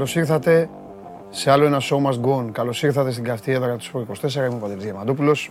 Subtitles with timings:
[0.00, 0.14] Καλημέρα.
[0.14, 0.68] Καλώς ήρθατε
[1.30, 2.52] σε άλλο ένα show must go on.
[2.52, 4.34] Καλώς ήρθατε στην καυτή έδρα του Σπορ 24.
[4.34, 5.50] Είμαι ο Παντελής Διαμαντούπουλος.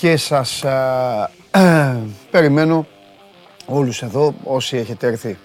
[0.00, 1.30] Και σας α,
[2.30, 2.86] περιμένω
[3.66, 5.38] όλους εδώ, όσοι έχετε έρθει.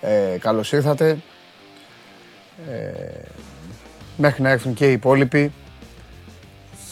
[0.00, 1.18] Ε, καλώς ήρθατε.
[2.70, 3.28] Ε,
[4.16, 5.52] μέχρι να έρθουν και οι υπόλοιποι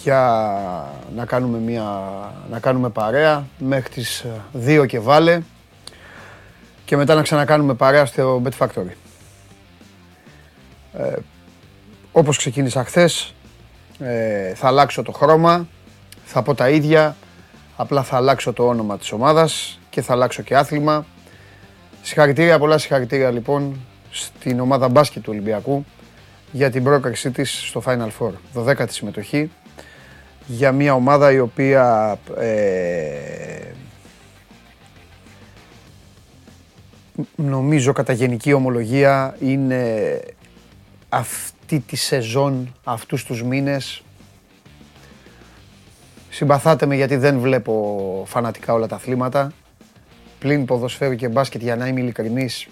[0.03, 0.53] για
[1.15, 1.85] να κάνουμε, μια,
[2.51, 4.25] να κάνουμε παρέα μέχρι τις
[4.67, 5.43] 2 και βάλε
[6.85, 9.02] και μετά να ξανακάνουμε παρέα στο Bet Factory.
[10.93, 11.17] Ε,
[12.13, 13.35] όπως ξεκίνησα χθες,
[13.99, 15.69] ε, θα αλλάξω το χρώμα,
[16.25, 17.17] θα πω τα ίδια,
[17.77, 21.07] απλά θα αλλάξω το όνομα της ομάδας και θα αλλάξω και άθλημα.
[22.03, 25.85] Συγχαρητήρια, πολλά συγχαρητήρια λοιπόν στην ομάδα μπάσκετ του Ολυμπιακού
[26.53, 28.33] για την πρόκρισή της στο Final Four.
[28.55, 29.51] 12η συμμετοχή
[30.47, 33.73] για μια ομάδα η οποία ε,
[37.37, 40.21] νομίζω κατά γενική ομολογία είναι
[41.15, 44.03] αυτή τη σεζόν, αυτούς τους μήνες
[46.35, 49.53] Συμπαθάτε με γιατί δεν βλέπω φανατικά όλα τα αθλήματα.
[50.39, 52.69] Πλην ποδοσφαίρου και μπάσκετ για να είμαι ειλικρινής.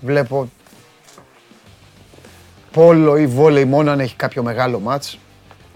[0.00, 0.48] Βλέπω
[2.70, 5.18] πόλο ή βόλεϊ μόνο αν έχει κάποιο μεγάλο μάτς.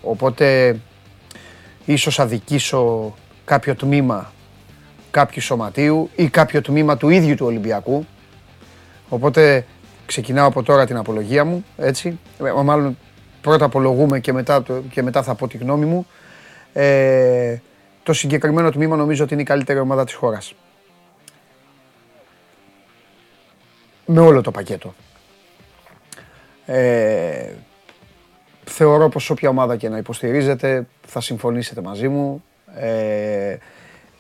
[0.03, 0.77] Οπότε
[1.85, 4.33] ίσως αδικήσω κάποιο τμήμα
[5.11, 8.07] κάποιου σωματείου ή κάποιο τμήμα του ίδιου του Ολυμπιακού.
[9.09, 9.67] Οπότε
[10.07, 12.19] ξεκινάω από τώρα την απολογία μου, έτσι.
[12.45, 12.99] Ε, μάλλον
[13.41, 16.07] πρώτα απολογούμε και μετά, και μετά θα πω τη γνώμη μου.
[16.73, 17.57] Ε,
[18.03, 20.55] το συγκεκριμένο τμήμα νομίζω ότι είναι η καλύτερη ομάδα της χώρας.
[24.07, 24.95] Με όλο το πακέτο.
[26.67, 27.53] Ε,
[28.65, 32.45] θεωρώ πως όποια ομάδα και να υποστηρίζετε θα συμφωνήσετε μαζί μου.
[32.75, 33.57] Ε,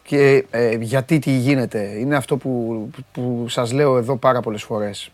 [0.02, 1.80] και ε, γιατί τι γίνεται.
[1.98, 5.10] Είναι αυτό που, που σας λέω εδώ πάρα πολλές φορές.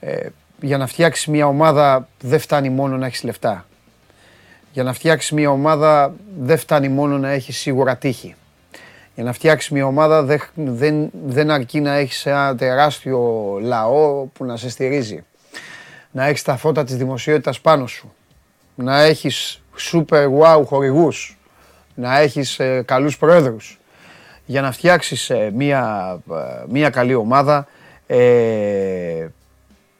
[0.00, 0.26] Ε,
[0.60, 3.66] για να φτιάξεις μια ομάδα δεν φτάνει μόνο να έχεις λεφτά.
[4.72, 8.34] Για να φτιάξεις μια ομάδα δεν φτάνει μόνο να έχεις σίγουρα τύχη.
[9.14, 14.44] Για να φτιάξεις μια ομάδα δεν, δεν, δεν αρκεί να έχεις ένα τεράστιο λαό που
[14.44, 15.24] να σε στηρίζει.
[16.10, 18.12] Να έχεις τα φώτα της δημοσιότητας πάνω σου.
[18.74, 19.62] Να έχεις
[19.92, 21.38] super wow χορηγούς.
[21.94, 23.80] Να έχεις ε, καλούς πρόεδρους
[24.50, 27.66] για να φτιάξεις ε, μια, ε, μια καλή ομάδα
[28.06, 29.26] ε,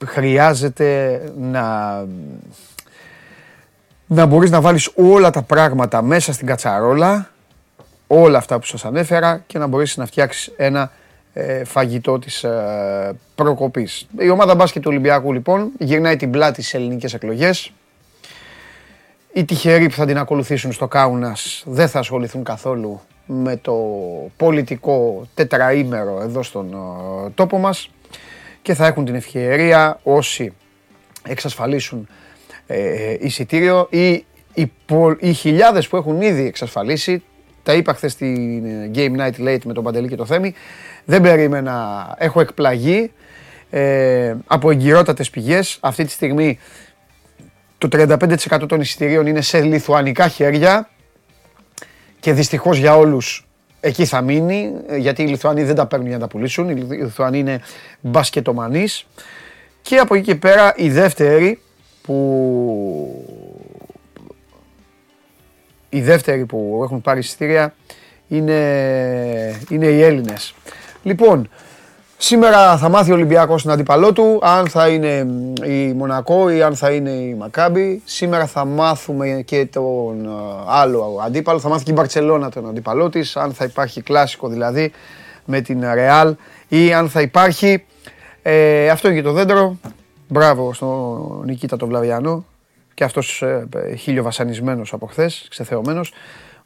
[0.07, 1.97] χρειάζεται να,
[4.07, 7.31] να μπορείς να βάλεις όλα τα πράγματα μέσα στην κατσαρόλα,
[8.07, 10.91] όλα αυτά που σας ανέφερα και να μπορείς να φτιάξεις ένα
[11.33, 14.07] ε, φαγητό της ε, προκοπής.
[14.19, 17.73] Η ομάδα μπάσκετ του Ολυμπιακού λοιπόν γυρνάει την πλάτη στις ελληνικές εκλογές.
[19.33, 23.77] Οι τυχεροί που θα την ακολουθήσουν στο Κάουνας δεν θα ασχοληθούν καθόλου με το
[24.37, 27.91] πολιτικό τετραήμερο εδώ στον ε, τόπο μας
[28.63, 30.53] και θα έχουν την ευκαιρία όσοι
[31.23, 32.09] εξασφαλίσουν
[32.67, 34.73] ε, εισιτήριο ή οι,
[35.19, 37.23] οι χιλιάδες που έχουν ήδη εξασφαλίσει.
[37.63, 40.55] Τα είπα χθες στην Game Night Late με τον Παντελή και το Θέμη.
[41.05, 43.13] Δεν περίμενα, έχω εκπλαγεί
[43.71, 45.79] ε, από εγκυρότατες πηγές.
[45.81, 46.59] Αυτή τη στιγμή
[47.79, 50.89] το 35% των εισιτηρίων είναι σε λιθουανικά χέρια
[52.21, 53.50] και δυστυχώς για όλους
[53.81, 57.39] εκεί θα μείνει, γιατί οι Λιθουανοί δεν τα παίρνουν για να τα πουλήσουν, οι Λιθουανοί
[57.39, 57.61] είναι
[58.01, 59.07] μπασκετομανείς.
[59.83, 61.61] Και από εκεί και πέρα η δεύτερη
[62.03, 63.25] που...
[65.89, 67.75] Οι δεύτεροι που έχουν πάρει εισιτήρια
[68.29, 68.55] είναι,
[69.71, 70.55] είναι οι Έλληνες.
[71.03, 71.49] Λοιπόν,
[72.23, 75.27] Σήμερα θα μάθει ο Ολυμπιακός την αντίπαλό του, αν θα είναι
[75.67, 78.03] η Μονακό ή αν θα είναι η Μακάμπη.
[78.05, 80.29] Σήμερα θα μάθουμε και τον ε,
[80.67, 84.93] άλλο αντίπαλο, θα μάθει και η Μπαρτσελώνα τον αντίπαλό της, αν θα υπάρχει κλάσικο δηλαδή
[85.45, 86.35] με την Ρεάλ
[86.69, 87.85] ή αν θα υπάρχει.
[88.43, 89.77] Ε, αυτό είναι και το δέντρο.
[90.29, 92.45] Μπράβο στον Νικήτα τον Βλαβιανό
[92.95, 96.13] και αυτός ε, χίλιο βασανισμένος από χθες, ξεθεωμένος,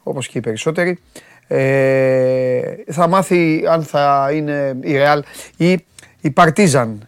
[0.03, 0.99] όπως και οι περισσότεροι.
[1.47, 2.61] Ε,
[2.91, 5.23] θα μάθει αν θα είναι η Ρεάλ
[5.57, 5.85] ή
[6.21, 7.07] η Παρτίζαν.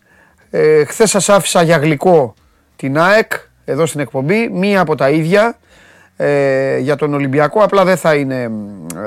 [0.50, 2.34] Ε, Χθες σας άφησα για γλυκό
[2.75, 3.31] την ΑΕΚ
[3.66, 5.57] εδώ στην εκπομπή, μία από τα ίδια
[6.18, 7.63] ε, για τον Ολυμπιακό.
[7.63, 8.51] Απλά δεν θα, είναι,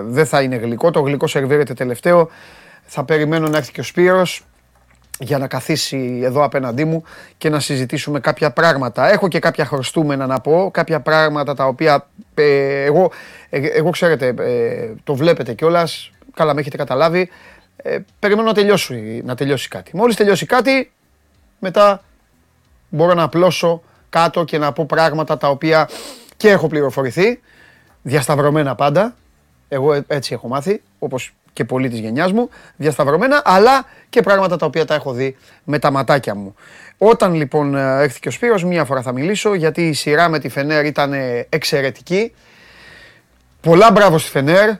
[0.03, 2.31] δεν θα είναι γλυκό, το γλυκό σερβίρεται τελευταίο.
[2.85, 4.44] Θα περιμένω να έρθει και ο Σπύρος
[5.22, 7.05] για να καθίσει εδώ απέναντί μου
[7.38, 9.12] και να συζητήσουμε κάποια πράγματα.
[9.12, 13.12] Έχω και κάποια χρωστούμενα να πω, κάποια πράγματα τα οποία ε, εγώ,
[13.50, 17.28] ε, εγώ ξέρετε, ε, το βλέπετε κιόλας, καλά με έχετε καταλάβει,
[18.19, 19.96] περιμένω να τελειώσει, να τελειώσει κάτι.
[19.96, 20.93] Μόλις τελειώσει κάτι,
[21.58, 22.02] μετά
[22.88, 25.88] μπορώ να απλώσω κάτω και να πω πράγματα τα οποία
[26.37, 27.40] και έχω πληροφορηθεί,
[28.02, 29.14] διασταυρωμένα πάντα,
[29.72, 34.67] Εγώ έτσι έχω μάθει, όπως και πολλοί της γενιάς μου, διασταυρωμένα, αλλά και πράγματα τα
[34.67, 36.55] οποία τα έχω δει με τα ματάκια μου.
[36.99, 40.49] Όταν λοιπόν έρθει και ο Σπύρος, μία φορά θα μιλήσω, γιατί η σειρά με τη
[40.49, 41.12] Φενέρ ήταν
[41.49, 42.32] εξαιρετική.
[43.61, 44.70] Πολλά μπράβο στη Φενέρ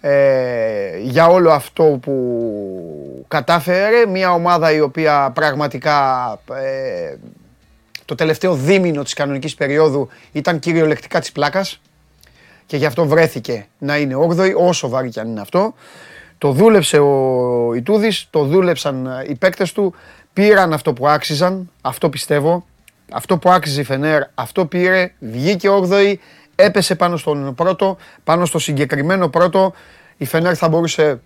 [0.00, 4.06] ε, για όλο αυτό που κατάφερε.
[4.06, 7.16] Μια ομάδα η οποία πραγματικά ε,
[8.04, 11.80] το τελευταίο δίμηνο της κανονικής περίοδου ήταν κυριολεκτικά της πλάκας
[12.66, 15.74] και γι' αυτό βρέθηκε να είναι 8η, όσο βάρη κι αν είναι αυτό.
[16.38, 19.94] Το δούλεψε ο Ιτούδης, το δούλεψαν οι παίκτες του,
[20.32, 22.66] πήραν αυτό που άξιζαν, αυτό πιστεύω.
[23.12, 26.14] Αυτό που άξιζε η Φενέρ, αυτό πήρε, βγήκε 8η,
[26.54, 29.72] έπεσε πάνω στον πρώτο, πάνω στο συγκεκριμένο πρώτο.
[30.16, 31.20] Η Φενέρ θα μπορούσε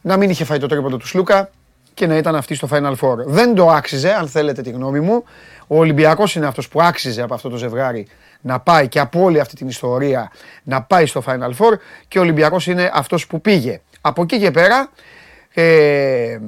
[0.00, 1.50] να μην είχε φάει το τρίποντο του Σλούκα
[1.94, 3.16] και να ήταν αυτή στο Final Four.
[3.26, 5.24] Δεν το άξιζε, αν θέλετε τη γνώμη μου.
[5.66, 8.06] Ο Ολυμπιακός είναι αυτός που άξιζε από αυτό το ζευγάρι
[8.40, 10.30] να πάει και από όλη αυτή την ιστορία
[10.62, 11.72] να πάει στο Final Four
[12.08, 13.80] και ο Ολυμπιακός είναι αυτός που πήγε.
[14.00, 14.90] Από εκεί και πέρα
[15.54, 16.38] ε,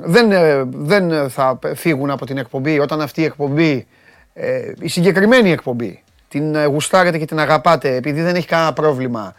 [0.00, 3.86] δεν, ε, δεν θα φύγουν από την εκπομπή όταν αυτή η εκπομπή,
[4.32, 9.34] ε, η συγκεκριμένη εκπομπή, την ε, γουστάρετε και την αγαπάτε επειδή δεν έχει κανένα πρόβλημα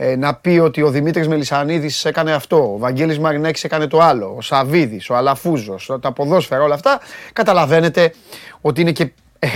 [0.00, 4.34] ε, να πει ότι ο Δημήτρης Μελισανίδης έκανε αυτό, ο Βαγγέλης Μαρινέκης έκανε το άλλο,
[4.36, 7.00] ο Σαβίδης, ο Αλαφούζος, τα ποδόσφαιρα, όλα αυτά,
[7.32, 8.12] καταλαβαίνετε
[8.60, 9.48] ότι είναι και, ε,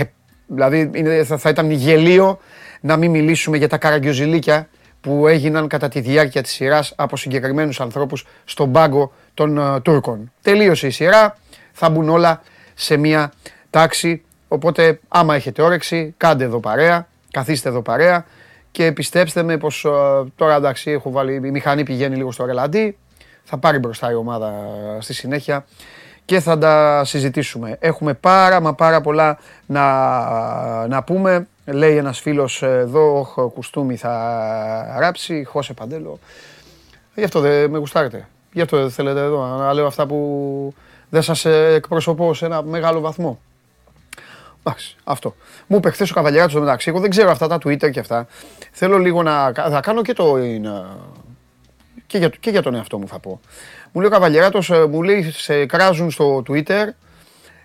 [0.53, 2.39] δηλαδή είναι, θα, θα ήταν γελίο
[2.81, 4.69] να μην μιλήσουμε για τα καραγκιοζηλίκια
[5.01, 10.31] που έγιναν κατά τη διάρκεια της σειράς από συγκεκριμένους ανθρώπους στον πάγκο των uh, Τούρκων.
[10.41, 11.37] Τελείωσε η σειρά,
[11.71, 12.41] θα μπουν όλα
[12.73, 13.31] σε μία
[13.69, 18.25] τάξη, οπότε άμα έχετε όρεξη, κάντε εδώ παρέα, καθίστε εδώ παρέα
[18.71, 22.97] και πιστέψτε με πως uh, τώρα εντάξει έχω βάλει, η μηχανή πηγαίνει λίγο στο ρελαντί,
[23.43, 24.53] θα πάρει μπροστά η ομάδα
[24.99, 25.65] στη συνέχεια
[26.25, 27.77] και θα τα συζητήσουμε.
[27.79, 31.47] Έχουμε πάρα μα πάρα πολλά να, να πούμε.
[31.65, 36.19] Λέει ένας φίλος εδώ, ο Κουστούμι θα ράψει, Χώσε Παντέλο.
[37.15, 38.27] Γι' αυτό δεν με γουστάρετε.
[38.51, 40.73] Γι' αυτό δεν θέλετε εδώ να λέω αυτά που
[41.09, 43.39] δεν σας εκπροσωπώ σε ένα μεγάλο βαθμό.
[44.63, 45.35] Εντάξει, αυτό.
[45.67, 46.89] Μου είπε χθες ο Καβαλιάτο μεταξύ.
[46.89, 48.27] Εγώ δεν ξέρω αυτά τα Twitter και αυτά.
[48.71, 49.51] Θέλω λίγο να.
[49.53, 50.37] Θα κάνω και το.
[52.07, 53.39] Και για, και για τον εαυτό μου θα πω.
[53.95, 56.87] Μου λέει ο Καβαλιάτο, ε, μου λέει σε κράζουν στο Twitter.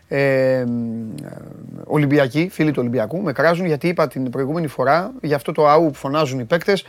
[0.09, 0.65] Ε,
[1.85, 5.87] Ολυμπιακοί, φίλοι του Ολυμπιακού, με κράζουν γιατί είπα την προηγούμενη φορά για αυτό το αού
[5.87, 6.85] που φωνάζουν οι παίκτες.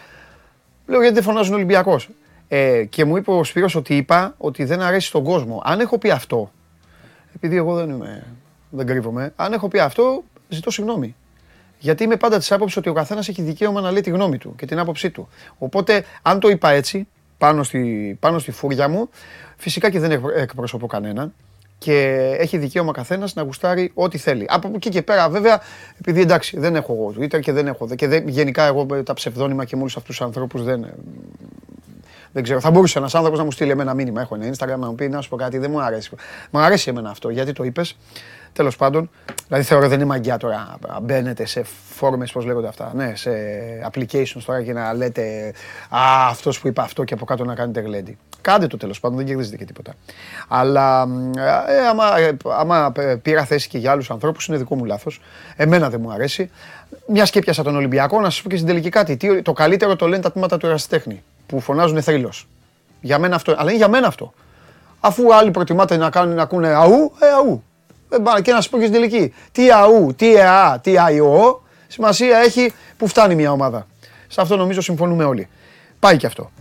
[0.86, 2.10] Λέω γιατί δεν φωνάζουν Ολυμπιακός.
[2.48, 5.62] Ε, και μου είπε ο Σπύρος ότι είπα ότι δεν αρέσει στον κόσμο.
[5.66, 6.52] Αν έχω πει αυτό,
[7.36, 8.24] επειδή εγώ δεν είμαι
[8.70, 9.34] δεν κρύβομαι.
[9.36, 11.16] Αν έχω πει αυτό, ζητώ συγγνώμη.
[11.80, 14.56] Γιατί είμαι πάντα της άποψης ότι ο καθένας έχει δικαίωμα να λέει τη γνώμη του
[14.56, 15.30] και την άποψή του.
[15.58, 17.08] Οπότε, αν το είπα έτσι,
[17.40, 19.10] πάνω στη, πάνω στη φούρια μου,
[19.58, 21.34] φυσικά και δεν εκπροσωπώ κανέναν
[21.80, 24.46] και έχει δικαίωμα καθένας να γουστάρει ό,τι θέλει.
[24.50, 25.62] Από εκεί και πέρα, βέβαια,
[26.00, 27.88] επειδή εντάξει, δεν έχω εγώ Twitter και δεν έχω.
[27.96, 30.86] και δεν, γενικά εγώ τα ψευδόνυμα και με όλους αυτούς τους ανθρώπους δεν.
[32.31, 34.22] Δεν ξέρω, θα μπορούσε ένας άνθρωπος να μου στείλει ένα μήνυμα.
[34.22, 36.09] Έχω ένα Instagram να μου πει να σου πω κάτι, δεν μου αρέσει.
[36.50, 37.30] Μου αρέσει εμένα αυτό.
[37.30, 37.95] Γιατί το είπες,
[38.54, 39.09] Τέλος πάντων,
[39.48, 40.78] δηλαδή θεωρώ δεν είναι μαγιά τώρα.
[41.02, 42.92] Μπαίνετε σε φόρμες, πώς λέγονται αυτά.
[42.95, 43.31] Ναι, σε
[43.92, 45.54] applications τώρα και να λέτε
[45.90, 48.18] Α, αυτός που είπα αυτό και από κάτω να κάνετε γλέντι.
[48.42, 49.94] Κάντε το τέλος πάντων, δεν κερδίζετε και τίποτα.
[50.48, 51.07] Αλλά
[51.68, 55.21] ε, άμα, ε, άμα πήρα θέση και για άλλους ανθρώπους, είναι δικό μου λάθος.
[55.56, 56.50] Εμένα δεν μου αρέσει.
[57.07, 59.42] Μιας και πιάσα τον Ολυμπιακό, να σας πω και στην τελική κάτι.
[59.42, 62.48] το καλύτερο το λένε τα τμήματα του ερασιτέχνη που φωνάζουν θρύλος.
[63.02, 63.52] Για μένα αυτό.
[63.52, 64.34] Αλλά είναι για μένα αυτό.
[65.00, 67.64] Αφού άλλοι προτιμάτε να, κάνουν, να ακούνε αού, ε, αού.
[68.38, 69.34] Ε, και να σου πω και στην τελική.
[69.52, 73.88] Τι αού, τι εα, τι αϊό, σημασία έχει που φτάνει μια ομάδα.
[74.28, 75.48] Σε αυτό νομίζω συμφωνούμε όλοι.
[76.00, 76.52] Πάει και αυτό.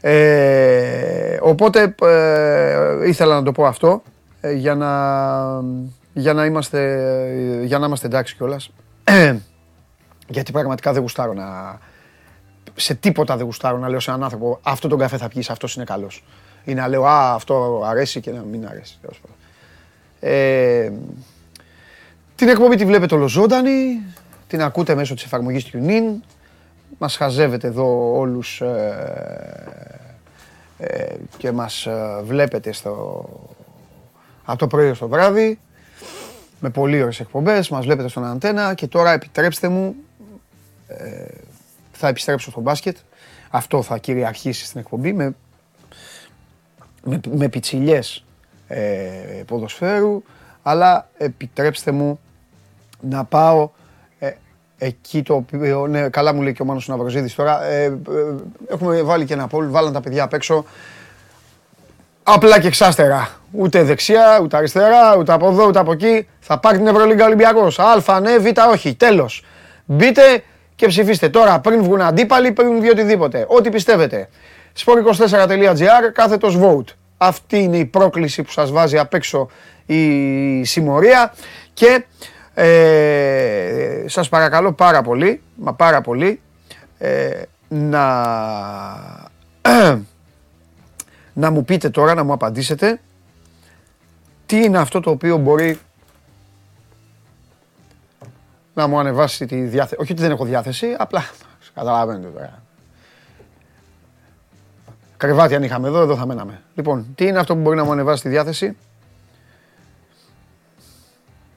[0.00, 4.02] Ε, οπότε ε, ήθελα να το πω αυτό
[4.40, 4.90] ε, για, να,
[6.12, 6.80] για, να είμαστε,
[7.64, 8.70] για να είμαστε εντάξει κιόλας.
[10.28, 11.78] Γιατί πραγματικά δεν γουστάρω να...
[12.80, 15.74] Σε τίποτα δεν γουστάρω να λέω σε έναν άνθρωπο αυτό τον καφέ θα πιείς, αυτός
[15.74, 16.24] είναι καλός.
[16.64, 18.98] Ή να λέω α, αυτό αρέσει και να μην αρέσει.
[20.20, 20.90] Ε,
[22.34, 24.02] την εκπομπή τη βλέπετε ολοζώντανη,
[24.46, 26.20] την ακούτε μέσω της εφαρμογής TuneIn.
[26.98, 29.98] Μας χαζεύετε εδώ όλους ε,
[30.78, 33.24] ε, και μας ε, βλέπετε στο,
[34.44, 35.58] από το πρωί στο βράδυ
[36.60, 39.94] με πολύ ωραίες εκπομπές, μας βλέπετε στον αντένα και τώρα επιτρέψτε μου,
[40.88, 41.24] ε,
[41.98, 42.96] θα επιστρέψω στο μπάσκετ.
[43.50, 45.34] Αυτό θα κυριαρχήσει στην εκπομπή με,
[47.04, 48.24] με, με πιτσιλιές
[48.66, 48.78] ε,
[49.46, 50.22] ποδοσφαίρου,
[50.62, 52.20] αλλά επιτρέψτε μου
[53.00, 53.70] να πάω
[54.18, 54.30] ε,
[54.78, 57.92] εκεί το οποίο, ναι, καλά μου λέει και ο Μάνος Ναυροζίδης τώρα, ε, ε,
[58.68, 60.64] έχουμε βάλει και ένα πόλ, βάλαν τα παιδιά απ' έξω,
[62.22, 63.30] απλά και εξάστερα.
[63.52, 66.28] Ούτε δεξιά, ούτε αριστερά, ούτε από εδώ, ούτε από εκεί.
[66.40, 67.78] Θα πάρει την Ευρωλίγκα Ολυμπιακός.
[67.78, 68.94] Α, ναι, Β, όχι.
[68.94, 69.44] Τέλος.
[69.84, 70.42] Μπείτε
[70.78, 73.44] και ψηφίστε τώρα πριν βγουν αντίπαλοι, πριν βγει οτιδήποτε.
[73.48, 74.28] Ό,τι πιστεύετε.
[74.84, 76.94] sport24.gr κάθετος vote.
[77.16, 79.48] Αυτή είναι η πρόκληση που σας βάζει απ' έξω
[79.86, 81.34] η συμμορία
[81.74, 82.04] και
[82.54, 86.40] ε, σας παρακαλώ πάρα πολύ, μα πάρα πολύ,
[86.98, 88.04] ε, να,
[91.42, 93.00] να μου πείτε τώρα, να μου απαντήσετε
[94.46, 95.78] τι είναι αυτό το οποίο μπορεί
[98.78, 99.96] να μου ανεβάσει τη διάθεση.
[100.00, 101.24] Όχι ότι δεν έχω διάθεση, απλά
[101.74, 102.62] καταλαβαίνετε τώρα.
[105.16, 106.62] Κρεβάτι αν είχαμε εδώ, εδώ θα μέναμε.
[106.74, 108.76] Λοιπόν, τι είναι αυτό που μπορεί να μου ανεβάσει τη διάθεση;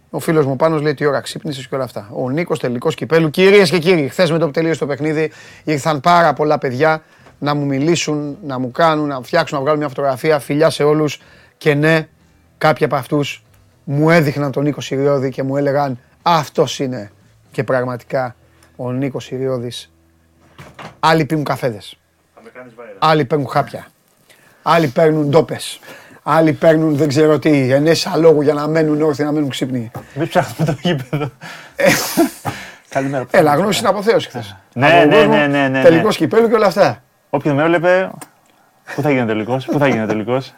[0.09, 2.09] Ο φίλος μου πάνω λέει τι ώρα ξύπνησες και όλα αυτά.
[2.13, 3.29] Ο Νίκος τελικός κυπέλου.
[3.29, 5.31] Κυρίες και κύριοι, χθες με το που τελείωσε το παιχνίδι
[5.63, 7.03] ήρθαν πάρα πολλά παιδιά
[7.39, 10.39] να μου μιλήσουν, να μου κάνουν, να φτιάξουν, να βγάλουν μια φωτογραφία.
[10.39, 11.21] Φιλιά σε όλους.
[11.57, 12.07] Και ναι,
[12.57, 13.43] κάποιοι από αυτούς
[13.83, 17.11] μου έδειχναν τον Νίκο Σιριώδη και μου έλεγαν αυτός είναι.
[17.51, 18.35] Και πραγματικά
[18.75, 19.71] ο Νίκος Σιριώδη.
[20.99, 21.97] Άλλοι πίνουν καφέδες.
[22.99, 23.87] Άλλοι παίρνουν χάπια.
[24.61, 25.79] Άλλοι παίρνουν ντόπες.
[26.23, 29.91] Άλλοι παίρνουν δεν ξέρω τι, ενέσα λόγου για να μένουν όρθιοι, να μένουν ξύπνοι.
[30.15, 31.29] Μην ψάχνουμε το γήπεδο.
[32.89, 33.25] Καλημέρα.
[33.31, 34.55] Έλα, γνώση στην αποθέωση χθες.
[34.73, 35.81] Ναι, ναι, ναι, ναι, ναι.
[35.81, 37.03] Τελικός κυπέλου και όλα αυτά.
[37.29, 38.11] Όποιον με έβλεπε,
[38.95, 40.53] πού θα γίνει ο τελικός, πού θα γίνει ο τελικός.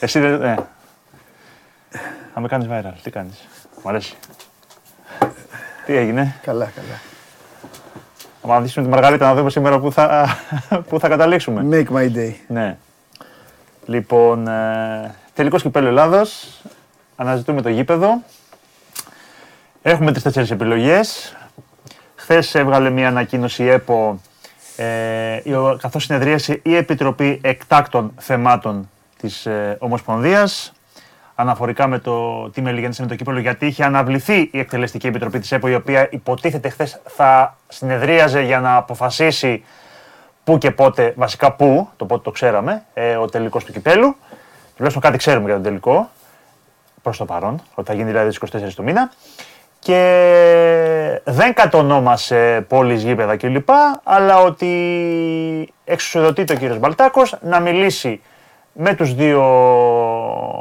[0.00, 0.38] Εσύ δεν.
[0.38, 0.54] Ναι.
[2.34, 3.48] Θα με κάνεις viral, τι κάνεις.
[3.82, 4.14] Μ' αρέσει.
[5.86, 7.00] Τι έγινε; Καλά, καλά.
[8.40, 10.36] Θα απαντήσουμε τη Μαργαρίτα να δούμε σήμερα πού θα,
[10.88, 11.66] πού θα καταλήξουμε.
[11.70, 12.32] Make my day.
[12.48, 12.76] Ναι.
[13.86, 16.60] Λοιπόν, ε, τελικός κυπέλος Ελλάδος.
[17.16, 18.22] Αναζητούμε το γήπεδο.
[19.82, 21.36] Έχουμε τρεις-τέσσερις επιλογές.
[22.14, 24.20] Χθες έβγαλε μια ανακοίνωση η ΕΠΟ
[24.76, 28.90] ε, η- καθώς συνεδρίασε η Επιτροπή Εκτάκτων Θεμάτων
[29.20, 30.72] της ε, Ομοσπονδίας
[31.36, 35.52] αναφορικά με το τι μελιγέννησε με το κύπελο, γιατί είχε αναβληθεί η Εκτελεστική Επιτροπή της
[35.52, 39.64] ΕΠΟ, η οποία υποτίθεται χθες θα συνεδρίαζε για να αποφασίσει
[40.44, 44.16] πού και πότε, βασικά πού, το πότε το ξέραμε, ε, ο τελικός του κυπέλου.
[44.74, 46.10] Τουλάχιστον κάτι ξέρουμε για τον τελικό,
[47.02, 49.10] προς το παρόν, ότι θα γίνει δηλαδή στις 24 του μήνα.
[49.78, 53.68] Και δεν κατονόμασε πόλεις, γήπεδα κλπ.
[54.02, 58.20] Αλλά ότι εξουσιοδοτείται ο κύριος Μπαλτάκος να μιλήσει
[58.76, 59.42] με, τους δύο,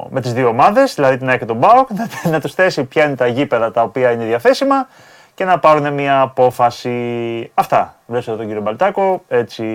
[0.10, 3.06] με τις δύο ομάδες, δηλαδή την ΑΕΚ και τον ΠΑΟΚ, να, να τους θέσει ποια
[3.06, 4.88] είναι τα γήπεδα τα οποία είναι διαθέσιμα
[5.34, 7.52] και να πάρουν μια απόφαση.
[7.54, 7.96] Αυτά.
[8.06, 9.66] Βλέπετε εδώ τον κύριο Μπαλτάκο, έτσι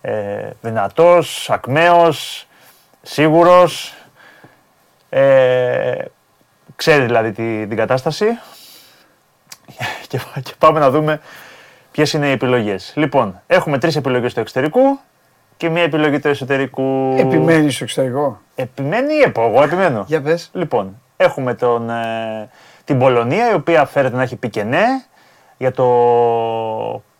[0.00, 2.46] ε, δυνατός, ακμαίος,
[3.02, 3.94] σίγουρος,
[5.08, 6.04] ε,
[6.76, 8.26] ξέρει δηλαδή τη, την κατάσταση
[10.08, 11.20] και, και πάμε να δούμε
[11.90, 12.92] ποιες είναι οι επιλογές.
[12.96, 14.98] Λοιπόν, έχουμε τρεις επιλογές του εξωτερικού
[15.58, 17.14] και μία επιλογή του εσωτερικού.
[17.18, 18.40] Επιμένεις στο εξωτερικό.
[18.54, 20.04] Επιμένει ή επό, εγώ επιμένω.
[20.06, 20.50] Για πες.
[20.52, 22.48] Λοιπόν, έχουμε τον, ε,
[22.84, 24.84] την Πολωνία η οποία φέρεται να έχει πει και ναι
[25.56, 25.84] για το.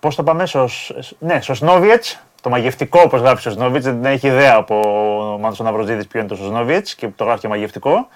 [0.01, 2.23] Πώς το πάμε, σος, ναι, Σοσνόβιετς.
[2.43, 3.85] Το μαγευτικό, όπως γράφει Σοσνόβιετς.
[3.85, 4.81] Δεν έχει ιδέα από
[5.35, 8.09] ο Μάνος Ναυροζίδης ποιο είναι το Σοσνόβιετς και το γράφει και μαγευτικό.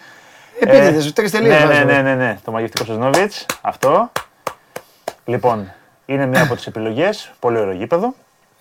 [0.60, 1.64] Επίτηδες, τρεις τελείες.
[1.64, 3.46] Ναι, ναι, ναι, ναι, ναι, το μαγευτικό Σοσνόβιετς.
[3.60, 4.10] Αυτό.
[5.24, 5.72] Λοιπόν,
[6.06, 7.32] είναι μία από τις επιλογές.
[7.38, 8.14] Πολύ ωραίο γήπεδο.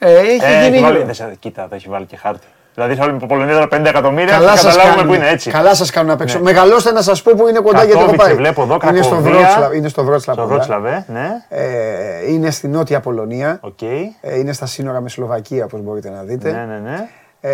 [0.04, 0.76] Ε, έχει Ε, γίνει.
[0.76, 2.48] έχει βάλει, δεν σε- κοίτα, δεν έχει βάλει και χάρτη.
[2.74, 5.30] Δηλαδή σε όλη την Πολωνία τώρα 50 εκατομμύρια Καλά θα σας καταλάβουμε κάνουν, που είναι
[5.32, 5.50] έτσι.
[5.52, 6.38] Καλά σας κάνουν απ' έξω.
[6.38, 6.44] Ναι.
[6.44, 8.36] Μεγαλώστε να σας πω που είναι κοντά γιατί έχω Κατόβιτσε, πάει.
[8.36, 9.40] βλέπω εδώ, είναι, στο Κρακοβία.
[9.40, 10.36] Βρότσλαβ, είναι στο Βρότσλαβ.
[10.38, 10.56] Στο κοντά.
[10.56, 11.30] Βρότσλαβ, ε, ναι.
[11.50, 13.58] Ε, είναι στη Νότια Πολωνία.
[13.62, 13.82] Οκ.
[13.82, 16.52] Ε, είναι στα σύνορα με Σλοβακία, όπως μπορείτε να δείτε.
[16.52, 17.08] Ναι, ναι, ναι.
[17.42, 17.52] Ε,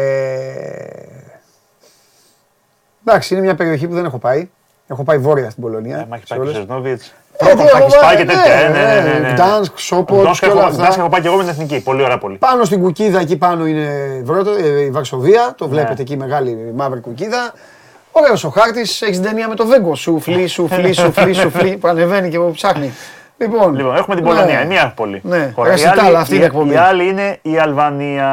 [3.06, 4.50] εντάξει, είναι μια περιοχή που δεν έχω πάει.
[4.88, 5.98] Έχω πάει βόρεια στην Πολωνία.
[5.98, 7.00] Ε, Μα έχει σε πάει και
[7.46, 7.54] όλες.
[7.54, 7.74] ο Σεσνόβιτς.
[7.74, 8.70] Ε, τι έχω Έχεις πάει και πάει, τέτοια.
[8.70, 9.34] ναι, ε, Ναι, ναι, ναι, ναι.
[9.34, 10.82] Γκτάνσκ, Σόποτ Γκτάνσκ και όλα έχω- αυτά.
[10.82, 11.80] Γκτάνσκ έχω πάει και εγώ με την εθνική.
[11.84, 12.38] Πολύ ωραία πόλη.
[12.38, 13.88] Πάνω στην κουκίδα εκεί πάνω είναι
[14.24, 15.54] Βρότο, ε, η Βαρσοβία.
[15.58, 16.02] Το βλέπετε Ναι.
[16.02, 17.54] εκεί η μεγάλη μαύρη κουκίδα.
[18.12, 19.02] Ωραίος ο χάρτης.
[19.02, 19.96] Έχεις την ταινία με το Βέγκο.
[19.96, 21.78] Σουφλί, σουφλί, σουφλί, σουφλί.
[21.78, 22.94] Που ανεβαίνει και που ψάχνει.
[23.40, 24.30] Λοιπόν, Λοιπόν, έχουμε την ναι.
[24.32, 25.22] Πολωνία, η μία πόλη.
[25.24, 25.52] Ναι.
[25.56, 25.68] Χώρα.
[25.68, 26.74] Η Ρεσιτάλ, άλλη- αυτή είναι η εκπομπή.
[26.74, 28.26] Η άλλη είναι η Αλβανία.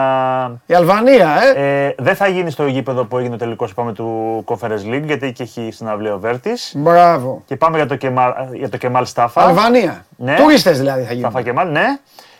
[0.66, 1.84] Η Αλβανία, ε.
[1.86, 5.26] Ε, δεν θα γίνει στο γήπεδο που έγινε ο τελικός πάμε του Conference League, γιατί
[5.26, 6.72] εκεί έχει συναυλία ο Βέρτης.
[6.76, 7.42] Μπράβο.
[7.46, 9.42] Και πάμε για το Κεμάλ, για το Κεμάλ Στάφα.
[9.42, 10.04] Αλβανία.
[10.16, 10.34] Ναι.
[10.36, 11.30] Τουρίστες δηλαδή θα γίνουν.
[11.30, 11.84] Στάφα Κεμάλ, ναι.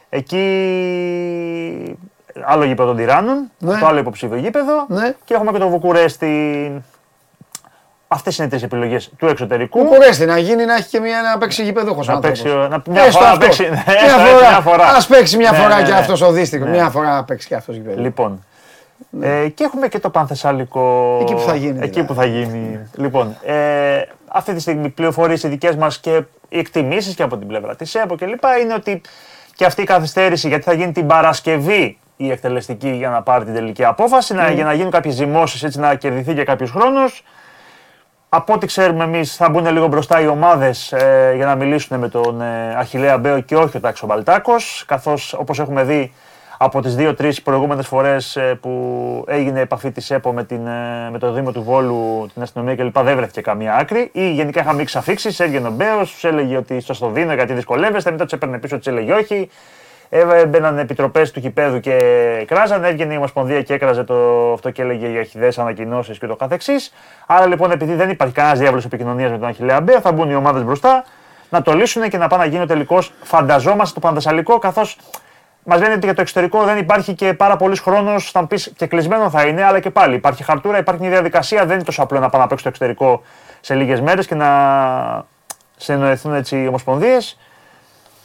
[0.08, 1.98] Εκεί
[2.44, 3.78] άλλο γήπεδο των Τυράννων, Ναι.
[3.78, 4.84] το άλλο υποψήφιο γήπεδο.
[4.88, 5.14] Ναι.
[5.24, 6.72] Και έχουμε και το Βουκουρέστι.
[8.08, 9.78] Αυτές είναι οι τρεις επιλογές του εξωτερικού.
[9.78, 12.42] Κουκουρέστι να γίνει να έχει και μια, να παίξει γηπεδούχος Να άνθρωπος.
[12.42, 13.44] παίξει, ο- να- μια Έστω φορά να αυτό.
[13.46, 13.62] παίξει.
[13.68, 14.48] ναι, Μια έστω έτσι, φορά.
[14.50, 14.84] μια φορά.
[14.86, 15.98] Ας παίξει μια Ναι, φορά ναι, και ναι.
[15.98, 16.66] αυτός ο δύστικος.
[16.68, 16.72] Ναι.
[16.74, 18.00] Μια φορά να παίξει και αυτός γηπέδος.
[18.00, 18.44] Λοιπόν.
[19.20, 21.18] Ε, και έχουμε και το Πανθεσσαλικό.
[21.20, 22.04] Εκεί που θα γίνει, Εκεί δηλαδή.
[22.04, 22.78] που θα γίνει.
[22.96, 23.54] λοιπόν, ε,
[24.28, 27.94] αυτή τη στιγμή πληροφορίες οι δικές μας και οι εκτιμήσεις και από την πλευρά της
[27.94, 28.42] ΕΠΟ κλπ.
[28.62, 29.00] είναι ότι
[29.54, 33.54] και αυτή η καθυστέρηση, γιατί θα γίνει την Παρασκευή η εκτελεστική για να πάρει την
[33.54, 34.42] τελική απόφαση, Ναι.
[34.42, 37.24] να, για να γίνουν κάποιες ζυμώσεις έτσι να κερδιθεί και κάποιος χρόνος.
[38.36, 42.08] Από ό,τι ξέρουμε εμείς, θα μπουν λίγο μπροστά οι ομάδες ε, για να μιλήσουν με
[42.08, 44.84] τον ε, Αχηλέα Μπέο και όχι ο Τάξο Μπαλτάκος.
[44.86, 46.12] Καθώς όπως έχουμε δει
[46.58, 51.18] από τις δύο-τρεις προηγούμενες φορές ε, που έγινε επαφή της ΕΠΟ με, την, ε, με
[51.18, 52.98] το Δήμο του Βόλου, την αστυνομία κλπ.
[52.98, 54.10] δεν βρέθηκε καμία άκρη.
[54.12, 55.34] Ή γενικά είχαμε μίξει αφήξει.
[55.38, 58.10] Έβγαινε ο Μπέος, του έλεγε ότι στο στο δίνω γιατί δυσκολεύεστε.
[58.10, 59.50] Μετά τους έπαιρνε πίσω, τους έλεγε όχι.
[60.08, 61.98] Έμπαιναν επιτροπές του κηπέδου και
[62.46, 62.84] κράζαν.
[62.84, 66.92] Έβγαινε η Ομοσπονδία και έκραζε το, αυτό και έλεγε για χιδέ ανακοινώσεις και το καθεξής.
[67.26, 70.34] Άρα λοιπόν, επειδή δεν υπάρχει κανένας διάβολο επικοινωνίας με τον Αχηλέα Μπέο, θα μπουν οι
[70.34, 71.04] ομάδες μπροστά
[71.48, 73.02] να το λύσουν και να πάνε να γίνει ο τελικό.
[73.22, 74.96] Φανταζόμαστε το Παντασαλικό, καθώς
[75.66, 78.30] Μας λένε ότι για το εξωτερικό δεν υπάρχει και πάρα πολύ χρόνος.
[78.30, 81.66] Θα μου πεις και κλεισμένο θα είναι, αλλά και πάλι υπάρχει χαρτούρα, υπάρχει μια διαδικασία.
[81.66, 83.22] Δεν είναι τόσο απλό να πάμε να παίξει το εξωτερικό
[83.60, 84.48] σε λίγες μέρες και να
[85.76, 87.38] συνεννοηθούν έτσι οι ομοσπονδίες.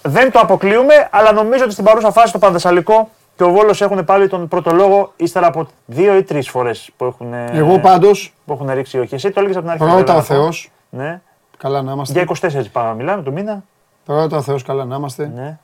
[0.02, 4.06] Δεν το αποκλείουμε, αλλά νομίζω ότι στην παρούσα φάση το Πανδεσσαλικό και ο Βόλος έχουν
[4.06, 7.34] πάλι τον πρώτο λόγο ύστερα από δύο ή τρεις φορές που έχουν.
[7.34, 8.10] Εγώ πάντω.
[8.46, 9.16] Που έχουν ρίξει όχι.
[9.16, 9.96] Εσύ το έλεγες από την αρχή.
[9.96, 10.72] Πρώτα ο Θεός.
[10.90, 11.22] Ναι.
[11.58, 12.24] Καλά να είμαστε.
[12.24, 13.64] Για 24 πάμε, μιλάμε το μήνα.
[14.06, 15.32] Πρώτα ο Θεός, καλά να είμαστε.
[15.36, 15.60] Ναι.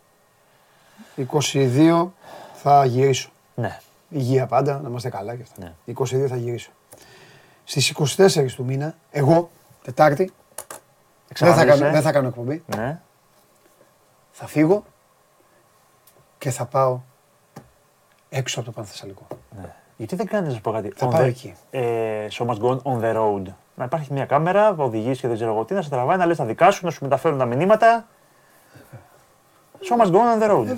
[1.32, 2.08] 22
[2.54, 3.30] θα γυρίσω.
[3.56, 3.80] ναι.
[4.10, 5.74] Υγεία πάντα, να είμαστε καλά και αυτά.
[5.86, 5.94] Ναι.
[6.25, 6.70] 22 θα γυρίσω.
[7.63, 9.50] Στις 24 του μήνα, εγώ,
[9.84, 10.32] Τετάρτη,
[11.39, 12.63] δεν θα, κάνω, δεν θα κάνω εκπομπή.
[12.75, 13.00] Ναι.
[14.38, 14.84] Θα φύγω
[16.38, 17.00] και θα πάω
[18.30, 19.27] έξω από το Πανθεσσαλικό.
[19.62, 19.74] Ναι.
[19.98, 21.56] Γιατί δεν κάνει να σου πω κάτι; Θα On πάω the- εκεί.
[21.72, 23.44] Ε, so must go on, on the road.
[23.75, 26.38] Να υπάρχει μια κάμερα, οδηγεί και δεν ξέρω εγώ τι, να σε τραβάει, να λες
[26.38, 28.06] τα δικά σου, να σου μεταφέρουν τα μηνύματα.
[29.89, 30.68] So must go on the road.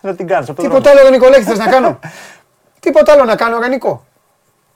[0.00, 0.48] Να την κάνεις.
[0.48, 1.98] Ε, Τίποτα άλλο, ρε Νικολέκη, θες να κάνω;
[2.80, 4.04] Τίποτα άλλο να κάνω, ρε Νικό.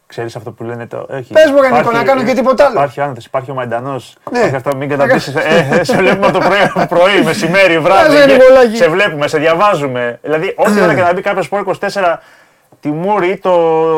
[0.06, 1.06] Ξέρεις αυτό που λένε το.
[1.10, 1.32] Όχι.
[1.32, 2.74] Πες μου, ρε, Υπάρχει- Νίκο, να κάνω και τίποτα άλλο.
[2.74, 4.16] Υπάρχει άνθος, υπάρχει ο Μαϊντανός.
[4.30, 4.38] Ναι.
[4.38, 5.32] Υπάρχει αυτό, μην καταπίσει.
[5.36, 8.08] ε, ε, σε βλέπουμε από το πρωί, πρωί μεσημέρι, βράδυ.
[8.16, 8.76] Πες, ρε, και Νικολάκη.
[8.76, 10.18] σε βλέπουμε, σε διαβάζουμε.
[10.22, 12.20] Δηλαδή, ό,τι ώρα και να μπει κάποιος σπορ 24
[12.80, 13.50] Τιμούρη ή το,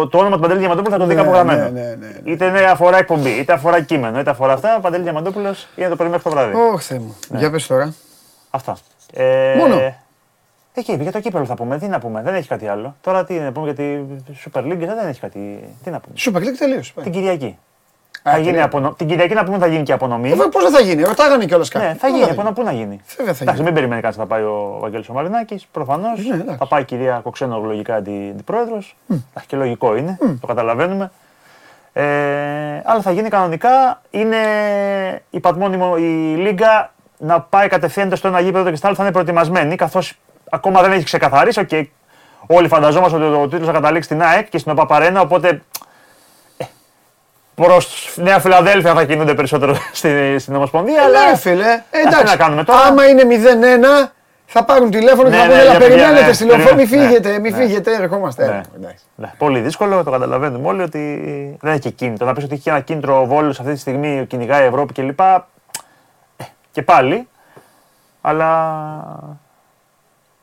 [0.08, 1.62] το όνομα του Παντελή Διαμαντόπουλου θα το δει Ναι, κάπου γραμμένο.
[1.62, 2.32] ναι, ναι, ναι.
[2.32, 4.78] Είτε είναι αφορά εκπομπή, είτε αφορά κείμενο, είτε αφορά αυτά.
[4.82, 6.54] Παντελή Διαμαντόπουλος ή να το περιμένει το βράδυ.
[6.72, 7.16] Ωχ, Θεέ μου.
[7.30, 7.94] Για πες τώρα.
[8.50, 8.76] Αυτά.
[9.12, 9.94] Ε, Μόνο.
[10.78, 11.78] Εκεί, για το κύπελο θα πούμε.
[11.78, 12.96] Τι να πούμε, δεν έχει κάτι άλλο.
[13.00, 13.98] Τώρα τι να πούμε για τη
[14.44, 15.64] Super League, δεν έχει κάτι.
[15.82, 16.14] Τι να πούμε.
[16.18, 16.92] Super League τελείωσε.
[17.02, 17.58] Την Κυριακή.
[18.22, 18.64] Α, θα γίνει τελείω.
[18.64, 18.92] απονο...
[18.92, 20.30] Την Κυριακή να πούμε θα γίνει και απονομή.
[20.30, 21.84] Ε, Πώς δεν θα γίνει, ρωτάγανε κιόλας κάτι.
[21.86, 22.30] Ναι, θα Πώς γίνει.
[22.40, 23.00] Από πού να γίνει.
[23.16, 23.64] Βέβαια θα Εντάξει, γίνει.
[23.64, 25.66] μην περιμένει κανεί να πάει ο Βαγγέλης ο Μαρινάκης.
[25.72, 26.26] Προφανώς.
[26.26, 26.56] Ναι, εντάξει.
[26.58, 28.82] θα πάει η κυρία Κοξένο λογικά την, την πρόεδρο.
[29.46, 30.18] Και λογικό είναι.
[30.40, 31.10] Το καταλαβαίνουμε.
[31.92, 32.02] Ε,
[32.84, 34.00] αλλά θα γίνει κανονικά.
[34.10, 34.36] Είναι
[35.30, 39.76] υπατμόνιμο η Λίγκα να πάει κατευθείαν στο ένα γήπεδο και στα άλλα θα είναι προετοιμασμένη.
[39.76, 40.18] Καθώς
[40.50, 41.66] ακόμα δεν έχει ξεκαθαρίσει.
[41.70, 41.84] Okay,
[42.46, 45.20] όλοι φανταζόμαστε ότι ο τίτλος θα καταλήξει στην ΑΕΚ και στην ΟΠΑΠΑΡΕΝΑ.
[45.20, 45.62] Οπότε
[47.54, 51.02] προς Νέα Φιλαδέλφια θα κινούνται περισσότερο στην, στην Ομοσπονδία.
[51.02, 52.24] Αλλά αλλά ρε φίλε, ε, τι εντάξει.
[52.24, 52.80] να κάνουμε τώρα.
[52.80, 53.22] Άμα είναι
[54.04, 54.10] 0-1,
[54.46, 56.74] θα πάρουν τηλέφωνο και Ναι, θα ναι, πούνε, «Έλα, για παιδιά, περιμένετε ναι, στη λεωφόρο,
[56.74, 57.56] μη περιμένετε, φύγετε, ναι, μη ναι.
[57.56, 58.46] φύγετε, ερχόμαστε.
[58.46, 58.52] Ναι.
[58.52, 59.04] Ε, εντάξει.
[59.14, 60.98] Ναι, πολύ δύσκολο, το καταλαβαίνουμε όλοι ότι
[61.60, 62.26] δεν έχει και κίνητρο.
[62.26, 65.20] Να πεις ότι έχει ένα κίνητρο ο Βόλος αυτή τη στιγμή, κυνηγάει η Ευρώπη κλπ.
[65.20, 67.28] Ε, και πάλι.
[68.20, 68.48] Αλλά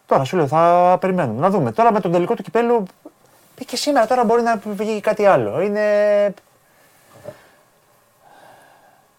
[0.05, 1.71] τώρα σου λέω, θα περιμένουμε να δούμε.
[1.71, 2.83] Τώρα με τον τελικό του κυπέλου
[3.65, 5.61] και σήμερα τώρα μπορεί να βγει κάτι άλλο.
[5.61, 5.81] Είναι.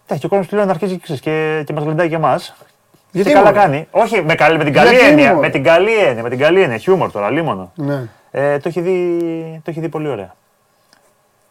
[0.03, 2.39] Εντάξει, και ο κόσμος πλέον να αρχίζει ξέρεις, και, και μας γλεντάει και εμά.
[3.11, 3.87] Γιατί Και καλά μωρέ; κάνει.
[3.91, 5.33] Όχι, με, καλή, με την καλή Γιατί έννοια.
[5.33, 6.23] μωρέ; Με την καλή έννοια.
[6.23, 6.77] Με την καλή έννοια.
[6.77, 7.71] Χιούμορ τώρα, λίμωνο.
[7.75, 8.07] Ναι.
[8.31, 10.35] Ε, το, έχει δει, το έχει δει πολύ ωραία.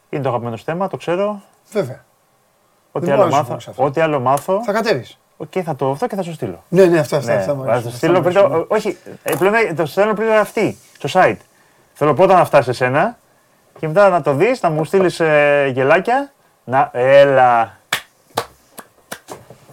[0.08, 1.40] Είναι το αγαπημένο σου θέμα, το ξέρω.
[1.72, 2.04] Βέβαια.
[2.92, 3.84] Ό,τι Δεν άλλο, μπορώ να σου μάθω, πω σε αυτό.
[3.84, 5.18] ό,τι άλλο μάθω, Θα κατέβεις.
[5.36, 6.62] Οκ, θα το αυτό και θα σου στείλω.
[6.68, 8.66] Ναι, ναι, αυτά, αυτά, Ναι, αυτά μου θα αρέσουν, το αυτά στείλω μου πριν αρέσουν.
[8.68, 11.36] το, όχι, ε, πλέον το στέλνω πριν αυτή, στο site.
[11.94, 13.18] Θέλω πρώτα να φτάσει σε σένα
[13.78, 16.30] και μετά να το δεις, να μου στείλεις ε, γελάκια.
[16.64, 17.76] Να, έλα.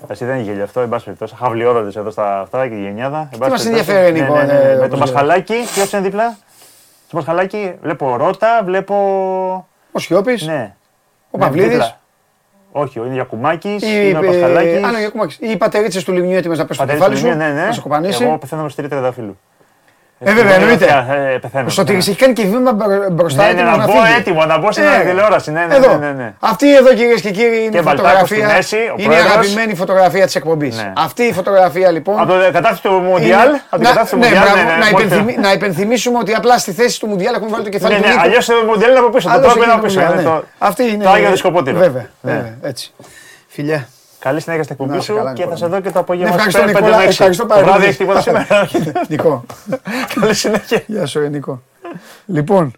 [0.08, 1.36] Εσύ δεν είναι γέλιο αυτό, εν πάση περιπτώσει.
[1.36, 3.30] Χαβλιόδατε εδώ στα αυτά και η γενιάδα.
[3.34, 3.92] εν πάση μας περιπτώσει.
[3.98, 4.98] ενδιαφέρει, Νίκο, Ναι, ναι, ναι, ε, Με όπως το λέμε.
[4.98, 6.38] Μασχαλάκι, ποιος είναι δίπλα;
[7.08, 8.96] Στο Μασχαλάκι βλέπω Ρότα, βλέπω.
[9.92, 10.76] Ο Σιώπης, Ναι.
[11.32, 11.70] ο Ναι, Παυλίδης.
[11.72, 12.00] δίπλα.
[12.76, 14.84] Όχι, είναι Γιακουμάκη, οι- είναι ο ε, Πασχαλάκης.
[14.84, 15.38] α, ναι, Γιακουμάκης.
[15.42, 17.68] Οι πατερίτσες του Λιμιού έτοιμες να πέσουν στο Πατέρης κεφάλι σου, του Λιμιού, ναι, ναι.
[17.68, 18.24] να σε κοπανίσει.
[18.24, 19.38] Εγώ πεθαίνω με στήρι τριανταφύλου.
[20.24, 21.06] Ε, βέβαια, εννοείται.
[21.34, 21.66] Ε, πεθαίνω.
[21.68, 24.16] Ο Σωτήρης έχει κάνει και βήμα μπρο- μπροστά Ναι, ναι, έτοιμος να μπω φύγει.
[24.18, 25.52] έτοιμο, να μπω στην Ε, τηλεόραση.
[25.52, 25.98] Ναι, ναι, Εδώ.
[25.98, 26.34] ναι, ναι, ναι.
[26.40, 28.56] Αυτή εδώ κυρίες και κύριοι είναι Και η Μπαλτάκος στη φωτογραφία.
[28.56, 29.32] μέση, ο είναι η πρόεδρος.
[29.32, 30.76] αγαπημένη φωτογραφία της εκπομπής.
[30.78, 30.94] Ναι.
[30.98, 32.20] Αυτή η φωτογραφία λοιπόν.
[32.20, 33.48] Από το κατάσταση του Μουντιάλ.
[33.50, 34.44] είναι- Από την να- κατάσταση του ναι, Μουντιάλ.
[34.44, 37.50] μπράβο, ναι, ναι, να μόλις- υπενθυμί- Να υπενθυμίσουμε ότι απλά στη θέση του Μουντιάλ έχουμε
[37.50, 38.24] βάλει το κεφάλι Ναι, του ναι, Νίκου.
[38.26, 39.28] αλλιώς το Μουντιάλ είναι από πίσω.
[39.28, 40.00] Το Άλλος τρόπο είναι εκεί από πίσω.
[40.00, 40.68] το είναι Μουντιάλ, το- ναι.
[40.70, 41.04] Αυτή είναι.
[41.04, 41.78] Το Άγιο Δισκοπότηρο.
[41.78, 42.32] Βέβαια, Ναι.
[42.32, 42.94] βέβαια, έτσι.
[43.48, 43.88] Φιλιά.
[44.24, 45.58] Καλή συνέχεια στην εκπομπή Να είσαι σου καλά, και θα Νικόλα.
[45.70, 46.30] σε δω και το απόγευμα.
[46.30, 46.98] Ναι, ευχαριστώ, στις πέντε Νικόλα.
[46.98, 47.18] με έξι.
[47.18, 47.90] Ευχαριστώ Το πάρα βράδυ πολύ.
[47.90, 48.70] έχει τίποτα σήμερα.
[49.10, 49.46] Νικό.
[50.20, 50.84] Καλή συνέχεια.
[50.88, 51.62] Γεια σου, ρε Νικό.
[52.26, 52.74] Λοιπόν,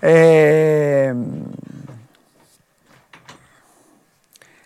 [0.00, 1.14] ε,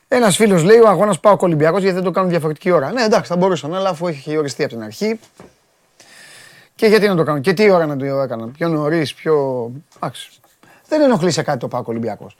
[0.08, 2.92] ένας φίλος λέει ο αγώνας πάω Ολυμπιακός γιατί δεν το κάνουν διαφορετική ώρα.
[2.92, 5.20] Ναι, εντάξει, θα μπορούσαν, αλλά αφού έχει οριστεί από την αρχή.
[6.74, 9.70] Και γιατί να το κάνουν, και τι ώρα να το έκαναν, πιο νωρίς, πιο.
[9.96, 10.30] Εντάξει.
[10.88, 12.36] Δεν ενοχλεί σε κάτι το πάω Ολυμπιακός.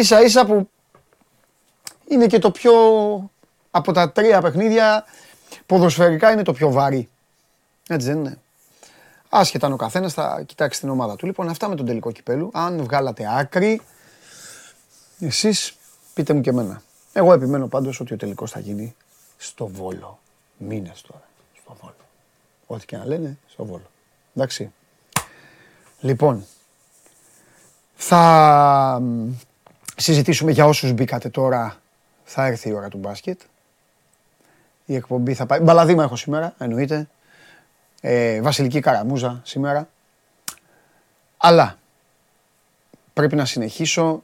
[0.00, 0.68] σα ίσα που
[2.08, 2.72] είναι και το πιο,
[3.70, 5.04] από τα τρία παιχνίδια,
[5.66, 7.08] ποδοσφαιρικά είναι το πιο βαρύ.
[7.88, 8.38] Έτσι δεν είναι.
[9.28, 11.26] Άσχετα αν ο καθένας θα κοιτάξει την ομάδα του.
[11.26, 12.50] Λοιπόν, αυτά με τον τελικό κυπέλου.
[12.52, 13.80] Αν βγάλατε άκρη,
[15.20, 15.76] εσείς
[16.14, 16.82] πείτε μου και εμένα.
[17.12, 18.96] Εγώ επιμένω πάντως ότι ο τελικός θα γίνει
[19.36, 20.18] στο Βόλο.
[20.56, 21.22] Μήνες τώρα.
[21.60, 21.94] Στο Βόλο.
[22.66, 23.90] Ό,τι και να λένε, στο Βόλο.
[24.34, 24.72] Εντάξει.
[26.00, 26.46] Λοιπόν,
[27.94, 29.02] θα
[29.96, 31.76] συζητήσουμε για όσους μπήκατε τώρα.
[32.30, 33.40] Θα έρθει η ώρα του μπάσκετ.
[34.84, 35.60] Η εκπομπή θα πάει.
[35.60, 37.08] Μπαλαδίμα έχω σήμερα, εννοείται.
[38.00, 39.88] Ε, βασιλική Καραμούζα σήμερα.
[41.36, 41.78] Αλλά
[43.12, 44.22] πρέπει να συνεχίσω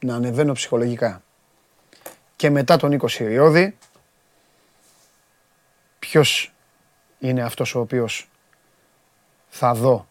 [0.00, 1.22] να ανεβαίνω ψυχολογικά.
[2.36, 3.76] Και μετά τον 20 Ιριώδη,
[5.98, 6.52] ποιος
[7.18, 8.28] είναι αυτός ο οποίος
[9.48, 10.06] θα δω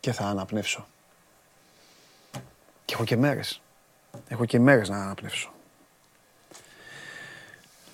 [0.00, 0.86] και θα αναπνεύσω.
[2.90, 3.60] Και έχω και μέρες.
[4.28, 5.52] Έχω και μέρες να αναπνεύσω.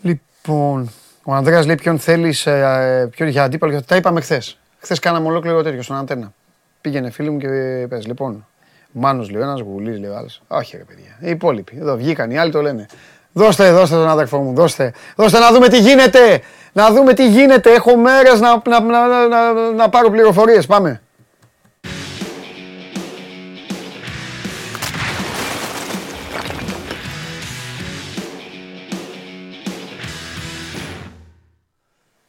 [0.03, 0.91] Λοιπόν,
[1.25, 3.83] ο Ανδρέας λέει ποιον θέλεις, ε, ποιον για αντίπαλο.
[3.83, 4.59] Τα είπαμε χθες.
[4.79, 6.33] Χθες κάναμε ολόκληρο τέτοιο στον αντένα.
[6.81, 7.49] Πήγαινε φίλοι μου και
[7.89, 8.07] πες.
[8.07, 8.47] Λοιπόν,
[8.91, 10.43] Μάνος λέει ένας, Γουλής λέει ο άλλος.
[10.49, 11.79] Όχι ρε παιδιά, οι υπόλοιποι.
[11.81, 12.87] Εδώ βγήκαν, οι άλλοι το λένε.
[13.33, 14.93] Δώστε, δώστε τον αδερφό μου, δώστε.
[15.17, 16.41] Δώστε να δούμε τι γίνεται.
[16.73, 17.73] Να δούμε τι γίνεται.
[17.73, 20.67] Έχω μέρες να, να, να, να, να πάρω πληροφορίες.
[20.67, 21.01] Πάμε.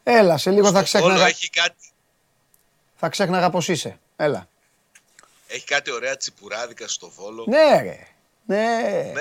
[0.10, 1.26] Έλα, σε λίγο θα ξέχναγα.
[1.28, 1.92] Έχει κάτι.
[2.96, 4.00] Θα ξέχναγα πως είσαι.
[4.16, 4.48] Έλα.
[5.48, 7.46] Έχει κάτι ωραία τσιπουράδικα στο Βόλο.
[7.48, 8.08] Ναι, ρε.
[8.46, 9.12] Ναι.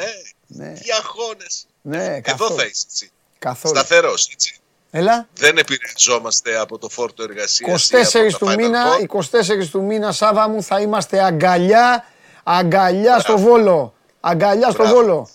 [0.47, 0.73] Ναι.
[0.73, 1.67] Τι αγώνες.
[1.83, 2.57] Ναι, Εδώ καθόλου.
[2.57, 3.11] θα είσαι έτσι.
[3.39, 3.77] Καθόλου.
[3.77, 4.59] Σταθερός, έτσι.
[4.91, 5.29] Έλα.
[5.35, 7.91] Δεν επηρεαζόμαστε από το φόρτο εργασίας.
[7.91, 12.05] 24 του μήνα, 24 του μήνα, Σάβα μου, θα είμαστε αγκαλιά,
[12.45, 13.95] αγκαλιά στο Βόλο.
[14.21, 14.95] Αγκαλιά στο Μπράβο.
[15.01, 15.29] Βόλο.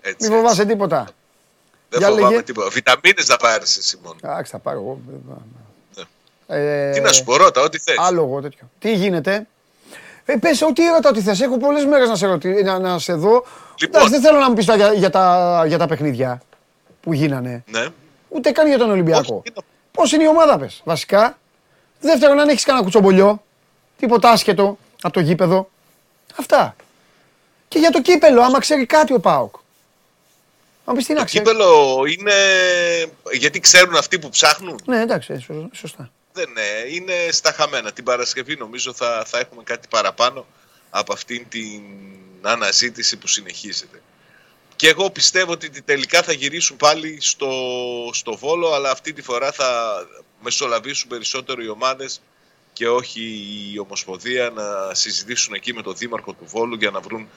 [0.00, 1.08] Έτσι, Μην φοβάσαι τίποτα.
[1.98, 2.42] Δεν Για φοβάμαι λέγε.
[2.42, 2.68] τίποτα.
[2.68, 4.16] Βιταμίνες θα πάρεις εσύ μόνο.
[4.22, 5.00] Εντάξει, θα πάρω εγώ.
[6.46, 7.94] Ε, Τι να σου πω, ρώτα, ό,τι θες.
[7.98, 8.70] Άλλο εγώ τέτοιο.
[8.78, 9.46] Τι γίνεται;
[10.24, 11.40] Ε, πες ό,τι έρωτα ό,τι θες.
[11.40, 12.62] Έχω πολλές μέρες να σε, ρωτη...
[12.62, 13.28] να, να σε δω.
[13.30, 14.00] Λοιπόν.
[14.00, 16.42] Εντάξει, δεν θέλω να μου πεις τώρα για, για, τα, για τα παιχνίδια
[17.00, 17.64] που γίνανε.
[17.70, 17.86] Ναι.
[18.28, 19.20] Ούτε καν για τον Ολυμπιακό.
[19.34, 21.38] Όχι, είναι- Πώς είναι η ομάδα πες, βασικά.
[22.00, 23.42] Δεύτερον, αν έχεις κανένα κουτσομπολιό.
[23.98, 25.70] Τίποτα άσχετο από το γήπεδο.
[26.38, 26.76] Αυτά.
[27.68, 29.54] Και για το κύπελο, άμα ξέρει κάτι ο ΠΑΟΚ.
[30.84, 31.48] Αν πεις τι να Το ξέρεις.
[31.48, 32.32] κύπελο είναι.
[33.32, 34.80] Γιατί ξέρουν αυτοί που ψάχνουν.
[34.84, 36.10] Ναι, εντάξει, ε, σω- σωστά.
[36.32, 37.92] Δεν είναι, είναι στα χαμένα.
[37.92, 40.46] Την Παρασκευή νομίζω θα, θα έχουμε κάτι παραπάνω
[40.90, 41.82] από αυτήν την
[42.42, 44.02] αναζήτηση που συνεχίζεται.
[44.76, 47.50] Και εγώ πιστεύω ότι τελικά θα γυρίσουν πάλι στο,
[48.12, 49.94] στο Βόλο, αλλά αυτή τη φορά θα
[50.42, 52.20] μεσολαβήσουν περισσότερο οι ομάδες
[52.72, 53.20] και όχι
[53.74, 57.28] η Ομοσπονδία να συζητήσουν εκεί με τον Δήμαρχο του Βόλου για να βρουν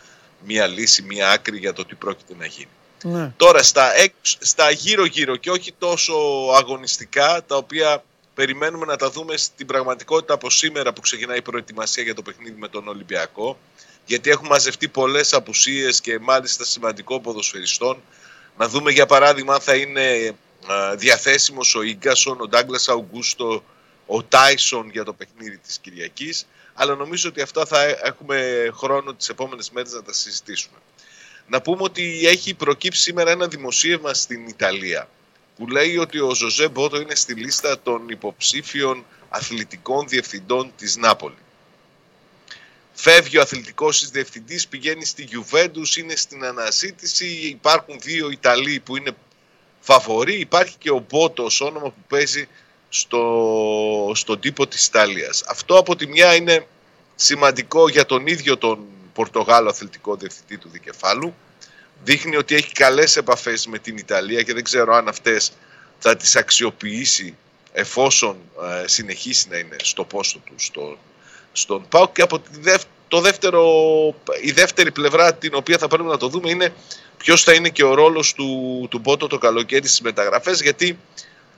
[0.46, 2.70] μια λύση, μια άκρη για το τι πρόκειται να γίνει.
[3.04, 3.34] Ναι.
[3.38, 6.14] Τώρα στα, έξ- στα γύρω-γύρω και όχι τόσο
[6.56, 12.04] αγωνιστικά, τα οποία περιμένουμε να τα δούμε στην πραγματικότητα από σήμερα που ξεκινάει η προετοιμασία
[12.04, 13.58] για το παιχνίδι με τον Ολυμπιακό,
[14.06, 18.02] γιατί έχουν μαζευτεί πολλές απουσίες και μάλιστα σημαντικών ποδοσφαιριστών.
[18.58, 20.36] Να δούμε για παράδειγμα αν θα είναι
[20.68, 23.64] α, διαθέσιμος ο Ίγκασον, ο Ντάγκλας Αουγκούστο,
[24.06, 29.30] ο Τάισον για το παιχνίδι της Κυριακής, αλλά νομίζω ότι αυτά θα έχουμε χρόνο τις
[29.30, 30.78] επόμενες μέρες να τα συζητήσουμε.
[31.48, 35.10] Να πούμε ότι έχει προκύψει σήμερα ένα δημοσίευμα στην Ιταλία
[35.58, 41.36] που λέει ότι ο Ζωζέ Μπότο είναι στη λίστα των υποψήφιων αθλητικών διευθυντών της Νάπολη.
[42.94, 47.26] Φεύγει ο αθλητικός της διευθυντής, πηγαίνει στη Γιουβέντους, είναι στην αναζήτηση.
[47.26, 49.12] Υπάρχουν δύο Ιταλοί που είναι
[49.80, 50.40] φαβοροί.
[50.40, 52.48] Υπάρχει και ο Μπότος, όνομα που παίζει
[52.90, 55.44] στο, στον τύπο της Ιταλίας.
[55.48, 56.68] Αυτό από τη μια είναι
[57.16, 58.80] σημαντικό για τον ίδιο τον
[59.18, 61.36] Πορτογάλο αθλητικό διευθυντή του δικεφάλου.
[62.04, 65.52] Δείχνει ότι έχει καλές επαφές με την Ιταλία και δεν ξέρω αν αυτές
[66.00, 67.38] θα τις αξιοποιήσει
[67.72, 68.38] εφόσον
[68.84, 70.98] ε, συνεχίσει να είναι στο πόστο του στο,
[71.52, 73.64] στον ΠΑΟΚ και από τη δεύ- το δεύτερο,
[74.42, 76.74] η δεύτερη πλευρά την οποία θα πρέπει να το δούμε είναι
[77.18, 81.00] ποιος θα είναι και ο ρόλος του, του Μπότο το καλοκαίρι στις μεταγραφές γιατί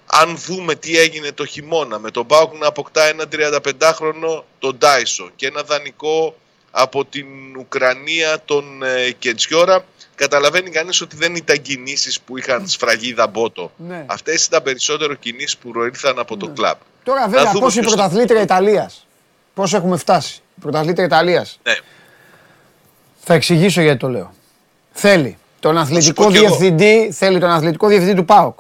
[0.06, 5.32] αν δούμε τι έγινε το χειμώνα με τον ΠΑΟΚ να αποκτά ένα 35χρονο τον Ντάισον
[5.36, 6.36] και ένα δανεικό
[6.72, 7.26] από την
[7.60, 9.84] Ουκρανία τον ε, Κεντζιόρα
[10.16, 13.72] καταλαβαίνει κανείς ότι δεν ήταν κινήσεις που είχαν σφραγίδα μπότο.
[13.78, 14.04] Ναι.
[14.08, 16.78] Αυτές ήταν περισσότερο κινήσεις που προήλθαν από το κλαμπ.
[17.04, 19.08] Τώρα Να βέβαια δούμε πώς η ποιος θα- πρωταθλήτρια Ιταλίας.
[19.54, 20.42] Πώς έχουμε φτάσει.
[20.58, 21.60] Η πρωταθλήτρια Ιταλίας.
[21.64, 21.76] Ναι.
[23.24, 24.34] Θα εξηγήσω γιατί το λέω.
[24.92, 26.46] Θέλει τον αθλητικό πω κι εγώ.
[26.48, 28.60] διευθυντή, θέλει τον αθλητικό διευθυντή του ΠΑΟΚ.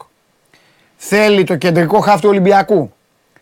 [0.97, 2.93] Θέλει το κεντρικό χάφ του Ολυμπιακού.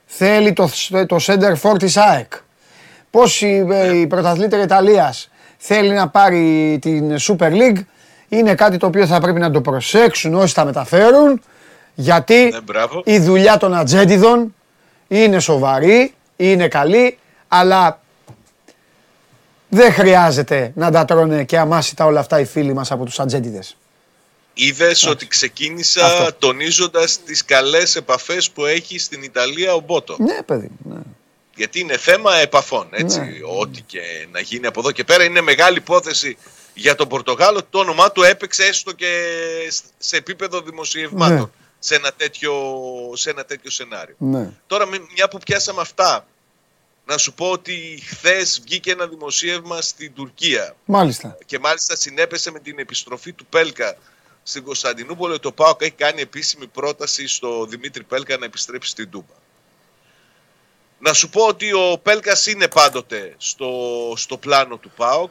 [0.05, 0.69] Θέλει το,
[1.07, 2.33] το center for της ΑΕΚ.
[3.11, 3.75] Πώς η, Ναι.
[3.77, 7.79] η πρωταθλήτρια Ιταλίας θέλει να πάρει την Super League.
[8.29, 11.41] Είναι κάτι το οποίο θα πρέπει να το προσέξουν όσοι τα μεταφέρουν.
[11.95, 13.01] Γιατί Ναι, μπράβο.
[13.05, 14.55] η δουλειά των ατζέντιδων
[15.07, 17.17] είναι σοβαρή, είναι καλή,
[17.47, 17.99] αλλά
[19.69, 23.77] δεν χρειάζεται να τα τρώνε και αμάσιτα όλα αυτά οι φίλοι μας από τους ατζέντιδες.
[24.53, 26.33] Είδες ότι ξεκίνησα Αυτό.
[26.33, 30.15] τονίζοντας τις καλές επαφές που έχει στην Ιταλία ο Μπότο.
[30.19, 30.69] Ναι, παιδί.
[30.77, 31.01] μου, Ναι.
[31.57, 32.87] Γιατί είναι θέμα επαφών.
[32.91, 33.29] Έτσι, Ναι.
[33.59, 36.37] Ό,τι και να γίνει από εδώ και πέρα είναι μεγάλη υπόθεση
[36.73, 37.63] για τον Πορτογάλο.
[37.69, 39.37] Το όνομά του έπαιξε έστω και
[39.97, 41.43] σε επίπεδο δημοσιευμάτων Ναι.
[41.79, 42.53] σε, ένα τέτοιο,
[43.13, 44.15] σε ένα τέτοιο σενάριο.
[44.17, 44.49] ναι.
[44.67, 46.27] Τώρα, με- μια που πιάσαμε αυτά,
[47.05, 51.37] να σου πω ότι χθες βγήκε ένα δημοσίευμα στην Τουρκία Μάλιστα.
[51.45, 53.97] και μάλιστα συνέπεσε με την επιστροφή του Πέλκα
[54.43, 59.09] στην Κωνσταντινούπολη ότι ο Πάοκ έχει κάνει επίσημη πρόταση στο Δημήτρη Πέλκα να επιστρέψει στην
[59.09, 59.33] Τούμπα.
[60.99, 63.71] Να σου πω ότι ο Πέλκας είναι πάντοτε στο,
[64.15, 65.29] στο πλάνο του ΠΑΟΚ.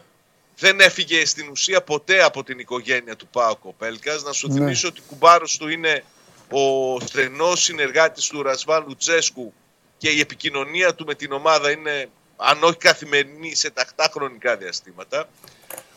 [0.58, 4.22] Δεν έφυγε στην ουσία ποτέ από την οικογένεια του ΠΑΟΚ ο Πέλκας.
[4.22, 4.54] Να σου Ναι.
[4.54, 6.04] θυμίσω ότι κουμπάρος του είναι
[6.50, 9.52] ο στενός συνεργάτης του Ρασβάν Λουτσέσκου
[9.98, 15.28] και η επικοινωνία του με την ομάδα είναι αν όχι καθημερινή σε τακτά χρονικά διαστήματα.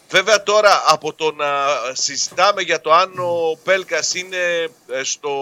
[0.10, 1.47] Βέβαια τώρα από το να
[1.93, 5.34] συζητάμε για το αν ο Πέλκας είναι ε, στο,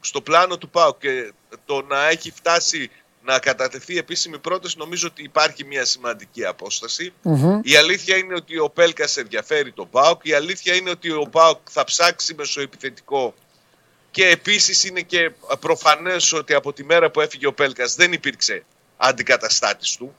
[0.00, 1.32] στο πλάνο του ΠΑΟΚ και
[1.64, 2.90] το να έχει φτάσει
[3.24, 7.12] να κατατεθεί επίσημη πρόταση νομίζω ότι υπάρχει μια σημαντική απόσταση.
[7.22, 7.60] Μμμ.
[7.62, 10.20] Η αλήθεια είναι ότι ο Πέλκας ενδιαφέρει τον ΠΑΟΚ.
[10.24, 13.34] Η αλήθεια είναι ότι ο ΠΑΟΚ θα ψάξει μεσοεπιθετικό
[14.10, 15.30] και επίσης είναι και
[15.60, 18.64] προφανές ότι από τη μέρα που έφυγε ο Πέλκας δεν υπήρξε
[18.96, 20.14] αντικαταστάτης του.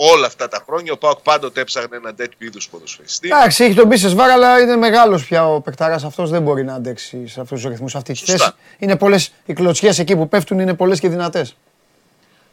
[0.00, 3.28] Όλα αυτά τα χρόνια ο ΠΑΟΚ πάντοτε έψαχνε έναν τέτοιο είδους ποδοσφαιριστή.
[3.28, 6.30] Εντάξει, έχει τον Μπίσες Βάρα, αλλά είναι μεγάλος πια ο παικταρά αυτός.
[6.30, 8.36] Δεν μπορεί να αντέξει σε αυτούς τους ρυθμούς, αυτή τη Σωστά.
[8.36, 8.52] θέση.
[8.78, 11.56] Είναι πολλές οι κλωτσιές εκεί που πέφτουν, είναι πολλές και δυνατές.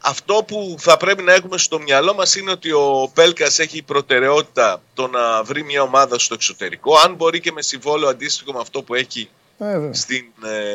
[0.08, 4.82] Αυτό που θα πρέπει να έχουμε στο μυαλό μας είναι ότι ο Πέλκας έχει προτεραιότητα
[4.94, 8.82] το να βρει μια ομάδα στο εξωτερικό, αν μπορεί και με συμβόλαιο αντίστοιχο με αυτό
[8.82, 9.94] που έχει Βέβαια.
[9.94, 10.24] στην,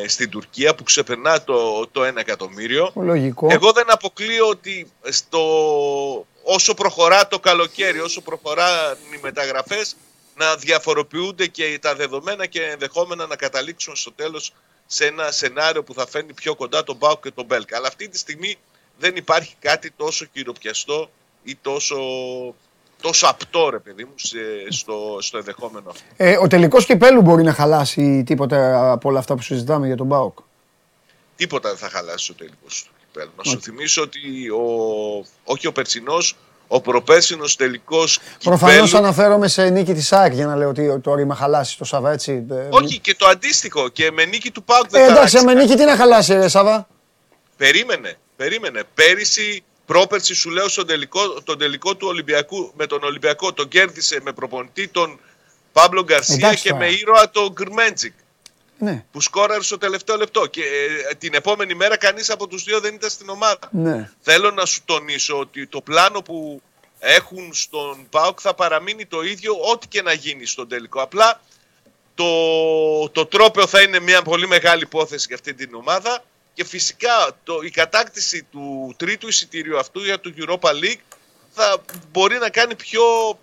[0.02, 2.92] ε, στην Τουρκία που ξεπερνά το, το 1 εκατομμύριο.
[2.94, 3.46] Λογικό.
[3.50, 5.40] Εγώ δεν αποκλείω ότι στο,
[6.42, 9.96] όσο προχωρά το καλοκαίρι, όσο προχωρά οι μεταγραφές,
[10.36, 14.52] να διαφοροποιούνται και τα δεδομένα και ενδεχόμενα να καταλήξουν στο τέλος
[14.86, 17.76] σε ένα σενάριο που θα φέρνει πιο κοντά τον Μπάουκ και τον Μπέλκα.
[17.76, 18.58] Αλλά αυτή τη στιγμή
[19.02, 21.10] δεν υπάρχει κάτι τόσο χειροπιαστό
[21.42, 21.96] ή τόσο,
[23.00, 24.38] τόσο απτό, ρε παιδί μου, σε-
[24.68, 26.02] στο, στο ενδεχόμενο αυτό.
[26.16, 30.06] Ε, ο τελικός κυπέλου μπορεί να χαλάσει τίποτα από όλα αυτά που συζητάμε για τον
[30.06, 30.38] Μπάουκ;
[31.36, 33.30] Τίποτα δεν θα χαλάσει ο τελικός του κυπέλου.
[33.36, 34.64] Να σου θυμίσω ότι ο,
[35.44, 36.36] όχι ο περσινός,
[36.68, 38.96] ο προπέρσινος τελικός Προφανώς κυπέλου.
[39.04, 42.46] αναφέρομαι σε νίκη της ΑΕΚ για να λέω ότι το ρήμα χαλάσει το Σάβα, έτσι.
[42.50, 43.88] Ε, Όχι, και το αντίστοιχο.
[43.88, 46.32] Και με νίκη του Πάουκ Ε, δεν θα εντάξει, αλλάξει με νίκη τι να χαλάσει,
[46.34, 46.88] ρε Σάβα;
[47.56, 48.82] Περίμενε, περίμενε.
[48.94, 54.20] Πέρυσι, πρόπερσι σου λέω στον τελικό, τον τελικό του Ολυμπιακού, με τον Ολυμπιακό τον κέρδισε
[54.22, 55.20] με προπονητή τον
[55.72, 56.84] Παύλο Γκαρσία Εντάξει και τώρα.
[56.84, 58.12] με ήρωα τον Γκρμέντζικ
[58.78, 60.46] Ναι, που σκόραρε στο τελευταίο λεπτό.
[60.46, 60.62] Και
[61.10, 63.68] ε, την επόμενη μέρα κανείς από τους δύο δεν ήταν στην ομάδα.
[63.70, 64.10] ναι.
[64.20, 66.62] Θέλω να σου τονίσω ότι το πλάνο που
[66.98, 71.02] έχουν στον ΠΑΟΚ θα παραμείνει το ίδιο ό,τι και να γίνει στον τελικό.
[71.02, 71.40] Απλά
[72.14, 72.24] το,
[73.08, 76.24] το τρόπαιο θα είναι μια πολύ μεγάλη υπόθεση για αυτή την ομάδα
[76.54, 81.00] και φυσικά το, η κατάκτηση του τρίτου εισιτήριου αυτού για το Europa League
[81.54, 83.02] θα μπορεί να κάνει πιο,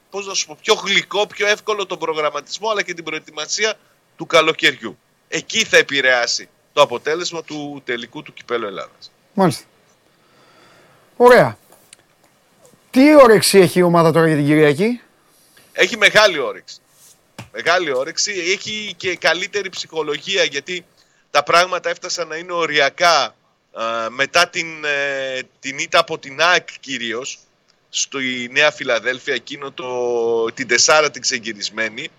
[0.10, 3.74] πώς να σου πω, πιο γλυκό, πιο εύκολο τον προγραμματισμό αλλά και την προετοιμασία
[4.18, 4.98] του καλοκαιριού.
[5.28, 9.12] Εκεί θα επηρεάσει το αποτέλεσμα του τελικού του Κυπέλου Ελλάδας.
[9.34, 9.64] Μάλιστα.
[11.18, 11.58] Ωραία.
[12.90, 15.02] Τι όρεξη έχει η ομάδα τώρα για την Κυριακή;
[15.72, 16.78] Έχει μεγάλη όρεξη.
[17.52, 18.32] Μεγάλη όρεξη.
[18.32, 20.86] Έχει και καλύτερη ψυχολογία γιατί
[21.32, 23.36] τα πράγματα έφτασαν να είναι οριακά
[23.74, 27.40] α, μετά την, ε, την ήττα από την ΑΕΚ κυρίως
[27.90, 29.88] στη Νέα Φιλαδέλφια εκείνο το,
[30.54, 32.10] την τεσάρα την ξεγυρισμένη.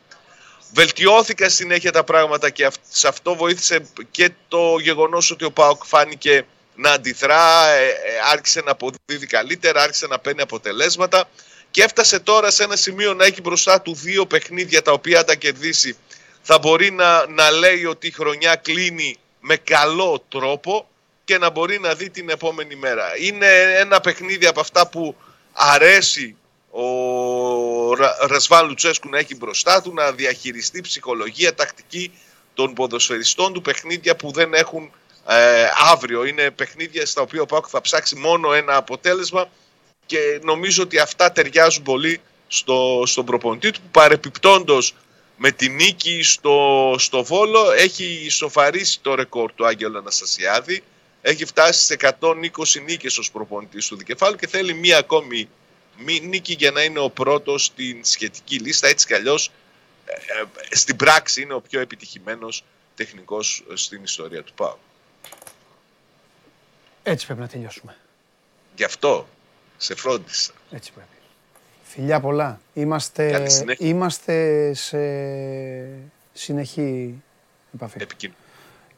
[0.72, 5.84] Βελτιώθηκαν συνέχεια τα πράγματα και αυ- σε αυτό βοήθησε και το γεγονός ότι ο ΠΑΟΚ
[5.84, 7.92] φάνηκε να αντιδρά, ε, ε,
[8.32, 11.28] άρχισε να αποδίδει καλύτερα, άρχισε να παίρνει αποτελέσματα
[11.70, 15.24] και έφτασε τώρα σε ένα σημείο να έχει μπροστά του δύο παιχνίδια τα οποία αν
[15.24, 15.96] τα κερδίσει
[16.52, 20.88] θα μπορεί να, να λέει ότι η χρονιά κλείνει με καλό τρόπο
[21.24, 23.04] και να μπορεί να δει την επόμενη μέρα.
[23.18, 25.16] Είναι ένα παιχνίδι από αυτά που
[25.52, 26.36] αρέσει
[26.70, 26.84] ο
[27.94, 32.12] Ρα- Ρασβάν Λουτσέσκου να έχει μπροστά του, να διαχειριστεί ψυχολογία, τακτική
[32.54, 34.90] των ποδοσφαιριστών του, παιχνίδια που δεν έχουν
[35.26, 36.24] ε, αύριο.
[36.24, 39.48] Είναι παιχνίδια στα οποία ο Πάουκ θα ψάξει μόνο ένα αποτέλεσμα
[40.06, 44.94] και νομίζω ότι αυτά ταιριάζουν πολύ στο, στον προπονητή του που παρεπιπτόντος
[45.42, 50.83] με τη νίκη στο, στο Βόλο έχει ισοφαρίσει το ρεκόρ του Άγγελο Αναστασιάδη
[51.22, 52.48] έχει φτάσει σε 120
[52.85, 55.48] νίκες ως προπονητής του Δικεφάλου και θέλει μία ακόμη
[55.96, 58.88] μη νίκη για να είναι ο πρώτος στην σχετική λίστα.
[58.88, 59.50] Έτσι κι αλλιώς
[60.05, 60.12] ε,
[60.70, 64.76] ε, στην πράξη είναι ο πιο επιτυχημένος τεχνικός στην ιστορία του ΠΑΟ.
[67.03, 67.96] Έτσι πρέπει να τελειώσουμε.
[68.76, 69.29] Γι' αυτό
[69.76, 70.53] σε φρόντισα.
[70.70, 71.19] Έτσι πρέπει.
[71.92, 72.61] Φιλιά πολλά.
[72.74, 73.87] Είμαστε, Καλή συνέχεια.
[73.88, 74.35] είμαστε
[74.74, 74.98] σε
[76.33, 77.22] συνεχή
[77.74, 77.98] επαφή.
[78.03, 78.40] Επικοινωνία.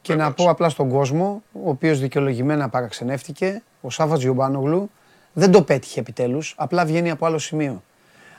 [0.03, 0.35] Και να Βεβαίως.
[0.35, 4.91] πω απλά στον κόσμο, ο οποίος δικαιολογημένα παραξενεύτηκε, ο Σάββας Γιουμπάνογλου
[5.33, 7.83] δεν το πέτυχε επιτέλους, απλά βγαίνει από άλλο σημείο.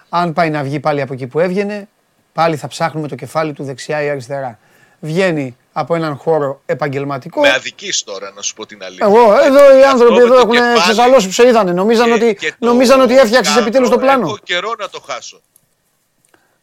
[0.09, 1.87] Αν πάει να βγει πάλι από εκεί που έβγαινε,
[2.33, 4.59] πάλι θα ψάχνουμε το κεφάλι του δεξιά ή αριστερά.
[4.99, 7.41] Βγαίνει από έναν χώρο επαγγελματικό.
[7.41, 9.05] Με αδικής τώρα, να σου πω την αλήθεια.
[9.05, 11.71] Εγώ, εδώ οι Αυτό άνθρωποι με εδώ το έχουν κεφάλι ξεσαλώσει που σε είδανε.
[11.71, 14.25] Νομίζαν και- ότι, και το νομίζαν ότι έφτιαξες κάνω, επιτέλους το πλάνο.
[14.25, 15.41] Έχω καιρό να το χάσω.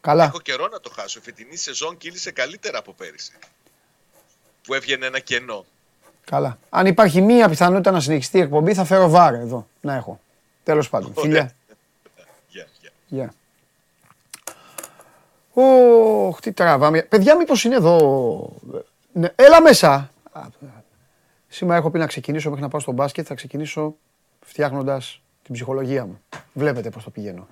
[0.01, 0.23] Καλά.
[0.23, 1.19] Έχω καιρό να το χάσω.
[1.19, 3.31] Η φετινή σεζόν κύλησε καλύτερα από πέρυσι.
[4.63, 5.65] Που έβγαινε ένα κενό.
[6.25, 6.57] Καλά.
[6.69, 10.19] Αν υπάρχει μία πιθανότητα να συνεχιστεί η εκπομπή, θα φέρω βάρ εδώ να έχω.
[10.63, 11.11] Τέλος πάντων.
[11.15, 11.23] Ωραία.
[11.31, 11.51] Φιλιά.
[12.53, 12.91] Γεια, γεια.
[13.07, 13.33] Γεια.
[15.53, 17.01] Ωχ, τι τραβάμε.
[17.01, 17.97] Παιδιά, μήπως είναι εδώ...
[19.13, 20.09] Ναι, έλα μέσα.
[20.31, 20.41] Α,
[21.47, 23.25] Σήμερα έχω πει να ξεκινήσω μέχρι να πάω στο μπάσκετ.
[23.27, 23.95] Θα ξεκινήσω
[24.45, 26.21] φτιάχνοντας την ψυχολογία μου.
[26.53, 27.47] Βλέπετε πώς το πηγαίνω.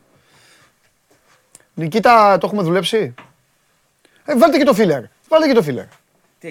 [1.73, 3.13] Νικήτα, το έχουμε δουλέψει;
[4.25, 5.03] Ε, βάλτε και το φίλερ.
[5.29, 5.85] Βάλτε και το φίλερ.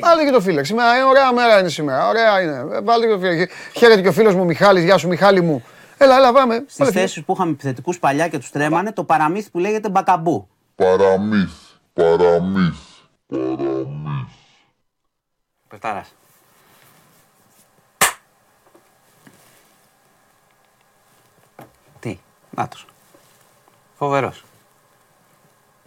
[0.02, 0.64] Βάλτε και το φίλερ.
[0.64, 2.08] Σήμερα είναι ωραία μέρα είναι σήμερα.
[2.08, 2.56] Ωραία είναι.
[2.76, 3.48] Ε, Βάλτε και το φίλερ.
[3.76, 4.84] Χαίρετε και ο φίλος μου Μιχάλης.
[4.84, 5.64] Γεια σου Μιχάλη μου.
[5.98, 6.54] Έλα, έλα, πάμε.
[6.54, 7.08] Στις Βάλε φίλερ.
[7.08, 10.48] θέσεις που είχαμε επιθετικούς παλιά και τους τρέμανε, το παραμύθι που λέγεται μπακαμπού.
[10.74, 11.50] Παραμύθ,
[11.92, 12.76] παραμύθ,
[13.26, 13.77] παραμύθ.
[15.68, 16.04] Πεφτάρα.
[22.00, 22.18] Τι,
[22.50, 22.86] νάτος.
[23.98, 24.44] Φοβερός.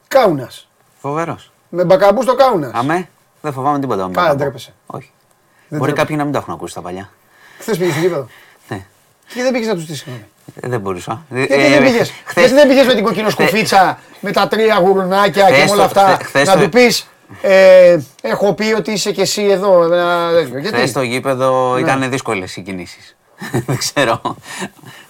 [0.07, 0.67] Κάουνας.
[1.01, 1.51] Φοβερός.
[1.69, 2.71] Με μπακαμπούς στο Κάουνας.
[2.73, 3.09] Αμέ,
[3.41, 4.07] δεν φοβάμαι τίποτα.
[4.07, 4.37] με Καλά, μπακαμπού.
[4.43, 4.73] ντρέπεσαι.
[4.85, 5.11] Όχι.
[5.67, 7.09] Δεν Μπορεί τρέπε- κάποιοι να μην το έχουν ακούσει τα παλιά.
[7.59, 8.27] Χθες πήγες στο γήπεδο.
[8.67, 8.85] Ναι.
[9.33, 10.27] Και δεν πήγες να τους στήσεις συγγνώμη.
[10.61, 11.25] Ε, δεν μπορούσα.
[11.29, 15.65] Γιατί δεν πήγες; Γιατί δεν πήγες με την κοκκινοσκουφίτσα, με τα τρία γουρνάκια και χθες
[15.65, 16.13] με όλα το- αυτά.
[16.13, 17.07] χθε- χθες Να το- τους πεις,
[17.41, 19.83] ε, έχω πει ότι είσαι και εσύ εδώ.
[19.83, 20.59] ένα τέτοιο.
[20.59, 20.87] Χθες Γιατί.
[20.87, 23.15] στο γήπεδο ήταν δύσκολες οι κινήσεις.
[23.65, 24.21] δεν ξέρω.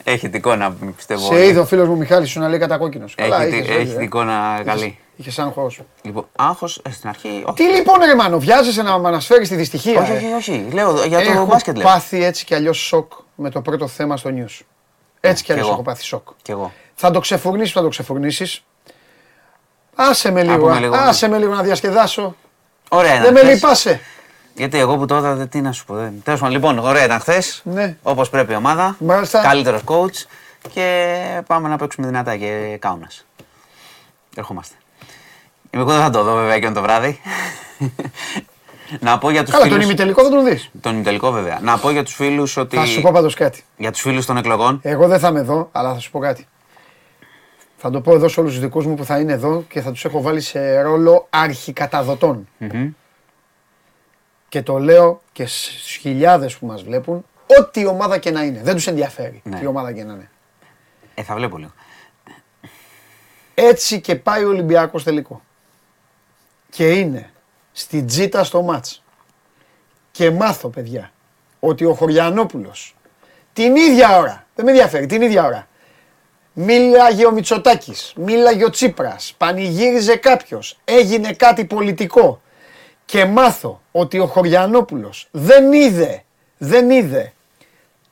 [0.03, 1.25] Έχει την εικόνα, πιστεύω.
[1.33, 3.05] Σε είδε ο φίλος μου Μιχάλης σου να λέει κατά κόκκινο.
[3.15, 4.97] Έχει, τη- έχει την εικόνα καλή.
[5.15, 5.71] Είχες σαν χώρο.
[6.01, 7.27] Λοιπόν, άγχος στην αρχή.
[7.45, 10.01] Όχι, Τι λοιπόν, ρε Μάνο, βιάζεσαι να με ανασφέρεις τη δυστυχία.
[10.01, 10.65] όχι, ε; όχι, όχι.
[10.73, 11.85] Λέω για το Έχω μπάσκετ λέω.
[11.85, 14.59] πάθει έτσι κι αλλιώς σοκ με το πρώτο θέμα στο news.
[15.19, 15.73] Έτσι κι κι αλλιώς εγώ.
[15.75, 16.27] έχω πάθει σοκ.
[16.41, 16.71] Κι εγώ.
[16.95, 18.63] Θα το ξεφουρνήσεις, θα το ξεφουρνήσεις.
[19.95, 20.95] Άσε με Να λίγο, πούμε λίγο.
[20.95, 22.35] άσε με λίγο να διασκεδάσω.
[22.89, 23.23] Ωραία ήταν.
[23.23, 23.53] Δεν με χθες.
[23.53, 23.99] λυπάσαι.
[24.55, 25.95] Γιατί εγώ που το είδα, τι να σου πω.
[25.95, 27.61] δεν- Τέλος πάντων, λοιπόν, ωραία ήταν χθες.
[27.63, 27.97] Ναι.
[28.01, 28.95] Όπως πρέπει η ομάδα.
[28.99, 29.41] Μάλιστα.
[29.41, 30.25] Καλύτερος coach.
[30.73, 31.15] Και
[31.47, 33.25] πάμε να παίξουμε δυνατά και κάουνας.
[34.35, 34.75] Ερχόμαστε.
[35.71, 37.19] Είμαι εγώ δεν θα το δω βέβαια και το βράδυ.
[38.99, 39.83] να πω για τους Καλά, τον φίλου.
[39.87, 40.69] ημιτελικό δεν τον δεις.
[40.81, 41.59] Τον ημιτελικό βέβαια.
[41.61, 42.75] Να πω για τους φίλους ότι.
[42.75, 43.63] Θα σου πω πάντως κάτι.
[43.77, 44.79] Για τους φίλους των εκλογών.
[44.83, 46.47] Εγώ δεν θα είμαι εδώ, αλλά θα σου πω κάτι.
[47.83, 49.91] Θα το πω εδώ σε όλους τους δικούς μου που θα είναι εδώ και θα
[49.91, 52.47] τους έχω βάλει σε ρόλο αρχικαταδοτών.
[54.49, 57.25] Και το λέω και στου χιλιάδες που μας βλέπουν,
[57.59, 58.61] ό,τι ομάδα και να είναι.
[58.63, 59.59] Δεν τους ενδιαφέρει Ναι.
[59.59, 60.29] τι ομάδα και να είναι.
[61.15, 61.71] Ε, θα βλέπω λίγο.
[63.53, 65.41] Έτσι και πάει ο Ολυμπιακός τελικό.
[66.69, 67.31] Και είναι
[67.71, 69.03] στην τζίτα στο μάτς.
[70.11, 71.11] Και μάθω παιδιά
[71.59, 72.95] ότι ο Χωριανόπουλος
[73.53, 75.67] την ίδια ώρα, δεν με ενδιαφέρει, την ίδια ώρα,
[76.53, 82.41] μίλαγε ο Μητσοτάκης, μίλαγε ο Τσίπρας, πανηγύριζε κάποιος, έγινε κάτι πολιτικό
[83.05, 86.23] και μάθω ότι ο Χωριανόπουλος δεν είδε,
[86.57, 87.33] δεν είδε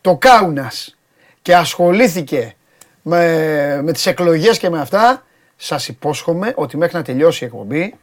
[0.01, 0.97] το Κάουνας
[1.41, 2.55] και ασχολήθηκε
[3.01, 5.23] με, με τις εκλογές και με αυτά,
[5.55, 7.95] σας υπόσχομαι ότι μέχρι να τελειώσει η εκπομπή,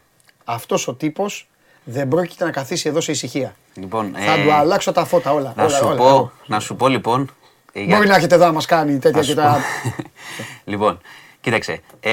[0.45, 1.49] αυτός ο τύπος
[1.85, 3.55] δεν πρόκειται να καθίσει εδώ σε ησυχία.
[3.75, 5.53] Λοιπόν, Θα ε, του αλλάξω τα φώτα όλα.
[5.57, 6.33] Να όλα, σου, όλα, πω, όλα.
[6.47, 7.35] να σου πω λοιπόν.
[7.77, 9.43] Ε, για- Μπορεί να έχετε εδώ να μας κάνει τέτοια να και σου τα...
[9.43, 10.05] πω.
[10.71, 11.01] λοιπόν,
[11.41, 11.81] κοίταξε.
[12.01, 12.11] Ε,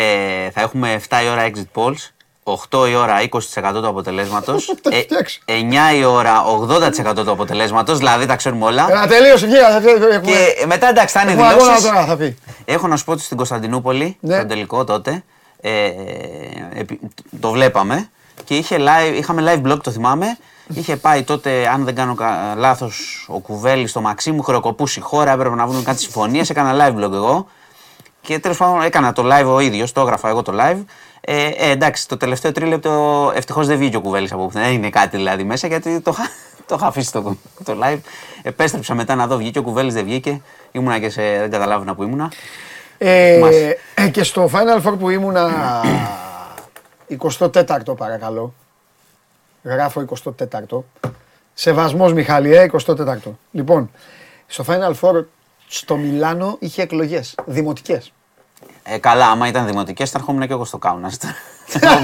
[0.49, 2.09] θα έχουμε 7 η ώρα exit polls.
[2.69, 4.65] 8 η ώρα 20% του αποτελέσματος.
[4.81, 5.41] Τα έχεις φτιάξει.
[5.47, 5.51] 9
[5.95, 6.43] η ώρα
[7.15, 7.97] 80% του αποτελέσματος.
[7.97, 9.03] Δηλαδή τα ξέρουμε όλα.
[9.03, 10.21] Ε, τελείωσε, βγήκα, θα έχουμε...
[10.31, 11.85] Και μετά εντάξει θα είναι έχουμε αγώνα δηλώσεις.
[11.89, 12.37] τώρα θα πει.
[12.65, 14.35] Έχω να σου πω ότι στην Κωνσταντινούπολη, Ναι.
[14.35, 15.23] στον τελικό τότε,
[15.61, 15.87] ε,
[16.75, 16.99] επί-
[17.39, 18.09] το βλέπαμε
[18.45, 20.37] και είχε live, είχαμε live blog, το θυμάμαι.
[20.73, 25.31] Είχε πάει τότε, αν δεν κάνω κα- λάθος, ο Κουβέλης στο Μαξίμου, χρεοκοπούσε η χώρα,
[25.31, 27.47] έπρεπε να βρουν κάτι συμφωνίες, έκανα live blog εγώ.
[28.21, 30.83] Και τέλος πάντων έκανα το live ο ίδιος, το έγραφα εγώ το live.
[31.21, 34.65] Ε, ε, εντάξει, το τελευταίο τρίλεπτο ευτυχώς δεν βγήκε ο Κουβέλης από πουθενά.
[34.65, 36.29] Δεν είναι κάτι δηλαδή μέσα γιατί το, είχα-
[36.65, 37.99] το είχα αφήσει το, το live.
[38.43, 40.41] Επέστρεψα μετά να δω, βγήκε ο Κουβέλης, δεν βγήκε.
[40.71, 41.21] Ήμουνα και σε.
[41.21, 42.31] δεν καταλάβαινα που ήμουνα.
[42.97, 43.77] Ε, Θυμάσαι.
[43.93, 45.51] ε, και στο Final Four που ήμουνα
[47.19, 48.53] 24ο παρακαλώ.
[49.63, 50.79] Γράφω 24ο.
[51.53, 53.31] Σεβασμός Μιχάλη, ε, 24ο.
[53.51, 53.91] Λοιπόν,
[54.47, 55.23] στο Final Four
[55.67, 58.13] στο Μιλάνο είχε εκλογές, δημοτικές.
[58.83, 61.11] Ε, καλά, άμα ήταν δημοτικές, θα ερχόμουν και εγώ στο κάουνα.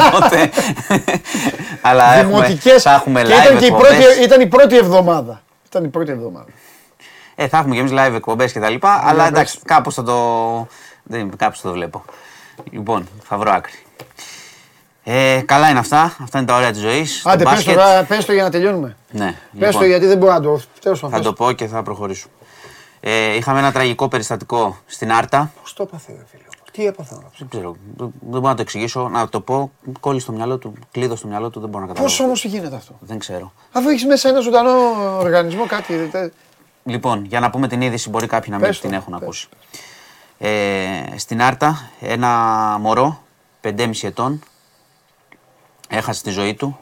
[0.08, 0.52] Οπότε.
[1.82, 3.90] αλλά έχουμε, Δημοτικές θα έχουμε και live ήταν, και η εκπομπές.
[3.90, 5.42] πρώτη, ήταν η πρώτη εβδομάδα.
[5.66, 6.48] Ήταν η πρώτη εβδομάδα.
[7.36, 9.02] Ε, θα έχουμε και εμείς live εκπομπές και τα λοιπά.
[9.06, 10.68] αλλά εντάξει, κάπως θα το.
[11.04, 12.06] Δεν, κάπως το βλέπω.
[12.72, 13.84] Λοιπόν, θα βρω άκρη.
[15.12, 16.02] Ε, καλά είναι αυτά.
[16.22, 17.26] Αυτά είναι τα ωραία της ζωής.
[17.26, 18.96] Άντε, πες το, τώρα, πες το για να τελειώνουμε.
[19.12, 19.36] Ναι, Πες
[19.68, 20.62] λοιπόν, το γιατί δεν μπορώ να το.
[20.82, 21.18] Τέλος πάντων.
[21.18, 22.34] θα το πω και θα προχωρήσουμε.
[23.00, 25.52] Ε, είχαμε ένα τραγικό περιστατικό στην Άρτα.
[25.62, 26.44] Πώς το έπαθε, ρε φίλε.
[26.72, 27.76] Τι έπαθε να Δεν ξέρω.
[27.98, 29.08] Δεν δεν μπορώ να το εξηγήσω.
[29.10, 29.72] Να το πω.
[30.00, 31.60] Κόλλη στο μυαλό του, κλείδω στο μυαλό του.
[31.60, 32.16] Δεν μπορώ να καταλάβω.
[32.16, 33.54] Πώς όμως γίνεται αυτό; Δεν ξέρω.
[33.72, 34.72] Αφού έχεις μέσα ένα ζωντανό
[35.20, 36.10] οργανισμό, κάτι.
[36.12, 36.32] τε-
[36.84, 39.22] Λοιπόν, για να πούμε την είδηση, μπορεί κάποιοι να μην Πες το, την έχουν πες.
[39.22, 39.48] ακούσει.
[40.38, 42.28] Ε, στην Άρτα, ένα
[42.82, 43.22] μωρό
[43.62, 44.42] 5,5 ετών
[45.90, 46.80] έχασε τη ζωή του.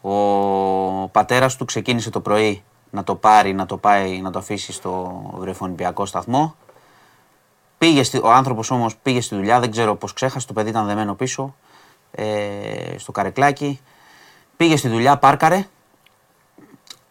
[0.00, 4.72] Ο πατέρας του ξεκίνησε το πρωί να το πάρει, να το πάει, να το αφήσει
[4.72, 6.54] στο βρεφονιπιακό σταθμό.
[7.78, 10.86] Πήγε στη, ο άνθρωπος όμως πήγε στη δουλειά, δεν ξέρω πώς ξέχασε, το παιδί ήταν
[10.86, 11.54] δεμένο πίσω,
[12.10, 13.80] ε, στο καρεκλάκι.
[14.56, 15.66] Πήγε στη δουλειά, πάρκαρε,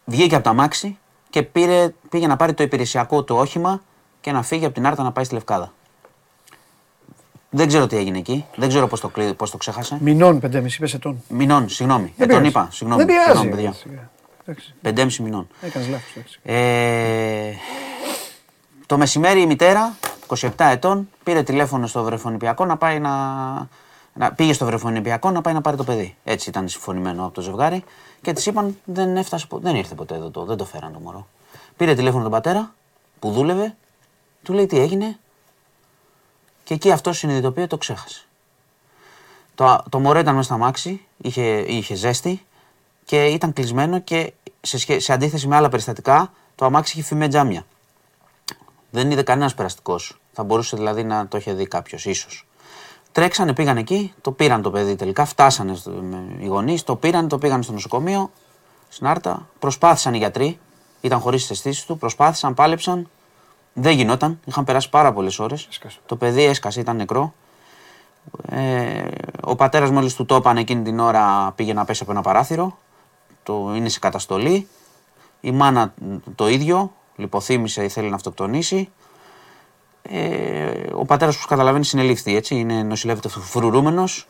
[0.04, 0.98] βγήκε από τα μάξι
[1.30, 3.82] και πήρε, πήγε να πάρει το υπηρεσιακό του όχημα
[4.20, 5.72] και να φύγει από την Άρτα να πάει στη Λευκάδα.
[7.50, 8.44] Δεν ξέρω τι έγινε εκεί.
[8.56, 9.96] Δεν ξέρω πώς το, κλει- πώς το ξέχασε.
[10.00, 11.22] Μηνών 5,5 είπες ετών.
[11.28, 12.12] Μηνών, συγγνώμη.
[12.16, 12.48] Δεν Ε, τον πειράζει.
[12.48, 12.68] είπα.
[12.72, 13.04] Συγγνώμη.
[13.04, 13.78] Δεν Συγγνώμη, πειράζει.
[13.82, 14.00] παιδιά.
[14.00, 14.08] ρε,
[14.44, 14.74] εντάξει.
[14.82, 15.48] Πεντέμιση μηνών.
[15.60, 16.10] Έκανες λάθος.
[16.16, 16.38] εντάξει.
[16.42, 17.52] Ε,
[18.86, 19.96] το μεσημέρι η μητέρα,
[20.26, 23.10] 27 ετών, πήρε τηλέφωνο στο βρεφονιπιακό να πάει να.
[24.12, 26.16] να πήγε στο βρεφονιπιακό να πάει να πάρει το παιδί.
[26.24, 27.84] Έτσι ήταν συμφωνημένο από το ζευγάρι
[28.22, 30.98] και της είπαν δεν, έφτασε, πο- δεν ήρθε ποτέ εδώ, το, δεν το φέραν το
[30.98, 31.26] μωρό.
[31.76, 32.74] Πήρε τηλέφωνο τον πατέρα
[33.18, 33.76] που δούλευε,
[34.42, 35.18] του λέει τι έγινε
[36.68, 38.24] και εκεί αυτό συνειδητοποιεί ότι το ξέχασε.
[39.54, 42.46] Το, το μωρό ήταν μέσα στα μάξι, είχε, είχε ζέστη
[43.04, 47.28] και ήταν κλεισμένο και σε, σχέ- σε αντίθεση με άλλα περιστατικά το αμάξι είχε φημέ
[47.28, 47.66] τζάμια.
[48.90, 50.18] Δεν είδε κανένας περαστικός.
[50.32, 52.46] Θα μπορούσε δηλαδή να το είχε δει κάποιος, ίσως.
[53.12, 55.24] Τρέξανε, πήγαν εκεί, το πήραν το παιδί τελικά.
[55.24, 58.30] Φτάσανε στο- με- οι γονείς, το πήραν, το πήγαν στο νοσοκομείο,
[58.88, 59.48] στην Άρτα.
[59.58, 60.58] Προσπάθησαν οι γιατροί,
[61.00, 63.08] ήταν χωρίς τι αισθήσει του, προσπάθησαν, πάλεψαν.
[63.72, 65.68] Δεν γινόταν, είχαν περάσει πάρα πολλές ώρες.
[66.06, 67.34] Το παιδί έσκασε, ήταν νεκρό.
[68.50, 69.04] Ε,
[69.40, 72.78] ο πατέρας μόλις του το είπαν εκείνη την ώρα πήγε να πέσει από ένα παράθυρο.
[73.42, 74.68] Το είναι σε καταστολή.
[75.40, 75.94] Η μάνα
[76.34, 78.88] το ίδιο, λιποθύμησε, ήθελε να αυτοκτονήσει.
[80.02, 82.54] Ε, ο πατέρας, που καταλαβαίνει, συνελήφθη έτσι.
[82.54, 84.28] Είναι νοσηλεύεται φρουρούμενος.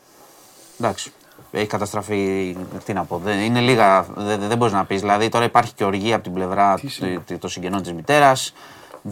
[0.80, 1.12] Εντάξει.
[1.50, 2.56] Έχει καταστραφεί.
[2.84, 3.18] Τι να πω.
[3.24, 4.02] Δεν, είναι λίγα.
[4.14, 5.00] Δεν, δεν μπορείς να πεις.
[5.00, 6.78] Δηλαδή τώρα υπάρχει και οργή από την πλευρά
[7.26, 8.52] του- των συγγενών της μητέρας.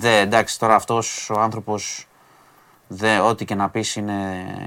[0.03, 2.07] Εντάξει, τώρα αυτός ο άνθρωπος.
[2.89, 4.13] Δε, ό,τι και να πεις είναι,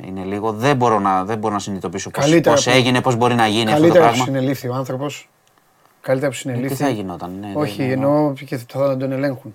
[0.07, 0.51] είναι λίγο.
[0.51, 3.71] Δεν μπορώ να, δεν μπορώ να συνειδητοποιήσω πώ Καλύτερα που- έγινε, πώς μπορεί να γίνει
[3.71, 4.25] αυτό το Καλύτερα που πράγμα.
[4.25, 5.29] συνελήφθη ο άνθρωπος.
[6.01, 6.83] Καλύτερα που Τι συνελήφθη.
[6.83, 7.51] θα γινόταν, ναι.
[7.53, 9.53] Όχι, δεν- εννοώ και θα τον ελέγχουν.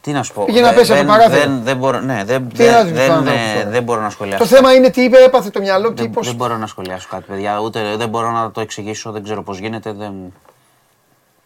[0.00, 0.44] Τι να σου πω.
[0.44, 1.40] Πήγε να δεν- πέσει από δεν- το παράθυρο.
[1.52, 4.00] Δεν, δεν, μπορώ, ναι, δεν, Τι να δεν, του δεν, κάνω δεν, τώρα; δεν μπορώ
[4.00, 4.42] να σχολιάσω.
[4.42, 6.26] Το θέμα είναι τι είπε, έπαθε το μυαλό, τι δεν, πώς...
[6.26, 7.58] δεν μπορώ να σχολιάσω κάτι, παιδιά.
[7.60, 9.92] Ούτε δεν μπορώ να το εξηγήσω, δεν ξέρω πώς γίνεται.
[9.92, 10.12] Δεν,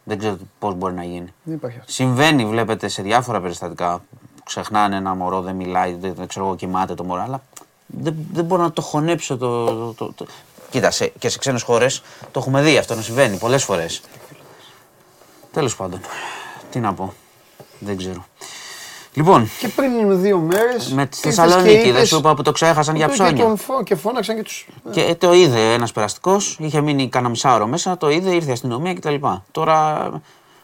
[0.09, 1.35] δεν ξέρω πώς μπορεί να γίνει.
[1.43, 1.93] Δεν υπάρχει αυτό.
[1.93, 3.99] Συμβαίνει, βλέπετε, σε διάφορα περιστατικά.
[4.37, 7.23] που Ξεχνάνε ένα μωρό, δεν μιλάει, δεν, δεν ξέρω εγώ, κοιμάται το μωρό.
[7.23, 7.43] Αλλά
[7.87, 9.67] δεν, δεν μπορώ να το χωνέψω το.
[9.67, 10.27] το, το, το.
[10.71, 14.01] Κοίτα, σε, και σε ξένες χώρες το έχουμε δει αυτό να συμβαίνει πολλές φορές.
[15.53, 16.01] Τέλος πάντων.
[16.71, 17.13] Τι να πω.
[17.79, 18.27] Δεν ξέρω.
[19.17, 20.93] Λοιπόν, Και πριν δύο μέρες...
[20.93, 23.45] με τη ήρθες Θεσσαλονίκη και δεν είπες- σου είπα που το ξέχασαν για Και ψώνια.
[23.45, 24.67] τον φω- Και φώναξαν και τους...
[24.91, 28.95] Και το είδε ένας περαστικός, είχε μείνει κανένα μισάωρο μέσα, το είδε, ήρθε η αστυνομία
[28.95, 29.15] κτλ.
[29.51, 30.11] Τώρα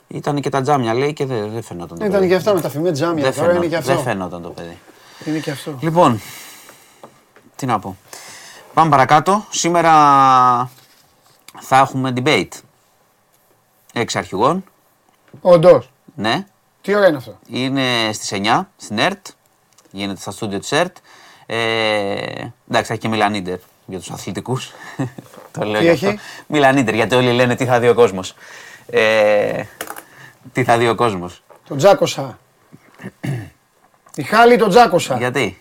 [0.09, 2.29] ήταν και τα τζάμια λέει και δεν, δεν φαινόταν το Ήταν παιδί.
[2.29, 3.95] και αυτά με τα φημέ τζάμια, Δεν, τώρα είναι φαινό- και αυτό.
[3.95, 4.79] δεν φαινόταν το παιδί.
[5.25, 5.77] Είναι και αυτό.
[5.81, 6.21] Λοιπόν,
[7.57, 7.97] τι να πω.
[8.75, 9.45] Πάμε παρακάτω.
[9.51, 9.91] Σήμερα
[11.61, 12.49] θα έχουμε debate.
[13.93, 14.65] Έξι αρχηγών.
[15.41, 15.91] Όντως.
[16.15, 16.47] Ναι.
[16.83, 19.27] Τι ώρα είναι αυτό; Είναι στις 9 στην ΕΡΤ.
[19.91, 20.97] Γίνεται στα στούντιο της ΕΡΤ.
[21.47, 21.57] Ε,
[22.69, 24.73] εντάξει, θα έχει και Μιλανίντερ για τους αθλητικούς.
[25.53, 26.21] το λέω Τι γι' έχει; αυτό.
[26.47, 28.35] Μιλανίντερ, γιατί όλοι λένε τι θα δει ο κόσμος.
[28.91, 29.65] Ε,
[30.53, 31.43] τι θα δει ο κόσμος.
[31.69, 32.39] Τον τζάκωσα.
[34.15, 35.17] Η Χάλη τον τζάκωσα.
[35.17, 35.61] Γιατί;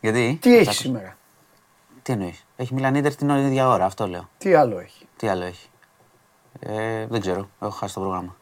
[0.00, 0.76] Γιατί; Τι έχει Τσάκος.
[0.78, 1.16] σήμερα;
[2.02, 4.28] Τι εννοείς; Έχει Μιλανίντερ την ίδια ώρα, αυτό λέω.
[4.38, 5.68] Τι άλλο έχει; Τι άλλο έχει;
[6.60, 7.48] Ε, δεν ξέρω.
[7.60, 8.36] Έχω χάσει το πρόγραμμα.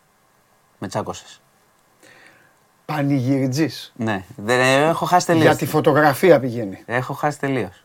[0.85, 1.41] Με τσάκωσες.
[2.85, 3.93] Πανηγυριτζής.
[3.97, 4.25] Ναι.
[4.37, 5.45] Δεν, ε, έχω χάσει τελείως.
[5.45, 6.83] Για τη φωτογραφία πηγαίνει.
[6.87, 7.85] Έχω χάσει τελείως.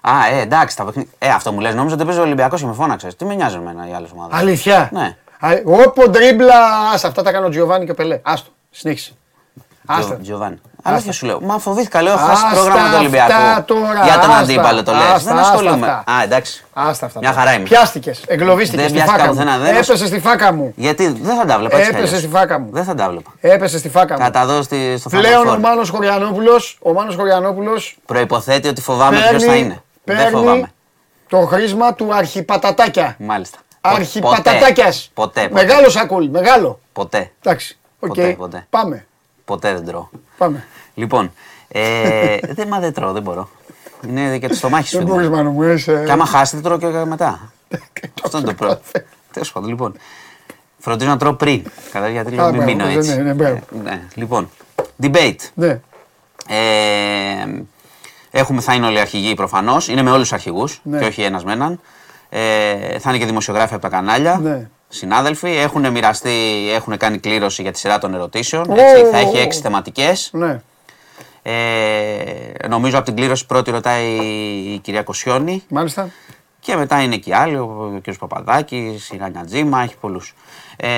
[0.00, 1.12] Α, ε, εντάξει, τα παιχνίδια.
[1.18, 1.74] Ε, αυτό μου λες.
[1.74, 3.16] Νόμιζα ότι παίζει ο Ολυμπιακός και με φώναξες.
[3.16, 5.16] Τι με νοιάζει εμένα οι άλλες ομάδες; Αλήθεια; Ναι.
[5.40, 8.20] Α, Όπο ντρίμπλα, ας, αυτά τα κάνει ο Τζιοβάνι και ο Πελέ.
[8.22, 9.12] Άστο, συνέχισε.
[9.86, 10.16] Άστα.
[10.16, 10.60] Τζοβάνι.
[10.86, 11.40] Αλήθεια σου λέω.
[11.40, 13.64] Μα φοβήθηκα, λέω, έχω χάσει Άστα πρόγραμμα του αυτά Ολυμπιακού.
[13.64, 14.36] τώρα, Για τον άστα.
[14.36, 15.00] αντίπαλο το λες.
[15.02, 15.86] Άστα, Δεν άστα ασχολούμαι.
[15.90, 16.12] αυτά.
[16.12, 16.64] Α, εντάξει.
[16.72, 17.18] Άστα αυτά.
[17.18, 17.40] Μια τώρα.
[17.42, 17.64] χαρά είμαι.
[17.64, 18.22] Πιάστηκες.
[18.26, 19.38] Εγκλωβίστηκες Δεν στη πιάστηκα φάκα μου.
[19.38, 20.72] πουθενά, δεν Έπεσε στη φάκα μου.
[20.76, 21.88] Γιατί δεν θα τα βλέπα έτσι.
[21.88, 22.18] Έπεσε κι αλλιώς.
[22.20, 22.68] στη φάκα μου.
[22.72, 23.30] Δεν θα τα βλέπα.
[23.40, 24.24] Έπεσε στη φάκα μου.
[24.24, 25.60] Θα τα δω στη- στο Πλέον ο Final Four.
[25.60, 29.82] Μάνος Χωριανόπουλος, ο Μάνος Χωριανόπουλος Προϋποθέτει ότι φοβάμαι ποιος θα είναι.
[30.04, 30.72] Δεν παίρνει φοβάμαι.
[31.28, 33.16] το χρήσμα του αρχιπατατάκια.
[33.18, 33.58] Μάλιστα.
[33.80, 35.10] Πο- Αρχιπατατάκιας.
[35.14, 35.40] Ποτέ.
[35.48, 35.64] Ποτέ.
[35.64, 36.80] Μεγάλο σακούλ, μεγάλο.
[36.92, 37.30] Ποτέ.
[37.42, 37.78] Εντάξει.
[38.00, 38.08] οκ.
[38.08, 38.66] Ποτέ, ποτέ.
[38.70, 39.06] Πάμε.
[39.44, 40.08] Ποτέ δεν τρώω.
[40.38, 40.64] Πάμε.
[40.94, 41.32] Λοιπόν.
[41.68, 43.48] Ε, δεν, μα δεν τρώω, δεν μπορώ.
[44.08, 44.96] Είναι και το στομάχι σου.
[44.96, 45.14] Δεν είναι.
[45.14, 46.02] μπορείς Μάνο μου, είσαι...
[46.06, 47.52] Και άμα χάσετε, τρώω και μετά.
[48.24, 48.80] Αυτό είναι το πρώτο.
[49.32, 49.96] Τέλος πάντων, λοιπόν.
[50.78, 51.62] Φροντίζω να τρώω πριν.
[51.92, 53.16] Κατά γιατί λέω Α, μην μπράβο, μείνω ναι, έτσι.
[53.16, 53.54] ναι, ναι, μπράβο.
[53.54, 54.02] Ε, ναι.
[54.14, 54.50] Λοιπόν,
[55.02, 55.36] debate.
[55.54, 55.80] Ναι.
[56.48, 57.62] Ε,
[58.30, 59.88] έχουμε, θα είναι όλοι αρχηγοί προφανώς.
[59.88, 60.98] Είναι με όλους τους αρχηγούς Ναι.
[60.98, 61.80] και όχι ένας με έναν.
[62.28, 64.38] Ε, θα είναι και δημοσιογράφοι από τα κανάλια.
[64.42, 64.68] Ναι.
[64.88, 68.70] Συνάδελφοι έχουν μοιραστεί, έχουν κάνει κλήρωση για τη σειρά των ερωτήσεων.
[68.70, 69.40] Ω, Έτσι, ω, θα έχει ω.
[69.40, 70.30] έξι θεματικές.
[70.32, 70.60] Ναι.
[71.46, 74.04] Ε, νομίζω από την κλήρωση πρώτη ρωτάει
[74.74, 75.62] η κυρία Κοσιόνη.
[75.68, 76.08] Μάλιστα.
[76.60, 78.14] Και μετά είναι και άλλοι, ο κ.
[78.18, 80.34] Παπαδάκης, η Ράνια Τζίμα, έχει πολλούς.
[80.76, 80.88] Ε,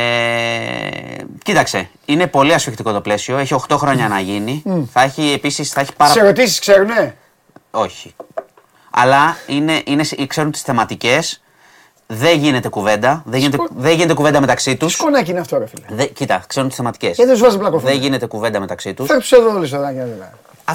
[1.43, 3.37] κοίταξε, είναι πολύ ασφιχτικό το πλαίσιο.
[3.39, 4.63] Έχει 8 χρόνια να γίνει.
[4.93, 7.17] Θα έχει επίσης θα έχει πάρα Τις ερωτήσεις ξέρουνε;
[7.71, 8.15] Όχι.
[8.91, 11.43] Αλλά είναι, είναι, ξέρουν τις θεματικές.
[12.07, 13.23] Δεν γίνεται κουβέντα.
[13.27, 14.93] Δεν γίνεται, Σκο- δεν γίνεται κουβέντα μεταξύ τους.
[14.93, 16.05] Σκονάκι είναι αυτό ρε φίλε.
[16.07, 17.15] Κοίτα, ξέρουν τις θεματικές.
[17.15, 17.89] Γιατί δεν σου βάζεις πλακωθούν.
[17.89, 19.07] Δεν γίνεται κουβέντα μεταξύ τους.
[19.09, 19.83] Θα τους εδώ όλες εδώ.
[19.93, 20.31] δηλαδή.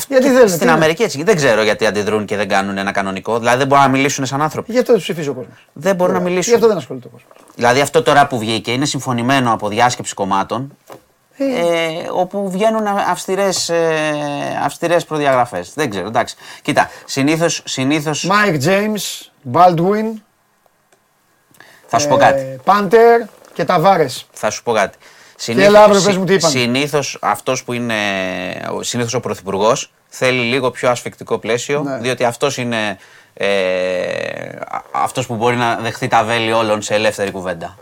[0.07, 1.23] Γιατί θέλετε, τι Στην είναι; Αμερική έτσι.
[1.23, 3.39] Δεν ξέρω γιατί αντιδρούν και δεν κάνουν ένα κανονικό.
[3.39, 4.71] Δηλαδή δεν μπορούν να μιλήσουν σαν άνθρωποι.
[4.71, 5.67] Γι' αυτό δεν τους ψηφίζει ο κόσμος.
[5.73, 6.53] Δεν μπορούν να Γι' μιλήσουν.
[6.53, 7.31] αυτό δεν ασχολείται ο κόσμος.
[7.55, 10.77] Δηλαδή αυτό τώρα που βγήκε είναι συμφωνημένο από διάσκεψη κομμάτων
[11.37, 11.45] ε,
[12.11, 13.81] όπου βγαίνουν αυστηρές, ε,
[14.65, 15.73] αυστηρές προδιαγραφές.
[15.75, 16.35] Δεν ξέρω, εντάξει.
[16.61, 20.21] Κοίτα, συνήθως, συνήθως Mike James, Baldwin,
[21.91, 22.59] θα σου πω κάτι.
[22.63, 23.21] Πάντερ
[23.53, 24.25] και Ταβάρες.
[24.31, 24.97] Θα σου πω κάτι.
[25.47, 26.49] έλα αύριο, πες μου τι είπαν.
[26.49, 27.95] Συνήθως αυτός που είναι,
[28.77, 31.97] ο- συνήθως ο Πρωθυπουργός θέλει λίγο πιο ασφικτικό πλαίσιο, Ναι.
[31.97, 32.97] διότι αυτός είναι
[33.33, 33.45] ε,
[34.69, 37.77] α- αυτός που μπορεί να δεχθεί τα βέλη όλων σε ελεύθερη κουβέντα.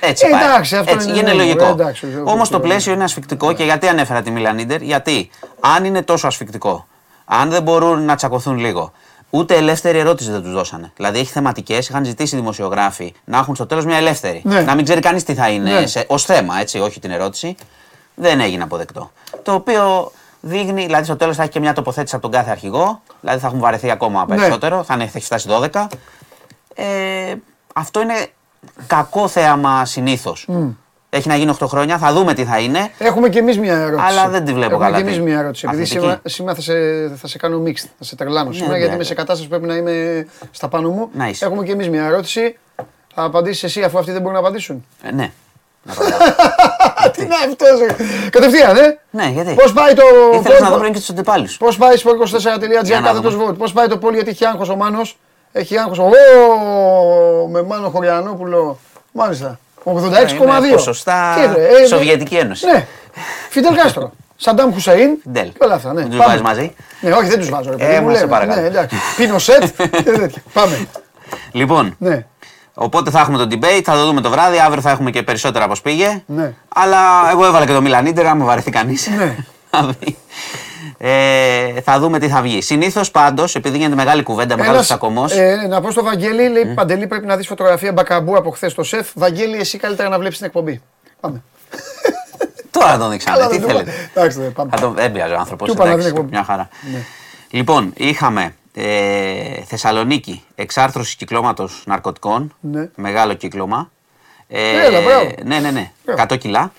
[0.00, 0.42] Έτσι Ε, πάει.
[0.42, 1.64] εντάξει, αυτό Έτσι, είναι είναι ναι, λογικό.
[1.64, 5.30] ε, εντάξει, εγώ- Όμως το εγώ- πλαίσιο είναι ασφικτικό και γιατί ανέφερα τη Μιλανίντερ, γιατί
[5.60, 6.86] αν είναι τόσο ασφικτικό,
[7.24, 8.92] αν δεν μπορούν να τσακωθούν λίγο,
[9.30, 10.92] ούτε ελεύθερη ερώτηση δεν τους δώσανε.
[10.96, 14.40] Δηλαδή έχει θεματικές, είχαν ζητήσει οι δημοσιογράφοι να έχουν στο τέλος μια ελεύθερη.
[14.44, 14.60] Ναι.
[14.60, 15.86] Να μην ξέρει κανείς τι θα είναι Ναι.
[15.86, 17.56] σε, ως θέμα, έτσι, όχι την ερώτηση.
[18.14, 19.10] Δεν έγινε αποδεκτό.
[19.42, 23.00] Το οποίο δείχνει, δηλαδή στο τέλος θα έχει και μια τοποθέτηση από τον κάθε αρχηγό,
[23.20, 24.36] δηλαδή θα έχουν βαρεθεί ακόμα Ναι.
[24.36, 25.86] περισσότερο, θα, είναι, θα έχει φτάσει 12.
[26.74, 27.34] Ε,
[27.74, 28.26] αυτό είναι
[28.86, 30.46] κακό θέαμα συνήθως.
[31.16, 32.90] Έχει να γίνει 8 χρόνια, θα δούμε τι θα είναι.
[32.98, 34.02] Έχουμε και εμείς μια ερώτηση.
[34.08, 35.66] Αλλά δεν τη βλέπω Έχουμε καλά και εμείς την- μια ερώτηση.
[35.68, 36.04] Επειδή αθλητική.
[36.04, 38.94] σήμερα, σήμερα θα, σε, θα σε κάνω mixed, θα σε τρελάνω σήμερα ναι, γιατί ναι.
[38.96, 41.08] είμαι σε κατάσταση που πρέπει να είμαι στα πάνω μου.
[41.12, 41.44] Να είσαι.
[41.44, 42.58] Έχουμε και εμείς μια ερώτηση.
[43.14, 44.86] Θα απαντήσεις εσύ αφού αυτοί δεν μπορούν να απαντήσουν.
[45.02, 45.30] Ε, ναι.
[45.82, 46.18] Να απαντάω.
[47.12, 48.28] Τι είναι αυτό, ε.
[48.30, 48.98] Κατευθείαν, ε!
[49.10, 50.02] ναι, γιατί; Πώς πάει το.
[50.34, 51.56] Ήθελα να δω πριν και τους αντιπάλους.
[51.56, 53.50] Πώς πάει στο 24.gr Για να κάθετος δούμε.
[53.50, 53.58] vote.
[53.58, 55.18] Πώς πάει το πόλι γιατί έχει άγχος ο Μάνος.
[55.52, 55.98] Έχει άγχος.
[55.98, 56.08] Ω,
[57.50, 58.78] με Μάνο Χωριανόπουλο.
[59.12, 59.58] Μάλιστα.
[59.94, 60.64] 86,2.
[60.64, 62.66] Είναι ποσοστά Τι, ρε, ε, Σοβιετική Ένωση.
[62.66, 62.86] Ναι.
[63.50, 64.12] Φιντελ Κάστρο.
[64.36, 65.28] Σαντάμ Χουσαΐν.
[65.32, 65.52] Ντέλ.
[65.52, 65.92] Και όλα αυτά.
[65.92, 66.00] Ναι.
[66.00, 66.28] Δεν τους Πάμε.
[66.30, 67.70] βάζεις μαζί; Ναι, όχι, δεν τους βάζω.
[67.70, 68.30] Ρε, παιδί Ε, μου, μα σε λέμε.
[68.30, 68.60] παρακαλώ.
[68.60, 68.96] Ναι, εντάξει.
[69.16, 69.62] Πίνω σετ
[70.04, 70.42] και τέτοια.
[70.52, 70.86] Πάμε.
[71.52, 72.24] Λοιπόν, Ναι.
[72.74, 74.58] οπότε θα έχουμε το debate, θα το δούμε το βράδυ.
[74.58, 76.22] Αύριο θα έχουμε και περισσότερα πώ πήγε.
[76.26, 76.52] Ναι.
[76.68, 76.98] Αλλά
[77.30, 79.06] εγώ έβαλα και το Μιλανίτερ, άμα βαρεθεί κανείς.
[79.16, 79.36] Ναι.
[80.98, 82.60] ε, θα δούμε τι θα βγει.
[82.62, 85.24] Συνήθως πάντως, επειδή γίνεται μεγάλη κουβέντα, μεγάλος Ένας, τσακωμό.
[85.30, 88.82] ε, να πω στο Βαγγέλη, λέει Παντελή πρέπει να δεις φωτογραφία μπακαμπού από χθες στο
[88.82, 89.08] σεφ.
[89.14, 90.82] Βαγγέλη, εσύ καλύτερα να βλέπεις την εκπομπή.
[91.20, 91.42] Πάμε.
[92.70, 93.36] Τώρα θα τον δείξαμε.
[93.36, 93.92] Καλά, τι δεν το- θέλετε.
[94.14, 94.70] Εντάξει, δεν πάμε.
[94.74, 95.68] Θα τον δεν πειράζει ο άνθρωπος.
[95.68, 96.28] Του είπα να δει εκπομπή.
[96.30, 96.68] Μια χαρά.
[96.92, 96.98] Ναι.
[97.50, 102.54] Λοιπόν, είχαμε ε, Θεσσαλονίκη, εξάρθρωση κυκλώματος ναρκωτικών.
[102.60, 102.88] Ναι.
[102.96, 103.90] Μεγάλο κύκλωμα.
[104.48, 105.30] Ε, Έλα, μπράβο.
[105.44, 105.90] Ναι, ναι, ναι.
[106.04, 106.22] Μπράβο.
[106.34, 106.72] 100 κιλά.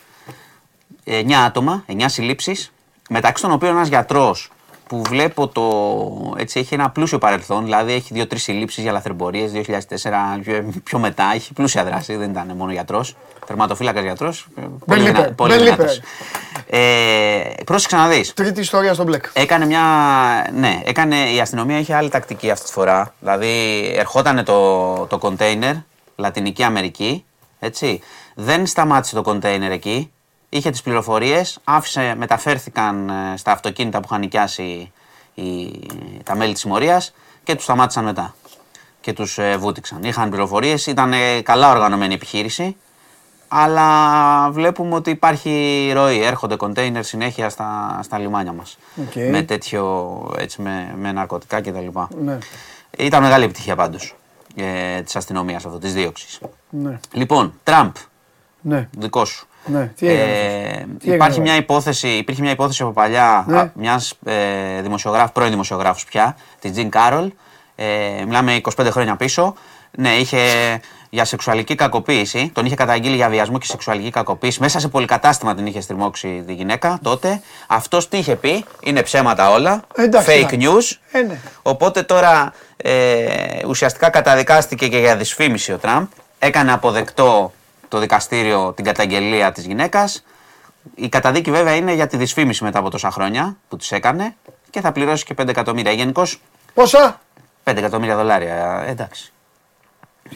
[1.06, 2.72] 9 άτομα, 9 συλλήψεις.
[3.10, 4.52] Μεταξύ των οποίων ένας γιατρός
[4.88, 6.36] που βλέπω το.
[6.38, 7.64] Έτσι, έχει ένα πλούσιο παρελθόν.
[7.64, 11.32] Δηλαδή έχει 2-3 συλλήψεις για λαθρεμπορίες 2004 πιο, πιο μετά.
[11.34, 12.16] Έχει πλούσια δράση.
[12.16, 13.16] Δεν ήταν μόνο γιατρός.
[13.46, 14.48] Τερματοφύλακας γιατρός.
[14.86, 16.02] Πολύ, Λίπερ, δυνα, πολύ Ben δυνατός.
[16.70, 16.80] Ε,
[17.66, 18.34] πρόσεξε να δεις.
[18.34, 19.26] Τρίτη ιστορία στο μπλεκ.
[19.34, 19.82] Έκανε μια.
[20.54, 23.14] Ναι, έκανε, η αστυνομία είχε άλλη τακτική αυτή τη φορά.
[23.20, 25.74] Δηλαδή, ερχόταν το, το κοντέινερ,
[26.16, 27.26] Λατινική Αμερική,
[27.60, 28.02] έτσι.
[28.36, 30.12] Δεν σταμάτησε το κοντέινερ εκεί.
[30.50, 34.92] Είχε τις πληροφορίες, άφησε, μεταφέρθηκαν ε, στα αυτοκίνητα που είχαν νοικιάσει
[35.34, 35.80] οι,
[36.24, 38.36] τα μέλη της συμμορίας και τους σταμάτησαν μετά.
[39.02, 40.04] Και τους ε, βούτυξαν.
[40.04, 42.76] Είχαν πληροφορίες, ήταν ε, καλά οργανωμένη επιχείρηση.
[43.48, 46.22] Αλλά βλέπουμε ότι υπάρχει ροή.
[46.22, 48.78] Έρχονται κοντέινερ συνέχεια στα, στα λιμάνια μας.
[49.08, 49.16] Οκ.
[49.16, 51.88] Με τέτοιο, έτσι, με, με ναρκωτικά κτλ.
[52.24, 52.38] Ναι.
[52.98, 54.16] Ήταν μεγάλη επιτυχία πάντως
[54.56, 56.40] ε, της αστυνομίας αυτό, της δίωξης.
[56.70, 57.00] Ναι.
[57.12, 57.92] Λοιπόν, Τραμπ,
[58.62, 58.90] Ναι.
[58.98, 59.48] δικός σου.
[59.68, 63.58] Ναι, τι έγινε, Ε, έγινε, υπάρχει βέβαια; μια υπόθεση, υπήρχε μια υπόθεση από παλιά Ναι.
[63.60, 67.32] α, μιας ε, δημοσιογράφου, πρώην δημοσιογράφου πια, της Τζιν Κάρολ.
[67.76, 67.86] Ε,
[68.26, 69.54] μιλάμε 25 χρόνια πίσω.
[69.92, 70.40] Ναι, είχε
[71.10, 72.50] για σεξουαλική κακοποίηση.
[72.54, 74.60] Τον είχε καταγγείλει για βιασμό και σεξουαλική κακοποίηση.
[74.62, 77.42] Μέσα σε πολυκατάστημα την είχε στριμώξει τη γυναίκα τότε.
[77.68, 79.82] Αυτός τι είχε πει, είναι ψέματα όλα.
[79.96, 80.98] Εντάξει, fake εντάξει.
[81.02, 81.18] news.
[81.20, 81.40] Ε, ναι.
[81.62, 82.94] Οπότε τώρα ε,
[83.68, 86.06] ουσιαστικά καταδικάστηκε και για δυσφήμιση ο Τραμπ.
[86.40, 87.52] Έκανε αποδεκτό
[87.88, 90.24] το δικαστήριο την καταγγελία της γυναίκας.
[90.96, 94.36] Η καταδίκη βέβαια είναι για τη δυσφήμιση μετά από τόσα χρόνια που της έκανε
[94.70, 95.92] και θα πληρώσει και 5 εκατομμύρια.
[95.92, 96.42] Γενικώς
[96.74, 97.22] Πόσα;
[97.64, 98.84] 5 εκατομμύρια δολάρια.
[98.86, 99.32] Ε, εντάξει.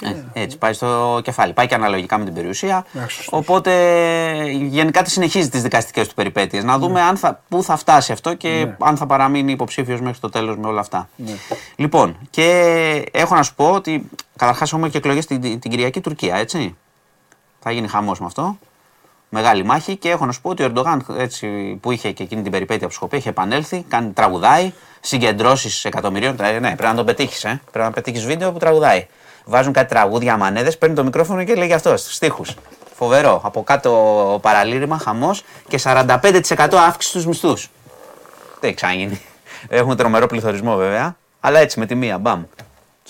[0.01, 1.53] Ε, έτσι πάει στο κεφάλι.
[1.53, 2.85] Πάει και αναλογικά με την περιουσία.
[2.93, 3.39] Εντάξει, σωστός.
[3.39, 3.71] Οπότε
[4.51, 6.63] γενικά τη συνεχίζει τις δικαστικές του περιπέτειες.
[6.63, 10.29] Να δούμε αν θα, πού θα φτάσει αυτό και αν θα παραμείνει υποψήφιος μέχρι το
[10.29, 11.09] τέλος με όλα αυτά.
[11.75, 12.47] Λοιπόν, και
[13.11, 16.75] έχω να σου πω ότι καταρχάς έχουμε και εκλογές την, την Κυριακή Τουρκία, έτσι.
[17.63, 18.57] Θα γίνει χαμός με αυτό.
[19.29, 22.41] Μεγάλη μάχη και έχω να σου πω ότι ο Ερντογάν έτσι, που είχε και εκείνη
[22.41, 26.35] την περιπέτεια που σου έχω πει, έχει επανέλθει, κάνει τραγουδάει, συγκεντρώσεις εκατομμυρίων.
[26.41, 27.61] Ε, ναι, πρέπει να τον πετύχεις, ε.
[27.71, 29.07] πρέπει να πετύχεις βίντεο που τραγουδάει.
[29.45, 32.43] Βάζουν κάτι τραγούδια μανέδες, παίρνει το μικρόφωνο και λέγει αυτός στου τοίχου.
[32.93, 33.41] Φοβερό.
[33.43, 36.17] Από κάτω παραλήρημα, χαμός και 45%
[36.87, 37.69] αύξηση στους μισθούς.
[38.59, 39.21] Δεν έχει ξαναγίνει.
[39.67, 42.43] Έχουμε τρομερό πληθωρισμό βέβαια, αλλά έτσι με τη μία, μπαμ.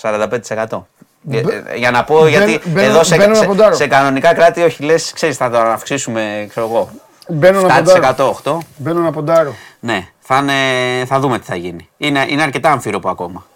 [0.00, 0.86] 45%.
[1.30, 3.74] Ε, ε, Για να πω, Μπαίνω- γιατί μπαίνω- εδώ σε, μπαίνω να σε, ποντάρω.
[3.76, 6.90] σε κανονικά κράτη, όχι λες, ξέρεις, θα το αυξήσουμε, ξέρω εγώ.
[7.28, 8.28] Μπαίνω να 7%, ποντάρω.
[8.44, 8.58] 8%.
[8.76, 9.54] Μπαίνω να ποντάρω.
[9.80, 11.88] Ναι, θα, είναι, θα δούμε τι θα γίνει.
[11.96, 13.46] Είναι, είναι αρκετά αμφίροπο ακόμα.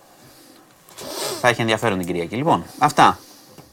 [1.41, 2.37] Θα έχει ενδιαφέρον την Κυριακή.
[2.37, 3.19] Λοιπόν, αυτά.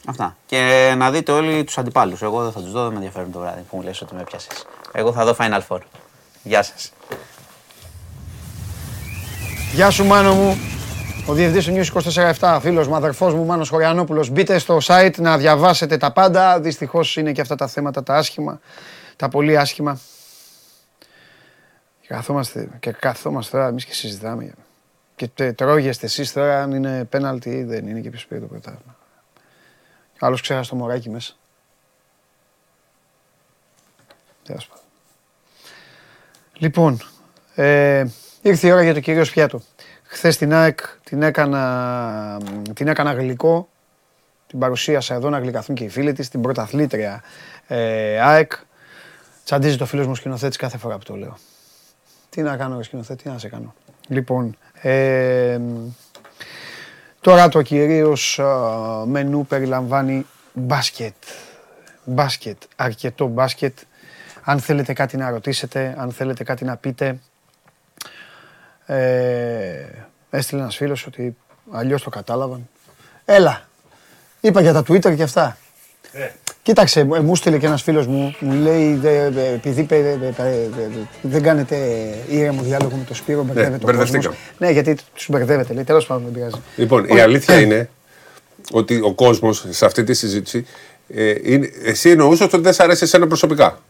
[0.08, 0.36] Αυτά.
[0.46, 2.22] Και να δείτε όλοι τους αντιπάλους.
[2.22, 4.24] Εγώ δεν θα τους δω, δεν με ενδιαφέρουν το βράδυ που μου λες ότι με
[4.24, 4.48] πιάσε.
[4.92, 5.78] Εγώ θα δω Final Four.
[6.44, 6.92] Γεια σας.
[9.74, 10.58] Γεια σου Μάνο μου.
[11.28, 14.30] Ο διευθυντής του News 24-7, φίλος μου, αδερφός μου, Μάνος Χωριανόπουλος.
[14.30, 16.60] Μπείτε στο site να διαβάσετε τα πάντα.
[16.60, 18.60] Δυστυχώς είναι και αυτά τα θέματα τα άσχημα,
[19.16, 20.00] τα πολύ άσχημα.
[22.02, 24.54] Και καθόμαστε, και καθόμαστε τώρα εμείς και συζητάμε.
[25.16, 28.46] Και τε- τρώγεστε εσείς τώρα αν είναι πέναλτι ή δεν είναι και ποιος πήρε το
[28.48, 28.96] πρωτάθλημα.
[30.20, 31.34] Άλλος ξέχασε το μωράκι μέσα.
[34.44, 34.84] Τέλος πάντων.
[36.58, 37.02] Λοιπόν,
[37.56, 38.06] ε,
[38.42, 39.62] ήρθε η ώρα για το κυρίως πιάτο.
[40.14, 42.40] Χθες την ΑΕΚ την έκανα,
[42.74, 43.70] την έκανα γλυκό.
[44.48, 47.24] Την παρουσίασα εδώ να γλυκαθούν και οι φίλοι της, την πρωταθλήτρια
[47.68, 48.52] ε, ΑΕΚ.
[49.44, 51.38] Τσαντίζει το φίλος μου σκηνοθέτης κάθε φορά που το λέω.
[52.30, 53.74] Τι να κάνω ρε σκηνοθέτη, τι να σε κάνω.
[54.08, 55.60] Λοιπόν, ε,
[57.22, 58.44] τώρα το κυρίως ε,
[59.06, 61.16] μενού περιλαμβάνει μπάσκετ.
[62.04, 63.78] Μπάσκετ, αρκετό μπάσκετ.
[64.44, 67.20] Αν θέλετε κάτι να ρωτήσετε, αν θέλετε κάτι να πείτε,
[68.86, 68.96] ε,
[70.30, 71.36] έστειλε ένας φίλος ότι
[71.72, 72.70] αλλιώς το κατάλαβαν.
[73.26, 73.68] Έλα,
[74.42, 75.58] είπα για τα Twitter και αυτά.
[76.62, 80.30] Κοίταξε, μου μου στείλε και ένας φίλος μου, μου λέει δε- δε- επειδή πε- δε-
[80.32, 80.88] δε- δε-
[81.22, 81.78] δεν κάνετε
[82.30, 83.96] ήρεμο διάλογο με τον Σπύρο, μπερδεύεται ο κόσμος.
[83.96, 84.36] μπερδευτήκαμε.
[84.58, 86.62] Ναι, γιατί τους μπερδεύετε, λέει, τέλος πάντων δεν πειράζει.
[86.76, 87.20] Λοιπόν, η Όχι.
[87.22, 87.90] αλήθεια είναι
[88.72, 90.66] ότι ο κόσμος σε αυτή τη συζήτηση.
[91.16, 93.82] Ε, είναι, εσύ εννοούσες ότι δεν σ' αρέσει εσένα προσωπικά.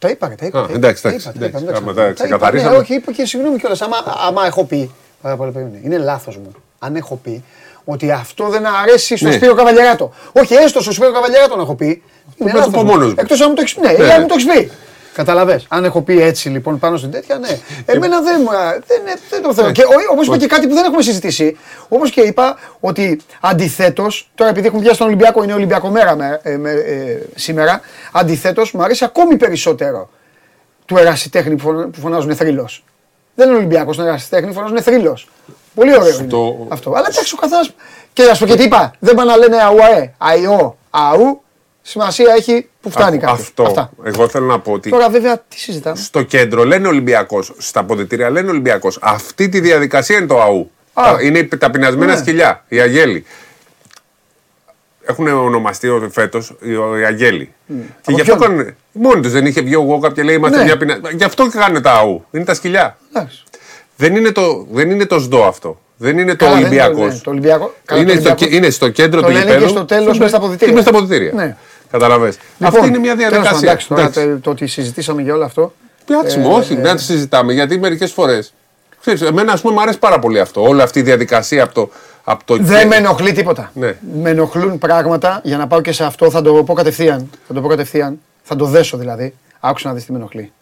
[0.00, 0.58] Τα είπα, τα είπα.
[0.60, 1.64] Α, τα είπα, εντάξει, τα εντάξει, είπα, τα είπα, εντάξει.
[1.64, 1.82] εντάξει.
[1.82, 2.70] Άμα τα Τα είπα, ξεκαθαρίσαμε.
[2.70, 3.80] ναι, Όχι, είπα και συγγνώμη κιόλας.
[3.82, 3.96] Άμα,
[4.26, 4.90] άμα έχω πει.
[5.22, 5.80] Πάρα πολύ περίμενε.
[5.84, 6.52] Είναι λάθος μου.
[6.78, 7.44] Αν έχω πει
[7.84, 9.34] ότι αυτό δεν αρέσει στον Ναι.
[9.34, 10.12] Σπύρο Καβαλιαράτο.
[10.32, 11.86] Όχι, έστω στον Σπύρο Καβαλιαράτο να έχω πει.
[11.86, 12.02] Είναι
[12.36, 12.90] να το λάθος πω μου.
[12.90, 13.14] μόνος μου.
[13.18, 13.80] Εκτός αν μου το έχεις πει.
[13.80, 14.18] Ναι, Ναι, ή αν ναι.
[14.20, 14.70] μου το έχεις πει.
[15.14, 15.66] Καταλαβες.
[15.68, 17.58] Αν έχω πει έτσι λοιπόν πάνω στην τέτοια, ναι.
[17.86, 18.50] Εμένα δεν, μου-
[18.86, 19.00] δεν,
[19.30, 19.66] δεν το θέλω.
[19.66, 19.72] Ναι.
[19.72, 21.56] Και όπως είπα και κάτι που δεν έχουμε συζητήσει,
[21.88, 26.40] όπως και είπα ότι αντιθέτως, τώρα επειδή έχουμε πιάσει τον Ολυμπιακό, είναι Ολυμπιακό μέρα με,
[26.42, 27.80] ε, με, ε, σήμερα,
[28.12, 30.10] αντιθέτως μου αρέσει ακόμη περισσότερο
[30.84, 32.84] του ερασιτέχνη που, φωνα- που φωνάζουν θρύλος.
[33.34, 35.28] Δεν είναι Ολυμπιακός, είναι ερασιτέχνη, φωνάζουν θρύλος.
[35.74, 36.90] Πολύ ωραίο Στο- είναι αυτό.
[36.90, 37.62] Αλλά εντάξει, ο καθένα.
[38.12, 41.42] Και ας πω και τι είπα, δεν πάνε να λένε αουαέ, αϊό, αου.
[41.82, 43.32] Σημασία έχει που φτάνει Α- κάτι.
[43.32, 43.62] Αυτό.
[43.62, 43.90] Αυτά.
[44.04, 48.30] Εγώ θέλω να πω ότι Τώρα βέβαια τι συζητάμε; στο κέντρο λένε Ολυμπιακός, στα αποδητήρια
[48.30, 48.98] λένε Ολυμπιακός.
[49.02, 50.70] Αυτή τη διαδικασία είναι το ΑΟΥ.
[50.92, 51.02] Α.
[51.04, 52.18] Τα- Είναι τα πεινασμένα Ναι.
[52.18, 53.24] σκυλιά, οι αγέλοι.
[55.04, 57.52] Έχουν ονομαστεί φέτος οι αγέλοι.
[57.66, 57.72] Και
[58.02, 58.74] Από γι' αυτό ποιον; κάνουν.
[58.92, 60.64] Μόνοι τους δεν είχε βγει ο Γόκαπ και λέει Είμαστε Ναι.
[60.64, 61.00] μια πεινα...
[61.12, 62.22] Γι' αυτό κάνουν τα ΑΟΥ.
[62.30, 62.98] Είναι τα σκυλιά.
[63.12, 63.42] Εντάξει.
[63.96, 65.80] Δεν είναι το, δεν είναι το ΣΔΟ αυτό.
[66.02, 67.14] Δεν είναι το Καλά, δεν είναι- Ολυμπιακός.
[67.14, 69.64] ναι, το Ολυμπιακό- καλά, είναι, το στο, Ολυμπιακό- είναι στο κέντρο το του λένε γηπέδου.
[69.64, 70.66] και στο τέλος και μες στα αποδυτήρια.
[70.66, 71.32] και μες στα αποδητήρια.
[71.34, 71.56] Ναι.
[71.90, 72.36] Καταλαβες.
[72.58, 73.68] Λοιπόν, Αυτή είναι μια τέλος πάντων, διαδικασία.
[73.68, 74.20] Εντάξει, τώρα Εντάξει.
[74.26, 75.72] το, το ότι συζητήσαμε για όλο αυτό.
[76.06, 78.38] Πιάτσιμο, Ε, όχι, ε, δεν το συζητάμε γιατί μερικές φορέ.
[79.00, 80.62] Ξέρεις, εμένα ας πούμε μου αρέσει πάρα πολύ αυτό.
[80.62, 81.90] Όλη αυτή η διαδικασία από το.
[82.24, 83.70] Από το Δεν με ενοχλεί τίποτα.
[83.74, 83.94] Ναι.
[84.22, 86.30] Με ενοχλούν πράγματα για να πάω και σε αυτό.
[86.30, 87.30] Θα το πω κατευθείαν.
[87.48, 88.20] Θα το πω κατευθείαν.
[88.42, 89.34] Θα το δέσω δηλαδή.
[89.60, 90.52] Άκουσα να δεις τι με ενοχλεί.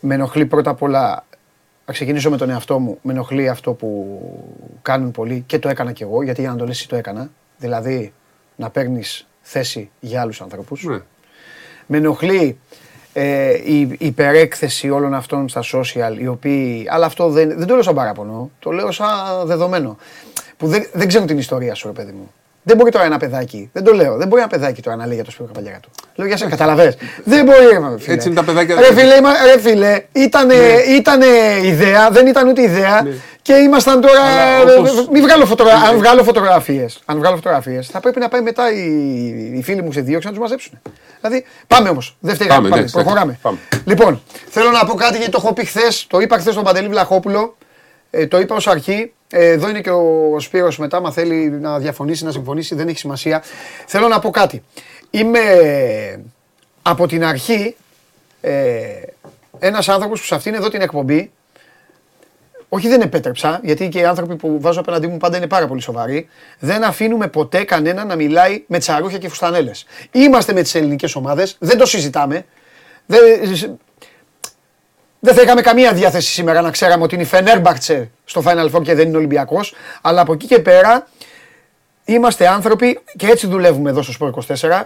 [0.00, 1.24] Με ενοχλεί πρώτα απ' όλα.
[1.90, 2.98] Θα ξεκινήσω με τον εαυτό μου.
[3.02, 4.20] Με ενοχλεί αυτό που
[4.82, 6.22] κάνουν πολλοί και το έκανα κι εγώ.
[6.22, 7.30] Γιατί για να το λύσει το έκανα.
[7.56, 8.12] Δηλαδή
[8.56, 10.84] να παίρνεις θέση για άλλους ανθρώπους.
[10.84, 10.98] Ναι.
[11.86, 12.58] Με ενοχλεί
[13.12, 16.86] ε, η υπερέκθεση όλων αυτών στα social, οι οποίοι.
[16.90, 19.96] Αλλά αυτό δεν, δεν το λέω σαν παράπονο, το λέω σαν δεδομένο.
[20.56, 22.32] Που δεν, δεν ξέρουν την ιστορία σου, ρε παιδί μου.
[22.62, 25.14] Δεν μπορεί τώρα ένα παιδάκι, δεν το λέω, δεν μπορεί ένα παιδάκι τώρα να λέει
[25.14, 25.90] για το Σπύρο Καπαγιάρα του.
[26.14, 26.96] Λέω για σένα, καταλαβες.
[27.24, 28.14] δεν μπορεί, ρε φίλε.
[28.14, 28.74] Έτσι είναι τα παιδάκια.
[28.80, 30.54] Ρε φίλε, είμα- ρε φίλε ήτανε,
[30.96, 31.26] ήτανε
[31.62, 33.06] ιδέα, δεν ήταν ούτε ιδέα
[33.42, 34.20] και ήμασταν τώρα.
[34.22, 35.74] Αλλά όπως- Μην βγάλω φωτογρα...
[35.74, 38.84] Αν βγάλω φωτογραφίες, αν βγάλω φωτογραφίες, θα πρέπει να πάει μετά οι,
[39.58, 40.72] οι φίλοι μου σε δίωξη να τους μαζέψουν.
[41.20, 42.16] Δηλαδή, πάμε όμως.
[42.20, 43.38] Δεύτερη Πάμε, πάμε, ναι, προχωράμε.
[43.42, 43.58] πάμε.
[43.84, 46.06] Λοιπόν, θέλω να πω κάτι γιατί το έχω πει χθες.
[46.08, 47.56] Το είπα χθες στον Παντελή Βλαχόπουλο.
[48.10, 49.12] Ε, το είπα ως αρχή.
[49.30, 51.00] Ε, εδώ είναι και ο, ο Σπύρος μετά.
[51.00, 53.42] Μα θέλει να διαφωνήσει, να συμφωνήσει, δεν έχει σημασία.
[53.86, 54.62] Θέλω να πω κάτι.
[55.10, 56.18] Είμαι ε,
[56.82, 57.76] από την αρχή
[58.40, 58.52] ε,
[59.58, 61.30] ένας άνθρωπος που σε αυτήν εδώ την εκπομπή
[62.72, 65.80] όχι δεν επέτρεψα, γιατί και οι άνθρωποι που βάζω απέναντί μου πάντα είναι πάρα πολύ
[65.80, 66.28] σοβαροί.
[66.58, 69.86] Δεν αφήνουμε ποτέ κανένα να μιλάει με τσαρούχια και φουστανέλες.
[70.10, 72.44] Είμαστε με τις ελληνικές ομάδες, δεν το συζητάμε.
[73.06, 73.20] Δεν,
[75.20, 78.82] δεν θα είχαμε καμία διάθεση σήμερα να ξέραμε ότι είναι η Φενέρμπαχτσε στο Final Four
[78.82, 79.74] και δεν είναι Ολυμπιακός.
[80.00, 81.06] Αλλά από εκεί και πέρα
[82.04, 84.82] είμαστε άνθρωποι και έτσι δουλεύουμε εδώ στο Sport 24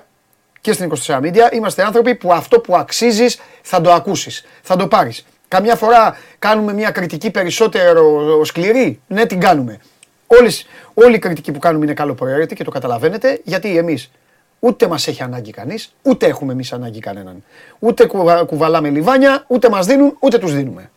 [0.61, 1.53] και στην 24 Media.
[1.53, 5.27] Είμαστε άνθρωποι που αυτό που αξίζεις θα το ακούσεις, θα το πάρεις.
[5.49, 9.79] Καμιά φορά κάνουμε μια κριτική περισσότερο σκληρή; Ναι, την κάνουμε.
[10.27, 14.11] Όλες, όλη η κριτική που κάνουμε είναι καλοπροαίρετη και το καταλαβαίνετε γιατί εμείς
[14.65, 17.45] ούτε μας έχει ανάγκη κανείς, ούτε έχουμε εμείς ανάγκη κανέναν.
[17.79, 20.91] Ούτε κουβα- κουβαλάμε λιβάνια, ούτε μας δίνουν, ούτε τους δίνουμε.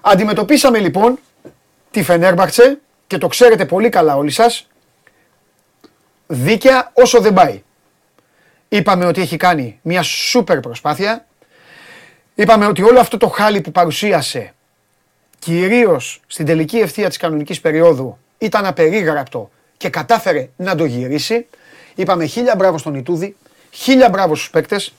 [0.00, 1.18] Αντιμετωπίσαμε λοιπόν
[1.90, 4.66] τη Φενέρμπαχτσε και το ξέρετε πολύ καλά όλοι σας
[6.26, 7.62] δίκαια όσο δεν πάει.
[8.68, 11.26] Είπαμε ότι έχει κάνει μια σούπερ προσπάθεια.
[12.34, 14.54] Είπαμε ότι όλο αυτό το χάλι που παρουσίασε
[15.38, 21.46] κυρίως στην τελική ευθεία της κανονικής περίοδου ήταν απερίγραπτο και κατάφερε να το γυρίσει.
[21.94, 23.36] Είπαμε χίλια μπράβο στον Ιτούδη,
[23.70, 24.94] χίλια μπράβο στους παίκτες.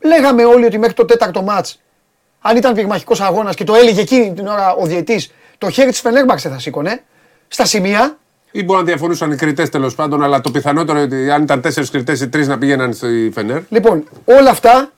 [0.00, 1.80] Λέγαμε όλοι ότι μέχρι το τέταρτο μάτς,
[2.40, 6.00] αν ήταν πυγμαχικός αγώνας και το έλεγε εκείνη την ώρα ο διαιτής, το χέρι της
[6.00, 7.02] Φενέρμπαξε θα σήκωνε,
[7.48, 8.18] στα σημεία,
[8.50, 11.60] Ή μπορεί να διαφορούσαν οι κριτές τέλος πάντων, αλλά το πιθανότερο είναι ότι αν ήταν
[11.60, 13.60] τέσσερις κριτές ή τρεις να πήγαιναν στη Φενέρ.
[13.68, 14.90] Λοιπόν, όλα αυτά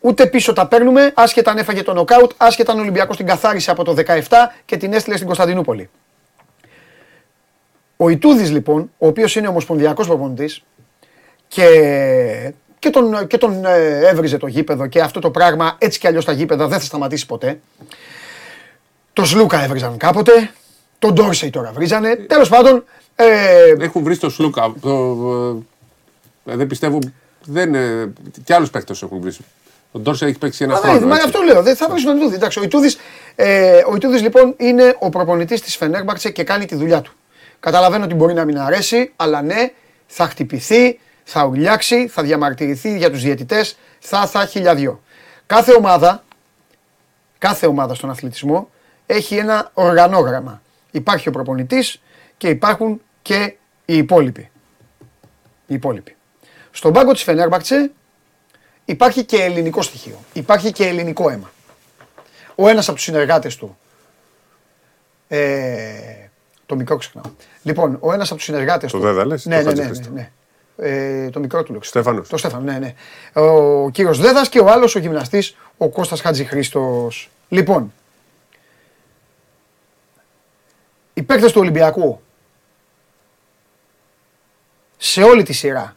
[0.00, 3.70] ούτε πίσω τα παίρνουμε, άσχετα αν έφαγε το νοκάουτ, άσχετα αν ο Ολυμπιακός την καθάρισε
[3.70, 4.20] από το 17
[4.64, 5.90] και την έστειλε στην Κωνσταντινούπολη.
[7.96, 10.62] Ο Ιτούδης λοιπόν, ο οποίος είναι ομοσπονδιακός προπονητής
[11.48, 11.68] και,
[12.78, 16.24] και τον, και τον ε, έβριζε το γήπεδο και αυτό το πράγμα έτσι κι αλλιώς
[16.24, 17.60] τα γήπεδα δεν θα σταματήσει ποτέ.
[19.12, 20.50] Το Σλούκα έβριζαν κάποτε,
[20.98, 22.16] τον Ντόρσεϊ τώρα βρίζανε.
[22.16, 22.84] Τέλος πάντων,
[23.14, 23.24] ε,
[23.80, 24.74] Έχουν βρει στο Σλούκα.
[24.80, 24.90] Το,
[26.44, 26.98] ε, δεν πιστεύω.
[27.44, 28.12] Δεν, ε,
[28.44, 29.36] κι άλλους παίκτες έχουν βρει.
[29.92, 30.98] Ο Ντόρσε έχει παίξει ένα Μα, χρόνο.
[30.98, 31.26] ναι, μα έτσι.
[31.26, 31.62] αυτό λέω.
[31.62, 32.34] Δεν θα βρεις τον Ιτούδη.
[32.34, 32.98] Εντάξει, ο Ιτούδης,
[33.34, 37.12] ε, ο Ιτούδης λοιπόν είναι ο προπονητής της Φενέρμπαξε και κάνει τη δουλειά του.
[37.64, 39.72] Καταλαβαίνω ότι μπορεί να μην αρέσει, αλλά ναι,
[40.06, 45.02] θα χτυπηθεί, θα ουρλιάξει, θα διαμαρτυρηθεί για τους διαιτητές, θα, θα χιλιαδιό.
[45.46, 46.24] Κάθε ομάδα,
[47.38, 48.70] κάθε ομάδα στον αθλητισμό
[49.06, 50.62] έχει ένα οργανόγραμμα.
[50.90, 52.02] Υπάρχει ο προπονητής
[52.36, 54.50] και υπάρχουν και οι υπόλοιποι.
[55.66, 56.16] Οι υπόλοιποι.
[56.70, 57.90] Στον πάγκο της Φενέρμπαξε
[58.84, 60.18] υπάρχει και ελληνικό στοιχείο.
[60.32, 61.52] Υπάρχει και ελληνικό αίμα.
[62.54, 63.78] Ο ένας από τους συνεργάτες του,
[65.28, 66.23] ε,
[66.66, 67.24] το μικρό ξεχνάω.
[67.62, 69.04] Λοιπόν, ο ένας από τους συνεργάτες Το του...
[69.04, 70.12] Δέδα λες, ναι, το ναι, ναι, Χατζηχρήστο.
[70.12, 70.30] ναι, ναι.
[70.76, 71.82] Ε, το μικρό του λέω.
[71.82, 72.28] Στέφανος.
[72.28, 72.94] Το Στέφανο, ναι, ναι.
[73.42, 77.30] Ο κύριος Δέδας και ο άλλος ο γυμναστής, ο Κώστας Χατζηχρήστος.
[77.48, 77.92] Λοιπόν,
[81.14, 82.20] οι παίκτες του Ολυμπιακού
[84.96, 85.96] σε όλη τη σειρά,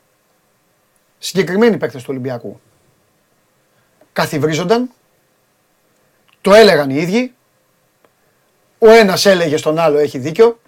[1.19, 2.59] συγκεκριμένοι παίκτες του Ολυμπιακού,
[4.13, 4.89] καθιβρίζονταν,
[6.41, 7.33] το έλεγαν οι ίδιοι,
[8.79, 10.59] ο ένας έλεγε στον άλλο έχει δίκιο,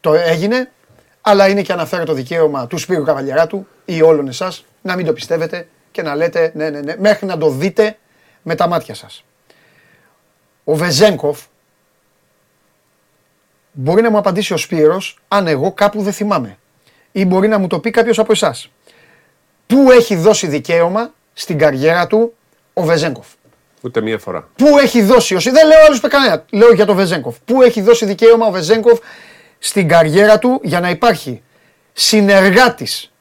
[0.00, 0.70] το έγινε,
[1.20, 5.12] αλλά είναι και αναφέρω το δικαίωμα του Σπύρου Καβαλιαράτου ή όλων εσάς να μην το
[5.12, 7.98] πιστεύετε και να λέτε ναι, ναι, ναι, μέχρι να το δείτε
[8.42, 9.24] με τα μάτια σας.
[10.64, 11.40] Ο Βεζέγκοφ
[13.72, 16.58] μπορεί να μου απαντήσει ο Σπύρος αν εγώ κάπου δεν θυμάμαι.
[17.12, 18.70] Ή μπορεί να μου το πει κάποιος από εσάς.
[19.66, 22.34] Πού έχει δώσει δικαίωμα στην καριέρα του
[22.72, 23.26] ο Βεζέγκοφ.
[23.86, 24.48] Ούτε μία φορά.
[24.56, 27.36] Πού έχει δώσει, ο, δεν λέω άλλους κανένα, λέω για τον Βεζέγκοφ.
[27.44, 28.98] Πού έχει δώσει δικαίωμα ο Βεζέγκοφ
[29.58, 31.42] στην καριέρα του για να υπάρχει
[31.92, 33.12] συνεργάτης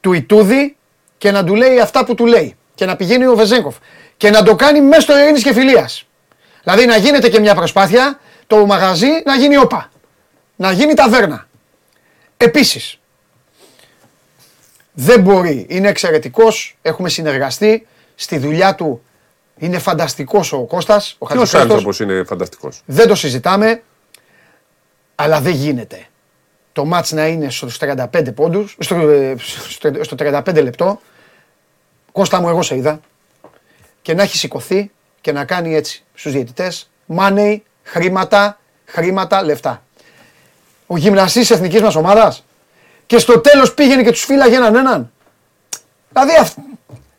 [0.00, 0.76] του Ιτούδη
[1.18, 2.56] και να του λέει αυτά που του λέει.
[2.74, 3.76] Και να πηγαίνει ο Βεζέγκοφ.
[4.16, 6.06] Και να το κάνει μέσω στο ειρήνης και φιλίας.
[6.62, 9.90] Δηλαδή να γίνεται και μια προσπάθεια το μαγαζί να γίνει όπα.
[10.56, 11.48] Να γίνει ταβέρνα.
[12.36, 12.98] Επίσης,
[14.92, 15.66] δεν μπορεί.
[15.68, 16.76] Είναι εξαιρετικός.
[16.82, 17.86] Έχουμε συνεργαστεί.
[18.14, 19.02] Στη δουλειά του
[19.62, 21.76] είναι φανταστικός ο Κώστας, ο Ποιος Χατζηχρήστος.
[21.84, 23.82] άνθρωπο είναι φανταστικός; Δεν το συζητάμε.
[25.14, 26.06] Αλλά δεν γίνεται.
[26.72, 28.96] Το μάτς να είναι στους 35 πόντους, στο,
[29.68, 31.00] στο, στο 35 λεπτό
[32.12, 33.00] Κώστα μου, εγώ σε είδα.
[34.02, 34.90] Και να έχει σηκωθεί
[35.20, 36.90] και να κάνει έτσι στους διαιτητές.
[37.16, 39.82] Money, χρήματα, χρήματα, λεφτά.
[40.86, 42.44] Ο γυμναστής της εθνικής μας ομάδας.
[43.06, 45.12] Και στο τέλος πήγαινε και τους φύλαγε έναν έναν.
[46.12, 46.58] Δηλαδή αυ-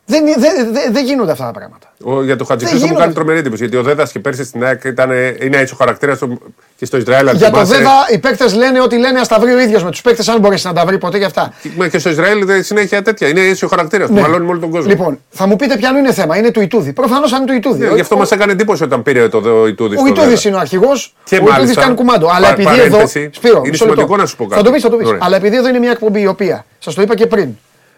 [0.06, 1.92] δεν, δεν, δεν, δεν γίνονται αυτά τα πράγματα.
[2.04, 3.02] Ο, για το Χατζηχρήστο μου γίνονται.
[3.04, 3.62] κάνει τρομερή εντύπωση.
[3.62, 6.40] Γιατί ο Δέδας και πέρσι στην ΑΕΚ ήταν, είναι έτσι ο χαρακτήρας του
[6.76, 7.28] και στο Ισραήλ.
[7.28, 7.76] αν Για το θυμάσαι.
[7.76, 10.40] ΔΕΔΑ οι παίκτες λένε ότι λένε ας τα βρει ο ίδιος με τους παίκτες, αν
[10.40, 11.52] μπορέσει να τα βρει ποτέ και αυτά.
[11.76, 13.28] Μα και στο Ισραήλ δεν συνέχεια τέτοια.
[13.28, 14.14] Είναι έτσι ο χαρακτήρας του.
[14.14, 14.20] Ναι.
[14.20, 14.88] Μαλώνει με όλο τον κόσμο.
[14.90, 16.36] Λοιπόν, θα μου πείτε ποιανού είναι θέμα.
[16.36, 16.92] Είναι του Ιτούδη.
[16.92, 17.86] Προφανώς αν είναι του Ιτούδη.
[17.86, 19.96] Ναι, γι' αυτό μας έκανε εντύπωση όταν πήρε το ο Ιτούδη.
[19.96, 21.14] Ο Ιτούδης είναι ο αρχηγός.
[21.24, 22.28] Και ο Ιτούδης μάλιστα, κάνει κουμάντο.
[22.28, 22.90] Αλλά πα- επειδή εδώ.
[22.90, 24.16] παρένθεση, Σπύρο, είναι μισό σημαντικό λεπτό.
[24.22, 24.64] να σου πω Θα κάτι.
[24.66, 25.06] το πεις, θα το πεις.
[25.08, 25.20] Ωραία.
[25.22, 26.64] Αλλά επειδή εδώ είναι μια εκπομπή η οποία.
[26.78, 27.48] Σας το είπα και πριν.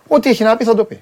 [0.08, 1.00] Ό,τι έχει να πει θα το πει.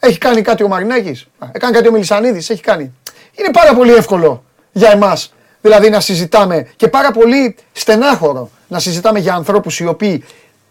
[0.00, 2.38] Έχει κάνει κάτι ο Μαρινάκης; Έκανε κάτι ο Μιλισανίδη.
[2.38, 2.92] Έχει κάνει.
[3.38, 5.34] Είναι πάρα πολύ εύκολο για εμάς.
[5.60, 10.24] Δηλαδή να συζητάμε και πάρα πολύ στενάχωρο να συζητάμε για ανθρώπους οι οποίοι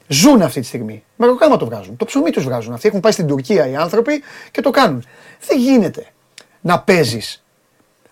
[0.08, 1.04] ζουν αυτή τη στιγμή.
[1.16, 1.98] Μεροκάμα το βγάζουν.
[1.98, 2.74] Το ψωμί τους βγάζουν.
[2.74, 5.06] Αυτοί έχουν πάει στην Τουρκία οι άνθρωποι και το κάνουν.
[5.48, 6.06] Δεν γίνεται
[6.62, 7.44] να παίζεις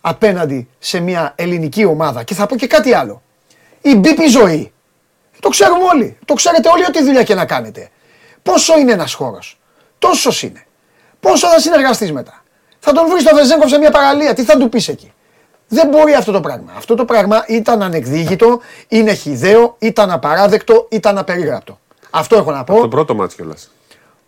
[0.02, 2.24] απέναντι σε μια ελληνική ομάδα.
[2.24, 3.22] Και θα πω και κάτι άλλο.
[3.82, 4.72] Η μπίπη ζωή.
[5.40, 6.18] Το ξέρουμε όλοι.
[6.26, 7.90] Το ξέρετε όλοι ό,τι δουλειά και να κάνετε.
[8.44, 9.60] Πόσο είναι ένας χώρος.
[10.00, 10.67] Τόσος είναι.
[11.20, 12.44] Πόσο θα συνεργαστείς μετά;
[12.80, 14.34] Θα τον βρεις στο Βεζέγκοφ σε μια παραλία.
[14.34, 15.14] Τι θα του πεις εκεί;
[15.68, 16.74] Δεν μπορεί αυτό το πράγμα.
[16.78, 21.80] Αυτό το πράγμα ήταν ανεκδίκητο, είναι χιδαίο, ήταν απαράδεκτο, ήταν απερίγραπτο.
[22.10, 22.80] Αυτό έχω να πω.
[22.80, 23.72] Το πρώτο μάτι κιόλας.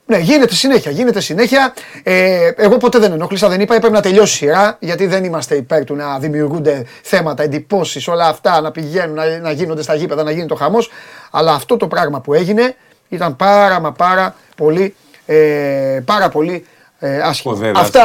[0.10, 1.74] Ναι, γίνεται συνέχεια, γίνεται συνέχεια.
[2.04, 5.56] Ε, εγώ ποτέ δεν ενόχλησα, δεν είπα, έπρεπε να τελειώσει η σειρά, γιατί δεν είμαστε
[5.56, 10.24] υπέρ του να δημιουργούνται θέματα, εντυπώσεις, όλα αυτά, να πηγαίνουν, να, να γίνονται στα γήπεδα,
[10.24, 10.92] να γίνει το χαμός.
[11.32, 12.76] Αλλά αυτό το πράγμα που έγινε
[13.10, 16.66] ήταν πάρα μα πάρα πολύ, ε, πάρα πολύ
[17.00, 17.72] ε, άσχημα.
[17.76, 18.04] Αυτά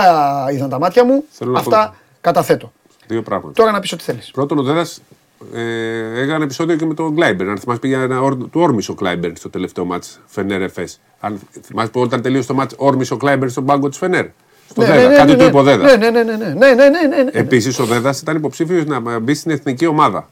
[0.53, 1.25] ήταν τα μάτια μου.
[1.31, 1.97] Θέλω αυτά πω...
[2.21, 2.73] καταθέτω.
[3.07, 3.53] Δύο πράγματα.
[3.53, 4.31] Τώρα να πεις ό,τι θέλεις.
[4.31, 4.87] Πρώτον, ο Δέδα
[5.55, 7.51] ε, έκανε επεισόδιο και με τον Κλάιμπερν.
[7.51, 11.01] Αν θυμάσαι, πήγε ένα, του όρμησε ο Κλάιμπερν στο τελευταίο μάτς Φενέρ Εφές.
[11.21, 14.27] Αν θυμάσαι που όταν τελείωσε το μάτς, όρμησε ο Κλάιμπερν στον πάγκο της Φενέρ.
[14.71, 15.03] Στο ναι, Δέδα.
[15.03, 15.49] Ναι, ναι Κάτι ναι, του ναι.
[15.49, 15.97] είπε ο Δέδας.
[15.97, 16.37] Ναι, ναι, ναι, ναι.
[16.37, 20.29] ναι, ναι, ναι, ναι, Επίσης, ο Δέδας ήταν υποψήφιος να μπει στην εθνική ομάδα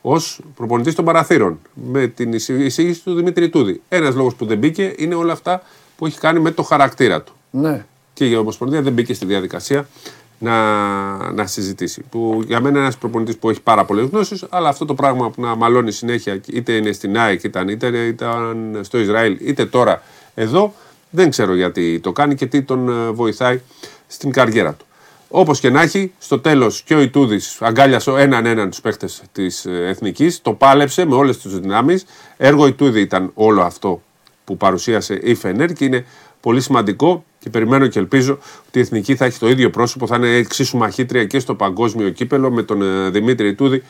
[0.00, 3.82] ως προπονητής των παραθύρων με την εισήγηση του Δημήτρη Τούδη.
[3.88, 5.62] Ένας λόγος που δεν μπήκε είναι όλα αυτά
[5.96, 7.32] που έχει κάνει με το χαρακτήρα του.
[7.50, 7.84] Ναι.
[8.18, 9.88] Και η Ομοσπονδία δεν μπήκε στη διαδικασία
[10.38, 12.02] να, να συζητήσει.
[12.10, 15.30] Που για μένα είναι ένας προπονητής που έχει πάρα πολλές γνώσεις, αλλά αυτό το πράγμα
[15.30, 20.02] που να μαλώνει συνέχεια, είτε είναι στην ΑΕΚ, ήταν, είτε ήταν στο Ισραήλ, είτε τώρα
[20.34, 20.74] εδώ,
[21.10, 23.60] δεν ξέρω γιατί το κάνει και τι τον ε, βοηθάει
[24.06, 24.84] στην καριέρα του.
[25.28, 29.66] Όπως και να έχει, στο τέλος και ο Ιτούδης αγκάλιασε έναν έναν τους παίχτες της
[29.66, 32.04] Εθνικής, το πάλεψε με όλες τι δυνάμεις.
[32.36, 34.02] Έργο Ιτούδη ήταν όλο αυτό
[34.44, 36.04] που παρουσίασε η Φενέρ και είναι
[36.48, 38.38] πολύ σημαντικό και περιμένω και ελπίζω
[38.68, 42.10] ότι η Εθνική θα έχει το ίδιο πρόσωπο, θα είναι εξίσου μαχήτρια και στο παγκόσμιο
[42.10, 43.82] κύπελο με τον ε, Δημήτρη Τούδη.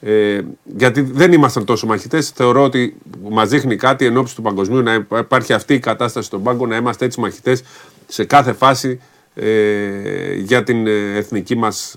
[0.00, 2.30] Ε, γιατί δεν ήμασταν τόσο μαχητές.
[2.30, 2.96] Θεωρώ ότι
[3.30, 6.76] μας δείχνει κάτι εν ώψη του παγκοσμίου να υπάρχει αυτή η κατάσταση στον πάγκο, να
[6.76, 7.62] είμαστε έτσι μαχητές
[8.06, 9.00] σε κάθε φάση
[9.34, 11.96] ε, για την ε, εθνική μας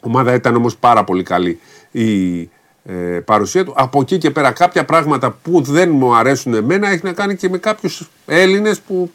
[0.00, 0.34] ομάδα.
[0.34, 1.58] Ήταν όμως πάρα πολύ καλή
[1.90, 2.50] η
[2.84, 2.92] ε,
[3.24, 3.72] παρουσία του.
[3.76, 7.48] Από εκεί και πέρα κάποια πράγματα που δεν μου αρέσουν εμένα έχει να κάνει και
[7.48, 9.10] με κάποιους Έλληνες που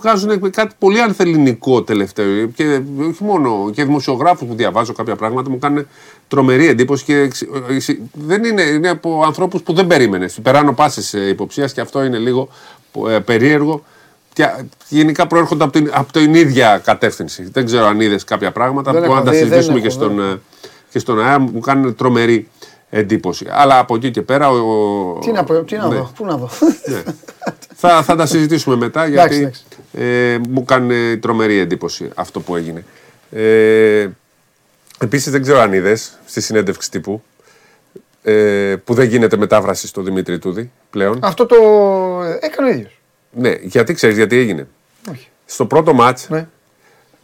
[0.00, 5.58] βγάζουν κάτι πολύ ανθεληνικό τελευταίο και όχι μόνο και δημοσιογράφους που διαβάζω κάποια πράγματα μου
[5.58, 5.86] κάνουν
[6.28, 11.14] τρομερή εντύπωση και εξ- ε, δεν είναι, είναι από ανθρώπους που δεν περίμενες περάνω πάσης
[11.14, 12.48] ε, υποψίας και αυτό είναι λίγο
[13.08, 13.84] ε, περίεργο
[14.32, 14.48] και
[14.88, 17.48] γενικά προέρχονται από την, από την ίδια κατεύθυνση.
[17.52, 19.86] Δεν ξέρω αν είδες κάποια πράγματα Δεν που έχω αν τα δει, δεν συζητήσουμε και
[19.86, 20.40] έχω, στον, ε,
[20.90, 22.48] και στον ΑΕΑ μου κάνουν τρομερή
[22.94, 23.46] εντύπωση.
[23.50, 24.50] Αλλά από εκεί και πέρα.
[24.50, 25.94] Ο, ο- Τι να, πω, τι να ναι.
[25.94, 26.48] δω, πού να δω.
[27.74, 32.84] θα, θα τα συζητήσουμε μετά γιατί Εντάξει, ε, μου κάνει τρομερή εντύπωση αυτό που έγινε.
[33.30, 34.08] Ε,
[34.98, 37.22] Επίσης δεν ξέρω αν είδες στη συνέντευξη τύπου
[38.22, 41.18] ε, που δεν γίνεται μετάφραση στο Δημήτρη Τούδη πλέον.
[41.22, 41.56] Αυτό το
[42.40, 43.00] έκανε ο ίδιος.
[43.30, 44.66] Ναι, γιατί ξέρεις γιατί έγινε;
[45.10, 45.28] Όχι.
[45.44, 46.48] Στο πρώτο μάτς Ναι.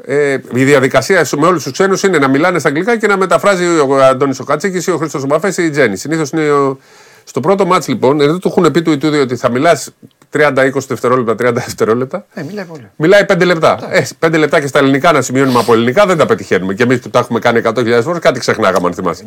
[0.05, 3.65] Ε, η διαδικασία με όλους τους ξένους είναι να μιλάνε στα αγγλικά και να μεταφράζει
[3.65, 5.97] ο Αντώνης ο Κατσίκη ή ο Χρήστος Μπαφέ ή η Τζέννη.
[5.97, 6.51] Συνήθως είναι.
[6.51, 6.79] Ο...
[7.25, 9.91] Στο πρώτο μάτς λοιπόν, εδώ του έχουν πει του Ιτούδη ότι θα μιλάς
[10.33, 12.27] 30-20 δευτερόλεπτα, 30 δευτερόλεπτα.
[12.35, 12.91] Ε, μιλάει πολύ.
[12.97, 13.89] Μιλάει 5 λεπτά.
[13.91, 16.75] Ε, 5 λεπτά και στα ελληνικά να σημειώνουμε από ελληνικά δεν τα πετυχαίνουμε.
[16.75, 19.25] Και εμείς που τα έχουμε κάνει 100.000 φορές, κάτι ξεχνάγαμε αν θυμάσαι.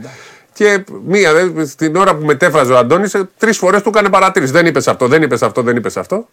[0.53, 4.51] Και μία, δε, στην ώρα που μετέφραζε ο Αντώνης, τρεις φορές του έκανε παρατήρηση.
[4.51, 6.27] Δεν είπες αυτό, δεν είπες αυτό, δεν είπες αυτό.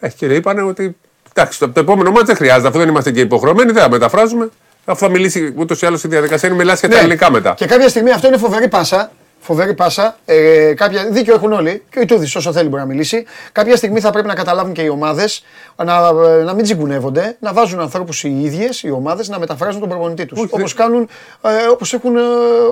[0.00, 0.96] Ε, και είπανε ότι
[1.34, 4.48] εντάξει, το, το επόμενο μάτς δεν χρειάζεται, αφού δεν είμαστε και υποχρεωμένοι, δεν θα μεταφράζουμε.
[4.84, 7.00] Αφού θα μιλήσει ούτως ή άλλως η διαδικασία είναι μιλάς και τα Ναι.
[7.00, 7.54] ελληνικά μετά.
[7.56, 9.10] Και κάποια στιγμή αυτό είναι φοβερή πάσα.
[9.40, 10.16] Φοβερή πάσα.
[10.24, 11.82] Ε, κάποια, δίκιο έχουν όλοι.
[11.90, 13.24] Και ο Ιτούδης, όσο θέλει, μπορεί να μιλήσει.
[13.52, 15.44] Κάποια στιγμή θα πρέπει να καταλάβουν και οι ομάδες
[15.84, 16.12] να,
[16.44, 20.42] να μην τσιγκουνεύονται, να βάζουν ανθρώπους οι ίδιες, οι ομάδες, να μεταφράζουν τον προπονητή τους.
[20.50, 21.08] Όπως κάνουν,
[21.42, 22.20] ε, όπως έχουν, ε,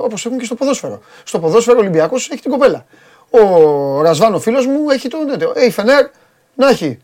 [0.03, 1.01] όπως έχουν και στο ποδόσφαιρο.
[1.23, 2.85] Στο ποδόσφαιρο ο Ολυμπιακός έχει την κοπέλα.
[3.29, 3.39] Ο
[4.01, 5.19] Ρασβάν, ο φίλος μου, έχει τον.
[5.55, 6.05] Ε, η Φενέρ
[6.55, 6.99] να έχει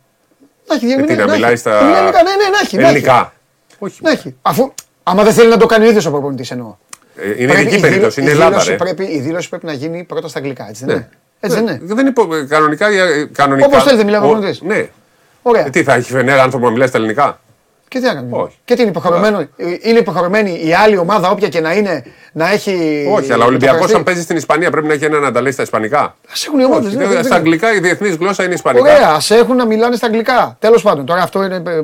[0.69, 1.15] Να έχει Ε, τι, διερμηνία.
[1.25, 1.31] να έχει.
[1.41, 2.75] μιλάει στα Να μιλάει ελληνικά, ναι, ναι, να έχει.
[2.75, 2.89] να έχει.
[2.91, 3.33] ελληνικά.
[3.79, 3.99] Όχι.
[4.03, 4.35] Να έχει.
[4.41, 6.75] Αφού, άμα δεν θέλει να το κάνει ο ίδιος ο προπονητής εννοώ.
[7.15, 8.63] Ε, Είναι Πρέπει ειδική η περίπτωση, είναι δήλω- η Ελλάδα.
[8.63, 8.93] δήλωση ρε.
[8.93, 11.01] πρέπει- Η δήλωση πρέπει να γίνει πρώτα στα αγγλικά, έτσι δεν Ναι.
[11.01, 11.09] είναι;
[11.39, 12.35] Έτσι δεν είναι; Δεν υπο...
[12.35, 13.67] ε, κανονικά, ε, κανονικά.
[13.67, 14.61] Όπως θέλετε, μιλάει ο Ο- προπονητής.
[14.61, 14.87] Ναι.
[15.41, 15.65] Ωραία.
[15.65, 17.39] Ε, τι θα έχει φαινέρα άνθρωπο να μιλάει στα ελληνικά;
[17.89, 18.37] Και τι να κάνουμε.
[18.37, 18.57] Όχι.
[18.65, 19.47] Και τι είναι υποχρεωμένο.
[19.81, 23.05] Είναι υποχρεωμένη η άλλη ομάδα, όποια και να είναι, να έχει.
[23.15, 23.95] Όχι, αλλά ο Ολυμπιακός, υπογραφεί.
[23.97, 26.15] αν παίζει στην Ισπανία, πρέπει να έχει έναν να τα λέει στα Ισπανικά.
[26.31, 28.81] Ας έχουν οι ομάδες, Όχι, ναι, δεν- δεν- στα αγγλικά η διεθνής γλώσσα είναι Ισπανικά.
[28.93, 30.55] Ωραία, ας έχουν να μιλάνε στα αγγλικά.
[30.59, 31.77] Τέλος πάντων, τώρα αυτό είναι ε,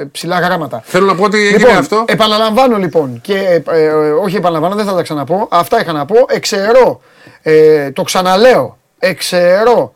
[0.00, 0.80] ε, ψηλά γράμματα.
[0.84, 2.04] Θέλω να πω ότι έγινε Λοιπόν, αυτό.
[2.06, 3.88] επαναλαμβάνω λοιπόν και ε, ε,
[4.24, 5.46] όχι επαναλαμβάνω, δεν θα τα ξαναπώ.
[5.50, 6.14] Αυτά είχα να πω.
[6.28, 7.00] Εξαιρώ,
[7.42, 9.92] ε, το ξαναλέω, εξαιρώ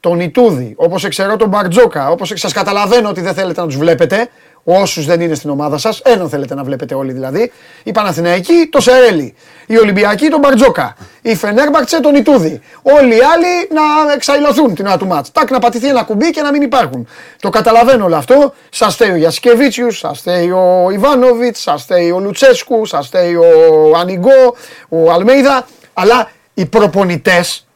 [0.00, 4.28] τον Ιτούδη, όπως εξαιρώ τον Μπαρτζόκα, όπως σας καταλαβαίνω ότι δεν θέλετε να τους βλέπετε,
[4.64, 7.52] όσους δεν είναι στην ομάδα σας, έναν θέλετε να βλέπετε όλοι δηλαδή.
[7.82, 9.34] Η Παναθηναϊκή, το Σερέλι.
[9.66, 10.96] Η Ολυμπιακή, τον Μπαρτζόκα.
[11.22, 12.60] Η Φενέρμπαρτσε, τον Ιτούδη.
[12.82, 15.32] Όλοι οι άλλοι να εξαϊλωθούν την ώρα του μάτς.
[15.32, 17.08] Τάκ να πατηθεί ένα κουμπί και να μην υπάρχουν.
[17.40, 18.54] Το καταλαβαίνω όλο αυτό.
[18.70, 23.92] Σας φταίει ο Γιασκεβίτσιους, σας φταίει ο Ιβάνοβιτς, σας φταίει ο Λουτσέσκου, σας φταίει ο
[23.96, 24.56] Ανιγκό,
[24.88, 25.66] ο Αλμέιδα.
[25.92, 27.66] Αλλά οι προπονητές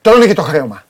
[0.00, 0.81] τρώνε και το χρέωμα.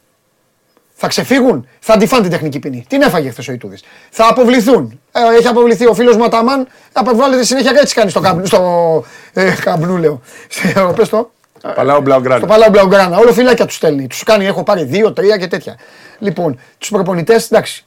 [1.04, 2.84] Θα ξεφύγουν, θα αντιφάνε την τεχνική ποινή.
[2.88, 3.82] Την έφαγε χθες ο Ιτούδης.
[4.10, 5.00] Θα αποβληθούν.
[5.12, 6.68] Ε, έχει αποβληθεί ο φίλος μου Αταμάν.
[6.92, 8.46] Αποβάλλεται συνέχεια έτσι κάνει στο κάμπνου.
[8.46, 10.20] Στο ε, κάμπνου, λέω.
[10.48, 11.30] Στο- Πες το.
[11.74, 12.46] Παλάω Στο Μπλαουγκράνα.
[12.46, 13.18] Παλάου Μπλαουγκράνα.
[13.18, 14.06] Όλο φυλάκια τους στέλνει.
[14.06, 15.76] Τους κάνει, έχω πάρει δύο, τρία και τέτοια.
[16.18, 17.84] Λοιπόν, τους προπονητές, εντάξει.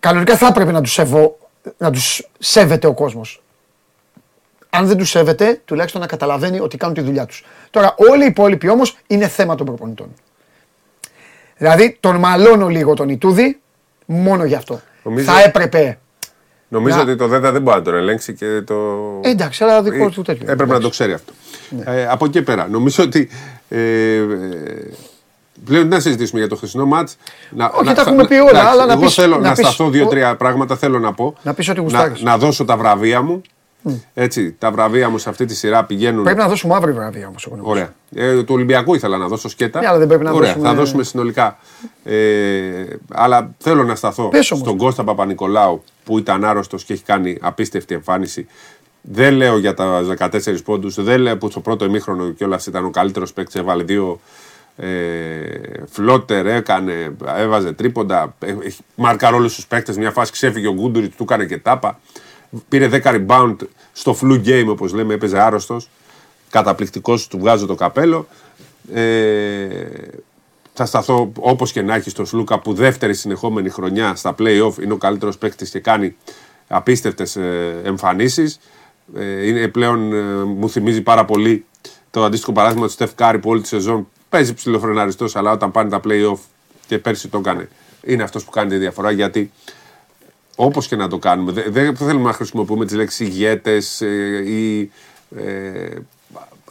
[0.00, 1.38] Κανονικά θα έπρεπε να τους σεβώ,
[1.76, 3.42] να τους σέβεται ο κόσμος.
[4.70, 7.44] Αν δεν τους σέβεται, τουλάχιστον να καταλαβαίνει ότι κάνουν τη δουλειά τους.
[7.70, 10.14] Τώρα, όλοι οι υπόλοιποι όμως είναι θέμα των προπονητών.
[11.58, 13.60] Δηλαδή, τον μαλώνω λίγο τον Ιτούδη
[14.06, 14.80] μόνο γι' αυτό.
[15.02, 15.98] Νομίζω- Θα έπρεπε.
[16.68, 18.74] Νομίζω Να- ότι το ΔΕΔΑ δεν μπορεί να τον ελέγξει και το.
[19.22, 20.50] Ε, εντάξει, αλλά δικός του τέτοιο.
[20.52, 21.32] Έπρεπε να το ξέρει αυτό.
[21.84, 23.28] Ε, από εκεί πέρα, νομίζω ότι.
[23.68, 23.78] Ε,
[24.16, 24.26] ε,
[25.64, 27.16] πλέον τι να συζητήσουμε για το χθεσινό μάτς.
[27.80, 30.36] Όχι, τα έχουμε πει όλα, αλλά να εγώ πεις- θέλω να να, πεις- σταθώ δύο-τρία
[30.36, 30.76] πράγματα.
[30.76, 31.34] Θέλω να πω.
[31.42, 32.22] Να πεις ότι να, γουστάρεις.
[32.22, 33.42] να δώσω τα βραβεία μου.
[34.14, 36.22] Έτσι, τα βραβεία μου σε αυτή τη σειρά πηγαίνουν.
[36.24, 37.60] Πρέπει να δώσουμε αύριο βραβεία όμω.
[37.62, 37.94] Ωραία.
[38.14, 39.80] Ε, του Ολυμπιακού ήθελα να δώσω σκέτα.
[39.80, 41.58] Ναι, αλλά δεν πρέπει να Ωραία, δώσουμε- θα δώσουμε συνολικά.
[42.04, 44.66] Ε, αλλά θέλω να σταθώ Πες όμως.
[44.66, 48.46] στον Κώστα Παπα-Νικολάου που ήταν άρρωστος και έχει κάνει απίστευτη εμφάνιση.
[49.00, 52.90] Δεν λέω για τα 14 πόντους, δεν λέω που στο πρώτο ημίχρονο κιόλας ήταν ο
[52.90, 53.54] καλύτερος παίκτης.
[53.60, 54.20] Έβαλε δύο
[54.76, 54.86] ε,
[55.90, 58.34] φλότερ, έκανε, έβαζε τρίποντα.
[58.38, 59.96] ε, Έχει μάρκα όλους τους παίκτες.
[59.96, 62.00] Μια φάση ξέφυγε ο Γκούντουριτς, του έκανε και τάπα.
[62.68, 63.56] Πήρε 10 rebound
[63.92, 65.88] στο flu game, όπως λέμε, έπαιζε άρρωστος.
[66.50, 68.28] Καταπληκτικός, του βγάζω το καπέλο.
[68.94, 69.68] Ε,
[70.72, 74.92] θα σταθώ όπως και να έχει στο Σλούκα που δεύτερη συνεχόμενη χρονιά στα playoff είναι
[74.92, 76.16] ο καλύτερος παίκτης και κάνει
[76.68, 77.36] απίστευτες
[77.84, 78.58] εμφανίσεις.
[79.16, 81.64] Ε, είναι πλέον, ε, μου θυμίζει πάρα πολύ
[82.10, 85.90] το αντίστοιχο παράδειγμα του Στεφ Κάρη που όλη τη σεζόν παίζει ψηλοφρεναριστός, αλλά όταν πάνε
[85.90, 86.38] τα playoff
[86.86, 87.68] και πέρσι το έκανε.
[88.02, 89.50] Είναι αυτός που κάνει τη διαφορά γιατί
[90.60, 94.90] όπως και να το κάνουμε, δεν δεν θέλουμε να χρησιμοποιούμε τις λέξεις ηγέτες ε, ή
[95.36, 95.88] ε,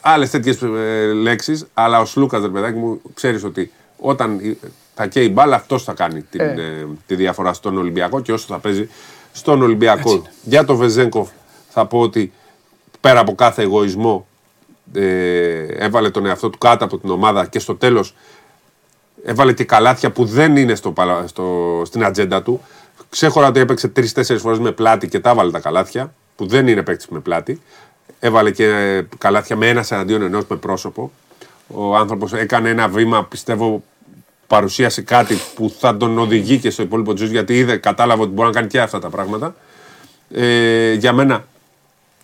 [0.02, 4.58] άλλες τέτοιες ε, λέξεις, αλλά ο Σλούκας, ρε παιδάκι μου, ξέρεις ότι όταν η-
[4.96, 8.46] θα καίει η μπάλα, αυτός θα κάνει την, ε, τη διαφορά στον Ολυμπιακό και όσο
[8.50, 8.90] θα παίζει
[9.32, 10.10] στον Ολυμπιακό.
[10.44, 11.30] Για τον Βεζέγκοφ
[11.70, 12.32] θα πω ότι
[13.02, 14.28] πέρα από κάθε εγωισμό
[14.94, 18.16] ε, έβαλε τον εαυτό του κάτω από την ομάδα και στο τέλος
[19.24, 22.62] έβαλε και καλάθια που δεν είναι στο, παλα- στο, στην ατζέντα του.
[23.10, 26.84] Ξέχωρα ότι έπαιξε τρει-τέσσερι φορές με πλάτη και τα έβαλε τα καλάθια, που δεν είναι
[26.84, 27.62] παίκτης με πλάτη.
[28.20, 31.12] Έβαλε και ε, καλάθια με ένας εναντίον ενός με πρόσωπο.
[31.68, 33.84] Ο άνθρωπος έκανε ένα βήμα, πιστεύω,
[34.48, 38.32] παρουσίασε κάτι που θα τον οδηγεί και στο υπόλοιπο της ζωής, γιατί είδε, κατάλαβε ότι
[38.32, 39.56] μπορεί να κάνει και αυτά τα πράγματα.
[40.32, 41.46] Ε, για μένα,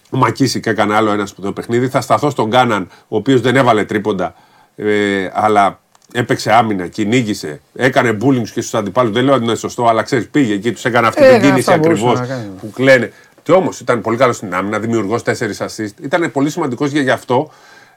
[0.09, 1.87] ο Μακίσικ έκανε άλλο ένα σπουδαίο παιχνίδι.
[1.87, 4.35] Θα σταθώ στον Κάναν, ο οποίος δεν έβαλε τρίποντα,
[4.75, 5.81] ε, αλλά
[6.13, 9.11] έπαιξε άμυνα, κυνήγησε, έκανε bullying και στους αντιπάλους.
[9.13, 11.45] Δεν λέω ότι είναι σωστό, αλλά ξέρεις, πήγε εκεί, τους έκανε αυτή Ε, την ναι,
[11.47, 12.49] κίνηση αυτά μπορούσε ακριβώς να κάνει.
[12.61, 13.11] που κλαίνε.
[13.43, 15.87] Και όμως ήταν πολύ καλός στην άμυνα, δημιουργός 4 assist.
[16.01, 17.49] Ήταν πολύ σημαντικός και γι' αυτό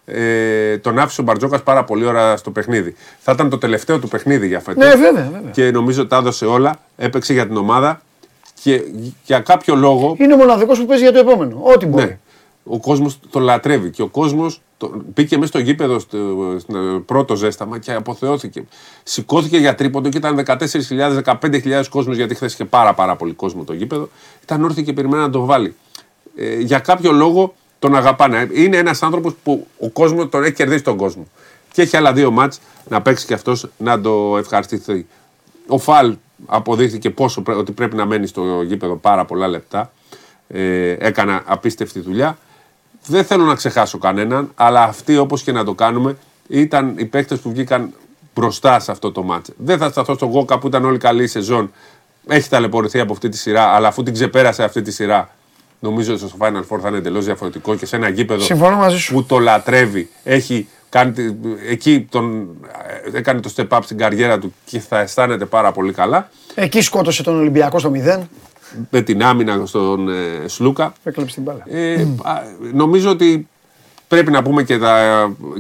[0.04, 2.94] ε, τον άφησε ο Μπαρτζόκας πάρα πολύ ώρα στο παιχνίδι.
[3.18, 4.84] Θα ήταν το τελευταίο του παιχνίδι για φέτος.
[4.84, 5.50] Ναι, βέβαια, βέβαια.
[5.52, 8.00] Και νομίζω τα έδωσε όλα, έπαιξε για την ομάδα
[8.62, 8.82] και
[9.24, 11.58] για κάποιο λόγο Είναι ο μοναδικός που παίζει για το επόμενο.
[11.62, 12.04] Ό,τι μπορεί.
[12.04, 12.18] ναι.
[12.64, 14.60] Ο κόσμος το λατρεύει και ο κόσμος
[15.14, 16.18] μπήκε μέσα στο γήπεδο στο,
[16.58, 18.64] στο πρώτο ζέσταμα και αποθεώθηκε.
[19.02, 23.72] Σηκώθηκε για τρίποντο και ήταν 14.000-15.000 κόσμος γιατί χθες είχε πάρα, πάρα πολύ κόσμο το
[23.72, 24.08] γήπεδο.
[24.42, 25.74] Ήταν όρθιο και περιμένει να τον βάλει.
[26.36, 28.48] Ε, για κάποιο λόγο τον αγαπάνε.
[28.52, 31.26] Είναι ένας άνθρωπος που ο κόσμος τον έχει κερδίσει τον κόσμο.
[31.72, 35.06] Και έχει άλλα δύο μάτς να παίξει και αυτός να το ευχαριστηθεί.
[35.66, 36.16] Ο Φαλ
[36.46, 39.92] αποδείχθηκε πόσο πρέ- ότι πρέπει να μένει στο γήπεδο πάρα πολλά λεπτά.
[40.48, 42.38] Ε, έκανα απίστευτη δουλειά.
[43.06, 46.16] Δεν θέλω να ξεχάσω κανέναν, αλλά αυτοί όπως και να το κάνουμε
[46.48, 47.92] ήταν οι παίκτες που βγήκαν
[48.34, 49.50] μπροστά σε αυτό το μάτς.
[49.56, 51.72] Δεν θα σταθώ στον Γόκα που ήταν όλη καλή η σεζόν.
[52.28, 55.30] έχει ταλαιπωρηθεί από αυτή τη σειρά, αλλά αφού την ξεπέρασε αυτή τη σειρά,
[55.80, 58.98] νομίζω ότι στο Final Four θα είναι εντελώς διαφορετικό και σε ένα γήπεδο Συμφωνώ μαζί
[58.98, 59.12] σου.
[59.12, 61.32] που το λατρεύει, έχει κάνει, τη-
[61.68, 62.48] εκεί τον,
[63.12, 66.30] ε, έκανε το step up στην καριέρα του και θα αισθάνεται πάρα πολύ καλά.
[66.54, 68.20] Εκεί σκότωσε τον Ολυμπιακό στο 0.
[68.90, 70.92] Με την άμυνα στον ε, Σλούκα.
[71.04, 71.62] Έκλεψε την μπάλα.
[71.68, 73.48] Ε, α, νομίζω ότι
[74.08, 74.96] πρέπει να πούμε και, τα,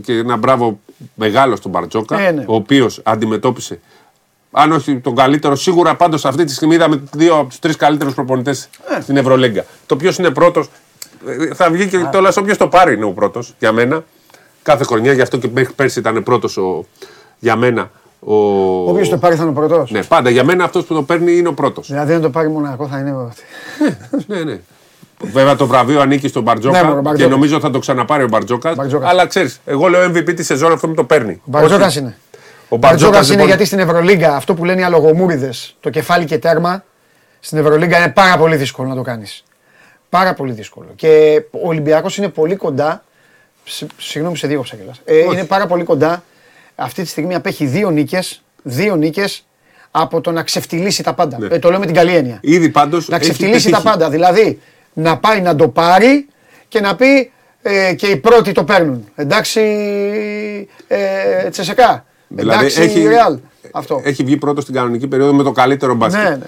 [0.02, 0.80] και ένα μπράβο
[1.14, 2.44] μεγάλο στον Μπαρτζόκα, Ε, ναι.
[2.46, 3.80] ο οποίος αντιμετώπισε.
[4.50, 8.14] Αν όχι τον καλύτερο, σίγουρα πάντως αυτή τη στιγμή είδαμε δύο από τους τρεις καλύτερους
[8.14, 9.00] προπονητές Ε.
[9.00, 9.64] στην Ευρωλίγκα.
[9.86, 10.68] Το ποιος είναι πρώτος,
[11.54, 14.04] θα βγει και το όποιος το πάρει είναι ο πρώτος για μένα.
[14.62, 16.58] Κάθε χρονιά, γι' αυτό και μέχρι πέρσι ήταν πρώτος
[17.38, 17.90] για μένα.
[18.28, 18.34] Ο...
[18.90, 19.90] Όποιος το πάρει θα είναι ο πρώτος.
[19.90, 21.86] Ναι, πάντα για μένα αυτός που το παίρνει είναι ο πρώτος.
[21.88, 23.14] Δηλαδή, αν το πάρει Μονακό θα είναι.
[24.26, 24.58] Ναι, ναι.
[25.32, 27.30] Βέβαια το βραβείο ανήκει στον Ναι, Μπαρτζόκα μωρέ, και Μπαρτζόκα.
[27.30, 28.74] νομίζω θα το ξαναπάρει ο Μπαρτζόκα.
[28.74, 29.10] Μπαρτζόκας.
[29.10, 31.32] Αλλά ξέρεις, εγώ λέω MVP τη σεζόν αυτό μου το παίρνει.
[31.32, 31.98] Ο Μπαρτζόκας Όχι.
[31.98, 32.16] είναι.
[32.68, 35.90] Ο Ο Μπαρτζόκας Μπαρτζόκας είναι λοιπόν- γιατί στην Ευρωλίγκα αυτό που λένε οι αλογομούριδες, το
[35.90, 36.84] κεφάλι και τέρμα,
[37.40, 39.44] στην Ευρωλίγκα είναι πάρα πολύ δύσκολο να το κάνεις.
[40.08, 40.86] Πάρα πολύ δύσκολο.
[40.96, 43.04] Και ο Ολυμπιακός είναι πολύ κοντά.
[43.64, 45.00] Συ- Συγγνώμη, σε διέκοψα κιόλας.
[45.04, 46.22] Ε, είναι πάρα πολύ κοντά.
[46.76, 48.42] Αυτή τη στιγμή απέχει δύο νίκες.
[48.62, 49.46] Δύο νίκες
[49.90, 51.38] από το να ξεφτυλίσει τα πάντα.
[51.38, 51.46] Ναι.
[51.46, 52.38] Ε, το λέω με την καλή έννοια.
[52.42, 53.08] Ήδη πάντως.
[53.08, 54.10] Να ξεφτυλίσει τα πάντα.
[54.10, 54.60] Δηλαδή
[54.92, 56.26] να πάει να το πάρει
[56.68, 57.30] και να πει
[57.62, 59.04] ε, και οι πρώτοι το παίρνουν.
[59.14, 59.60] Εντάξει,
[60.88, 62.04] ε, Τσεσεκά.
[62.28, 63.38] Δηλαδή Εντάξει, έχει, Ρεάλ.
[63.72, 64.00] Αυτό.
[64.04, 66.22] έχει βγει πρώτος στην κανονική περίοδο με το καλύτερο μπάσκετ.
[66.22, 66.46] ναι, ναι.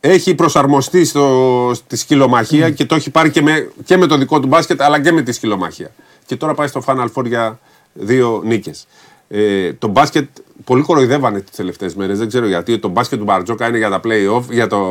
[0.00, 4.40] Έχει προσαρμοστεί στο, στη σκυλομαχία και το έχει πάρει και με, και με το δικό
[4.40, 5.90] του μπάσκετ αλλά και με τη σκυλομαχία.
[6.26, 7.58] Και τώρα πάει στο Final Four για
[7.92, 8.86] δύο νίκες.
[9.28, 10.28] Ε, το μπάσκετ
[10.64, 12.18] πολλοί κοροϊδεύανε τις τελευταίες μέρες.
[12.18, 12.78] Δεν ξέρω γιατί.
[12.78, 14.42] Το μπάσκετ του Μπαρτζόκα είναι για τα playoff.
[14.50, 14.86] Για το,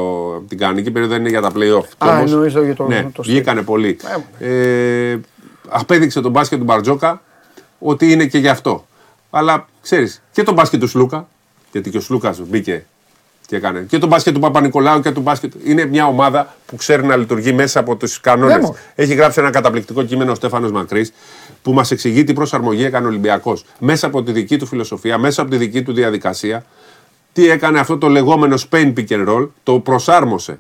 [0.47, 1.84] την κανονική περίοδο είναι για τα playoff.
[1.97, 3.34] Και Α, όμως- εννοείς το για το- Ναι, το στυλ.
[3.34, 3.97] βγήκανε πολύ.
[4.39, 5.18] Ε,
[5.70, 7.22] απέδειξε το μπάσκετ του Μπαρτζόκα
[7.80, 8.86] ότι είναι και γι' αυτό.
[9.30, 11.28] Αλλά ξέρεις, και το μπάσκετ του Σλούκα,
[11.72, 12.86] γιατί και ο Σλούκας μπήκε
[13.47, 13.86] και έκανε.
[13.89, 15.54] Και το μπάσκετ του Παπα-Νικολάου και του μπάσκετ.
[15.64, 18.56] Είναι μια ομάδα που ξέρει να λειτουργεί μέσα από τους κανόνες.
[18.56, 18.80] Ναι, μωρέ.
[18.95, 21.14] Έχει γράψει ένα καταπληκτικό κείμενο ο Στέφανος Μακρύς
[21.62, 23.66] που μας εξηγεί τι προσαρμογή έκανε ο Ολυμπιακός.
[23.80, 26.66] Μέσα από τη δική του φιλοσοφία, μέσα από τη δική του διαδικασία.
[27.34, 30.60] Τι έκανε αυτό το λεγόμενο Spain pick and roll, το προσάρμοσε.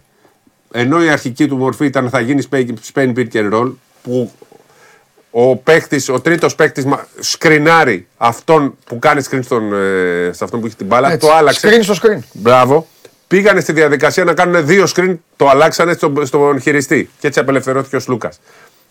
[0.71, 3.71] Ενώ η αρχική του μορφή ήταν θα γίνεις Spain Spain pick and roll,
[4.03, 4.31] που
[5.31, 10.59] ο παίκτης, ο τρίτος παίκτης μα- σκρινάρει αυτόν που κάνει screen στον, ε, σε αυτόν
[10.59, 11.27] που έχει την μπάλα, Έτσι.
[11.27, 11.69] το άλλαξε.
[11.69, 12.19] Screen στο screen.
[12.33, 12.87] Μπράβο.
[13.27, 17.09] Πήγανε στη διαδικασία να κάνουν δύο screen, το αλλάξανε στον, στον χειριστή.
[17.19, 18.31] Και έτσι απελευθερώθηκε ο Λούκα.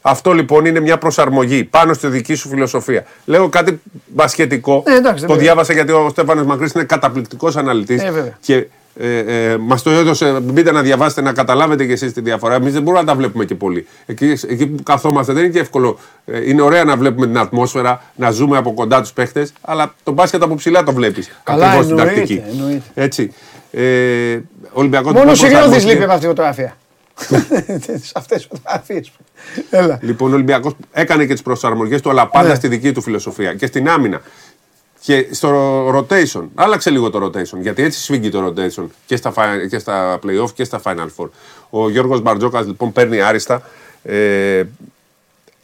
[0.02, 3.04] Αυτό λοιπόν είναι μια προσαρμογή πάνω στη δική σου φιλοσοφία.
[3.24, 4.82] Λέω κάτι μπασχετικό.
[4.86, 5.44] Ε, εντάξει, δεν το πειράζει.
[5.44, 8.02] διάβασα γιατί ο Στέφανος Μακρύς είναι καταπληκτικός αναλυτής.
[8.02, 8.38] Ε, βέβαια.
[8.40, 8.66] και
[9.00, 10.38] ε, ε, μας το έδωσε.
[10.42, 12.54] Μπείτε να διαβάσετε, να καταλάβετε κι εσείς τη διαφορά.
[12.54, 13.86] Εμείς δεν μπορούμε να τα βλέπουμε και πολύ.
[14.06, 15.98] Εκεί, εκεί που καθόμαστε δεν είναι και εύκολο.
[16.26, 20.12] Ε, είναι ωραία να βλέπουμε την ατμόσφαιρα, να ζούμε από κοντά τους παίχτες, αλλά το
[20.12, 21.30] μπασκετ από ψηλά το βλέπεις.
[21.44, 22.42] Καλά, Ακριβώς την εννοείται, τακτική.
[22.50, 22.82] εννοείται.
[22.94, 23.32] Έτσι.
[23.70, 24.38] Ε,
[24.72, 25.90] Ολυμπιακός Μόνο ο λοιπόν Σιριώδης προσαρμόστηκε.
[25.92, 26.76] λείπει από αυτή τη φωτογραφία.
[28.02, 29.00] Σε αυτέ τι φωτογραφίε.
[29.70, 29.98] Έλα.
[30.02, 32.54] Λοιπόν, ο Ολυμπιακός έκανε και τις προσαρμογές του, αλλά πάντα Ναι.
[32.54, 33.54] στη δική του φιλοσοφία.
[33.54, 34.20] Και στην άμυνα.
[35.00, 36.42] Και στο rotation.
[36.54, 37.58] Άλλαξε λίγο το rotation.
[37.60, 41.28] Γιατί έτσι σφίγγει το rotation και στα, fi- και στα playoff και στα Final Four.
[41.70, 43.62] Ο Γιώργος Μπαρτζόκας λοιπόν παίρνει άριστα.
[44.02, 44.62] Ε,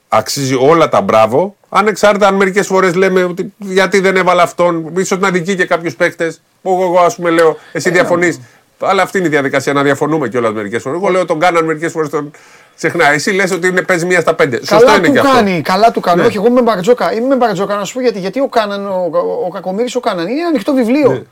[0.09, 1.57] αξίζει όλα τα μπράβο.
[1.69, 5.93] Ανεξάρτητα αν μερικές φορές λέμε ότι γιατί δεν έβαλα αυτόν, ίσως να δικεί και κάποιου
[5.97, 6.35] παίχτε.
[6.63, 8.41] Που εγώ, ας πούμε, λέω, εσύ διαφωνείς.
[8.81, 10.99] Αλλά αυτή είναι η διαδικασία να διαφωνούμε κιόλας μερικές φορές.
[11.01, 12.31] Εγώ λέω τον κάναν μερικές φορές τον
[12.77, 13.15] ξεχνάει.
[13.15, 14.57] Εσύ λες ότι είναι, παίζεις μία στα πέντε.
[14.57, 15.33] Σωστό Καλά είναι του και αυτό.
[15.33, 16.21] κάνει, καλά του κάνει.
[16.21, 16.27] Ναι.
[16.27, 17.13] Όχι, εγώ είμαι με Μπαρτζόκα.
[17.13, 18.19] Είμαι με Μπαρτζόκα να σου πω γιατί.
[18.19, 21.11] Γιατί ο Κάναν, ο, ο, ο Κακομοίρη ο Κάναν είναι ανοιχτό βιβλίο.
[21.11, 21.23] Ναι.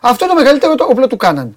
[0.00, 1.56] Αυτό είναι το μεγαλύτερο το όπλο του Κάναν.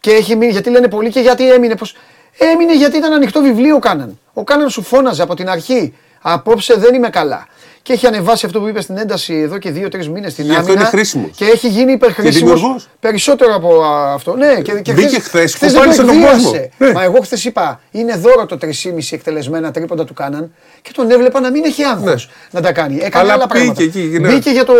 [0.00, 1.76] Και έχει μείνει, γιατί λένε πολλοί και γιατί έμεινε.
[1.76, 1.96] Πως...
[2.38, 4.18] Έμεινε γιατί ήταν ανοιχτό βιβλίο ο Κάναν.
[4.32, 5.94] Ο Κάναν σου φώναζε από την αρχή.
[6.20, 7.46] Απόψε δεν είμαι καλά.
[7.82, 10.62] Και έχει ανεβάσει αυτό που είπες στην ένταση εδώ και δύο-τρεις μήνες στην Γι' αυτό
[10.64, 10.80] άμυνα.
[10.80, 11.30] είναι χρήσιμος.
[11.36, 12.54] Και έχει γίνει υπερχρήσιμος.
[12.54, 12.88] δημιουργός.
[13.00, 14.36] Περισσότερο από α, αυτό.
[14.36, 16.42] Ναι, και, και Μπήκε χθες, χθες κουπάνισε δεν τον εκβίασε.
[16.44, 16.68] κόσμο.
[16.78, 16.92] Ναι.
[16.92, 18.68] Μα εγώ χθες είπα, είναι δώρο το 3,5
[19.10, 20.52] εκτελεσμένα τρίποντα του Κάναν
[20.82, 22.94] και τον έβλεπα να μην έχει άγχος να τα κάνει.
[22.94, 23.18] Έκανε Ναι.
[23.20, 23.82] Αλλά άλλα μπήκε πράγματα.
[23.82, 24.28] εκεί, ναι.
[24.28, 24.72] Μπήκε για το.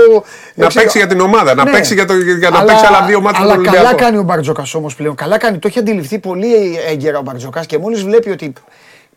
[0.55, 1.71] Να ξέρω- παίξει για την ομάδα, να Ναι.
[1.71, 4.05] παίξει για, το, για να Αλλά- παίξει άλλα δύο μάτια με Αλλά τον καλά Ολυμπιακό.
[4.05, 5.15] κάνει ο Μπαρτζόκα όμως πλέον.
[5.15, 5.59] Καλά κάνει.
[5.59, 8.53] Το έχει αντιληφθεί πολύ έγκαιρα ο Μπαρτζόκα και μόλις βλέπει ότι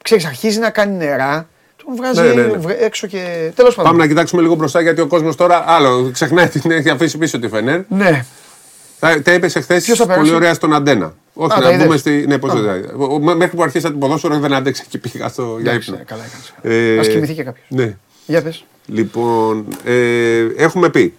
[0.03, 1.47] ξέρεις, αρχίζει να κάνει νερά,
[1.85, 2.57] τον βγάζει Ναι, ναι, ναι.
[2.57, 3.51] βρε- έξω και.
[3.55, 3.91] Τέλος πάντων.
[3.91, 7.39] Πάμε να κοιτάξουμε λίγο μπροστά γιατί ο κόσμος τώρα άλλο ξεχνάει την έχει αφήσει πίσω
[7.39, 7.79] τη Φενέρ.
[7.87, 8.25] Ναι.
[8.99, 11.13] Τα, τα έπεσε χθε Ποιος θα περάσει; πολύ ωραία στον Αντένα.
[11.33, 11.99] Όχι, Α, τα να μπούμε είδες.
[11.99, 12.25] στη.
[12.27, 12.79] Ναι, πώς το είδα.
[12.97, 15.99] Ο- ο- Μέχρι που αρχίσα την ποδόσφαιρο δεν άντεξα και πήγα στο, για Εντάξει, ύπνο.
[15.99, 16.21] ναι, καλά
[16.61, 16.99] έκανες.
[16.99, 17.65] Ας κοιμηθεί και κάποιος.
[17.69, 17.95] Ναι.
[18.25, 18.65] Για πες.
[18.85, 19.93] Λοιπόν, ε,
[20.57, 21.13] έχουμε πει.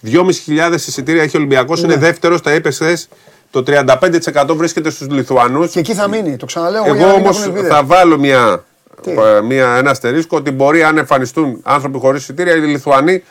[0.00, 1.86] 2.500 εισιτήρια έχει ο Ολυμπιακός, Ναι.
[1.92, 3.08] είναι δεύτερος, τα είπες χθες.
[3.50, 5.70] Το 35% βρίσκεται στους Λιθουανούς.
[5.70, 6.36] Και εκεί θα μείνει.
[6.36, 6.82] Το ξαναλέω.
[6.82, 7.76] για Εγώ να μην όμως έχουν ελπίδες.
[7.76, 8.64] θα βάλω μια,
[9.02, 13.22] Τι; ε, μια, ένα αστερίσκο ότι μπορεί αν εμφανιστούν άνθρωποι χωρίς εισιτήρια, οι Λιθουανοί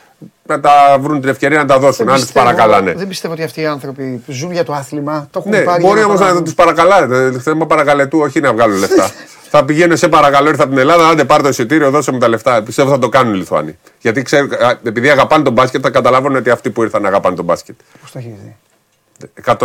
[0.46, 2.92] να τα βρουν την ευκαιρία να τα δώσουν, αν του πιστεύω- παρακαλάνε.
[2.92, 5.28] Δεν πιστεύω ότι αυτοί οι άνθρωποι ζουν για το άθλημα.
[5.30, 7.38] Το έχουν Ναι, πάρει μπορεί για όμως το να του παρακαλάνε.
[7.38, 9.10] Θέμα παρακαλετού, όχι να βγάλουν λεφτά.
[9.54, 12.28] θα πηγαίνουν σε παρακαλώ, ήρθα από την Ελλάδα, άντε πάρ το εισιτήριο, δώσε μου τα
[12.28, 12.62] λεφτά.
[12.62, 13.78] Πιστεύω θα το κάνουν οι Λιθουάνοι.
[14.00, 17.44] Γιατί ξέρουν, α, επειδή αγαπάνε τον μπάσκετ, θα καταλάβουν ότι αυτοί που ήρθαν αγαπάνε τον
[17.44, 17.74] μπάσκετ.
[18.00, 18.56] Πώς το έχεις δει;
[19.44, 19.58] 100%.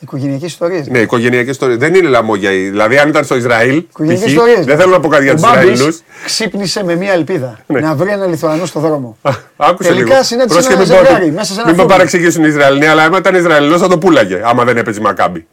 [0.00, 0.86] Οικογενειακές ιστορίες.
[0.88, 1.78] Ναι, οικογενειακές ιστορίες.
[1.78, 2.50] Δεν είναι λαμόγια.
[2.50, 4.64] Δηλαδή, αν ήταν στο Ισραήλ, Οικογενειακές π.χ., ιστορίες.
[4.64, 5.96] δεν θέλω να πω κάτι για Ο τους Μπάμπης Ισραηλινού.
[6.24, 7.58] ξύπνησε με μία ελπίδα.
[7.66, 7.80] Ναι.
[7.80, 9.16] Να βρει ένα Λιθουανό στο δρόμο.
[9.56, 10.22] Άκουσε Τελικά λίγο.
[10.24, 11.94] συνάντησε Πρόσεχε, ένα μην πω ότι- ζευγάρι μέσα σε ένα Μην με φούρνο.
[11.96, 14.40] παρεξηγήσουν οι Ισραηλινοί, αλλά άμα ήταν Ισραηλινός θα το πούλαγε.
[14.44, 15.46] Άμα δεν έπαιζε Μακάμπι.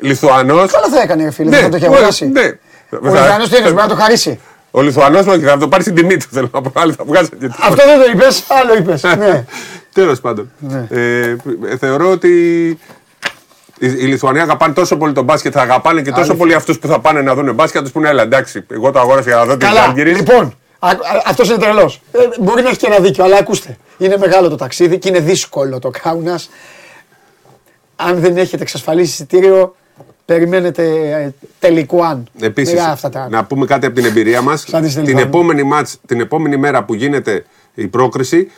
[0.00, 0.54] Λιθουανό.
[0.54, 2.26] Καλά θα έκανε, ρε φίλε, Ναι, δεν θα το είχε ωραία, αγοράσει.
[2.26, 2.52] ναι.
[2.90, 4.40] Ο Λιθουανός τι είναι, μπορεί να το χαρίσει.
[4.70, 6.26] Ο Λιθουανός όχι, θα το πάρει στην τιμή του.
[6.30, 6.72] Θέλω να πω.
[6.80, 7.28] Άλλοι θα βγάζει.
[7.60, 9.02] Αυτό δεν το είπες, άλλο είπες.
[9.94, 10.02] Ναι.
[10.02, 10.50] Τέλος πάντων.
[10.90, 11.36] Ε,
[11.70, 12.28] ε, θεωρώ ότι
[13.78, 16.86] οι, οι Λιθουανοί αγαπάνε τόσο πολύ τον μπάσκετ, θα αγαπάνε και τόσο πολύ αυτούς που
[16.86, 19.56] θα πάνε να δουν μπάσκετ, τους πούνε έλα εντάξει, εγώ το αγόρασα για να δω
[19.56, 20.16] την Καλά, Ζάλγκιρις».
[20.16, 20.54] λοιπόν,
[21.26, 22.00] αυτός είναι τρελός.
[22.40, 23.76] μπορεί να έχει και ένα δίκιο, αλλά ακούστε.
[23.98, 26.50] Είναι μεγάλο το ταξίδι και είναι δύσκολο το κάουνας.
[27.96, 29.74] Αν δεν έχετε εξασφαλίσει εισιτήριο,
[30.24, 32.26] περιμένετε ε, τελικό αν.
[32.40, 33.26] Επίσης, Μοιρά αυτά τα.
[33.30, 34.64] να πούμε κάτι από την εμπειρία μας.
[34.68, 35.26] Σαν τις την, Λιθουανοί.
[35.28, 37.44] επόμενη μάτς, την επόμενη μέρα που γίνεται
[37.74, 38.50] η πρόκριση,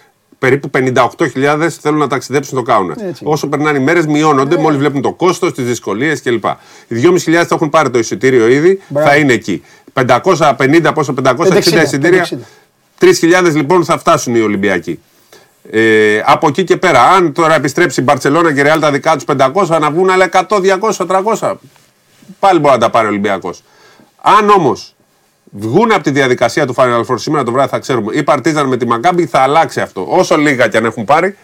[0.43, 2.97] περίπου 58.000 θέλουν να ταξιδέψουν στο Κάουνα.
[3.09, 3.23] Έτσι.
[3.27, 6.44] Όσο περνάνε οι μέρες, μειώνονται μόλις βλέπουν το κόστος, τις δυσκολίες κλπ.
[6.89, 9.09] Οι 2.500 θα έχουν πάρει το εισιτήριο ήδη, Μπράβο.
[9.09, 9.62] θα είναι εκεί.
[9.93, 12.28] 550, πόσο 560 560, εισιτήρια.
[12.98, 13.06] 560.
[13.44, 15.01] 3.000 λοιπόν θα φτάσουν οι Ολυμπιακοί.
[15.70, 19.14] Ε, από εκεί και πέρα, αν τώρα επιστρέψει η Μπαρσελόνα και η Ρεάλ τα δικά
[19.14, 21.06] τους 500, να βγουν άλλα 100, 200,
[21.39, 21.55] 300.
[22.39, 23.62] Πάλι μπορεί να τα πάρει ο Ολυμπιακός.
[24.23, 24.94] Αν όμως
[25.55, 28.15] βγουν από τη διαδικασία του Final Four σήμερα το βράδυ, θα ξέρουμε.
[28.15, 30.07] Η Παρτίζαν με τη Μακάμπη θα αλλάξει αυτό.
[30.09, 31.37] Όσο λίγα κι αν έχουν πάρει,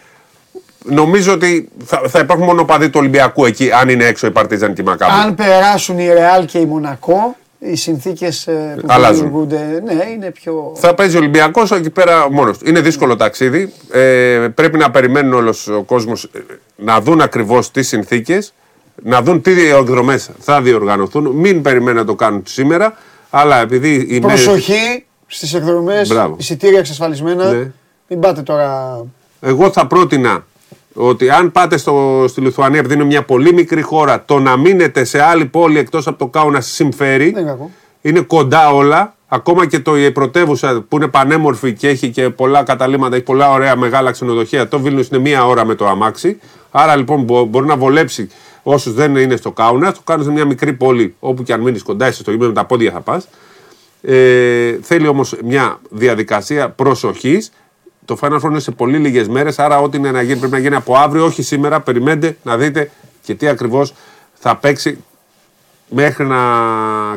[0.85, 4.73] νομίζω ότι θα, θα υπάρχουν μόνο παδί του Ολυμπιακού εκεί, αν είναι έξω η Παρτίζαν
[4.73, 5.11] και η Μακάμπη.
[5.11, 8.43] Αν περάσουν η Ρεάλ και η Μονακό, οι συνθήκες
[8.81, 9.15] που Αλλάζουν.
[9.15, 10.71] δημιουργούνται, ναι, είναι πιο.
[10.75, 12.69] Θα παίζει ο Ολυμπιακός εκεί πέρα μόνος του.
[12.69, 13.73] Είναι δύσκολο ταξίδι.
[13.91, 16.29] Ε, πρέπει να περιμένουν όλος ο κόσμος
[16.75, 18.53] να δουν ακριβώς τις συνθήκες,
[19.03, 21.27] να δουν τι διαδρομές θα διοργανωθούν.
[21.27, 22.97] Μην περιμένουν να το κάνουν σήμερα,
[23.29, 24.27] αλλά επειδή είναι.
[24.27, 26.35] Προσοχή στις εκδρομές, Μπράβο.
[26.39, 27.51] εισιτήρια εξασφαλισμένα.
[27.51, 27.71] Ναι.
[28.07, 28.97] Μην πάτε τώρα.
[29.41, 30.45] Εγώ θα πρότεινα
[30.93, 35.03] ότι αν πάτε στο, στη Λιθουανία, επειδή είναι μια πολύ μικρή χώρα, το να μείνετε
[35.03, 37.29] σε άλλη πόλη εκτός από το Κάουνας συμφέρει.
[37.31, 37.71] Δεν είναι κακό.
[38.01, 39.13] Είναι κοντά όλα.
[39.27, 43.51] Ακόμα και το η πρωτεύουσα που είναι πανέμορφη και έχει και πολλά καταλήμματα, έχει πολλά
[43.51, 44.67] ωραία μεγάλα ξενοδοχεία.
[44.67, 46.39] Το Βίλνιους είναι μία ώρα με το αμάξι.
[46.71, 48.29] Άρα λοιπόν μπο- μπορεί να βολέψει
[48.71, 49.91] όσου δεν είναι στο Κάουνα.
[49.91, 52.55] Το κάνουν σε μια μικρή πόλη όπου και αν μείνεις κοντά, είσαι στο γήπεδο με
[52.55, 53.27] τα πόδια θα πας.
[54.01, 57.51] Ε, θέλει όμως μια διαδικασία προσοχής.
[58.05, 59.59] Το Final Four είναι σε πολύ λίγες μέρες.
[59.59, 61.79] Άρα, ό,τι είναι να γίνει πρέπει να γίνει από αύριο, όχι σήμερα.
[61.79, 62.91] Περιμένετε να δείτε
[63.23, 63.93] και τι ακριβώς
[64.33, 65.03] θα παίξει
[65.87, 66.37] μέχρι να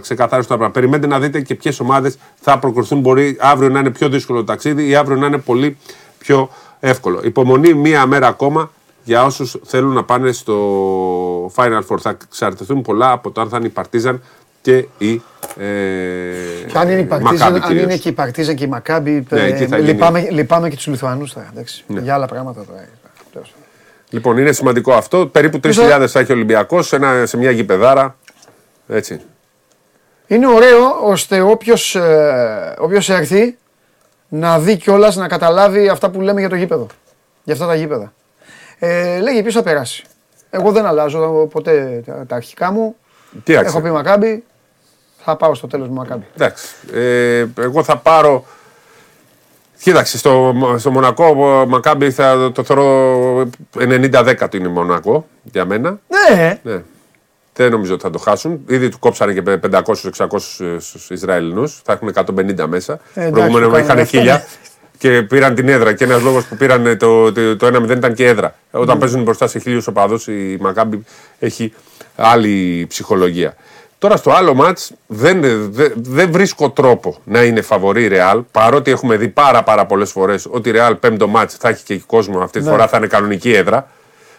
[0.00, 0.80] ξεκαθαρίσουν τα πράγματα.
[0.80, 3.00] Περιμένετε να δείτε και ποιες ομάδες θα προκριθούν.
[3.00, 5.76] Μπορεί αύριο να είναι πιο δύσκολο το ταξίδι ή αύριο να είναι πολύ
[6.18, 6.50] πιο
[6.80, 7.20] εύκολο.
[7.24, 8.70] Υπομονή μία μέρα ακόμα
[9.04, 10.56] για όσους θέλουν να πάνε στο
[11.54, 11.98] Final Four.
[12.00, 14.22] Θα εξαρτηθούν πολλά από το αν θα είναι η Παρτίζαν
[14.62, 15.22] και η.
[15.58, 15.64] Ε,
[16.66, 17.82] Και αν είναι η Παρτίζαν, Μακάμπι αν κυρίως.
[17.84, 19.88] είναι και η Παρτίζαν και η Μακάμπι, Ναι, ε, εκεί θα γίνει.
[19.92, 21.48] λυπάμαι, λυπάμαι και τους Λιθουανούς τώρα.
[21.52, 21.84] εντάξει.
[21.86, 22.00] Ναι.
[22.00, 22.78] Για άλλα πράγματα τώρα.
[23.32, 23.66] Τέλος πάντων.
[24.10, 25.26] Λοιπόν, είναι σημαντικό αυτό.
[25.26, 28.16] Περίπου 3.000 θα έχει ο Ολυμπιακός σε, ένα- σε μια γηπεδάρα.
[28.88, 29.20] Έτσι.
[30.26, 31.96] Είναι ωραίο ώστε όποιος
[32.78, 33.56] όποιος έρθει
[34.28, 36.86] να δει κιόλας να καταλάβει αυτά που λέμε για το γήπεδο.
[37.44, 38.12] Για αυτά τα γήπεδα.
[38.84, 40.04] Ε, λέγε ποιος θα περάσει.
[40.50, 42.96] Εγώ δεν αλλάζω ποτέ τα, τα αρχικά μου.
[43.44, 43.68] Τι άξιο.
[43.68, 44.44] Έχω πει Μακάμπι.
[45.24, 46.24] Θα πάω στο τέλος μου Μακάμπι.
[46.34, 46.66] Εντάξει.
[46.92, 48.44] Ε, εγώ θα πάρω.
[49.78, 53.40] Κοίταξε, στο, στο Μονακό ο Μακάμπι θα το θεωρώ
[53.78, 55.98] 90-10 το είναι Μονακό για μένα.
[56.08, 56.82] Ναι, Ναι.
[57.54, 58.64] Δεν νομίζω ότι θα το χάσουν.
[58.66, 60.78] Ήδη του κόψανε και 500-600
[61.08, 61.80] Ισραηλινούς.
[61.84, 63.00] Θα έχουν 150 μέσα.
[63.14, 64.40] εντάξει, Προηγούμενο το είχαν κάνανε 1000
[65.02, 65.92] και πήραν την έδρα.
[65.92, 68.54] Και ένας λόγος που πήραν το, το, το 1-0 ήταν και έδρα.
[68.70, 68.80] Ναι.
[68.80, 71.04] Όταν παίζουν μπροστά σε χίλιους οπαδούς, η Μακάμπι
[71.38, 71.72] έχει
[72.16, 73.56] άλλη ψυχολογία.
[73.98, 75.40] Τώρα στο άλλο μάτς δεν,
[75.72, 80.10] δεν, δεν βρίσκω τρόπο να είναι φαβορή η Ρεάλ παρότι έχουμε δει πάρα πάρα πολλές
[80.10, 82.64] φορές ότι η Ρεάλ πέμπτο μάτς θα έχει και κόσμο αυτή Ναι.
[82.64, 83.90] τη φορά θα είναι κανονική έδρα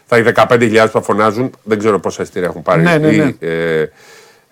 [0.05, 3.23] θα έχει 15.000 που θα φωνάζουν δεν ξέρω πόσα εισιτήρια έχουν πάρει Ναι, ναι, ναι.
[3.23, 3.81] Οι, ε,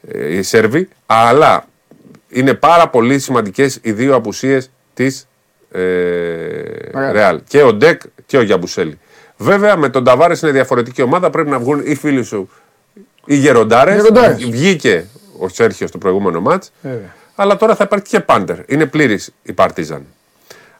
[0.07, 1.65] ε, οι Σέρβοι αλλά
[2.29, 5.30] είναι πάρα πολύ σημαντικές οι δύο απουσίες της ε,
[5.71, 7.11] Ρεάλ.
[7.11, 8.99] Ρεάλ και ο Ντεκ και ο Γιαμπουσέλη
[9.37, 12.49] βέβαια με τον Ταβάρες είναι διαφορετική ομάδα πρέπει να βγουν οι φίλοι σου
[13.25, 13.95] οι γεροντάρες.
[13.95, 14.45] Γεροντάρες.
[14.45, 15.05] Βγήκε
[15.39, 16.71] ο Σέρχιος στο προηγούμενο μάτς.
[16.81, 17.15] Βέβαια.
[17.35, 18.57] Αλλά τώρα θα υπάρχει και πάντερ.
[18.65, 20.05] Είναι πλήρης η Παρτίζαν.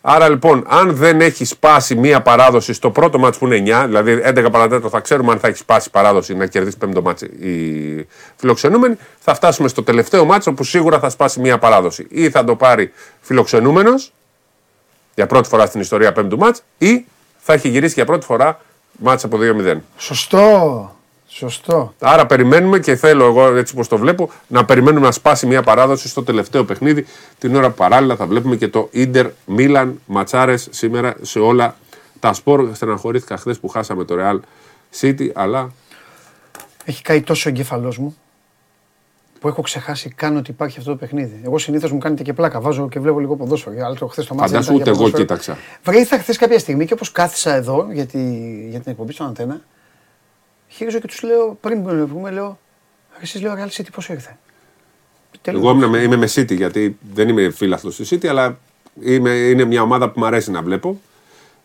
[0.01, 4.21] Άρα λοιπόν, αν δεν έχει σπάσει μία παράδοση στο πρώτο μάτς που είναι 9, δηλαδή
[4.25, 8.97] 11 παρατέταρτο θα ξέρουμε αν θα έχει σπάσει παράδοση να κερδίσει πέμπτο μάτς η φιλοξενούμενη,
[9.19, 12.07] θα φτάσουμε στο τελευταίο μάτς όπου σίγουρα θα σπάσει μία παράδοση.
[12.09, 12.91] Ή θα το πάρει
[13.21, 14.13] φιλοξενούμενος,
[15.21, 17.05] για πρώτη φορά στην ιστορία πέμπτου μάτς ή
[17.39, 18.61] θα έχει γυρίσει για πρώτη φορά
[18.91, 19.77] μάτς από 2-0.
[19.97, 20.95] Σωστό.
[21.27, 21.93] Σωστό.
[21.99, 26.07] Άρα περιμένουμε και θέλω εγώ έτσι όπως το βλέπω να περιμένουμε να σπάσει μια παράδοση
[26.07, 27.05] στο τελευταίο παιχνίδι
[27.39, 31.75] την ώρα που παράλληλα θα βλέπουμε και το Ίντερ Μίλαν ματσάρες σήμερα σε όλα
[32.19, 32.69] τα σπορ.
[32.73, 34.39] Στεναχωρήθηκα χθες που χάσαμε το Real
[35.01, 35.71] City αλλά
[36.85, 38.17] Έχει καεί τόσο ο εγκέφαλός μου
[39.41, 41.41] που έχω ξεχάσει καν ότι υπάρχει αυτό το παιχνίδι.
[41.45, 42.59] Εγώ συνήθως μου κάνετε και πλάκα.
[42.61, 43.85] Βάζω και βλέπω λίγο ποδόσφαιρο.
[43.85, 44.51] Αλλά το χθες το μάτι.
[44.51, 45.57] φαντάσου ούτε εγώ κοίταξα.
[45.83, 48.19] Βρε, ήρθα χθες κάποια στιγμή και όπως κάθισα εδώ για, τη,
[48.69, 49.61] για την εκπομπή στον Αντένα,
[50.67, 52.59] χείριζω και τους λέω πριν πούμε, λέω.
[53.21, 54.37] Εσείς λέω Real City πόσο ήρθε;
[55.41, 55.63] Τελείως.
[55.63, 58.57] Εγώ ήμουν με- είμαι με City γιατί δεν είμαι φίλαθλος στη City αλλά
[59.01, 61.01] είμαι, είναι μια ομάδα που μου αρέσει να βλέπω.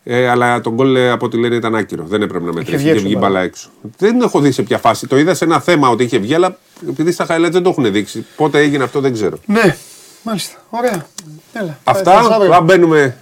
[0.09, 2.03] Ε, αλλά τον γκολ ε, από ό,τι λένε ήταν άκυρο.
[2.03, 2.75] Δεν έπρεπε να μετρήσει.
[2.77, 3.27] βγει Είχε έξω βγει μπάλα.
[3.33, 3.69] μπάλα έξω.
[3.97, 5.07] Δεν έχω δει σε ποια φάση.
[5.07, 6.57] Το είδα σε ένα θέμα ότι είχε βγει, αλλά
[6.89, 8.25] επειδή στα highlights δεν το έχουν δείξει.
[8.35, 9.37] Πότε έγινε αυτό δεν ξέρω.
[9.45, 9.75] Ναι,
[10.23, 10.55] μάλιστα.
[10.69, 11.05] Ωραία.
[11.53, 11.77] Έλα.
[11.83, 12.51] Αυτά, θα- θα αύριο.
[12.51, 13.17] θα μπαίνουμε.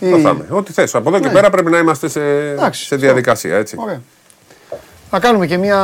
[0.00, 0.46] Ή- Το θα είμαι.
[0.50, 0.94] Ό,τι θες.
[0.94, 1.32] Από εδώ και Ναι.
[1.32, 3.06] πέρα πρέπει να είμαστε σε, Εντάξει, σε αυτό.
[3.06, 3.56] διαδικασία.
[3.56, 3.76] Έτσι.
[3.78, 4.00] Ωραία.
[5.10, 5.78] Θα κάνουμε και μία.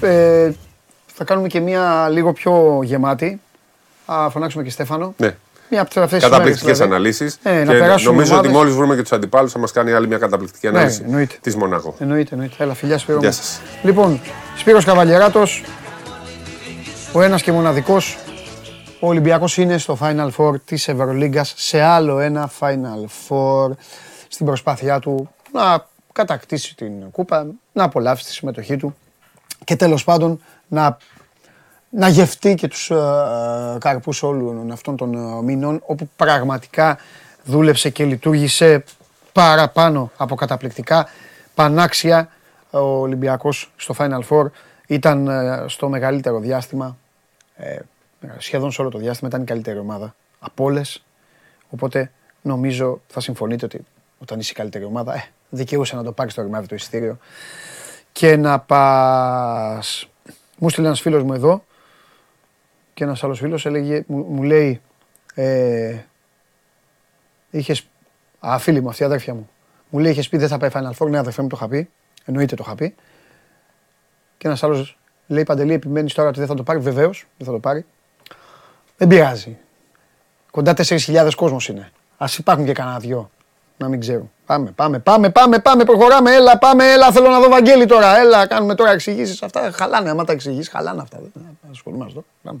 [0.00, 0.50] Ε,
[1.14, 3.40] θα κάνουμε και μία λίγο πιο γεμάτη.
[4.06, 5.14] Θα φωνάξουμε και Στέφανο.
[5.16, 5.36] Ναι.
[5.74, 6.94] Μία από αυτές τις Καταπληκτικές μέρες, δηλαδή.
[6.94, 7.38] αναλύσεις.
[7.42, 8.52] Ε, να και περάσουμε νομίζω ότι ομάδες.
[8.62, 11.34] μόλις βρούμε και τους αντιπάλους θα μας κάνει άλλη μια καταπληκτική ανάλυση Ναι, εννοείται.
[11.40, 11.94] της Μονακό.
[11.98, 12.54] Εννοείται, εννοείται.
[12.58, 13.18] Έλα, φιλιά Σπύρο.
[13.18, 13.34] Γεια μου.
[13.34, 13.60] σας.
[13.82, 14.20] Λοιπόν,
[14.56, 15.62] Σπύρος Καβαλιεράτος,
[17.12, 18.18] ο ένας και μοναδικός.
[19.00, 23.70] Ο Ολυμπιακός είναι στο Final Four της Ευρωλίγκας, σε άλλο ένα Final Four,
[24.28, 28.96] στην προσπάθειά του να κατακτήσει την κούπα, να απολαύσει τη συμμετοχή του
[29.64, 30.96] και τέλος πάντων να,
[31.94, 32.96] να γευτεί και τους ε,
[33.78, 36.98] καρπούς όλων αυτών των ε, μήνων, όπου πραγματικά
[37.44, 38.84] δούλεψε και λειτουργήσε
[39.32, 41.08] παραπάνω από καταπληκτικά,
[41.54, 42.28] πανάξια
[42.70, 44.46] ο Ολυμπιακός στο Final Four
[44.86, 46.96] ήταν ε, στο μεγαλύτερο διάστημα,
[47.56, 47.78] ε,
[48.38, 51.04] σχεδόν σε όλο το διάστημα ήταν η καλύτερη ομάδα από όλες,
[51.70, 52.10] οπότε
[52.42, 53.84] νομίζω θα συμφωνείτε ότι
[54.18, 57.18] όταν είσαι η καλύτερη ομάδα, ε, δικαιούσε να το πάρεις το ρημάδι το εισιτήριο.
[58.12, 60.08] Και να πας...
[60.58, 61.62] Μου στείλε ένας φίλος μου εδώ
[62.94, 64.80] και ένας άλλος φίλος έλεγε, μου, μου λέει,
[65.34, 65.96] ε,
[67.50, 67.88] είχες,
[68.40, 69.50] α, φίλη μου, αυτή η αδέρφια μου,
[69.90, 71.88] μου λέει, είχες πει δεν θα πάει Final Four, ναι αδερφέ μου το είχα πει,
[72.24, 72.94] εννοείται το είχα πει.
[74.38, 77.52] Και ένας άλλος λέει, Παντελή, επιμένεις τώρα ότι δεν θα το πάρει, βεβαίως, δεν θα
[77.52, 77.84] το πάρει.
[78.96, 79.58] Δεν πειράζει.
[80.50, 81.90] Κοντά 4.000 κόσμος είναι.
[82.16, 83.30] Ας υπάρχουν και κανένα δυο.
[83.76, 84.30] Να μην ξέρουν.
[84.46, 86.34] Πάμε, πάμε, πάμε, πάμε, πάμε, προχωράμε.
[86.34, 87.12] Έλα, πάμε, έλα.
[87.12, 88.18] Θέλω να δω Βαγγέλη τώρα.
[88.18, 89.42] Έλα, κάνουμε τώρα εξηγήσεις.
[89.42, 90.10] Αυτά χαλάνε.
[90.10, 91.18] Άμα τα εξηγήσει, χαλάνε αυτά.
[91.32, 92.24] Δεν ασχολούμαστε εδώ.
[92.42, 92.60] Πάμε.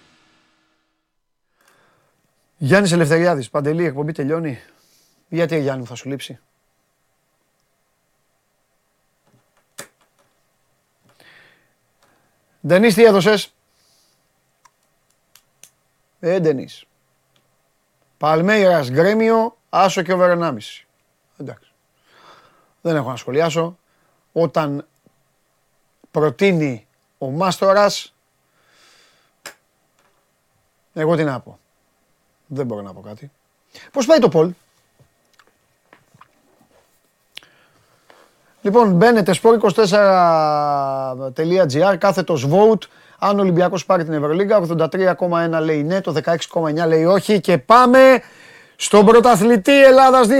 [2.63, 4.59] Γιάννης Ελευθεριάδης, Παντελή, η εκπομπή τελειώνει.
[5.29, 6.39] Γιατί Γιάννη μου θα σου λείψει;
[12.67, 13.53] Ντενίς τι έδωσες;
[16.19, 16.85] Ε, Ντενίς.
[18.17, 20.87] Παλμέιρας Γκρέμιο, άσο και over 1,5.
[21.37, 21.71] Εντάξει.
[22.81, 23.77] Δεν έχω να σχολιάσω.
[24.31, 24.87] Όταν
[26.11, 28.15] προτείνει ο Μάστορας,
[30.93, 31.59] εγώ τι να πω.
[32.53, 33.31] Δεν μπορώ να πω κάτι.
[33.91, 34.51] Πώς πάει το Πολ.
[38.61, 42.87] Λοιπόν, μπαίνετε sport24.gr, κάθετος vote.
[43.19, 46.13] Αν ο Ολυμπιακός πάρει την Ευρωλίγκα, 83,1 λέει ναι, το
[46.51, 47.39] 16,9 λέει όχι.
[47.39, 48.21] Και πάμε
[48.75, 50.31] στον πρωταθλητή Ελλάδας 2022,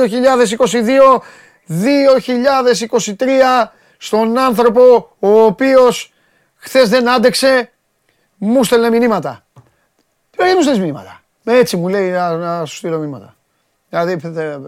[1.67, 3.67] 2023,
[3.97, 6.13] στον άνθρωπο ο οποίος
[6.55, 7.71] χθες δεν άντεξε,
[8.37, 9.45] μου στέλνε μηνύματα.
[10.29, 11.20] Τι μου στέλνεις μηνύματα.
[11.43, 13.35] Έτσι μου λέει να, να σου στείλω μηνύματα.
[13.89, 14.59] Δηλαδή, ε, ε,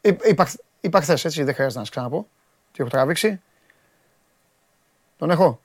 [0.00, 0.48] ε, είπα,
[0.80, 2.26] είπα χθες, έτσι, δεν χρειάζεται να σας ξαναπώ.
[2.72, 3.40] Τι έχω τραβήξει.
[5.18, 5.60] Τον έχω.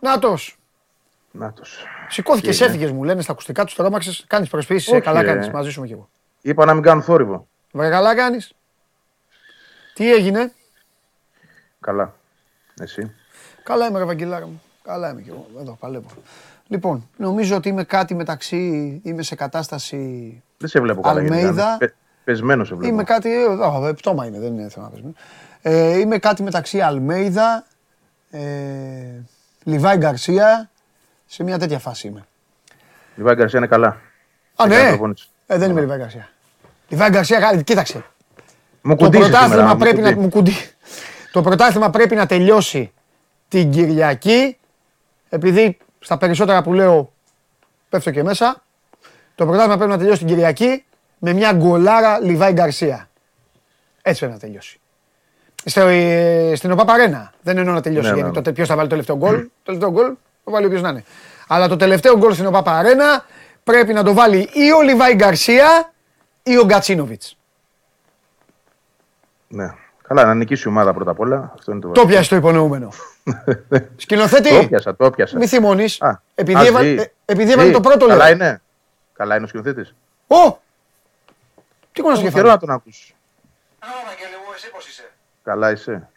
[0.00, 0.58] Νάτος.
[1.30, 1.86] Νάτος.
[2.08, 4.24] Σηκώθηκες, Τι έγινε; έφυγες μου λένε στα ακουστικά τους τρόμαξες.
[4.26, 5.24] Κάνεις προσπίσεις, ε, Όχι, καλά ε.
[5.24, 5.50] κάνεις.
[5.50, 6.08] Μαζί σου είμαι κι εγώ.
[6.40, 7.48] Είπα να μην κάνω θόρυβο.
[7.72, 8.52] Βρε καλά κάνεις.
[9.94, 10.52] Τι έγινε;
[11.80, 12.14] Καλά.
[12.80, 13.14] Εσύ;
[13.62, 14.62] Καλά είμαι, ρε Βαγγελάρα μου.
[14.82, 15.46] Καλά είμαι κι εγώ.
[15.60, 16.06] Εδώ παλεύω.
[16.66, 19.00] Λοιπόν, νομίζω ότι είμαι κάτι μεταξύ.
[19.04, 20.42] Είμαι σε κατάσταση.
[20.58, 21.20] Δεν σε βλέπω καλά.
[21.22, 21.36] γενικά.
[21.38, 21.76] Αλμέιδα.
[21.78, 21.94] Πε-
[22.24, 22.92] Πεσμένος σε βλέπω.
[22.92, 23.32] Είμαι κάτι.
[23.34, 25.16] ε, α, ε, Πτώμα είναι, δεν είναι θέμα πεσμένος.
[25.62, 27.66] Ε, είμαι κάτι μεταξύ Αλμέιδα,
[28.30, 28.40] ε,
[29.64, 30.70] Λιβάη Γκαρσία,
[31.26, 32.26] σε μια τέτοια φάση είμαι.
[33.16, 33.88] Λιβάη Γκαρσία είναι καλά.
[33.88, 34.88] Α, Έκανε ναι.
[34.88, 35.28] προπόνηση.
[35.46, 36.28] Ε, δεν είμαι Λιβάη Γκαρσία.
[36.92, 38.04] Λιβάη Γκαρσία, κα- κοίταξε.
[38.82, 40.20] Μου Το κουντήσει πρωτάθλημα σήμερα, μου πρέπει να κουντεί.
[40.22, 40.52] μου κουντί.
[41.32, 42.92] Το πρωτάθλημα πρέπει να τελειώσει
[43.48, 44.56] την Κυριακή.
[45.28, 47.12] Επειδή στα περισσότερα που λέω
[47.88, 48.62] πέφτω και μέσα.
[49.34, 50.84] Το πρωτάθλημα πρέπει να τελειώσει την Κυριακή
[51.18, 53.08] με μια γκολάρα Λιβάη Γκαρσία.
[54.02, 54.80] Έτσι πρέπει να τελειώσει.
[55.64, 57.32] Στο, ε, στην ΟΠΑ Παρένα.
[57.42, 58.06] Δεν εννοώ να τελειώσει.
[58.06, 58.42] Ναι, ναι, γιατί ναι.
[58.42, 59.40] τότε ποιος θα βάλει το τελευταίο γκολ.
[59.40, 60.12] Το τελευταίο γκολ
[60.44, 61.04] το βάλει όποιος να είναι.
[61.48, 63.24] Αλλά το τελευταίο γκολ στην ΟΠΑ Παρένα
[63.64, 65.91] πρέπει να το βάλει ή ο Λιβάη Γκαρσία
[66.42, 67.36] ή ο Γκατσίνοβιτς.
[69.48, 69.74] Ναι.
[70.02, 71.52] Καλά, να νικήσει η ομάδα πρώτα απ' όλα.
[71.54, 72.88] Αυτό είναι το Το πιάσει το υπονοούμενο.
[73.68, 75.36] Το Σκηνοθέτη, πιάσα, το πιάσα.
[75.38, 76.00] μη θυμώνεις.
[76.02, 77.04] Α, Επειδή ας, έβαλε- ζει.
[77.04, 77.74] ε, επειδή έβαλε Ζει.
[77.74, 78.32] το πρώτο Καλά λέω.
[78.34, 78.62] είναι.
[79.12, 79.94] Καλά είναι ο σκηνοθέτης.
[80.26, 80.56] Ω!
[81.92, 83.14] Τι κονάς Έχω και καιρό να τον ακούσει.
[85.44, 86.08] Καλά είσαι.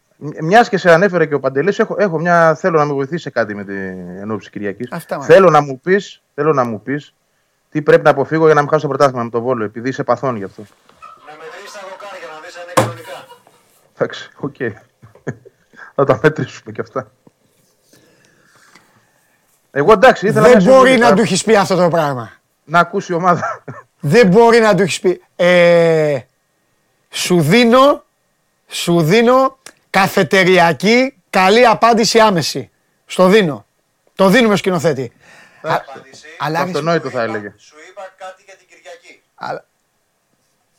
[0.41, 2.55] Μιας και σε ανέφερε και ο Παντελής, έχω, έχω μια.
[2.55, 4.91] Θέλω να με βοηθήσει σε κάτι με την ενόψει Κυριακής.
[4.91, 5.31] Αυτά, μάλλον.
[5.33, 7.13] Θέλω να μου πεις θέλω να μου πεις
[7.75, 10.03] τι πρέπει να αποφύγω για να μην χάσω το πρωτάθλημα με το βόλεϊ, επειδή είσαι
[10.03, 10.61] παθών γι' αυτό.
[10.61, 13.27] Να μετρήσει τα δοκάρια να δεις αν είναι κανονικά.
[13.95, 14.55] Εντάξει, οκ.
[15.95, 17.11] Θα τα μετρήσουμε κι αυτά.
[19.71, 22.31] Εγώ εντάξει, ήθελα Δεν μια μπορεί συμβουλή, να θα- του έχεις πει αυτό το πράγμα.
[22.63, 23.63] να ακούσει η ομάδα.
[23.99, 25.21] Δεν μπορεί να του έχεις πει.
[25.35, 26.19] Ε,
[27.09, 28.03] σου δίνω,
[28.67, 29.57] σου δίνω
[29.89, 32.69] καφετεριακή καλή απάντηση άμεση.
[33.05, 33.65] Στο δίνω.
[34.15, 35.11] Το δίνουμε σκηνοθέτη.
[35.69, 35.83] Α-
[36.39, 37.53] Αλλά Το αυτονόητο θα έλεγε.
[37.57, 39.21] Σου είπα κάτι για την Κυριακή.
[39.35, 39.65] Αλλά-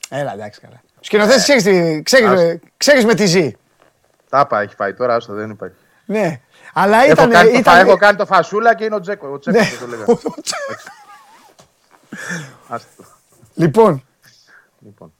[0.09, 0.83] Έλα, εντάξει καλά.
[1.01, 3.53] Σκηνοθέτης, ξέρεις, τι- ξέρεις, ξέρεις με τι ζει.
[4.29, 5.77] Τάπα έχει φάει τώρα, άστο δεν υπάρχει.
[6.05, 6.41] Ναι.
[6.73, 7.31] Αλλά Έχω ήταν.
[7.31, 7.75] κάνει, το, ήταν...
[7.75, 9.29] φα- έχω κάνει το φασούλα και είναι ο Τζέκο.
[9.33, 9.77] Ο Τζέκος Ναι.
[9.81, 10.05] το λέγα.
[12.69, 13.05] Άστο.
[13.55, 14.05] Λοιπόν,
[14.79, 15.13] Λοιπόν.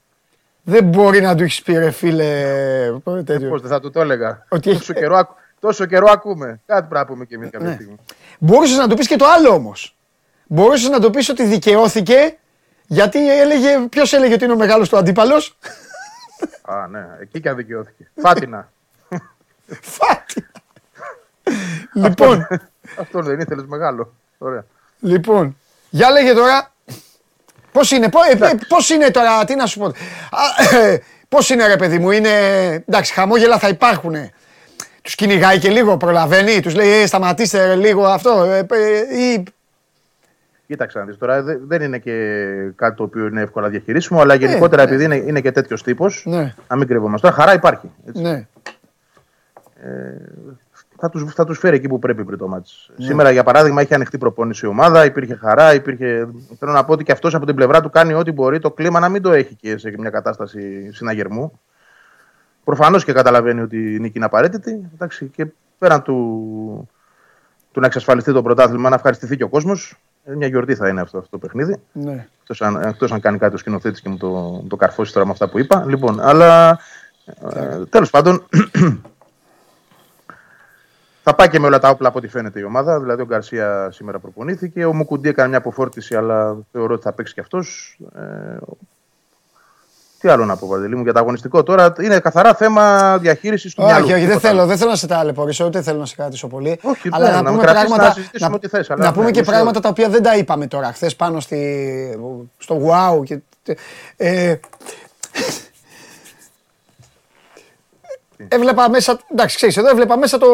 [0.63, 2.91] δεν μπορεί να του έχεις πει ρε φίλε.
[3.25, 3.49] τέτοιο.
[3.49, 4.45] Πώς δεν θα του το έλεγα.
[4.49, 6.61] Ότι έχει- τόσο, καιρό, ακου- τόσο καιρό ακούμε.
[6.65, 7.73] Κάτι πρέπει να πούμε κι εμείς κάποια Ναι.
[7.73, 7.95] στιγμή.
[8.39, 9.95] Μπορούσες να του πεις και το άλλο όμως.
[10.47, 12.37] Μπορούσες να του πεις ότι δικαιώθηκε
[12.87, 13.79] γιατί έλεγε.
[13.89, 15.57] Ποιος έλεγε ότι είναι ο μεγάλος του αντίπαλος;
[16.61, 18.09] Α, ναι, εκεί και αδικαιώθηκε.
[18.21, 18.71] Φάτινα.
[19.81, 20.47] Φάτι.
[21.93, 22.47] λοιπόν,
[22.99, 24.13] Αυτό δεν ήθελες μεγάλο.
[24.37, 24.65] Ωραία.
[24.99, 25.57] λοιπόν.
[25.89, 26.71] Για λέγε τώρα.
[27.71, 28.09] Πώς είναι,
[28.67, 29.91] πώ είναι τώρα, τι να σου πω.
[31.29, 32.29] Πώς είναι ρε παιδί μου, είναι.
[32.87, 34.15] Εντάξει, χαμόγελα θα υπάρχουν.
[35.07, 38.43] Τους κυνηγάει και λίγο, προλαβαίνει, τους λέει ε, σταματήστε ρε, λίγο αυτό.
[38.43, 39.43] ε, ε, ή
[40.67, 42.13] Κοίταξε να δεις τώρα, δε- δεν είναι και
[42.75, 44.89] κάτι το οποίο είναι εύκολα διαχειρίσιμο, αλλά γενικότερα ναι.
[44.89, 46.53] επειδή είναι, είναι και τέτοιος τύπος, Ναι.
[46.67, 47.27] να μην κρύβομαστε.
[47.27, 47.91] Τώρα χαρά υπάρχει.
[48.07, 48.21] Έτσι.
[48.21, 48.47] Ναι.
[50.97, 52.89] Θα τους θα τους φέρει εκεί που πρέπει πριν το μάτς.
[52.97, 56.27] Σήμερα, για παράδειγμα, είχε ανοιχτή προπόνηση η ομάδα, υπήρχε χαρά, υπήρχε.
[56.59, 58.99] Θέλω να πω ότι και αυτός από την πλευρά του κάνει ό,τι μπορεί το κλίμα
[58.99, 61.59] να μην το έχει και σε μια κατάσταση συναγερμού.
[62.67, 64.89] Προφανώς και καταλαβαίνει ότι η νίκη είναι απαραίτητη.
[64.93, 66.89] Εντάξει, και πέραν του,
[67.71, 69.97] του να εξασφαλιστεί το πρωτάθλημα, να ευχαριστηθεί και ο κόσμος.
[70.23, 71.81] Μια γιορτή θα είναι αυτό, αυτό το παιχνίδι.
[71.91, 72.27] ναι.
[72.39, 75.25] Εκτός αν, εκτός αν κάνει κάτι ο σκηνοθέτης και μου το, μου το καρφώσει τώρα
[75.25, 75.85] με αυτά που είπα.
[75.87, 76.79] Λοιπόν, αλλά
[77.53, 78.43] ε, τέλος πάντων.
[81.23, 82.99] θα πάει και με όλα τα όπλα από ό,τι φαίνεται η ομάδα.
[82.99, 84.85] Δηλαδή, ο Γκαρσία σήμερα προπονήθηκε.
[84.85, 87.97] Ο Μουκουντή έκανε μια αποφόρτιση, αλλά θεωρώ ότι θα παίξει κι αυτός.
[88.15, 88.57] Ε,
[90.19, 91.93] τι άλλο να πω, Παντελή μου, για το αγωνιστικό τώρα.
[92.01, 94.03] Είναι καθαρά θέμα διαχείρισης του μυαλού.
[94.03, 94.69] Όχι, όχι, δεν Τίποτα θέλω, άλλο.
[94.69, 96.79] δεν θέλω να σε ταλαιπωρήσω, ούτε θέλω να σε κρατήσω πολύ.
[96.81, 99.11] Όχι, αλλά ναι, να, να με πούμε κρατήσεις, πράγματα, να συζητήσουμε ό,τι θες, αλλά να
[99.11, 99.81] πούμε ναι, και μισή πράγματα ώρα.
[99.81, 102.19] τα οποία δεν τα είπαμε τώρα χθες πάνω στη,
[102.57, 103.23] στο wow.
[103.23, 103.39] Και,
[104.17, 104.55] ε,
[108.47, 110.47] έβλεπα μέσα, εντάξει ξέρεις, εδώ έβλεπα μέσα το,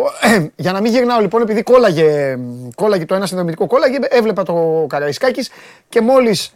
[0.56, 2.38] για να μην γυρνάω λοιπόν επειδή κόλλαγε,
[2.74, 5.50] κόλλαγε το ένα συνδρομητικό κόλλαγε, έβλεπα το Καραϊσκάκης
[5.88, 6.54] και μόλις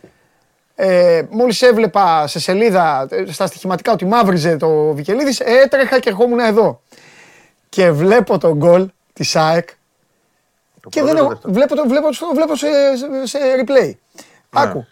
[0.83, 6.39] ε, μόλις έβλεπα σε σελίδα ε, στα στοιχηματικά ότι μαύριζε το Βικελίδης, έτρεχα και ερχόμουν
[6.39, 6.81] εδώ.
[7.69, 9.69] Και βλέπω τον γκολ της ΑΕΚ
[10.81, 12.67] Το και πρώτο δεν ή το έχω, δεύτερο; βλέπω, το, βλέπω, το βλέπω σε,
[12.97, 13.87] σε, σε replay.
[13.87, 13.93] Ναι.
[14.51, 14.87] Άκου.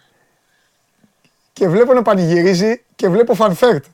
[1.53, 3.85] Και βλέπω να πανηγυρίζει και βλέπω φανφέρτ.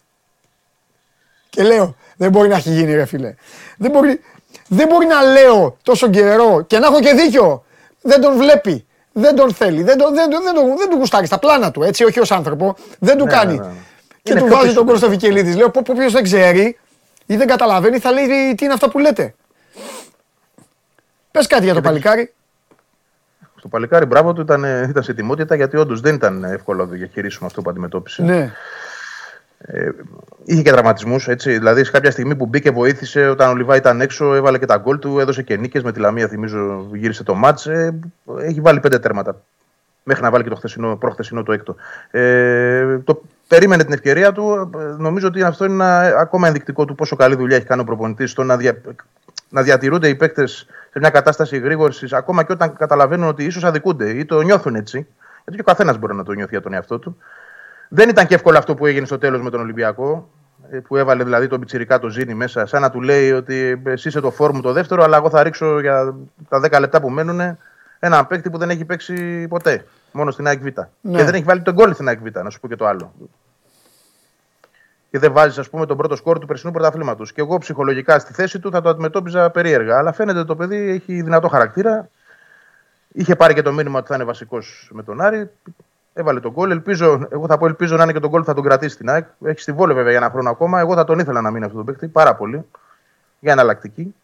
[1.50, 3.34] Και λέω, δεν μπορεί να έχει γίνει ρε φίλε.
[3.76, 4.20] Δεν μπορεί,
[4.68, 7.64] δεν μπορεί να λέω τόσο καιρό και να έχω και δίκιο.
[8.00, 8.86] Δεν τον βλέπει.
[9.16, 9.82] Δεν τον θέλει.
[9.82, 12.30] Δεν, τον, δεν, τον- δεν, τον, δεν του γουστάρει στα πλάνα του, έτσι, όχι ως
[12.30, 12.76] άνθρωπο.
[12.98, 13.58] Δεν του Ναι, κάνει.
[13.58, 13.72] ναι, ναι.
[14.22, 14.78] Και Είναι του πιο βάζει πίσω.
[14.78, 15.56] τον κόλ στο Βικελίδης.
[15.56, 16.78] Λέω, πω, πω, ποιος δεν ξέρει
[17.26, 19.34] ή δεν καταλαβαίνει, θα λέει τι είναι αυτά που λέτε;
[21.30, 22.34] Πες κάτι για το παλικάρι.
[23.58, 26.88] Στο παλικάρι, μπράβο του, ήταν, ε, ήταν σε ετοιμότητα γιατί όντως δεν ήταν εύκολο να
[26.90, 28.22] το διαχειρίσουμε αυτό που αντιμετώπισε.
[28.22, 28.52] Ναι.
[30.44, 31.58] Είχε και τραυματισμούς, έτσι.
[31.58, 33.28] Δηλαδή, σε κάποια στιγμή που μπήκε, βοήθησε.
[33.28, 36.00] Όταν ο Λιβά ήταν έξω, έβαλε και τα γκολ του, έδωσε και νίκες με τη
[36.00, 36.28] Λαμία.
[36.28, 37.66] Θυμίζω, γύρισε το μάτς.
[37.66, 37.98] Ε,
[38.38, 39.40] έχει βάλει πέντε τέρματα.
[40.02, 41.76] Μέχρι να βάλει και το χθεσινό, προχθεσινό το έκτο.
[42.10, 44.70] Ε, το, περίμενε την ευκαιρία του.
[44.78, 47.84] Ε, Νομίζω ότι αυτό είναι ένα ακόμα ενδεικτικό του πόσο καλή δουλειά έχει κάνει ο
[47.84, 48.76] προπονητής στο να, δια...
[49.48, 54.10] να διατηρούνται οι παίκτες σε μια κατάσταση γρήγορσης, ακόμα και όταν καταλαβαίνουν ότι ίσως αδικούνται
[54.10, 55.06] ή το νιώθουν έτσι.
[55.44, 57.16] Γιατί και ο καθένας μπορεί να το νιώθει για τον εαυτό του.
[57.94, 60.28] Δεν ήταν και εύκολο αυτό που έγινε στο τέλος με τον Ολυμπιακό.
[60.70, 64.08] ε, Που έβαλε δηλαδή τον Πιτσυρικά το Ζήνη μέσα, σαν να του λέει ότι εσύ
[64.08, 66.14] είσαι το φόρμου το δεύτερο, αλλά εγώ θα ρίξω για
[66.48, 67.58] τα 10 λεπτά που μένουν
[67.98, 69.84] ένα παίκτη που δεν έχει παίξει ποτέ.
[70.12, 70.64] Μόνο στην ΑΕΚ Β.
[71.00, 71.16] Ναι.
[71.16, 73.12] Και δεν έχει βάλει τον γκολ στην ΑΕΚ Β, να σου πω και το άλλο.
[75.10, 77.32] Και δεν βάζεις, ας πούμε, τον πρώτο σκόρ του περσινού πρωταθλήματος.
[77.32, 79.98] Και εγώ ψυχολογικά στη θέση του θα το αντιμετώπιζα περίεργα.
[79.98, 82.08] Αλλά φαίνεται το παιδί έχει δυνατό χαρακτήρα.
[83.12, 85.50] Είχε πάρει και το μήνυμα ότι θα είναι βασικός με τον Άρη.
[86.14, 86.70] Έβαλε τον γκολ.
[86.70, 89.08] Ελπίζω, εγώ θα πω ελπίζω να είναι και τον γκολ που θα τον κρατήσει στην
[89.10, 89.26] ΑΕΚ.
[89.44, 90.80] Έχει στη βόλε βέβαια για ένα χρόνο ακόμα.
[90.80, 92.64] Εγώ θα τον ήθελα να μείνει αυτό το παίκτη πάρα πολύ.
[93.40, 94.14] Για εναλλακτική.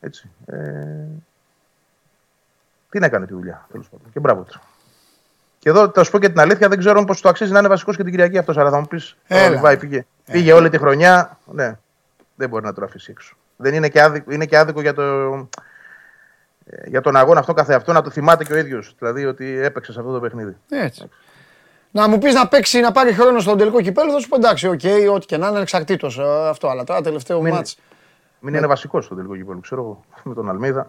[0.00, 0.30] Έτσι.
[0.46, 0.56] Ε...
[2.90, 4.06] Την έκανε τη δουλειά τέλος πάντων.
[4.12, 4.60] Και μπράβο του.
[5.58, 7.68] Και εδώ θα σου πω και την αλήθεια, δεν ξέρω πώς το αξίζει να είναι
[7.68, 8.58] βασικός και την Κυριακή αυτός.
[8.58, 9.48] Αλλά θα μου πεις: Έλα.
[9.48, 11.38] Ο Λιβάη πήγε, πήγε όλη τη χρονιά.
[11.44, 11.78] Ναι,
[12.34, 13.36] δεν μπορεί να το αφήσει έξω.
[13.56, 15.46] Δεν είναι και άδικο, είναι και άδικο για, το, ε,
[16.86, 18.94] για τον αγώνα αυτό καθεαυτό να το θυμάται και ο ίδιος.
[18.98, 20.56] Δηλαδή ότι έπαιξε σε αυτό το παιχνίδι.
[20.68, 21.08] Έτσι.
[21.90, 24.68] Να μου πεις να παίξει, να πάρει χρόνο στον τελικό κυπέλλου, θα σου πω εντάξει,
[24.68, 24.80] οκ,
[25.12, 26.08] ό,τι και να είναι εξαιρετέο
[26.48, 26.68] αυτό.
[26.68, 27.78] Αλλά τώρα τελευταίο Μην- μάτς.
[28.40, 30.86] Μην είναι βασικός στο τελικό κυπέλο, ξέρω εγώ, με τον Αλμίδα.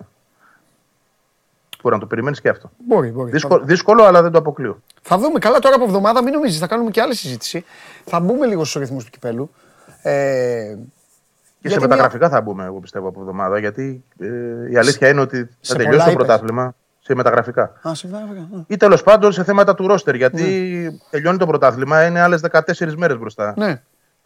[1.82, 2.72] Μπορεί να το περιμένεις και αυτό.
[2.78, 3.32] Μπορεί, μπορεί.
[3.32, 4.82] Δύσκολο, δύσκολο, αλλά δεν το αποκλείω.
[5.02, 7.66] Θα δούμε καλά τώρα από εβδομάδα, μην νομίζεις, θα κάνουμε και άλλη συζήτηση.
[8.06, 9.52] Θα μπούμε λίγο στους ρυθμούς του κυπέλου.
[10.02, 10.76] Ε,
[11.68, 13.60] Και γιατί σε μεταγραφικά θα μπούμε, εγώ πιστεύω, από εβδομάδα.
[13.60, 14.28] Γιατί ε,
[14.72, 16.26] η αλήθεια είναι ότι Σε θα τελειώσει πολλά το είπες.
[16.26, 17.74] πρωτάθλημα σε μεταγραφικά.
[17.88, 18.64] Α, σε βέβαια, α.
[18.68, 20.16] Ή τέλος πάντων σε θέματα του ρόστερ.
[20.16, 23.82] Γιατί τελειώνει το πρωτάθλημα, είναι άλλες 14 μέρες μπροστά Ναι,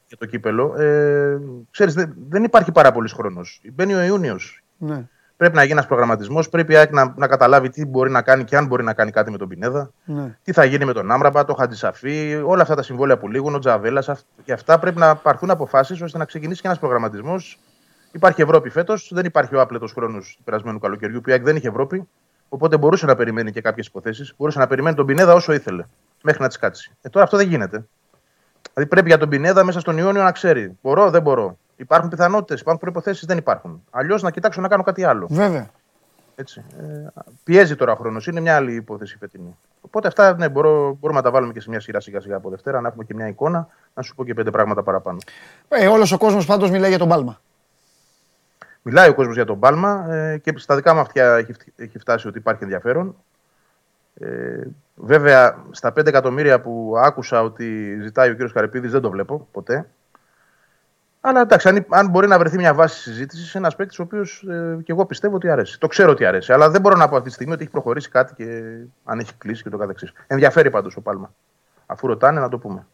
[0.08, 0.76] για το κύπελο.
[0.82, 1.38] Ε,
[1.72, 3.62] ξέρεις, δεν, δεν υπάρχει πάρα πολύς χρόνος.
[3.74, 4.64] Μπαίνει ο Ιούνιος.
[4.78, 5.08] ναι.
[5.40, 6.50] Πρέπει να γίνει ένας προγραμματισμός.
[6.50, 9.12] Πρέπει η ΑΕΚ να, να καταλάβει τι μπορεί να κάνει και αν μπορεί να κάνει
[9.12, 9.92] κάτι με τον Πινέδα.
[10.06, 10.38] ναι.
[10.44, 13.60] Τι θα γίνει με τον Άμραμπα, το Χατζησαφή, όλα αυτά τα συμβόλαια που λήγουν, ο
[13.60, 14.26] Τζαβέλας.
[14.44, 17.60] Και αυτά πρέπει να πάρθουν αποφάσεις ώστε να ξεκινήσει και ένας προγραμματισμός.
[18.12, 21.56] Υπάρχει Ευρώπη φέτος, δεν υπάρχει ο άπλετος χρόνος του περασμένου καλοκαιριού που η ΑΕΚ δεν
[21.56, 22.08] είχε Ευρώπη.
[22.50, 24.34] Οπότε μπορούσε να περιμένει και κάποιες υποθέσεις.
[24.38, 25.86] Μπορούσε να περιμένει τον Πινέδα όσο ήθελε,
[26.24, 26.92] μέχρι να της κάτσει.
[27.02, 27.86] Ε, τώρα αυτό δεν γίνεται.
[28.74, 30.78] Δηλαδή πρέπει για τον Πινέδα μέσα στον Ιόνιο να ξέρει.
[30.82, 31.58] Μπορώ, δεν μπορώ.
[31.80, 33.84] Υπάρχουν πιθανότητες, υπάρχουν προποθέσει, δεν υπάρχουν.
[33.90, 35.28] Αλλιώς να κοιτάξω να κάνω κάτι άλλο.
[35.30, 35.70] Βέβαια.
[36.36, 36.64] Έτσι.
[36.80, 37.08] Ε,
[37.44, 38.28] πιέζει τώρα ο χρόνος.
[38.28, 39.58] Είναι μια άλλη υπόθεση φετινή.
[39.82, 42.50] Οπότε αυτά ναι, μπορώ, μπορούμε να τα βάλουμε και σε μια σειρά σιγά σιγά από
[42.50, 45.18] Δευτέρα, να έχουμε και μια εικόνα, να σου πω και πέντε πράγματα παραπάνω.
[45.68, 47.42] Ε, Όλος ο κόσμος πάντως μιλάει για τον Πάλμα.
[48.82, 52.00] Μιλάει ο κόσμος για τον Πάλμα ε, και στα δικά μου αυτιά έχει, φτ- έχει
[52.00, 53.16] φτάσει ότι υπάρχει ενδιαφέρον.
[54.20, 54.62] Ε,
[54.96, 59.90] βέβαια, στα 5 εκατομμύρια που άκουσα ότι ζητάει ο κύριος Καρυπίδης δεν το βλέπω ποτέ.
[61.22, 64.78] Αλλά εντάξει, αν, αν μπορεί να βρεθεί μια βάση συζήτησης, ένας παίκτης ο οποίος ε,
[64.84, 65.80] και εγώ πιστεύω ότι αρέσει.
[65.80, 66.54] Το ξέρω ότι αρέσει.
[66.54, 68.46] Αλλά δεν μπορώ να πω αυτή τη στιγμή ότι έχει προχωρήσει κάτι και
[69.04, 70.12] αν έχει κλείσει και το καθεξής.
[70.28, 71.34] Ενδιαφέρει πάντως ο Πάλμα.
[71.86, 72.86] Αφού ρωτάνε, να το πούμε.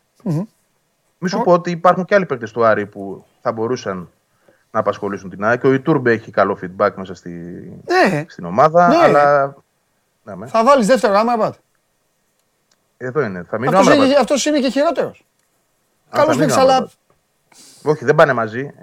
[1.18, 4.10] Μη σου πω ότι υπάρχουν και άλλοι παίκτες του Άρη που θα μπορούσαν
[4.72, 5.64] να απασχολήσουν την ΑΕΚ.
[5.64, 7.30] Ο Ιτούρμπε έχει καλό feedback μέσα στη,
[7.86, 8.88] Ναι, στην ομάδα.
[8.88, 8.96] Ναι.
[8.98, 9.56] Αλλά.
[10.24, 10.48] Ναι, με.
[10.48, 11.54] θα βάλεις δεύτερο Άμραμπατ.
[12.98, 13.46] Εδώ είναι.
[13.50, 14.10] Θα μείνω Αυτός Άμραμπατ.
[14.12, 15.26] είναι, αυτός είναι και χειρότερος.
[16.10, 16.90] θα Καλός μείνω παίκτης, αλλά.
[17.86, 17.96] Άμραμπατ.
[17.96, 18.74] Όχι, δεν πάνε μαζί.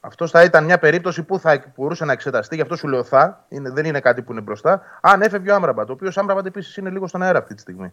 [0.00, 3.44] Αυτός θα ήταν μια περίπτωση που θα μπορούσε να εξεταστεί, γι' αυτό σου λέω θα,
[3.48, 4.82] είναι, δεν είναι κάτι που είναι μπροστά.
[5.00, 7.92] Αν έφευγε ο Άμραμπατ, ο οποίος Άμραμπατ επίσης είναι λίγο στον αέρα αυτή τη στιγμή.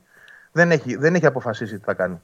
[0.52, 2.22] Δεν έχει, δεν έχει αποφασίσει τι θα κάνει.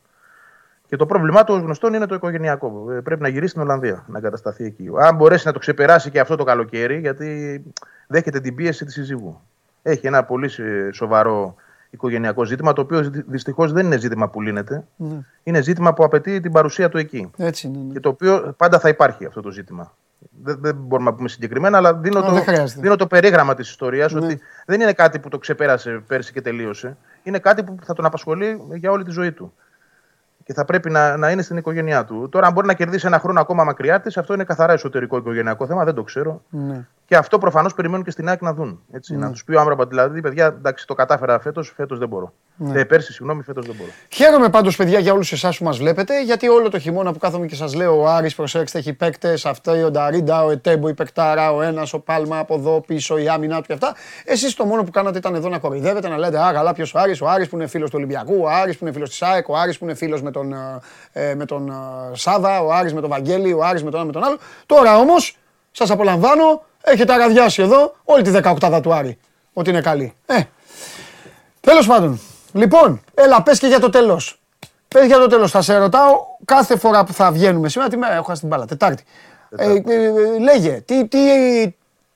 [0.87, 2.91] Και το πρόβλημά του ως γνωστόν είναι το οικογενειακό.
[2.91, 4.89] Ε, Πρέπει να γυρίσει στην Ολλανδία, να εγκατασταθεί εκεί.
[4.99, 7.63] Αν μπορέσει να το ξεπεράσει και αυτό το καλοκαίρι, γιατί
[8.07, 9.41] δέχεται την πίεση της συζύγου.
[9.81, 11.55] Έχει ένα πολύ ε, σοβαρό
[11.94, 14.84] οικογενειακό ζήτημα, το οποίο δυστυχώς δεν είναι ζήτημα που λύνεται.
[14.95, 15.20] Ναι.
[15.44, 17.30] Είναι ζήτημα που απαιτεί την παρουσία του εκεί.
[17.38, 17.78] Έτσι είναι.
[17.88, 17.94] ναι.
[17.94, 19.94] Και το οποίο πάντα θα υπάρχει αυτό το ζήτημα.
[20.44, 22.82] Δεν, δεν μπορούμε να πούμε συγκεκριμένα, αλλά δίνω, Α, το, δεν χρειάζεται.
[22.82, 24.26] δίνω το περίγραμμα της ιστορίας Ναι.
[24.26, 26.98] ότι δεν είναι κάτι που το ξεπέρασε πέρσι και τελείωσε.
[27.24, 29.53] Είναι κάτι που θα τον απασχολεί για όλη τη ζωή του.
[30.44, 32.30] Και θα πρέπει να, να είναι στην οικογένειά του.
[32.32, 35.65] Τώρα, αν μπορεί να κερδίσει ένα χρόνο ακόμα μακριά της, αυτό είναι καθαρά εσωτερικό οικογενειακό
[35.65, 36.41] θέμα, δεν το ξέρω.
[36.49, 36.86] Ναι.
[37.06, 38.82] Και αυτό προφανώς περιμένουν και στην ΑΕΚ να δουν.
[38.91, 42.34] Έτσι, Να τους πει ο Άμραμπα, δηλαδή, παιδιά, εντάξει, το κατάφερα φέτος, φέτος δεν μπορώ.
[42.56, 42.80] Ναι.
[42.80, 43.90] Ε, πέρσι, συγγνώμη, φέτος δεν μπορώ.
[44.10, 47.45] Χαίρομαι πάντως, παιδιά, για όλους εσάς που μας βλέπετε, γιατί όλο το χειμώνα που κάθομαι
[47.45, 49.45] και σας λέω: Ο Άρης, προσέξτε, έχει παίκτες.
[49.45, 53.30] Αυτό, ο Νταρίντα, ο Ετέμπο, η Πεκτάρα, ο ένας, ο Πάλμα από εδώ πίσω, η
[53.30, 53.95] άμυνά του και αυτά.
[54.26, 56.99] Εσείς το μόνο που κάνατε ήταν εδώ να κοροϊδεύετε, να λέτε: Α, καλά, ποιος ο
[56.99, 59.49] Άρης, ο Άρης που είναι φίλος του Ολυμπιακού, ο Άρης που είναι φίλος της ΑΕΚ,
[59.49, 60.53] ο Άρης που είναι φίλος με τον,
[61.11, 61.73] ε, με τον ε,
[62.15, 64.38] Σάβα, ο Άρης με τον Βαγγέλη, ο Άρης με τον ένα με τον άλλο.
[64.65, 65.38] Τώρα όμως,
[65.72, 69.18] σας απολαμβάνω, έχετε αραδιάσει εδώ όλη τη 18 του Άρη.
[69.53, 70.14] Ότι είναι καλή.
[70.26, 70.41] Ε,
[71.65, 72.19] Τέλος πάντων.
[72.53, 74.39] Λοιπόν, έλα, πες και για το τέλος.
[74.88, 75.51] Πες για το τέλος.
[75.51, 76.11] Θα σε ρωτάω
[76.45, 77.69] κάθε φορά που θα βγαίνουμε.
[77.69, 78.65] Σήμερα τι μέρα έχω χάσει την μπάλα.
[78.65, 79.03] Τετάρτη.
[79.57, 81.19] Ε, ε, ε, λέγε, τι, τι,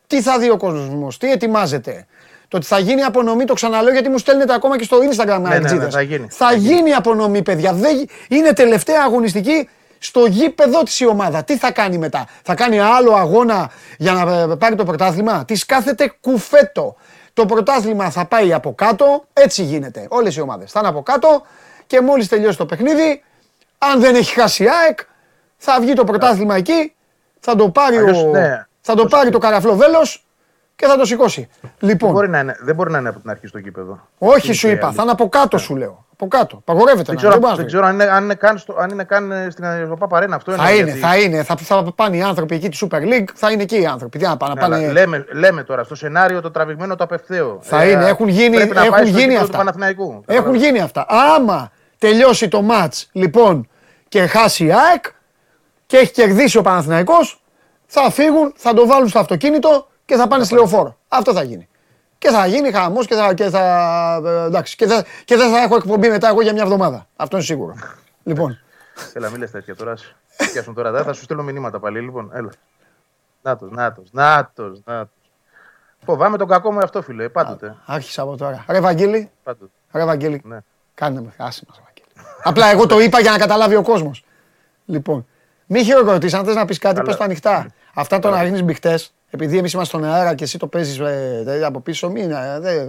[0.07, 2.07] τι θα δει ο κόσμος, τι ετοιμάζεται;
[2.47, 5.49] Το ότι θα γίνει απονομή το ξαναλέω γιατί μου στέλνετε ακόμα και στο Instagram ναι,
[5.49, 5.83] αεξίδες.
[5.85, 6.27] ναι, θα γίνει.
[6.29, 7.73] Θα γίνει απονομή, παιδιά.
[7.73, 7.95] Δεν...
[7.97, 9.69] γι- Είναι τελευταία αγωνιστική
[9.99, 11.43] στο γήπεδο της η ομάδα.
[11.43, 15.65] Τι θα κάνει μετά; Θα κάνει άλλο αγώνα για να ε, πάρει το πρωτάθλημα; Της
[15.65, 16.95] κάθεται κουφέτο.
[17.33, 19.25] Το πρωτάθλημα θα πάει από κάτω.
[19.33, 20.05] Έτσι γίνεται.
[20.09, 21.41] Όλες οι ομάδες θα είναι από κάτω
[21.87, 23.23] και μόλις τελειώσει το παιχνίδι,
[23.77, 24.99] αν δεν έχει χάσει η ΑΕΚ,
[25.57, 26.93] θα βγει το πρωτάθλημα εκεί,
[27.39, 28.27] θα το πάρει, Αλλιώς, ο...
[28.29, 28.65] ναι.
[28.81, 30.26] θα το, πάρει το καραφλό βέλος
[30.77, 31.49] και θα το σηκώσει.
[31.61, 34.07] Δεν Λοιπόν, μπορεί, να είναι, δεν μπορεί να είναι από την αρχή στο γήπεδο.
[34.17, 34.95] όχι Είναι σου και είπα, άλλη.
[34.95, 36.05] θα είναι από κάτω σου λέω.
[36.13, 36.61] Από κάτω.
[36.65, 38.57] Παγορεύεται Δεν να ξέρω, δεν μπορεί να δεν το ξέρω αν, είναι, αν, είναι καν
[38.57, 40.51] στο, αν είναι καν ε, στην στο Παπαρένα αυτό.
[40.51, 41.43] Θα εννοώ, είναι, γιατί- θα είναι.
[41.43, 44.17] Θα, θα πάνε οι άνθρωποι εκεί της Super League, θα είναι εκεί οι άνθρωποι.
[44.19, 44.91] Τι να πάνε, Ναι, να αλλά πάνε.
[44.91, 47.57] λέμε, λέμε τώρα στο σενάριο το τραβηγμένο το απευθέω.
[47.61, 49.51] Θα είναι, έχουν γίνει, πρέπει να έχουν πάει στο γίνει γήπεδο αυτά.
[49.51, 50.23] Του Παναθηναϊκού.
[50.27, 51.05] Έχουν γίνει αυτά.
[51.09, 53.67] Άμα τελειώσει το μάτς λοιπόν
[54.07, 55.05] και χάσει η ΑΕΚ
[55.85, 57.41] και έχει κερδίσει ο Παναθηναϊκός,
[57.85, 60.97] θα φύγουν, θα το βάλουν στο αυτοκίνητο και θα πάνε στη λεωφόρο.
[61.07, 61.67] Αυτό θα γίνει.
[62.17, 63.61] Και θα γίνει χαμός και θα, και θα,
[64.25, 67.07] ε, εντάξει, και θα, και δεν θα έχω εκπομπή μετά εγώ για μια εβδομάδα.
[67.15, 67.75] Αυτό είναι σίγουρο.
[68.23, 68.59] λοιπόν,
[69.13, 69.95] Έλα, μην λες τέτοια τώρα.
[69.95, 70.15] σε
[70.51, 70.91] Πιάσουν τώρα.
[70.91, 71.99] Δεν θα σου στείλω μηνύματα πάλι.
[71.99, 72.49] Λοιπόν, έλα.
[73.41, 75.09] Νάτος, νάτος, νάτος, νάτος.
[76.05, 77.29] Φοβάμαι τον κακό μου αυτό, φίλε.
[77.29, 77.75] Πάντοτε.
[77.85, 78.65] άρχισα από τώρα.
[78.67, 79.71] Ρε Βαγγέλη, πάντοτε.
[79.91, 80.57] ρε Βαγγέλη, Ναι.
[80.93, 82.27] κάνε με, άσε μας Βαγγέλη.
[82.43, 84.23] Απλά εγώ το είπα για να καταλάβει ο κόσμος.
[84.85, 85.27] Λοιπόν,
[85.65, 87.07] μη χειροκροτείς, αν θες να πεις κάτι, Καλά.
[87.07, 87.67] πες το ανοιχτά.
[87.93, 91.61] Αυτά το να ρίχνεις μπιχτές, επειδή εμείς είμαστε στον αέρα και εσύ το παίζεις ε,
[91.65, 92.85] από πίσω, μην, ε, δε,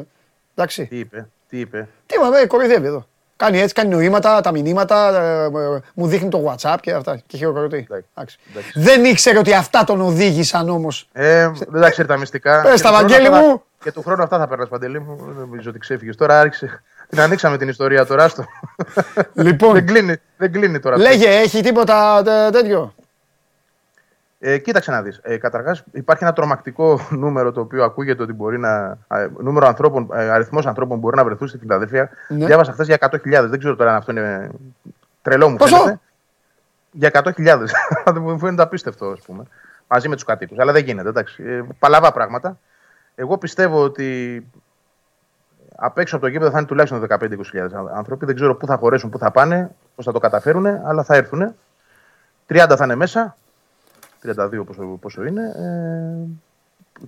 [0.55, 0.87] εντάξει.
[0.87, 3.07] Τι είπε, τι είπε; Τι είπαμε, κοροϊδεύει εδώ.
[3.37, 7.21] Κάνει έτσι, κάνει νοήματα, τα μηνύματα, ε, ε, μου δείχνει το WhatsApp και αυτά.
[7.27, 7.87] Και χειροκροτεί.
[8.15, 8.39] Εντάξει.
[8.51, 8.73] εντάξει.
[8.75, 11.09] Δεν ήξερε ότι αυτά τον οδήγησαν όμως.
[11.13, 12.63] Ε, δεν τα ξέρει τα μυστικά.
[12.63, 13.63] Πες Και τα, του χρόνου Βαγγέλη αυτά θα- μου.
[13.83, 15.17] Και του χρόνου αυτά θα παίρνει παντελή μου.
[15.27, 16.17] Δεν νομίζω ότι ξέφυγες.
[16.17, 16.83] Τώρα άρχισε.
[17.09, 18.25] Την ανοίξαμε την ιστορία τώρα.
[18.25, 18.45] άστο.
[19.35, 19.73] Λοιπόν.
[19.79, 20.97] δεν, κλείνει, δεν κλείνει τώρα.
[20.97, 21.09] αυτό.
[21.09, 22.95] Λέγε, έχει τίποτα τε- τέτοιο;
[24.41, 25.21] Ε, κοίταξε να δεις.
[25.23, 28.99] Ε, Καταρχάς, υπάρχει ένα τρομακτικό νούμερο το οποίο ακούγεται ότι μπορεί να.
[29.09, 32.11] ε, νούμερο ανθρώπων, ε, αριθμός ανθρώπων που μπορεί να βρεθούν στη Φιλαδέλφια.
[32.29, 32.47] Ναι.
[32.47, 33.49] Διάβασα χθες για 100.000.
[33.49, 34.51] Δεν ξέρω τώρα αν αυτό είναι
[35.23, 35.57] τρελό μου.
[35.57, 36.01] Πόσο; φαίνεται.
[36.91, 37.11] Για
[38.05, 38.21] 100.000.
[38.21, 39.43] μου φαίνεται απίστευτο, ας πούμε.
[39.87, 40.59] Μαζί με τους κατοίκους.
[40.59, 41.09] Αλλά δεν γίνεται.
[41.09, 41.43] Εντάξει.
[41.47, 42.59] Ε, παλαβά πράγματα.
[43.15, 44.47] Εγώ πιστεύω ότι
[45.77, 48.27] απ' έξω από το γήπεδο θα είναι τουλάχιστον 15-20.000 άνθρωποι.
[48.27, 51.55] Δεν ξέρω πού θα χωρέσουν, πού θα πάνε, πώς θα το καταφέρουν, αλλά θα έρθουν.
[52.49, 53.37] 30 θα είναι μέσα.
[54.27, 55.43] 32 πόσο, πόσο είναι.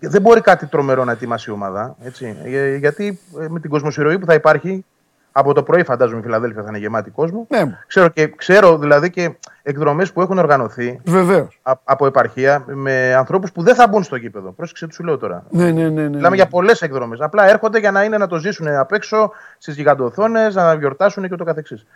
[0.01, 1.97] Ε, δεν μπορεί κάτι τρομερό να ετοιμάσει η ομάδα.
[2.03, 4.85] Έτσι, Ε, γιατί ε, με την κοσμοσυρωή που θα υπάρχει,
[5.33, 7.47] από το πρωί φαντάζομαι η Φιλαδέλφια θα είναι γεμάτη κόσμο.
[7.49, 7.79] Ναι, μου.
[7.87, 11.61] Ξέρω, και, ξέρω δηλαδή και εκδρομές που έχουν οργανωθεί Βεβαίως.
[11.63, 14.51] α- από επαρχία με ανθρώπους που δεν θα μπουν στο γήπεδο.
[14.51, 15.45] Πρόσεξε τι σου λέω τώρα.
[15.51, 16.03] Ναι, ναι, ναι.
[16.03, 16.09] ναι.
[16.17, 17.21] Μιλάμε για πολλές εκδρομές.
[17.21, 21.31] Απλά έρχονται για να είναι να το ζήσουν απ' έξω στις γιγαντοθόνες, να γιορτάσουν και
[21.33, 21.87] ούτω καθεξής.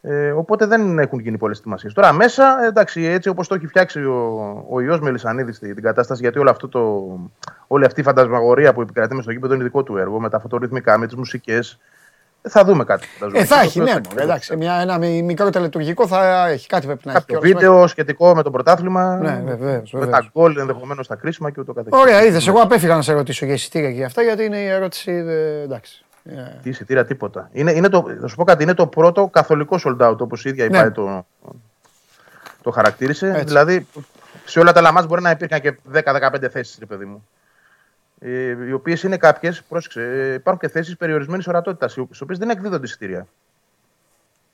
[0.00, 1.92] Ε, οπότε δεν έχουν γίνει πολλές ετοιμασίες.
[1.92, 6.20] Τώρα μέσα, εντάξει, έτσι όπως το έχει φτιάξει ο, ο ιό Μελισανίδης στην την κατάσταση,
[6.22, 7.04] γιατί όλο αυτό το,
[7.66, 10.40] όλη αυτή η φαντασμαγορία που επικρατεί μες στο γήπεδο είναι δικό του έργο, με τα
[10.40, 11.78] φωτορυθμικά, με τις μουσικές.
[12.48, 13.06] Θα δούμε κάτι.
[13.06, 13.42] φανταζόμαι.
[13.42, 13.92] Ε, θα έχει, Το- ναι.
[13.92, 16.66] το- μωρέ, Εντάξει, μια, ένα μι- μικρό τελετουργικό θα έχει.
[16.66, 17.20] Κάτι πρέπει να έχει.
[17.20, 17.60] Κάποιο κιόλας.
[17.60, 19.16] βίντεο σχετικό με το πρωτάθλημα.
[19.16, 20.16] Ναι, βεβαίως, Με βεβαίως.
[20.18, 22.00] τα γκολ ενδεχομένως στα κρίσιμα και ούτω καθεξής.
[22.02, 22.46] Ωραία, είδες.
[22.46, 25.10] Εγώ απέφυγα να σε ρωτήσω για εισιτήρια και για αυτά γιατί είναι η ερώτηση.
[25.12, 26.04] ε, εντάξει.
[26.30, 27.48] Ε, Τι εισιτήρια, τίποτα.
[27.52, 30.48] Είναι, είναι το, θα σου πω κάτι, είναι το πρώτο καθολικό sold out, όπως η
[30.48, 30.78] ίδια η Ναι.
[30.78, 31.26] ΠΑΕ το,
[32.62, 33.28] το χαρακτήρισε.
[33.28, 33.44] Έτσι.
[33.44, 33.86] Δηλαδή,
[34.44, 37.28] σε όλα τα λαμάς μπορεί να υπήρχαν και 10-15 θέσεις, ρε παιδί μου.
[38.20, 42.50] Ε, οι οποίες είναι κάποιες, πρόσεξε, ε, υπάρχουν και θέσεις περιορισμένης ορατότητας, στις οποίες δεν
[42.50, 43.26] εκδίδονται εισιτήρια.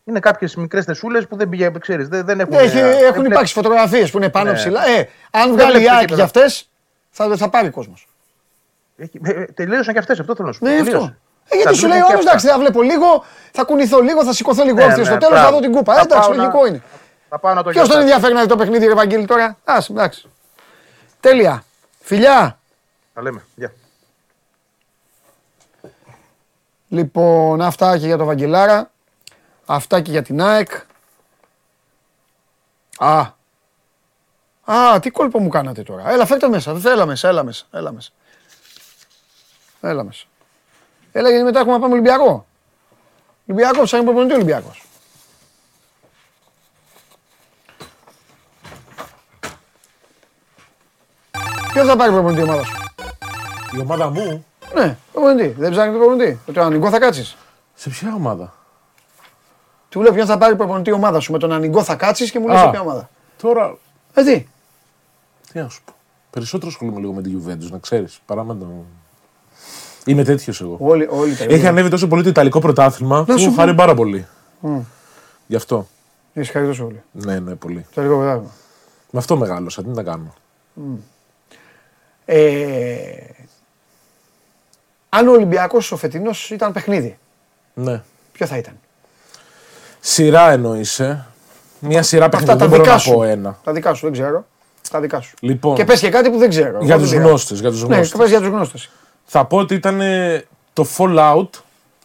[0.05, 2.53] Είναι κάποιες μικρές θεσούλες που δεν πηγαίνουν, ξέρεις, δεν, δεν έχουν.
[2.55, 4.57] Έχει, ε, δεν έχουν βλέπει- υπάρξει φωτογραφίες που είναι πάνω Ναι.
[4.57, 4.87] ψηλά.
[4.87, 6.25] Ε, αν Δεν βγάλει η βλέπεις ΑΕΚ εκεί για πέρα.
[6.25, 6.71] αυτές,
[7.11, 8.09] θα, θα πάρει κόσμος.
[8.97, 10.67] Έχει- ε, ε, τελείωσαν και αυτές, αυτό θέλω να σου πω.
[10.67, 11.01] Ναι, τελείωσαν.
[11.03, 11.15] αυτό.
[11.49, 12.31] Ε, γιατί Θα σου δούμε λέει ο και άλλο, αυτά.
[12.31, 15.35] εντάξει, θα βλέπω λίγο, θα κουνηθώ λίγο, θα σηκωθώ λίγο Ναι, όρθιος στο ναι, τέλος,
[15.37, 15.57] θα μπράβο.
[15.57, 15.93] δω την κούπα.
[15.93, 16.83] Ε, Θα εντάξει, πάω να- λογικό είναι.
[17.29, 18.01] Θα πάω να το Ποιος τον γιορτάσω.
[18.01, 20.29] ενδιαφέρει να δει το παιχνίδι, ρε Βαγγέλη τώρα; Α, εντάξει.
[21.21, 21.65] Τέλεια.
[22.01, 22.59] Φιλιά.
[23.15, 23.45] Τα λέμε.
[23.55, 23.73] Γεια.
[26.89, 28.91] Λοιπόν, αυτά και για το Βαγγελάρα.
[29.67, 30.71] Αυτά και για την ΑΕΚ.
[32.99, 33.21] Α.
[34.65, 36.11] Α, τι κόλπο μου κάνατε τώρα.
[36.11, 36.81] Έλα, φέρτε μέσα.
[36.85, 37.65] Έλα μέσα, έλα μέσα.
[37.73, 38.11] Έλα μέσα.
[39.81, 40.25] Έλα μέσα.
[41.13, 42.47] Έλα γιατί μετά έχουμε να πάμε Ολυμπιακό.
[43.49, 44.83] Ολυμπιακό, σαν προπονητή Ολυμπιακός.
[51.73, 52.73] Ποιος θα πάρει προπονητή η ομάδα σου;
[53.77, 54.45] Η ομάδα μου,
[54.75, 55.49] Ναι, προπονητή.
[55.49, 56.39] Δεν ψάχνεις προπονητή.
[56.47, 57.37] Με τον Ανιγκό θα κάτσεις.
[57.75, 58.55] σε ποια ομάδα;
[59.89, 61.33] Του λέω ποιον θα πάρει προπονητή η ομάδα σου.
[61.33, 62.71] Με τον Ανιγκό θα κάτσεις και μου λες Α.
[62.71, 63.09] ποια ομάδα.
[63.43, 63.77] Τώρα,
[64.15, 64.47] Ε, τι.
[65.53, 65.93] τι να σου πω.
[66.31, 68.21] Περισσότερο ασχολούμαι λίγο με τη Juventus, να ξέρεις.
[68.27, 68.85] Παρά με τον.
[70.07, 70.77] Είμαι τέτοιος εγώ.
[70.81, 73.61] Όλοι, όλοι τα Έχει ανέβει τόσο πολύ το Ιταλικό πρωτάθλημα που σου μου πω.
[73.61, 74.27] χάρη πάρα πολύ.
[75.47, 75.87] Γι' αυτό.
[76.35, 77.03] Έχει χαρεί τόσο πολύ.
[77.13, 77.87] Ναι, ναι, πολύ.
[77.95, 78.51] Το λίγο πρωτάθλημα.
[79.11, 79.83] Με αυτό μεγάλωσα.
[79.83, 80.35] Τι να κάνω.
[82.25, 83.03] Ε,
[85.09, 87.19] Αν ο Ολυμπιακός ο φετινός ήταν παιχνίδι,
[87.75, 88.03] Ναι.
[88.33, 88.75] ποιο θα ήταν;
[90.01, 91.27] Σειρά εννοείσαι.
[91.79, 93.13] Μια σειρά Αυτά παιχνιδιών τα δεν μπορώ δικά να σου.
[93.15, 93.59] πω ένα.
[93.65, 94.47] Τα δικά σου, δεν ξέρω.
[94.91, 95.35] Τα δικά σου.
[95.41, 96.79] Λοιπόν, Και πες και κάτι που δεν ξέρω.
[96.85, 97.29] για Εγώ τους δεν πειράζει.
[97.29, 98.19] γνώστες, για τους Ναι, γνώστες.
[98.21, 98.91] πες για τους γνώστες.
[99.25, 101.49] Θα πω ότι ήταν ε, το Fallout,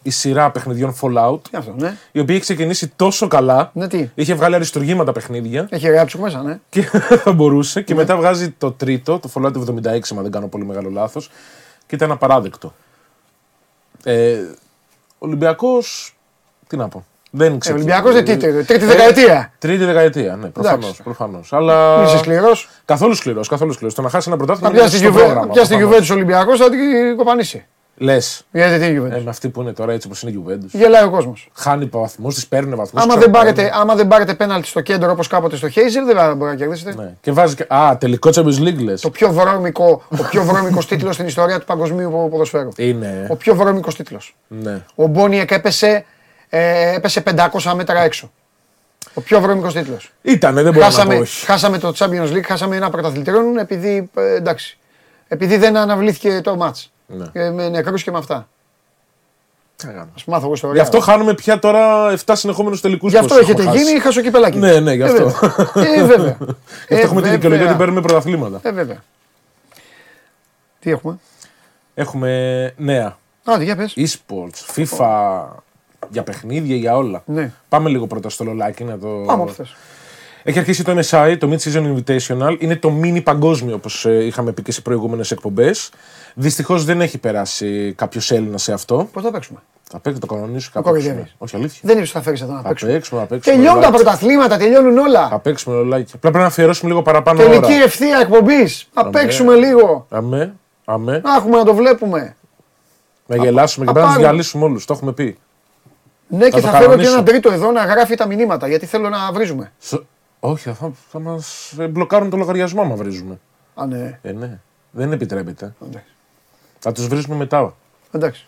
[0.02, 1.98] η σειρά παιχνιδιών Fallout, Τι αυτό, ναι.
[2.11, 3.72] η οποία έχει ξεκινήσει τόσο καλά.
[3.73, 4.10] Ναι, τι.
[4.15, 6.60] Είχε βγάλει αριστουργήματα παιχνίδια Έχει ράψει μέσα, ναι.
[6.69, 6.81] και
[7.23, 7.81] θα μπορούσε.
[7.81, 11.30] Και μετά βγάζει το τρίτο, το Fallout 76, μα δεν κάνω πολύ μεγάλο λάθος.
[11.85, 12.73] Και ήταν απαράδεκτο.
[14.03, 14.39] Ε,
[15.18, 16.15] Ολυμπιακός.
[16.68, 17.06] Τι να πω.
[17.31, 17.75] Δεν Ε, ξέρω.
[17.75, 19.51] Ολυμπιακός δεν τι, τρίτη δεκαετία.
[19.57, 20.77] Τρίτη δεκαετία, ναι, προφανώ.
[20.77, 21.03] Εντάξει.
[21.03, 21.53] Προφανώς.
[21.53, 22.03] Αλλά...
[22.05, 22.69] Είσαι σκληρός.
[22.85, 23.95] Καθόλου σκληρός, καθόλου σκληρός.
[23.95, 24.69] Το να χάσει ένα πρωτάθλημα.
[24.69, 25.47] Θα πιάσεις τη πρόγραμμα.
[25.53, 27.65] Juventus Ολυμπιακός, θα την κοπανίσει.
[27.99, 28.45] Λες.
[28.51, 29.23] Γιατί τι είναι η Ε, Juventus.
[29.23, 30.69] με αυτή που είναι τώρα έτσι όπως είναι η Juventus.
[30.71, 31.49] Γελάει ο κόσμος.
[31.53, 33.03] Χάνει βαθμούς, της παίρνει βαθμούς.
[33.03, 36.25] Άμα, δεν πάρετε, άμα δεν πάρετε πέναλτι στο κέντρο όπως κάποτε στο Χέιζερ, δεν θα
[36.35, 36.93] μπορείτε να κερδίσετε.
[37.03, 37.13] Ναι.
[37.21, 37.65] Και βάζει και.
[37.67, 39.01] Α, τελικό Champions League λες.
[39.01, 42.69] Το πιο βρώμικο, ο πιο βρώμικος τίτλος στην ιστορία του παγκοσμίου πο- ποδοσφαίρου.
[42.77, 43.27] Είναι.
[43.29, 44.35] Ο πιο βρώμικος τίτλος.
[44.47, 44.83] Ναι.
[44.95, 46.05] Ο Μπόνιεκ έπεσε,
[46.49, 47.23] ε, έπεσε
[47.61, 48.31] 500 μέτρα έξω.
[49.13, 50.11] Ο πιο βρώμικος τίτλος.
[50.21, 51.45] Ήτανε, δεν μπορώ να πω Χάσαμε, όχι.
[51.45, 54.77] χάσαμε το Champions League, χάσαμε ένα πρωταθλητριών επειδή, ε, εντάξει,
[55.27, 56.91] επειδή δεν αναβλήθηκε το μάτς.
[57.07, 57.25] Ναι.
[57.33, 58.47] Ε, με νεκρούς και με αυτά.
[59.75, 60.09] Τι να κάνω.
[60.15, 60.75] Ας μάθω εγώ ιστορία.
[60.75, 63.11] Γι' αυτό χάνουμε πια τώρα 7 συνεχόμενους τελικούς.
[63.11, 64.57] Γι' αυτό έχετε γίνει χασοκυπελάκι.
[64.57, 65.23] Ναι, ναι, γι' αυτό.
[65.75, 66.37] Ε, βέβαια.
[66.87, 67.67] Γι' αυτό έχουμε την Ε, δικαιολογία βέβαια.
[67.67, 68.59] ότι παίρνουμε πρωταθλήματα.
[68.63, 69.03] Ε, βέβαια.
[70.79, 71.17] Τι έχουμε;
[71.93, 73.17] Έχουμε νέα.
[73.43, 73.93] Άντε, για πες.
[73.97, 75.41] E-sports, FIFA,
[76.09, 77.21] για παιχνίδια, για όλα.
[77.25, 77.51] Ναι.
[77.69, 79.07] Πάμε λίγο πρώτα στο λολάκι να το.
[79.07, 79.75] Πάμε από αυτές.
[80.43, 82.55] Έχει αρχίσει το MSI, το Mid Season Invitational.
[82.59, 85.89] Είναι το mini παγκόσμιο όπως είχαμε πει και σε προηγούμενες εκπομπές.
[86.34, 89.09] Δυστυχώς δεν έχει περάσει κάποιος Έλληνας σε αυτό.
[89.13, 90.88] Πώς θα παίξουμε; Θα παίξει το κανονίσιο Το κάπου.
[90.89, 91.35] κοροϊδεύεις.
[91.38, 91.79] Όχι, αλήθεια.
[91.84, 92.91] Δεν είπες ότι θα φέρεις εδώ να Θα παίξουμε.
[92.91, 93.55] παίξουμε, θα παίξουμε.
[93.55, 94.03] Τελειώνουν τα λολάκι.
[94.03, 95.27] πρωταθλήματα, τελειώνουν όλα.
[95.29, 96.03] Θα παίξουμε λολάκι.
[96.15, 97.84] Απλά πρέπει να αφιερώσουμε λίγο παραπάνω Τελική ώρα.
[97.84, 98.88] ευθεία εκπομπής.
[98.93, 99.11] Θα Αμέ.
[99.11, 100.05] παίξουμε λίγο.
[100.09, 100.53] Αμέ,
[100.85, 101.21] αμέ.
[101.23, 102.35] Να έχουμε να το βλέπουμε.
[103.25, 104.27] Να γελάσουμε και α, πρέπει να του πάρουμε.
[104.27, 104.85] διαλύσουμε όλους.
[104.85, 105.38] Το έχουμε πει.
[106.27, 107.11] Ναι, και το θα φέρω και κανονίσω.
[107.11, 109.71] έναν τρίτο εδώ να γράφει τα μηνύματα γιατί θέλω να βρίζουμε.
[109.79, 110.01] Σ-
[110.39, 113.39] Όχι, θα, θα μας μπλοκάρουν το λογαριασμό άμα βρίζουμε.
[113.75, 114.19] Α, ναι.
[114.21, 114.59] Ε, ναι.
[114.91, 115.73] Δεν επιτρέπεται.
[115.87, 116.07] Εντάξει.
[116.79, 117.75] Θα τους βρίζουμε μετά.
[118.11, 118.45] Εντάξει.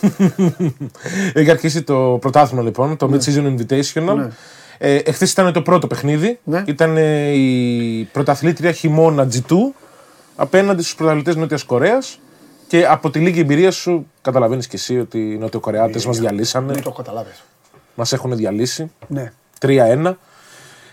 [1.32, 4.14] Έχει αρχίσει το πρωτάθλημα λοιπόν, το Mid-Season Invitational.
[4.16, 4.28] Ναι.
[4.78, 6.38] Ε, Εχθές ήταν το πρώτο παιχνίδι.
[6.44, 6.62] Ναι.
[6.66, 9.54] Ήταν ε, η πρωταθλήτρια χειμώνα G2
[10.36, 12.18] απέναντι στους πρωταθλητές Νότιας Κορέας.
[12.70, 16.72] Και από τη λίγη εμπειρία σου καταλαβαίνεις και εσύ ότι οι Νοτιοκορεάτες μας διαλύσανε.
[16.72, 17.44] Δεν το καταλάβεις.
[17.94, 18.90] Μας έχουν διαλύσει.
[19.06, 19.32] Ναι.
[19.60, 20.12] 3-1.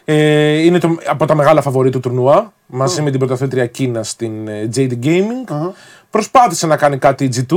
[0.05, 4.47] Ε, είναι το, από τα μεγάλα φαβορή του τουρνουά μαζί με την πρωταθλήτρια Κίνα στην
[4.47, 5.71] ε, JD Gaming.
[6.09, 7.55] Προσπάθησε να κάνει κάτι η G2,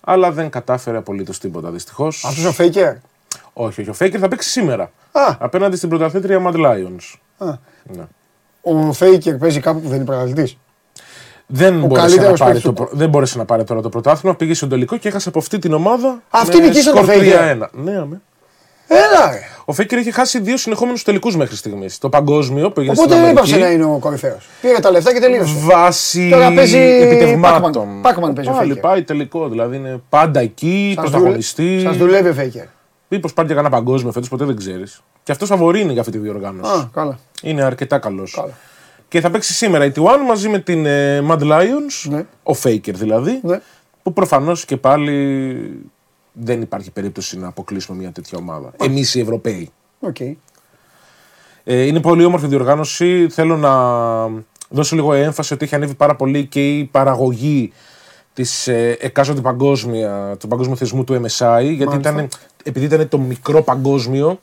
[0.00, 2.24] αλλά δεν κατάφερε απολύτως τίποτα δυστυχώς.
[2.24, 2.94] Αυτός ο Faker.
[3.52, 3.90] Όχι, όχι.
[3.90, 4.82] Ο Faker θα παίξει σήμερα.
[5.12, 5.36] Α.
[5.38, 7.14] Απέναντι στην πρωταθλήτρια Mad Lions.
[7.38, 7.56] Α.
[7.82, 8.04] Ναι.
[8.60, 10.56] Ο Faker παίζει κάπου που δεν είναι πρωταθλητής;
[11.46, 13.88] Δεν, μπόρεσε να, καλύτερος πάρει παίκτης το, του- πρω- δεν μπόρεσε να πάρει τώρα το
[13.88, 14.34] πρωτάθλημα.
[14.36, 16.22] Πήγε στο τελικό και έχασε από αυτή την ομάδα.
[16.30, 17.62] Αυτή με νικήσε το σκορ Faker.
[17.62, 17.68] 3-1.
[17.72, 18.20] Ναι, αμέ.
[18.86, 19.38] Έλα ρε.
[19.64, 21.98] Ο Faker έχει χάσει δύο συνεχόμενους τελικούς μέχρι στιγμής.
[21.98, 23.50] Το παγκόσμιο που έγινε Οπότε στην δεν Αμερική.
[23.54, 24.48] είπαμε να είναι ο κορυφαίος.
[24.60, 25.54] Πήρε τα λεφτά και τελείωσε.
[25.58, 27.86] Βάσει Τώρα παίζει επιτευγμάτων.
[28.04, 28.08] Pac-Man.
[28.10, 28.80] Pac-Man παίζει ο Πάλι Faker.
[28.80, 29.48] πάει τελικό.
[29.48, 31.66] Δηλαδή είναι πάντα εκεί, Σας πρωταγωνιστή.
[31.76, 32.66] δουλε- Σας δουλεύει ο Faker.
[33.08, 35.00] Μήπως πάρει και κανένα παγκόσμιο φέτος, ποτέ δεν ξέρεις.
[35.22, 36.70] Και αυτός φαβορεί είναι για αυτή τη διοργάνωση.
[36.72, 37.18] Α, καλά.
[37.42, 38.32] Είναι αρκετά καλός.
[38.36, 38.52] Καλά.
[39.12, 42.26] Και θα παίξει σήμερα η T1 μαζί με την ε, Mad Lions, Ναι.
[42.42, 43.60] ο Faker δηλαδή, Ναι.
[44.02, 45.80] που προφανώς και πάλι
[46.32, 48.72] δεν υπάρχει περίπτωση να αποκλείσουμε μια τέτοια ομάδα.
[48.76, 49.70] Εμείς οι Ευρωπαίοι.
[50.00, 50.20] Οκ.
[50.20, 50.34] Ε,
[51.64, 53.28] είναι πολύ όμορφη διοργάνωση.
[53.30, 53.72] Θέλω να
[54.68, 57.72] δώσω λίγο έμφαση ότι έχει ανέβει πάρα πολύ και η παραγωγή
[58.32, 61.62] της ε, εκάστοτε παγκόσμια, του παγκόσμιου θεσμού του MSI.
[61.74, 62.28] Γιατί ήταν,
[62.62, 64.40] επειδή ήταν το μικρό παγκόσμιο,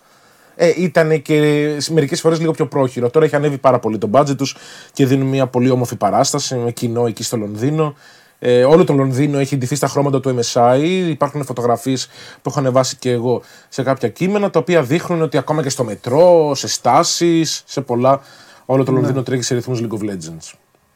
[0.61, 1.41] ε, ήταν και
[1.89, 3.09] μερικές φορές λίγο πιο πρόχειρο.
[3.09, 4.55] Τώρα έχει ανέβει πάρα πολύ το budget τους
[4.93, 7.95] και δίνουν μια πολύ όμορφη παράσταση με κοινό εκεί στο Λονδίνο.
[8.39, 10.79] Ε, όλο το Λονδίνο έχει ντυθεί στα χρώματα του MSI.
[11.09, 12.07] Υπάρχουν φωτογραφίες
[12.41, 15.83] που έχω ανεβάσει και εγώ σε κάποια κείμενα τα οποία δείχνουν ότι ακόμα και στο
[15.83, 18.21] μετρό, σε στάσεις, σε πολλά,
[18.65, 20.53] όλο το Λονδίνο τρέχει σε ρυθμούς League of Legends.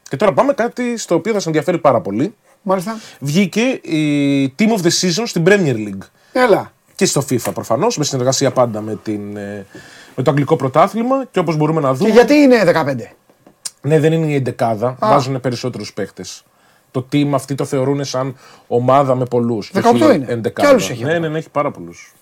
[0.08, 2.34] Και τώρα πάμε κάτι στο οποίο θα σα ενδιαφέρει πάρα πολύ.
[2.62, 3.00] Μάλιστα.
[3.20, 6.73] Βγήκε η Team of the Season στην Premier League Έλα.
[6.94, 9.66] Και στο FIFA προφανώς, με συνεργασία πάντα με, την, ε,
[10.16, 12.10] με το αγγλικό πρωτάθλημα και όπως μπορούμε να Και δούμε.
[12.10, 13.14] γιατί είναι 15.
[13.80, 16.42] Ναι, δεν είναι η εντεκάδα, βάζουν περισσότερους παίχτες.
[16.90, 19.70] Το team αυτοί το θεωρούν σαν ομάδα με πολλούς.
[19.74, 20.40] 18 είναι.
[20.54, 21.20] Κι άλλους έχει Ναι, εδώ.
[21.20, 22.12] ναι, ναι, έχει πάρα πολλούς.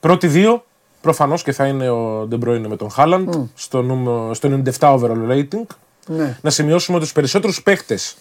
[0.00, 0.64] Πρώτοι δύο,
[1.00, 4.48] προφανώς και θα είναι ο De Bruyne με τον Χάλαντ στο, νούμερο- στο
[4.78, 5.66] 97 overall rating.
[6.06, 6.36] Ναι.
[6.40, 8.16] Να σημειώσουμε ότι τους περισσότερους παίχτες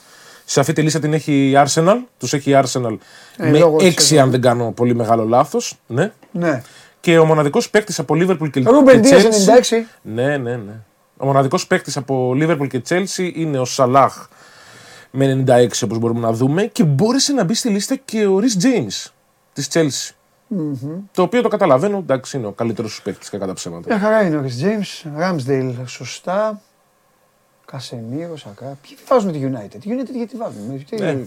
[0.52, 1.96] σε αυτή τη λίστα την έχει η Arsenal.
[2.18, 2.98] Τους έχει η Arsenal
[3.38, 4.24] Ε, με λόγω της 6, σεζόν.
[4.24, 5.78] αν δεν κάνω πολύ μεγάλο λάθος.
[5.88, 6.12] Ναι.
[6.32, 6.62] Ναι.
[7.00, 9.74] Και ο μοναδικός παίκτης από Liverpool και, Ρούμπεν και Δίας Chelsea.
[9.74, 9.86] 96.
[10.02, 10.74] Ναι, ναι, ναι.
[11.18, 14.28] Ο μοναδικός παίκτης από Liverpool και Chelsea είναι ο Σαλάχ
[15.12, 18.58] με 96 όπως μπορούμε να δούμε και μπόρεσε να μπει στη λίστα και ο Ρις
[18.62, 19.12] James
[19.54, 20.14] της Chelsea.
[21.12, 23.84] Το οποίο το καταλαβαίνω, εντάξει, είναι ο καλύτερος σου παίκτης κατά ψέματα.
[23.88, 26.62] Μια χαρά είναι ο Ρις James, Ramsdale σωστά.
[27.72, 28.78] Κασεμίρο, Σακά.
[28.82, 30.86] Ποιοι βάζουν τη United; Τη United γιατί βάζουν.
[30.90, 31.18] Τι- Ναι.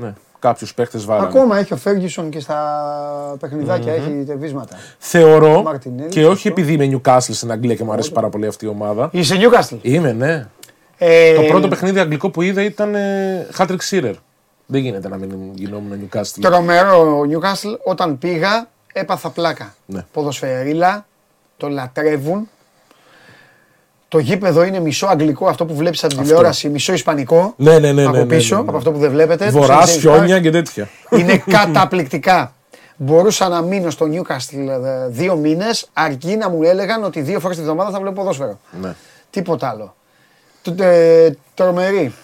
[0.00, 1.26] Ναι, κάποιους παίκτες βάλανε.
[1.28, 4.76] Ακόμα έχει ο Ferguson και στα παιχνιδάκια έχει τερβίσματα.
[4.98, 6.32] Θεωρώ Μαρτινέλη, και σωστό.
[6.32, 9.08] όχι επειδή είμαι Newcastle στην Αγγλία και μου αρέσει πάρα πολύ αυτή η ομάδα.
[9.12, 9.78] Είσαι Newcastle.
[9.82, 10.46] Είμαι, ναι.
[10.98, 14.14] Ε, Το πρώτο παιχνίδι αγγλικό που είδα ήταν ε, Hat-trick Shearer.
[14.66, 16.38] Δεν γίνεται να μην γινόμουν Newcastle.
[16.40, 17.78] Τρομερό ο Newcastle.
[17.84, 19.74] Όταν πήγα έπαθα πλάκα.
[19.86, 20.04] Ναι.
[20.12, 21.06] Ποδοσφαιρίλα,
[21.56, 22.48] το λατρεύουν.
[24.14, 27.54] Το γήπεδο είναι μισό αγγλικό, αυτό που βλέπεις από την τηλεόραση, μισό ισπανικό.
[27.56, 28.68] Ναι, ναι, ναι, από ναι, ναι, πίσω, ναι, ναι.
[28.68, 29.44] από αυτό που δεν βλέπετε.
[29.44, 29.84] το Βορρά, St.
[29.84, 29.98] James Park.
[29.98, 30.88] χιόνια και τέτοια.
[31.10, 32.54] Είναι καταπληκτικά.
[32.96, 37.56] Μπορούσα να μείνω στο Newcastle ε, δύο μήνες αρκεί να μου έλεγαν ότι δύο φορές
[37.56, 38.58] τη βδομάδα θα βλέπω ποδόσφαιρο.
[38.80, 38.94] Ναι.
[39.30, 39.94] Τίποτα άλλο.
[40.62, 42.14] Τ- ε, Τρομερή.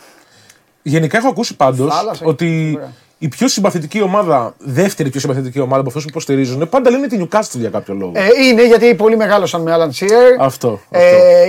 [0.83, 2.93] Γενικά έχω ακούσει πάντως Θάλασσα, ότι ωραία.
[3.23, 7.19] Η πιο συμπαθητική ομάδα, δεύτερη πιο συμπαθητική ομάδα από αυτούς που υποστηρίζουν, πάντα λένε τη
[7.21, 8.13] Newcastle για κάποιο λόγο.
[8.15, 10.37] Ε, είναι γιατί πολύ μεγάλωσαν με Alan Shearer.
[10.39, 10.81] αυτό.
[10.91, 11.03] Ε,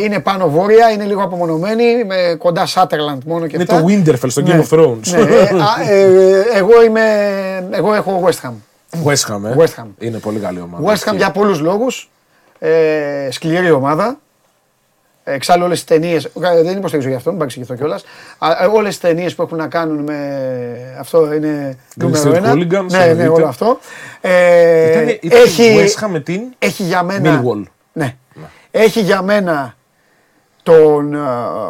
[0.04, 3.82] είναι πάνω βόρεια, είναι λίγο απομονωμένοι, με κοντά Σάτερλαντ μόνο και Είναι αυτά.
[3.82, 4.60] το Winterfell στο Ναι.
[4.62, 5.08] Game of Thrones.
[5.08, 7.02] Ναι, ε, α, ε, εγώ, είμαι,
[7.72, 8.54] εγώ έχω West Ham.
[9.06, 9.56] West Ham, ε.
[9.58, 9.88] West Ham.
[10.00, 10.94] Είναι πολύ καλή ομάδα.
[10.94, 12.10] West Ham για πολλούς λόγους.
[12.60, 14.20] Ε, σκληρή ομάδα.
[15.24, 16.30] Εξάλλου όλες τι ταινίες.
[16.64, 18.04] Δεν υποστηρίζω για αυτό, μην παρεξηγηθώ κιόλας.
[18.74, 20.18] Όλες τι ταινίες που έχουν να κάνουν με.
[21.00, 22.54] Αυτό είναι Green νούμερο Street ένα.
[22.54, 23.30] Hooligans, Ναι, ναι, εννοείται.
[23.30, 23.80] όλο αυτό.
[24.22, 27.42] Ε, Ήταν, ήταν έχει, West Ham με την έχει για μένα.
[27.44, 27.64] Millwall.
[27.94, 28.16] Ναι.
[28.72, 29.76] Έχει για μένα
[30.64, 31.18] τον ε,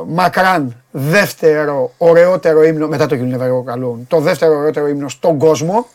[0.07, 5.37] μακράν δεύτερο ωραιότερο ύμνο, μετά το You Never Walk Alone, το δεύτερο ωραιότερο ύμνο στον
[5.37, 5.87] κόσμο.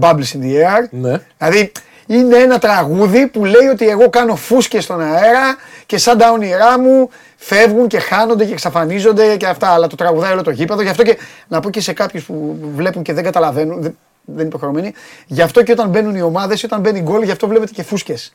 [0.00, 0.88] Bubbles in the air.
[0.90, 1.20] Ναι.
[1.38, 1.72] Δηλαδή
[2.06, 5.56] είναι ένα τραγούδι που λέει ότι εγώ κάνω φούσκες στον αέρα
[5.86, 9.68] και σαν τα όνειρά μου φεύγουν και χάνονται και εξαφανίζονται και αυτά.
[9.68, 10.82] Αλλά το τραγουδάει όλο το γήπεδο.
[10.82, 11.18] Γι' αυτό και
[11.48, 14.94] να πω και σε κάποιους που βλέπουν και δεν καταλαβαίνουν, δεν, δεν είναι υποχρεωμένοι,
[15.26, 18.34] γι' αυτό και όταν μπαίνουν οι ομάδες, όταν μπαίνει γκολ, γι' αυτό βλέπετε και φούσκες.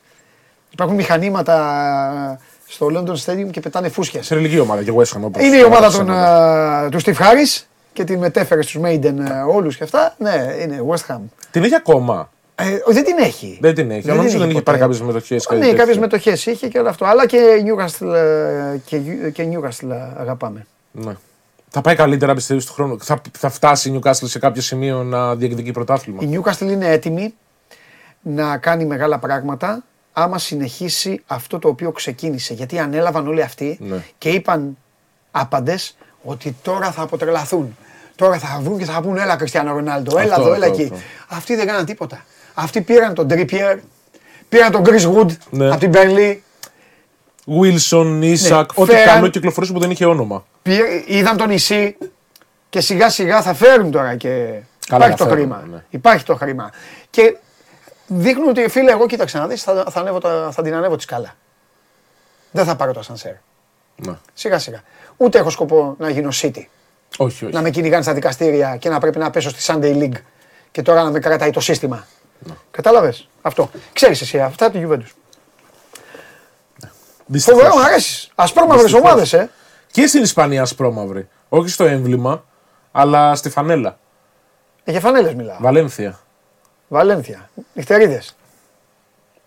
[0.72, 4.26] Υπάρχουν μηχανήματα στο London Stadium και πετάνε φούσκες.
[4.26, 5.20] Σε ρελική ομάδα και West Ham.
[5.22, 6.18] όπως Είναι η ομάδα έγραψε των, εδώ.
[6.18, 7.62] α, του Steve Harris
[7.92, 10.14] και τη μετέφερε στους Maiden α, όλους και αυτά.
[10.18, 11.18] Ναι, είναι West Ham.
[11.50, 12.30] Την έχει ακόμα.
[12.60, 13.58] Ε, δεν την έχει.
[13.60, 14.00] Δεν την έχει.
[14.00, 14.62] Δεν Νομίζω την δεν έχει είχε ποτέ.
[14.62, 15.48] πάρει κάποιες μετοχές.
[15.58, 17.04] Ναι, κάποιες μετοχές είχε και όλο αυτό.
[17.04, 18.98] Αλλά και Newcastle, ε, και,
[19.32, 20.66] και Newcastle ε, αγαπάμε.
[20.92, 21.12] Ναι.
[21.68, 22.98] Θα πάει καλύτερα πιστεύεις του χρόνου.
[23.00, 27.34] Θα, θα φτάσει η Newcastle σε κάποιο σημείο να διεκδικεί πρωτάθλημα; Η Newcastle είναι έτοιμη
[28.22, 32.54] να κάνει μεγάλα πράγματα άμα συνεχίσει αυτό το οποίο ξεκίνησε.
[32.54, 34.04] Γιατί ανέλαβαν όλοι αυτοί Ναι.
[34.18, 34.76] και είπαν
[35.30, 37.76] άπαντες ότι τώρα θα αποτρελαθούν.
[38.16, 40.92] Τώρα θα βγουν και θα πούν έλα Κριστιανό Ρονάλντο, έλα Αυτό, εδώ, έλα αυτό, εκεί.
[40.92, 41.04] αυτό.
[41.28, 42.24] Αυτοί δεν κάναν τίποτα.
[42.60, 43.76] Αυτοί πήραν τον Trippier,
[44.48, 45.68] πήραν τον Chris Wood Ναι.
[45.70, 46.36] από την Burnley,
[47.60, 50.46] Wilson, Ισακ, ό,τι Ναι, φέραν- καλό κυκλοφορούσε που δεν είχε όνομα.
[50.62, 51.96] Πήρε- είδαν το νησί
[52.68, 54.28] και σιγά σιγά θα φέρουν τώρα και
[54.88, 55.64] Καλά υπάρχει θα το φέρουν, χρήμα.
[55.72, 55.84] ναι.
[55.90, 56.70] Υπάρχει το χρήμα.
[57.10, 57.36] Και
[58.06, 61.02] δείχνουν ότι φίλε εγώ κοίταξε να δεις θα, θα, ανέβω τα- θα την ανέβω τη
[61.02, 61.34] σκάλα.
[62.50, 63.32] Δεν θα πάρω το ασανσέρ.
[63.96, 64.12] Ναι.
[64.34, 64.80] Σιγά σιγά.
[65.16, 66.62] Ούτε έχω σκοπό να γίνω City.
[67.16, 67.54] Όχι, όχι.
[67.54, 70.20] Να με κυνηγάνε στα δικαστήρια και να πρέπει να πέσω στη Sunday League
[70.70, 72.06] και τώρα να με κρατάει το σύστημα.
[72.38, 72.54] Ναι.
[72.70, 73.70] Κατάλαβες; Αυτό.
[73.92, 75.12] Ξέρεις εσύ αυτά από τη Juventus.
[77.26, 77.60] Δυστυχώς.
[77.62, 78.30] Φοβερό, μου αρέσεις.
[78.34, 79.10] Ασπρόμαυρες Δυστυχώς.
[79.10, 79.50] ομάδες, ε.
[79.90, 81.28] Και στην Ισπανία ασπρόμαυρη.
[81.48, 82.44] Όχι στο έμβλημα,
[82.92, 83.98] αλλά στη φανέλα.
[84.84, 85.56] Ε, Για φανέλες μιλάω.
[85.60, 86.18] Βαλένθια.
[86.88, 87.50] Βαλένθια.
[87.74, 88.36] Νυχτερίδες.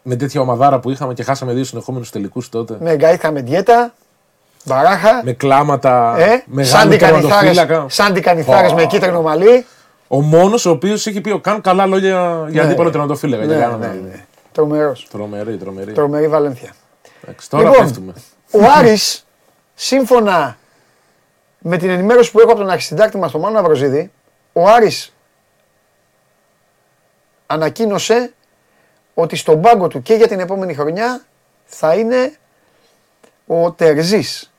[0.03, 2.77] Με τέτοια ομαδάρα που είχαμε και χάσαμε δύο συνεχόμενους τελικούς τότε.
[2.79, 3.93] Με γκαΐθα με διέτα,
[4.65, 7.85] μπαράχα, Με κλάματα ε, μεγάλου σάντι κανιθάρες, τερματοφύλακα.
[7.89, 8.75] σάντι κανιθάρες Ω.
[8.75, 9.65] με κίτρινο μαλλί.
[10.13, 12.67] Ο μόνος ο οποίος έχει πει ο Καν καλά λόγια για Ναι.
[12.67, 13.45] αντίπαλο τερματοφύλακα.
[13.45, 14.03] Ναι, για ναι, κανέναν.
[14.03, 14.25] ναι.
[14.51, 15.07] Τρομερός.
[15.11, 15.91] Τρομερή, τρομερή.
[15.93, 16.73] Τρομερή Βαλένθια.
[17.23, 18.13] Εντάξει, τώρα Λοιπόν, πέφτουμε.
[18.51, 19.27] Ο Άρης,
[19.73, 20.57] σύμφωνα
[21.59, 24.11] με την ενημέρωση που έχω από τον αρχισυντάκτη μας, τον Μάνο Ναυροζίδη,
[24.53, 25.13] ο Άρης
[27.47, 28.33] ανακοίνωσε
[29.13, 31.21] ότι στον πάγκο του και για την επόμενη χρονιά
[31.65, 32.33] θα είναι
[33.47, 34.51] ο Τερζής.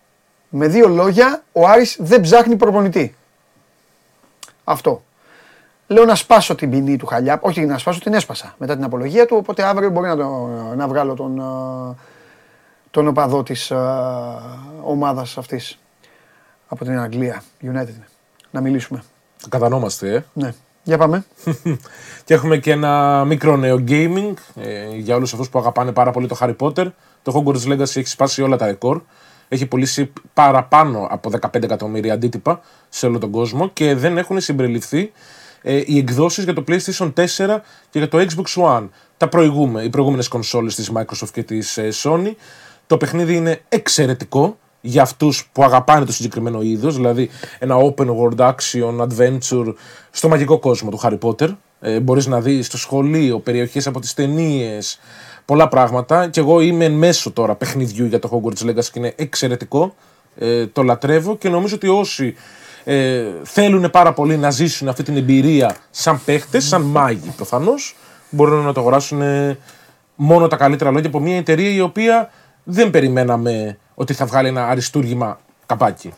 [0.49, 3.15] Με δύο λόγια, ο Άρης δεν ψάχνει προπονητή.
[4.65, 5.03] Αυτό.
[5.93, 9.27] Λέω να σπάσω την ποινή του Χαλιά, όχι να σπάσω, την έσπασα μετά την απολογία
[9.27, 11.95] του, οπότε αύριο μπορεί να, το, να βγάλω τον, ε,
[12.91, 13.77] τον οπαδό της ε,
[14.83, 15.79] ομάδας αυτής
[16.69, 18.05] από την Αγγλία, United.
[18.51, 19.03] Να μιλήσουμε.
[19.49, 20.25] Κατανόμαστε, ε.
[20.33, 20.55] Ναι.
[20.83, 21.25] Για πάμε.
[22.25, 26.27] Και έχουμε και ένα μικρό νέο gaming ε, για όλους αυτούς που αγαπάνε πάρα πολύ
[26.27, 26.87] το Harry Potter.
[27.23, 29.01] Το Hogwarts Legacy έχει σπάσει όλα τα ρεκόρ.
[29.49, 35.13] Έχει πουλήσει παραπάνω από 15 εκατομμύρια αντίτυπα σε όλο τον κόσμο και δεν έχουν συμπεριληφθεί
[35.63, 37.61] ε, οι εκδόσεις για το PlayStation 4
[37.91, 38.89] και για το Xbox One.
[39.17, 42.33] Τα προηγούμε, οι προηγούμενες κονσόλες της Microsoft και της ε, Sony.
[42.87, 44.57] Το παιχνίδι είναι εξαιρετικό.
[44.85, 49.75] για αυτούς που αγαπάνε το συγκεκριμένο είδος, δηλαδή ένα open world action adventure
[50.11, 51.57] στο μαγικό κόσμο του Harry Potter.
[51.81, 54.99] Ε, μπορείς να δεις στο σχολείο, περιοχές από τις ταινίες,
[55.45, 59.13] πολλά πράγματα και εγώ είμαι εν μέσω τώρα παιχνιδιού για το Hogwarts Legacy και είναι
[59.17, 59.95] εξαιρετικό.
[60.37, 62.35] Ε, το λατρεύω και νομίζω ότι όσοι
[62.85, 67.97] ε, θέλουν πάρα πολύ να ζήσουν αυτή την εμπειρία σαν παίχτες, σαν μάγοι προφανώς,
[68.31, 69.59] μπορούν να το αγοράσουν ε,
[70.15, 72.31] μόνο τα καλύτερα λόγια από μια εταιρεία η οποία
[72.65, 76.13] δεν περιμέναμε ότι θα βγάλει ένα αριστούργημα καπάκι.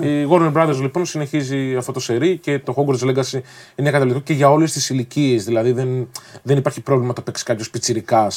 [0.00, 3.40] Η Warner Brothers λοιπόν συνεχίζει αυτό το σερί και το Hogwarts Legacy
[3.74, 5.44] είναι καταλληλότατο και για όλες τις ηλικίες.
[5.44, 6.08] Δηλαδή δεν,
[6.42, 8.30] δεν υπάρχει πρόβλημα το παίξει κάποιος πιτσυρικά.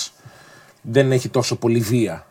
[0.82, 2.26] Δεν έχει τόσο πολύ βία.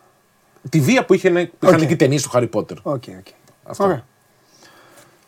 [0.68, 1.86] Τη βία που, είχε, που είχαν Οκ.
[1.86, 2.76] και οι ταινίες του Harry Potter.
[2.82, 3.26] OK, OK.
[3.62, 3.84] Αυτό.
[3.84, 4.04] Ωραία.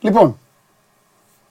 [0.03, 0.39] Λοιπόν,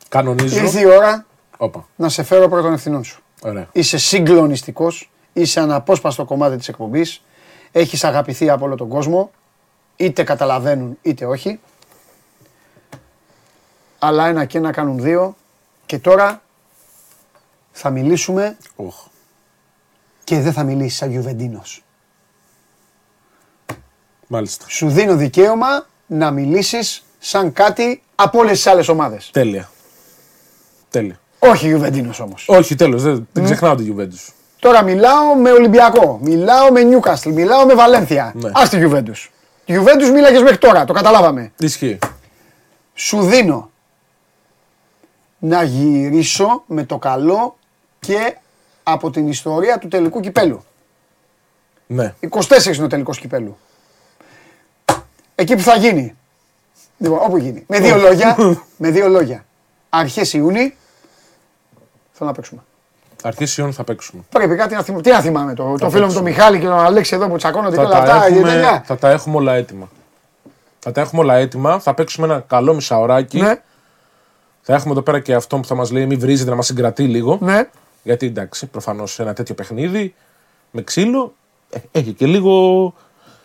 [0.10, 0.57] Κανονίζω.
[0.64, 1.26] ήρθε η ώρα
[1.57, 1.88] Όπα.
[1.95, 3.22] να σε φέρω πρώτον ευθυνών σου.
[3.41, 3.68] Ωραία.
[3.72, 7.23] Είσαι συγκλονιστικός, είσαι αναπόσπαστο κομμάτι της εκπομπής,
[7.72, 9.32] έχεις αγαπηθεί από όλο τον κόσμο,
[9.95, 11.60] είτε καταλαβαίνουν είτε όχι.
[13.99, 15.36] Αλλά ένα και ένα κάνουν δύο
[15.86, 16.41] και τώρα
[17.72, 19.06] θα μιλήσουμε Οχ.
[20.23, 21.84] και δεν θα μιλήσεις σαν Γιουβεντίνος.
[24.28, 24.65] Μάλιστα.
[24.69, 29.30] Σου δίνω δικαίωμα να μιλήσεις σαν κάτι από όλες τις άλλες ομάδες.
[29.34, 29.69] Τέλεια.
[30.89, 31.19] Τέλεια.
[31.39, 32.45] Όχι Γιουβεντίνος όμως.
[32.48, 33.03] Όχι, τέλος.
[33.03, 34.34] Δεν, δεν ξεχνάω τη Juventus.
[34.60, 38.31] Τώρα μιλάω με Ολυμπιακό, μιλάω με Νιούκαστλ, μιλάω με Βαλένθια.
[38.35, 38.52] Ναι.
[38.53, 39.31] Ας τη Γιουβέντους.
[39.65, 41.52] Τη Γιουβέντους μίλαγες μέχρι τώρα, το καταλάβαμε.
[41.57, 41.99] Ισχύει.
[42.93, 43.72] Σου δίνω
[45.39, 47.57] να γυρίσω με το καλό
[47.99, 48.35] και
[48.84, 50.64] από την ιστορία του τελικού κυπέλου.
[51.88, 52.14] Ναι.
[52.30, 53.57] 24 είναι ο τελικός κυπέλου.
[55.35, 56.15] Εκεί που θα γίνει.
[57.02, 57.64] Λοιπόν, όπου γίνει.
[57.68, 58.36] Με δύο λόγια,
[58.78, 59.45] με δύο λόγια.
[59.90, 60.72] Αρχές Ιούνιου
[62.11, 62.61] θέλω να παίξουμε.
[63.23, 64.23] Αρχές Ιών θα παίξουμε.
[64.30, 65.02] Πρέπει κάτι να θυμάμαι.
[65.03, 66.30] Τι να θυμάμαι το, το φίλο μου τον παίξουμε.
[66.30, 68.30] Μιχάλη και τον Αλέξη εδώ που τσακώνονται και Θα όλα τα, αυτά.
[68.30, 68.84] η έχουμε, τέτοια.
[68.86, 69.90] θα τα έχουμε όλα έτοιμα.
[70.80, 71.80] Θα τα έχουμε όλα έτοιμα.
[71.80, 73.40] Θα παίξουμε ένα καλό μισάωράκι.
[73.41, 73.61] Ναι,
[74.61, 77.03] Θα έχουμε εδώ πέρα και αυτό που θα μας λέει: Μην βρίζετε να μας συγκρατεί
[77.03, 77.38] λίγο.
[77.41, 77.69] ναι.
[78.03, 80.14] Γιατί εντάξει, προφανώς ένα τέτοιο παιχνίδι
[80.72, 81.34] με ξύλο
[81.69, 82.94] ε, έχει και λίγο.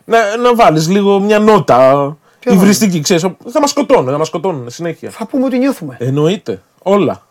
[0.04, 2.16] Να, να βάλεις λίγο μια νότα Ποια
[2.52, 3.22] υβριστική, ξέρεις.
[3.50, 5.10] Θα μας σκοτώνουν, θα μας σκοτώνουν συνέχεια.
[5.10, 5.96] Θα πούμε ότι νιώθουμε.
[6.00, 6.62] Εννοείται.
[6.82, 7.26] Όλα.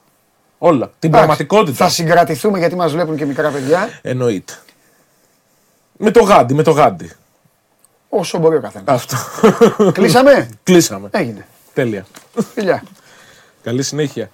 [0.58, 0.92] Όλα.
[1.00, 1.86] Την Εντάξει, πραγματικότητα.
[1.86, 3.90] Θα συγκρατηθούμε γιατί μας βλέπουν και μικρά παιδιά.
[4.02, 4.54] Εννοείται.
[5.98, 7.12] Με το γάντι, με το γάντι.
[8.10, 8.86] Όσο μπορεί ο καθένας.
[8.88, 9.18] Αυτό.
[9.92, 11.10] Κλείσαμε; Κλείσαμε.
[11.12, 11.48] Έγινε.
[11.74, 12.06] Τέλεια.
[12.54, 12.84] Φιλιά.
[13.64, 14.30] Καλή συνέχεια.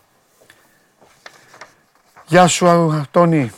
[2.26, 3.52] Γεια σου, α, Τόνι.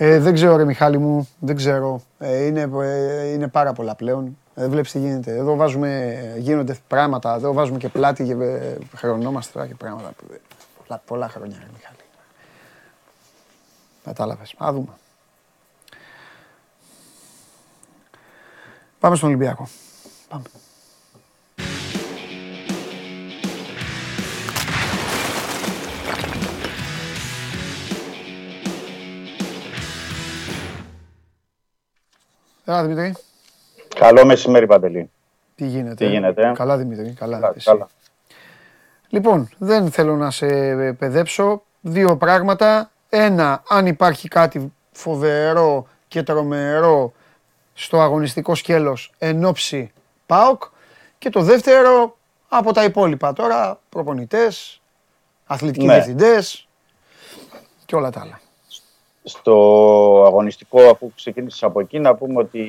[0.00, 2.02] Ε, δεν ξέρω ρε Μιχάλη μου, δεν ξέρω.
[2.18, 4.38] Ε, είναι, ε, είναι πάρα πολλά πλέον.
[4.54, 5.36] Ε, βλέπεις τι γίνεται.
[5.36, 10.12] Εδώ βάζουμε, γίνονται πράγματα, εδώ βάζουμε και πλάτη και ε, χρεωνόμαστε τώρα και πράγματα.
[10.86, 11.96] Πολλά, πολλά χρόνια ρε Μιχάλη.
[14.04, 14.54] Κατάλαβες.
[14.58, 14.92] Α δούμε.
[18.98, 19.68] Πάμε στον Ολυμπιακό.
[20.28, 20.44] Πάμε.
[32.68, 33.14] Έλα Δημήτρη,
[33.94, 35.10] Καλό μεσημέρι, Παντελή.
[35.54, 35.94] τι γίνεται.
[35.94, 37.38] Τι γίνεται; Καλά Δημήτρη, καλά.
[37.38, 37.66] Καλά, εσύ.
[37.66, 37.86] καλά.
[39.08, 40.46] Λοιπόν, δεν θέλω να σε
[40.92, 41.62] παιδέψω.
[41.80, 42.90] Δύο πράγματα.
[43.08, 47.12] Ένα, αν υπάρχει κάτι φοβερό και τρομερό
[47.74, 49.92] στο αγωνιστικό σκέλος εν ώψη
[50.26, 50.62] ΠΑΟΚ.
[51.18, 52.16] Και το δεύτερο,
[52.48, 54.80] από τα υπόλοιπα τώρα, προπονητές,
[55.46, 55.92] αθλητικοί Ναι.
[55.92, 56.68] διευθυντές
[57.86, 58.40] και όλα τα άλλα.
[59.28, 62.62] Στο αγωνιστικό, αφού ξεκίνησες από εκεί, να πούμε ότι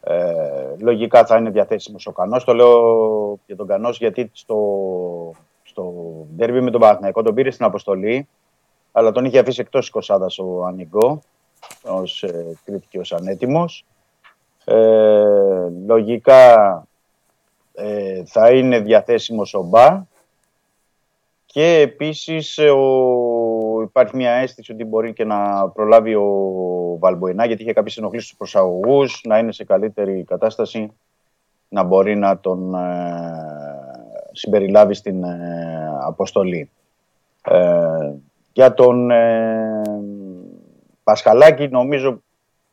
[0.00, 2.44] ε, λογικά θα είναι διαθέσιμος ο Κανός.
[2.44, 4.58] Το λέω για τον Κανός γιατί στο,
[5.62, 5.92] στο
[6.36, 8.28] ντέρμπι με τον Παναθηναϊκό τον πήρε στην αποστολή,
[8.92, 11.20] αλλά τον είχε αφήσει εκτός 20 ο Ανιγκό,
[11.82, 13.84] ως, ε, κρίθηκε ως ανέτοιμος.
[14.64, 16.86] Ε, λογικά
[17.74, 20.02] ε, θα είναι διαθέσιμος ο Μπα
[21.46, 23.47] και επίσης ε, ο...
[23.88, 26.26] υπάρχει μια αίσθηση ότι μπορεί και να προλάβει ο
[26.98, 30.92] Βαλμποενά γιατί είχε κάποιες ενοχλήσεις στους προσαγωγούς, να είναι σε καλύτερη κατάσταση,
[31.68, 33.48] να μπορεί να τον ε,
[34.32, 36.70] συμπεριλάβει στην ε, αποστολή.
[37.42, 38.12] Ε,
[38.52, 39.82] για τον ε,
[41.02, 42.22] Πασχαλάκη νομίζω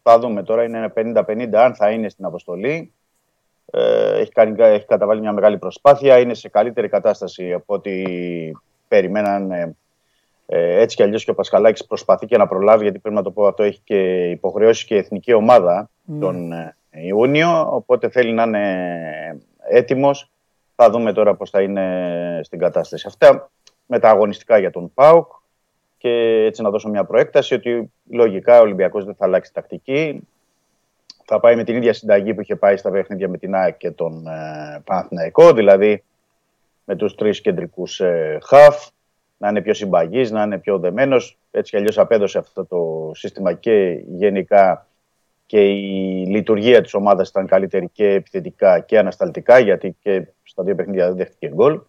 [0.02, 2.92] θα δούμε τώρα, είναι 50-50 αν θα είναι στην αποστολή.
[3.72, 8.04] Ε, έχει, κάνει, έχει καταβάλει μια μεγάλη προσπάθεια, είναι σε καλύτερη κατάσταση από ό,τι
[8.88, 9.76] περιμέναν
[10.46, 13.22] ε, ε, έτσι κι αλλιώς και ο Πασχαλάκης προσπαθεί και να προλάβει γιατί πρέπει να
[13.22, 15.90] το πω αυτό έχει και υποχρεώσει και η εθνική ομάδα
[16.20, 19.40] τον ε, Ιούνιο οπότε θέλει να είναι
[19.70, 20.30] έτοιμος.
[20.76, 23.50] Θα δούμε τώρα πώς θα είναι στην κατάσταση αυτά
[23.86, 25.32] με τα αγωνιστικά για τον ΠΑΟΚ
[25.98, 26.10] και
[26.46, 30.28] έτσι να δώσω μια προέκταση ότι λογικά ο Ολυμπιακός δεν θα αλλάξει τακτική.
[31.26, 33.92] Θα πάει με την ίδια συνταγή που είχε πάει στα παιχνίδια με την ΑΕΚ και
[33.92, 36.04] τον ε, Παναθηναϊκό, δηλαδή
[36.86, 38.88] με τους τρεις κεντρικούς ε, χαφ,
[39.38, 41.38] να είναι πιο συμπαγής, να είναι πιο δεμένος.
[41.52, 44.88] Έτσι κι αλλιώς απέδωσε αυτό το σύστημα και γενικά
[45.46, 50.76] και η λειτουργία της ομάδας ήταν καλύτερη και επιθετικά και ανασταλτικά γιατί και στα δύο
[50.76, 51.80] παιχνίδια δεν δέχτηκε γκολ.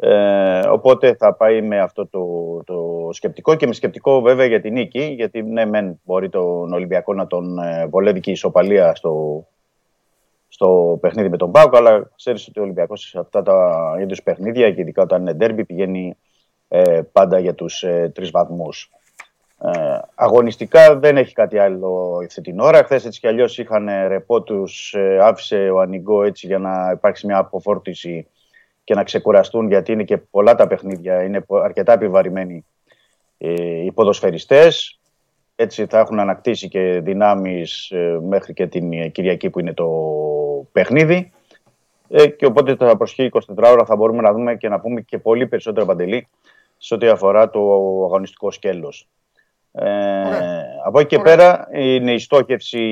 [0.00, 2.22] Ε, οπότε θα πάει με αυτό το,
[2.64, 7.14] το σκεπτικό και με σκεπτικό βέβαια για την νίκη γιατί ναι μεν μπορεί τον Ολυμπιακό
[7.14, 9.46] να τον ε, βολεύει και η ισοπαλία στο,
[10.48, 14.72] στο παιχνίδι με τον Πάουκ αλλά ξέρεις ότι ο Ολυμπιακός σε αυτά τα είδους παιχνίδια
[14.72, 16.16] και ειδικά όταν είναι ντέρμπι πηγαίνει
[16.68, 18.90] ε, πάντα για τους ε, τρεις βαθμούς.
[19.60, 22.82] Ε, αγωνιστικά δεν έχει κάτι άλλο αυτή την ώρα.
[22.82, 27.26] Χθες έτσι κι αλλιώς είχαν ρεπό τους, ε, άφησε ο Ανιγκό έτσι για να υπάρξει
[27.26, 28.26] μια αποφόρτιση
[28.84, 32.64] και να ξεκουραστούν γιατί είναι και πολλά τα παιχνίδια, είναι αρκετά επιβαρημένοι
[33.38, 34.98] ε, οι ποδοσφαιριστές.
[35.56, 39.88] Έτσι θα έχουν ανακτήσει και δυνάμεις ε, μέχρι και την Κυριακή που είναι το
[40.72, 41.32] παιχνίδι.
[42.08, 45.18] Ε, και οπότε θα προσχεί 24 ώρα θα μπορούμε να δούμε και να πούμε και
[45.18, 46.28] πολύ περισσότερο παντελή
[46.78, 47.60] σε ό,τι αφορά το
[48.04, 49.08] αγωνιστικό σκέλος.
[49.72, 52.82] Ε, από εκεί και πέρα είναι η στόχευση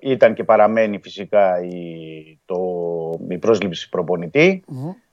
[0.00, 2.58] ήταν και παραμένει φυσικά η, το,
[3.28, 3.88] η πρόσληψη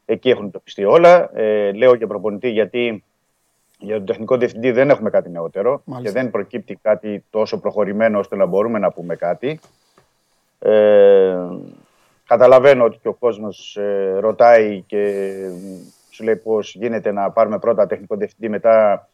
[0.06, 1.30] Εκεί έχουν το πιστεί όλα.
[1.34, 3.04] Ε, λέω και προπονητή γιατί
[3.80, 8.36] για τον τεχνικό διευθυντή δεν έχουμε κάτι νεότερο και δεν προκύπτει κάτι τόσο προχωρημένο ώστε
[8.36, 9.60] να μπορούμε να πούμε κάτι.
[10.60, 11.38] Ε,
[12.28, 15.34] καταλαβαίνω ότι και ο κόσμος ε, ρωτάει και
[16.20, 19.08] σου λέει πώς γίνεται να πάρουμε πρώτα τεχνικό διευθυντή μετά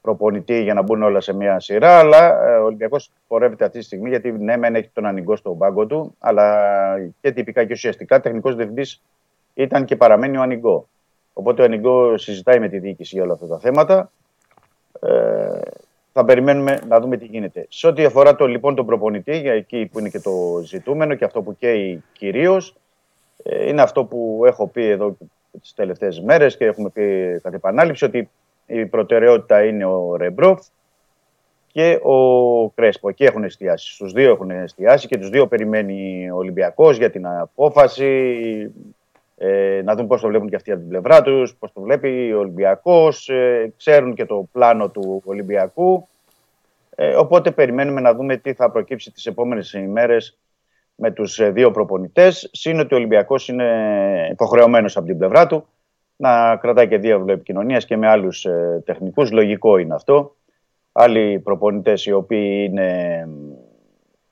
[0.00, 1.98] προπονητή για να μπουν όλα σε μια σειρά.
[1.98, 5.58] Αλλά ε, ο Ολυμπιακός πορεύεται αυτή τη στιγμή γιατί ναι, μεν έχει τον ανοιγό στον
[5.58, 9.02] πάγκο του, αλλά και τυπικά και ουσιαστικά τεχνικός διευθυντής
[9.54, 10.88] ήταν και παραμένει ο ανοιγό.
[11.32, 14.10] Οπότε ο ανοιγό συζητάει με τη διοίκηση για όλα αυτά τα θέματα.
[15.00, 15.60] Ε,
[16.12, 17.66] θα περιμένουμε να δούμε τι γίνεται.
[17.68, 21.24] Σε ό,τι αφορά το, λοιπόν τον προπονητή, για εκεί που είναι και το ζητούμενο και
[21.24, 22.76] αυτό που καίει κυρίως,
[23.42, 25.16] ε, είναι αυτό που έχω πει εδώ
[25.60, 28.30] τις τελευταίες μέρες και έχουμε πει κατά επανάληψη ότι
[28.66, 30.66] η προτεραιότητα είναι ο Ρεμπρόφ
[31.72, 33.08] και ο Κρέσπο.
[33.08, 33.92] Εκεί έχουν εστιάσει.
[33.92, 38.72] Στους δύο έχουν εστιάσει και τους δύο περιμένει ο Ολυμπιακός για την απόφαση.
[39.36, 42.32] Ε, να δουν πώς το βλέπουν και αυτοί από την πλευρά τους, πώς το βλέπει
[42.32, 43.28] ο Ολυμπιακός.
[43.28, 46.08] Ε, ξέρουν και το πλάνο του Ολυμπιακού.
[46.94, 50.38] Ε, οπότε περιμένουμε να δούμε τι θα προκύψει τις επόμενες ημέρες
[51.02, 52.50] με τους ε, δύο προπονητές.
[52.52, 53.68] Συν ότι ο Ολυμπιακός είναι
[54.30, 55.66] υποχρεωμένος από την πλευρά του
[56.16, 59.30] να κρατάει και διάβλο επικοινωνία και με άλλους ε, τεχνικούς.
[59.30, 60.36] Λογικό είναι αυτό.
[60.92, 63.28] Άλλοι προπονητές οι οποίοι είναι,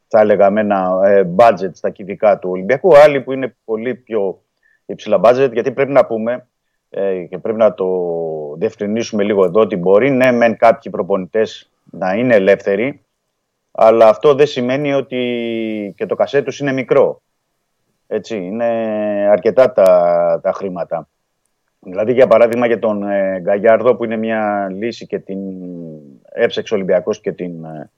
[0.09, 2.97] θα έλεγα, με ένα ε, budget στα κυβικά του Ολυμπιακού.
[2.97, 4.43] Άλλοι που είναι πολύ πιο
[4.87, 6.49] υψηλά budget, γιατί πρέπει να πούμε
[6.91, 7.87] ε, και πρέπει να το
[8.59, 13.05] διευκρινίσουμε λίγο εδώ ότι μπορεί ναι, μεν κάποιοι προπονητές να είναι ελεύθεροι,
[13.71, 17.23] αλλά αυτό δεν σημαίνει ότι και το κασέ τους είναι μικρό.
[18.07, 18.65] Έτσι, είναι
[19.31, 21.09] αρκετά τα, τα χρήματα.
[21.81, 25.39] Δηλαδή, για παράδειγμα, για τον ε, Γκαγιάρδο που είναι μια λύση και την
[26.33, 27.91] έψεξε ο Ολυμπιακός και την, ε,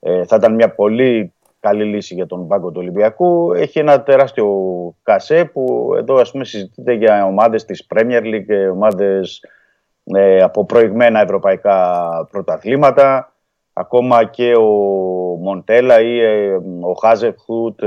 [0.00, 3.52] ε, θα ήταν μια πολύ καλή λύση για τον πάγκο του Ολυμπιακού.
[3.52, 4.48] Έχει ένα τεράστιο
[5.02, 9.44] κασέ που εδώ ας πούμε συζητείται για ομάδες της Premier League, και ομάδες
[10.04, 13.33] ε, από προηγμένα ευρωπαϊκά πρωταθλήματα.
[13.76, 14.68] Ακόμα και ο
[15.40, 17.80] Μοντέλα ή ε, ο Χάζεφ Χουτ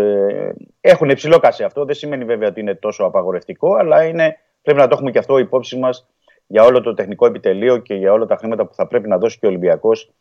[0.81, 1.85] έχουν υψηλό κασέ αυτό.
[1.85, 4.37] Δεν σημαίνει βέβαια ότι είναι τόσο απαγορευτικό, αλλά είναι
[4.67, 6.07] Πρέπει να το έχουμε και αυτό υπόψη μας
[6.47, 9.39] για όλο το τεχνικό επιτελείο και για όλα τα χρήματα που θα πρέπει να δώσει
[9.39, 10.11] και ο Ολυμπιακός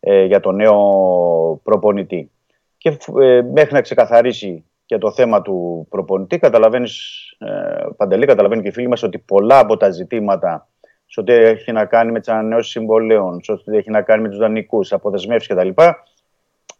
[0.00, 0.80] ε, για το νέο
[1.62, 2.30] προπονητή.
[2.78, 8.68] Και ε, μέχρι να ξεκαθαρίσει και το θέμα του προπονητή, καταλαβαίνεις, ε, Παντελή, καταλαβαίνει και
[8.68, 10.68] οι φίλοι μας ότι πολλά από τα ζητήματα
[11.12, 14.28] σε ό,τι έχει να κάνει με τις ανανεώσεις συμβολέων, σε ό,τι έχει να κάνει με
[14.28, 15.68] τους δανεικούς, αποδεσμεύσεις κτλ.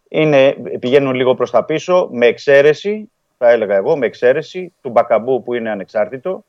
[0.07, 5.43] Είναι, πηγαίνουν λίγο προς τα πίσω, με εξαίρεση, θα έλεγα εγώ, με εξαίρεση του Μπακαμπού
[5.43, 6.43] που είναι ανεξάρτητο,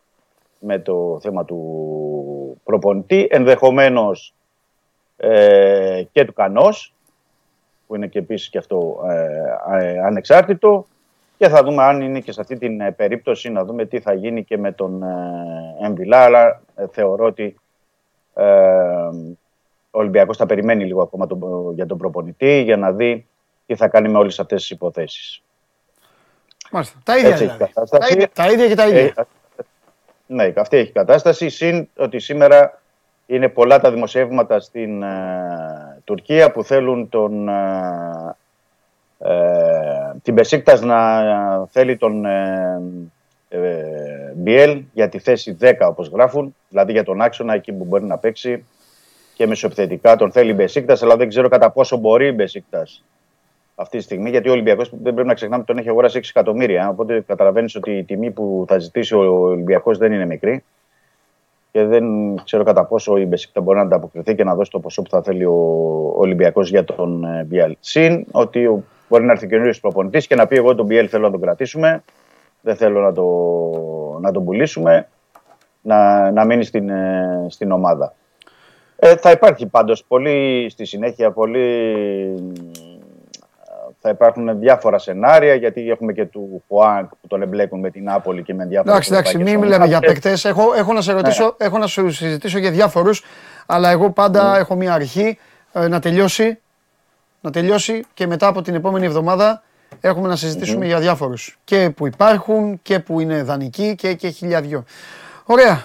[0.59, 4.35] με το θέμα του προπονητή, ενδεχομένως
[5.17, 6.95] ε, και του Κανός,
[7.87, 10.87] που είναι και επίσης και αυτό ε, ε, ανεξάρτητο
[11.39, 14.45] και θα δούμε αν είναι και σε αυτή την περίπτωση να δούμε τι θα γίνει
[14.45, 15.03] και με τον
[15.83, 17.57] Εμβιλά, αλλά θεωρώ ότι
[19.91, 21.41] ο Ολυμπιακός θα περιμένει λίγο ακόμα τον,
[21.75, 23.27] για τον προπονητή για να δει
[23.67, 25.43] τι θα κάνει με όλες αυτές τις υποθέσεις.
[26.71, 26.99] Μάλιστα.
[27.05, 27.73] Τα ίδια, δηλαδή.
[27.75, 29.27] τα, ίδια, τα ίδια και τα ίδια.
[30.27, 31.49] Ναι, αυτή έχει κατάσταση.
[31.49, 32.81] Συν ότι σήμερα
[33.27, 38.37] είναι πολλά τα δημοσιεύματα στην ε, Τουρκία που θέλουν τον, ε,
[39.19, 40.97] ε την Πεσίκτας να
[41.67, 42.81] θέλει τον ε,
[44.35, 48.19] Μπιέλ για τη θέση 10 όπως γράφουν, δηλαδή για τον άξονα εκεί που μπορεί να
[48.19, 48.65] παίξει
[49.35, 50.17] και μεσοεπιθετικά.
[50.17, 53.05] Τον θέλει η Μπεσίκτας, αλλά δεν ξέρω κατά πόσο μπορεί η Μπεσίκτας
[53.75, 54.31] αυτή τη στιγμή.
[54.31, 56.89] Γιατί ο Ολυμπιακός δεν πρέπει να ξεχνάμε ότι τον έχει αγοράσει 6 εκατομμύρια.
[56.89, 60.65] Οπότε καταλαβαίνεις ότι η τιμή που θα ζητήσει ο Ολυμπιακός δεν είναι μικρή.
[61.73, 62.05] Και δεν
[62.45, 65.23] ξέρω κατά πόσο η Μπεσίκτας μπορεί να ανταποκριθεί και να δώσει το ποσό που θα
[65.23, 65.55] θέλει ο
[66.17, 67.77] Ολυμπιακός για τον ε, Μπιέλ.
[67.81, 71.23] Συν ότι ο- μπορεί να έρθει καινούριο προπονητής και να πει: Εγώ τον Μπιέλ θέλω
[71.25, 72.03] να τον κρατήσουμε.
[72.65, 73.25] Δεν θέλω να, το,
[74.21, 75.09] να τον πουλήσουμε.
[75.83, 78.15] Να, να μείνει στην, ε, στην ομάδα.
[78.97, 82.35] Ε, θα υπάρχει πάντως πολύ στη συνέχεια, πολύ,
[84.01, 88.43] θα υπάρχουν διάφορα σενάρια γιατί έχουμε και του Χουάνκ που τον εμπλέκουν με την Νάπολη
[88.43, 90.45] και με διάφορα Εντάξει, εντάξει, μην μιλάμε για παίκτες.
[90.45, 93.23] Έχω, έχω, να σε ρωτήσω, έχω να σου συζητήσω για διάφορους,
[93.67, 95.39] αλλά εγώ πάντα έχω μια αρχή
[95.73, 96.59] ε, να τελειώσει.
[97.41, 99.63] Να τελειώσει και μετά από την επόμενη εβδομάδα
[100.01, 101.59] έχουμε να συζητήσουμε για διάφορους.
[101.65, 104.85] Και που υπάρχουν και που είναι δανεικοί και, και χιλιαδιό.
[105.45, 105.85] Ωραία.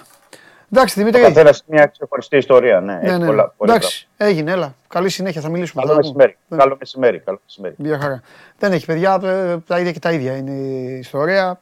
[0.72, 1.22] Εντάξει, Ο Δημήτρη.
[1.22, 2.80] καθένα μια ξεχωριστή ιστορία.
[2.80, 3.26] Ναι, Ναι, έχει ναι.
[3.26, 4.74] πολλά, πολλά Εντάξει, έγινε, έλα.
[4.88, 5.82] Καλή συνέχεια, θα μιλήσουμε.
[5.82, 6.16] Καλό θα τα πούμε.
[6.24, 6.38] μεσημέρι.
[6.48, 6.58] Ναι.
[6.58, 7.18] Καλό μεσημέρι.
[7.18, 7.74] Καλό μεσημέρι.
[7.78, 8.22] Μια χαρά.
[8.58, 11.60] Δεν έχει παιδιά, ε, τα ίδια και τα ίδια είναι η ιστορία.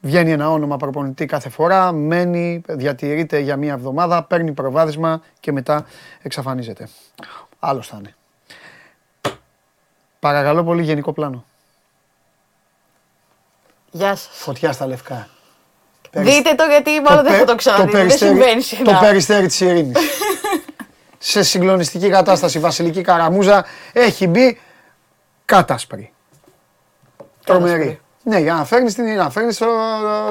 [0.00, 5.86] Βγαίνει ένα όνομα προπονητή κάθε φορά, μένει, διατηρείται για μία εβδομάδα, παίρνει προβάδισμα και μετά
[6.22, 6.88] εξαφανίζεται.
[7.58, 8.14] Άλλος θα είναι.
[10.20, 11.44] Παρακαλώ πολύ γενικό πλάνο.
[13.90, 14.28] Γεια σας.
[14.32, 15.28] Φωτιά στα λευκά.
[16.10, 17.90] Δείτε το γιατί μάλλον δεν θα το ξαναδείτε.
[17.90, 18.98] Δεν περιστέρι- συμβαίνει Το συχνά.
[18.98, 19.96] περιστέρι της ειρήνης.
[21.18, 24.60] Σε συγκλονιστική κατάσταση, βασιλική καραμούζα, έχει μπει
[25.44, 26.12] κάτασπρη.
[27.44, 28.00] Τρομερή.
[28.28, 29.66] Ναι, για να φέρνεις την να φέρνεις το.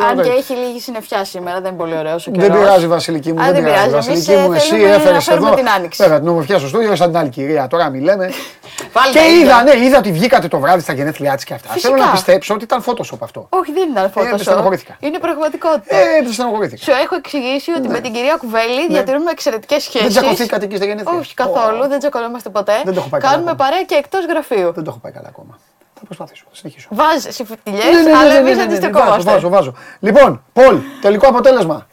[0.09, 2.57] Αν και έχει λίγη συννεφιά σήμερα, δεν είναι πολύ ωραίος ο Δεν καιρός.
[2.59, 3.41] πειράζει, Βασιλική μου.
[3.41, 3.85] Α, δεν δεν πειράζει.
[3.87, 4.07] πειράζει.
[4.09, 5.55] Βασιλική Εμείς, μου, ε, εσύ θέλουμε έφερες να φέρουμε εδώ.
[5.55, 6.03] την άνοιξη.
[6.03, 7.67] Βέβαια, την ομορφιά στο στούντιο, σαν την άλλη κυρία.
[7.67, 8.29] Τώρα μη λέμε.
[8.97, 9.43] Πάλι και τα ίδια.
[9.43, 11.69] είδα, ναι, είδα ότι βγήκατε το βράδυ στα γενέθλιά της και αυτά.
[11.73, 11.93] Φυσικά.
[11.93, 13.47] Θέλω να πιστέψω ότι ήταν Photoshop αυτό.
[13.49, 14.39] Όχι, δεν ήταν Photoshop.
[14.39, 14.95] στενοχωρήθηκα.
[14.99, 15.95] Είναι πραγματικότητα.
[15.95, 16.83] Ε, δεν στενοχωρήθηκα.
[16.83, 20.13] Σου έχω εξηγήσει ότι με την κυρία Κουβέλη διατηρούμε εξαιρετικές σχέσεις.
[20.13, 21.19] Δεν τσακωθήκατε εκεί στα γενέθλια.
[21.19, 22.81] Όχι καθόλου, δεν τσακωνόμαστε ποτέ.
[22.83, 23.69] Δεν το έχω πάει καλά Κάνουμε ακόμα.
[23.69, 24.71] παρέα και εκτός γραφείου.
[24.73, 25.57] Δεν το έχω πάει καλά ακόμα.
[25.99, 26.87] Θα προσπαθήσω, θα συνεχίσω.
[26.91, 29.31] Βάζεις εσύ φιτιλιέ, Ναι, ναι, ναι, αλλά ναι, εμείς ναι, ναι, ναι, Βάζω, αντιστεκόμαστε.
[29.31, 29.73] βάζω, βάζω.
[29.99, 31.87] Λοιπόν, Πολ, τελικό αποτέλεσμα.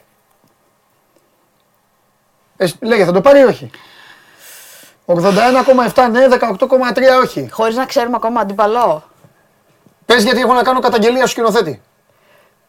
[2.57, 3.69] Ε, λέγε, θα το πάρει ή όχι;
[5.05, 7.49] 81,7 ναι, 18,3 όχι.
[7.51, 9.03] Χωρίς να ξέρουμε ακόμα αντιπαλό.
[10.05, 11.81] Πες γιατί έχω να κάνω καταγγελία στο σκηνοθέτη.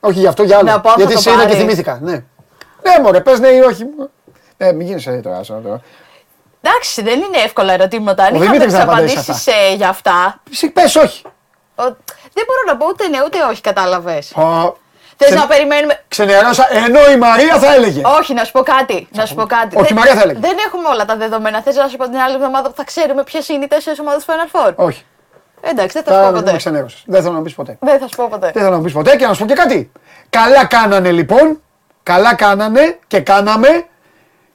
[0.00, 0.70] Όχι για αυτό, για άλλο.
[0.70, 1.58] Να πω αν θα γιατί το σε είδα και πάρει.
[1.60, 1.98] θυμήθηκα.
[2.02, 3.84] Ναι, ναι μωρέ, πες ναι ή όχι.
[4.56, 5.40] Ε, μην γίνεις έτσι τώρα.
[6.66, 6.76] Σαν τώρα.
[6.76, 8.22] Εντάξει, δεν είναι εύκολα ερωτήματα.
[8.24, 10.40] Αν Ο είχαμε Δημήτρης τι θα απαντήσει απαντήσει για αυτά.
[10.52, 11.22] Εσύ πες όχι.
[11.74, 11.97] ο-
[12.36, 14.32] Δεν μπορώ να πω ούτε ναι ούτε όχι, κατάλαβες.
[14.36, 14.76] Ω,
[15.18, 16.05] Θες ξε- να περιμένουμε.
[16.09, 18.01] Ξενερώσα, ενώ η Μαρία θα έλεγε.
[18.18, 19.09] Όχι, να σου πω κάτι.
[19.12, 19.76] Να σου πω κάτι.
[19.76, 20.38] Όχι, η Μαρία θα έλεγε.
[20.40, 21.62] δεν έχουμε όλα τα δεδομένα.
[21.62, 24.24] Θες να σου πω την άλλη εβδομάδα που θα ξέρουμε ποιες είναι οι τέσσερις ομάδες
[24.24, 25.05] του Final Four; Όχι.
[25.60, 26.56] Εντάξει, δεν θα σου Θα πω με ποτέ.
[26.56, 27.02] ξενέρωσες.
[27.06, 27.76] Δεν θέλω να πεις ποτέ.
[27.80, 28.51] Δεν θα σου πω ποτέ.
[28.52, 29.90] Δεν θέλω να μου πεις ποτέ και να σου πω και κάτι.
[30.30, 31.62] Καλά κάνανε λοιπόν,
[32.02, 33.86] καλά κάνανε και κάναμε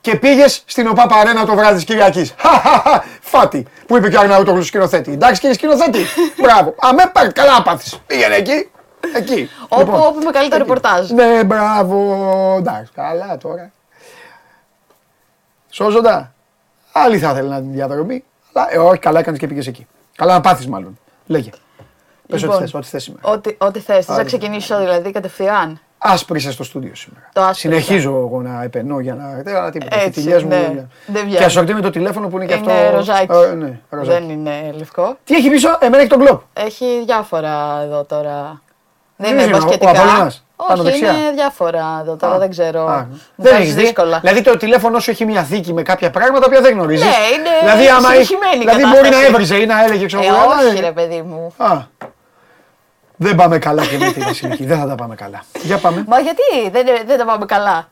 [0.02, 2.34] και πήγες στην ΟΠΑ Παρένα το βράδυ της Κυριακής.
[3.32, 5.12] Φάτι, που είπε και ο Αρναούτογλου σκηνοθέτη.
[5.12, 6.00] Εντάξει κύριε σκηνοθέτη.
[6.42, 6.76] Μπράβο.
[6.80, 7.98] Αμέ πάρει καλά πάθη.
[8.08, 8.70] Πήγαινε εκεί.
[9.16, 9.50] Εκεί.
[9.68, 11.10] Όπου, Λοιπόν, όπου με καλύτερο ρεπορτάζ.
[11.10, 12.56] Ναι, μπράβο.
[12.60, 13.72] Εντάξει, καλά τώρα.
[15.70, 16.34] Σώζοντα.
[16.92, 18.24] Άλλοι θα ήθελαν να την διαδρομή.
[18.54, 19.88] Αλλά ε, όχι, καλά έκανες και πήγες εκεί.
[20.16, 21.00] Καλά να πάθεις μάλλον.
[21.26, 21.50] Λέγε.
[22.28, 23.30] Πες Λοιπόν, ό,τι θες, ό,τι θες σήμερα.
[23.30, 24.06] Ό,τι, ό,τι θες.
[24.06, 24.26] Θε να Άντε.
[24.26, 25.80] ξεκινήσω δηλαδή κατευθείαν.
[26.04, 27.30] Άσπρισε στο στούντιο σήμερα.
[27.34, 27.60] Το άσπρισα.
[27.82, 29.42] Συνεχίζω εγώ να επενώ για να.
[29.44, 29.96] Δεν αλλά τίποτα.
[29.96, 30.50] Έτσι, Οι τηλιές μου.
[30.50, 30.56] ναι.
[30.56, 31.44] είναι- Δεν Και βγαίνει.
[31.46, 32.70] ασορτή με το τηλέφωνο που είναι και αυτό.
[32.70, 33.32] Είναι ροζάκι.
[33.52, 34.20] Ε, ναι, ροζάκι.
[34.20, 35.18] Δεν είναι λευκό.
[35.24, 36.42] Τι έχει πίσω, εμένα έχει τον κλοπ.
[36.54, 38.62] Έχει διάφορα εδώ τώρα.
[39.16, 39.92] Δεν Τι είναι είναι, ο- ο μπασκετικά.
[39.92, 41.12] Απόλλωνας, πάνω Όχι, δεξιά.
[41.12, 42.88] είναι διάφορα εδώ τώρα, Α, δεν ξέρω.
[42.88, 44.20] α, Μου Δεν βάζεις έχεις δει; δύσκολα.
[44.20, 47.06] Δηλαδή το τηλέφωνο σου έχει μια θήκη με κάποια πράγματα που δεν γνωρίζεις.
[47.06, 49.26] Ναι, είναι δηλαδή, άμα έχει- συνεχιμένη η δηλαδή μπορεί να κατάσταση.
[49.32, 51.54] έβριζε ή να έλεγε ξέρω Ε, εγώ, «Α, όχι ε, ρε παιδί μου.
[53.22, 53.28] Α.
[53.28, 54.66] Δεν πάμε καλά και με τη Βασιλική.
[54.66, 55.44] δεν θα τα πάμε καλά.
[55.62, 56.04] Για πάμε.
[56.08, 57.88] Μα γιατί; Δεν, δεν τα πάμε καλά.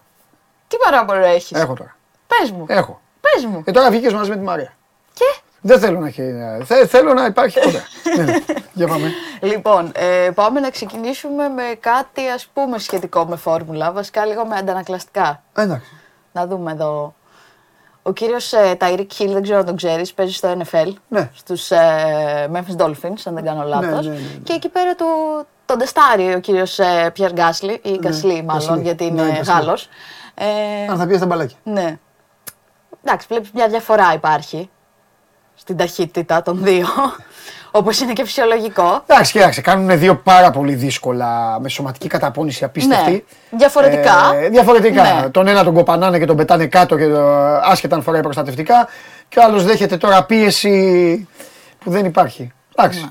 [0.68, 1.96] Τι παράπονο έχεις; Έχω τώρα.
[2.28, 2.66] Πες μου.
[2.68, 3.02] Έχω.
[3.22, 3.64] Πες μου.
[3.66, 4.74] Ε, τώρα βγήκες μαζί με τη Μαρία.
[5.14, 6.22] Και; Δεν θέλω να έχει.
[6.64, 7.84] θε- θέλω να υπάρχει κοντά.
[8.18, 8.38] ναι, ναι.
[8.74, 9.12] Για πάμε.
[9.42, 14.56] Λοιπόν, ε, πάμε να ξεκινήσουμε με κάτι ας πούμε σχετικό με φόρμουλα, βασικά λίγο με
[14.56, 15.44] αντανακλαστικά.
[15.56, 15.86] Εντάξει.
[16.32, 17.14] Να δούμε εδώ.
[18.02, 21.30] Ο κύριος ε, Ταϊρίκ Χιλ, δεν ξέρω αν τον ξέρεις, παίζει στο NFL, Ναι.
[21.36, 24.06] στους ε, Memphis Dolphins, αν δεν κάνω λάθος.
[24.08, 24.38] ναι, ναι, ναι.
[24.44, 25.06] Και εκεί πέρα του,
[25.66, 28.82] τον τεστάρει ο κύριος ε, Πιέρ Γκάσλι, ή Γκασλί μάλλον, Γκασλί.
[28.84, 29.54] γιατί Ναι, είναι Γκασλί.
[29.54, 29.90] Γάλλος.
[30.34, 30.46] Ε,
[30.90, 31.58] Αν θα πει στα μπαλάκια.
[31.64, 31.98] ναι.
[33.04, 34.70] Εντάξει, βλέπεις μια διαφορά υπάρχει
[35.56, 36.88] στην ταχύτητα των δύο,
[37.72, 39.04] όπως είναι και φυσιολογικό.
[39.08, 43.12] Εντάξει, κοίταξε, κάνουν δύο πάρα πολύ δύσκολα με σωματική καταπώνηση απίστευτη.
[43.12, 43.58] Ναι.
[43.58, 44.34] Διαφορετικά.
[44.36, 45.04] Ε, διαφορετικά.
[45.04, 45.30] Ναι.
[45.30, 47.28] Τον ένα τον κοπανάνε και τον πετάνε κάτω και το,
[47.64, 48.88] άσχετα αν φοράει προστατευτικά.
[49.30, 51.28] Και ο άλλος δέχεται τώρα πίεση
[51.80, 52.52] που δεν υπάρχει.
[52.76, 53.02] Εντάξει.
[53.02, 53.10] Ναι.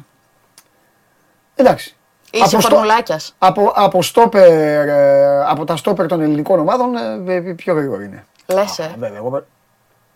[1.55, 1.97] Εντάξει.
[2.31, 3.35] Είσαι Από στο- φορμουλάκιας.
[3.39, 8.25] Από, από, στόπερ, ε, από τα στόπερ των ελληνικών ομάδων ε, ε, πιο γρήγορο είναι.
[8.47, 8.95] Λες, ε.
[8.99, 9.45] Βέβαια, εγώ...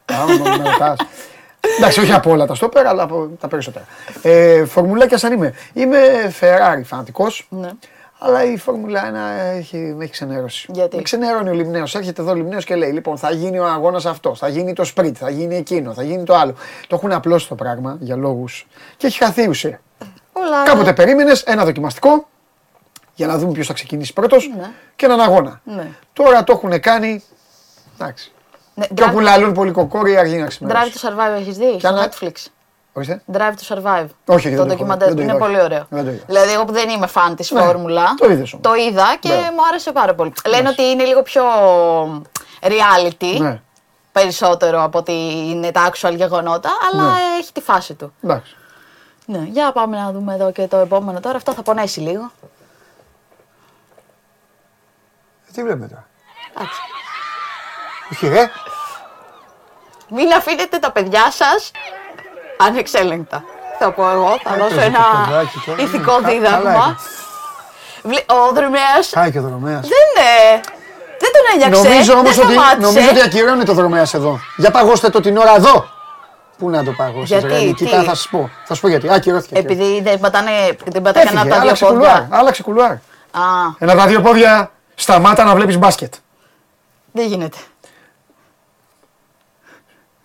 [1.65, 1.79] Άμα με ρωτάς.
[1.79, 3.85] Εντάξει, όχι από όλα τα στόπερα, αλλά από τα περισσότερα.
[4.23, 5.55] Ε, φορμουλάκια σαν είμαι.
[5.73, 5.99] Είμαι
[6.41, 7.47] Ferrari φανατικός.
[7.51, 7.71] Ναι.
[8.25, 9.03] Αλλά η Φόρμουλα
[9.53, 10.69] 1 έχει, με έχει ξενερώσει.
[10.73, 11.95] Γιατί; Με ξενερώνει ο Λιμνέος.
[11.95, 14.85] Έρχεται εδώ ο Λιμνέος και λέει: Λοιπόν, θα γίνει ο αγώνας αυτός, θα γίνει το
[14.85, 16.55] σπριτ, θα γίνει εκείνο, θα γίνει το άλλο.
[16.87, 18.67] Το έχουν απλώσει το πράγμα για λόγους.
[18.97, 19.81] και έχει χαθεί η ουσία.
[20.33, 20.63] Όλα.
[20.65, 22.29] Κάποτε περίμενες ένα δοκιμαστικό
[23.15, 24.71] για να δούμε ποιος θα ξεκινήσει πρώτος Ναι.
[24.97, 25.61] και έναν αγώνα.
[25.65, 25.89] Ναι.
[26.13, 27.23] Τώρα το έχουν κάνει.
[27.99, 28.33] Εντάξει.
[28.75, 30.93] Ναι, Και όπου Drive- λαλούν πολύ κοκόροι αργεί να Drive ξημερώσει.
[30.95, 32.33] to Survive έχεις δει στο Κάνα- Netflix;
[32.93, 33.23] Ορίστε.
[33.33, 34.07] Drive to Survive.
[34.27, 34.69] Όχι, δεν το το έχω δει.
[34.69, 35.65] ντοκιμαντέρ Δεν το είναι είδα, πολύ όχι.
[35.65, 35.87] ωραίο.
[35.89, 36.23] Δεν το είδα.
[36.27, 38.15] Δηλαδή, εγώ που δεν είμαι φαν της Ναι, φόρμουλα.
[38.19, 38.67] το είδες όμως.
[38.67, 39.35] Το είδα και Ναι.
[39.35, 40.33] μου άρεσε πάρα πολύ.
[40.49, 41.43] Λένε ότι είναι λίγο πιο
[42.61, 43.39] reality.
[43.41, 43.61] Ναι.
[44.13, 45.13] Περισσότερο από ότι
[45.51, 47.17] είναι τα actual γεγονότα, αλλά Ναι.
[47.39, 48.13] έχει τη φάση του.
[48.23, 48.57] Εντάξει.
[49.27, 51.37] Ναι, για πάμε να δούμε εδώ και το επόμενο τώρα.
[51.37, 52.31] Αυτό θα πονέσει λίγο.
[55.49, 56.07] Ε, Τι βλέπουμε τώρα.
[56.57, 56.81] Εντάξει.
[58.13, 58.51] Όχι, ρε.
[60.09, 61.71] Μην αφήνετε τα παιδιά σας
[62.59, 63.45] ανεξέλεγκτα.
[63.79, 65.83] Θα πω εγώ, θα δώσω Έπαιζε ένα το παιδάκι τώρα.
[65.83, 66.71] ηθικό Κα- καλά δίδαγμα.
[66.71, 66.97] έκανε.
[68.03, 69.81] Βλέ- Ο Δρυμέας Χάει και ο δρομέας.
[69.81, 70.61] δεν, ε,
[71.19, 71.83] δεν τον ένιαξε.
[71.83, 72.87] Νομίζω όμως δεν ότι, σταμάτησε.
[72.87, 74.39] νομίζω ότι ακυρώνει το δρομέας εδώ.
[74.57, 75.89] Για παγώστε το την ώρα εδώ.
[76.59, 78.51] Πού να το παγώσετε, Γιατί, ρε τι; Νικήτα, θα σα πω.
[78.65, 79.13] Θα σου πω γιατί.
[79.13, 79.59] Ακυρώθηκε.
[79.59, 80.51] Επειδή δεν πατάνε,
[80.85, 82.21] δεν πατάνε κανένα από τα δύο άλλαξε κουλουάρ.
[82.21, 82.39] πόδια.
[82.39, 82.91] Άλλαξε κουλουάρ.
[82.91, 82.99] Α,
[83.79, 86.15] Ένα τα δύο πόδια σταμάτα να βλέπεις μπάσκετ.
[87.13, 87.57] δεν γίνεται.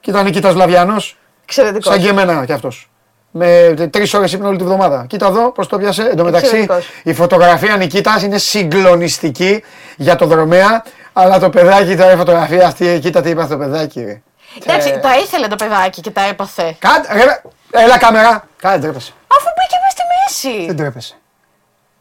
[0.08, 0.96] Κοίτα Νικήτα Λαβιανό,
[1.44, 1.94] Εξαιρετικός.
[1.94, 2.90] σαν και εμένα κι αυτός.
[3.32, 5.06] Με τρεις ώρες ύπνο όλη τη βδομάδα.
[5.10, 6.02] Κοίτα εδώ πώς το πιάσε.
[6.04, 6.88] Εν τω μεταξύ Εξαιρετικός.
[7.04, 9.64] η φωτογραφία Νικήτα είναι συγκλονιστική
[9.98, 10.84] για το δρομέα.
[11.14, 14.04] Αλλά το παιδάκι τώρα η φωτογραφία αυτή, κοίτα τι είπα το παιδάκι.
[14.04, 14.22] Ρε.
[14.64, 16.76] Εντάξει, τα ήθελε το παιδάκι και τα έπαθε.
[16.80, 18.48] Κάντε, ρε, έλα κάμερα.
[18.62, 19.14] Κάνε τρέπεσαι.
[19.28, 20.04] Αφού μπήκε μέσα στη
[20.52, 20.66] μέση.
[20.66, 21.16] Δεν τρέπεσαι.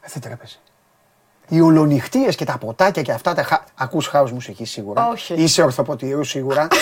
[0.01, 0.57] Ε, δεν τρέπεσαι.
[1.47, 3.59] Οι ολονυχτίες και τα ποτάκια και αυτά τα χα...
[3.75, 5.07] Ακούς house μουσικής σίγουρα.
[5.11, 5.33] Όχι.
[5.33, 6.67] Είσαι ορθοποτηρού σίγουρα.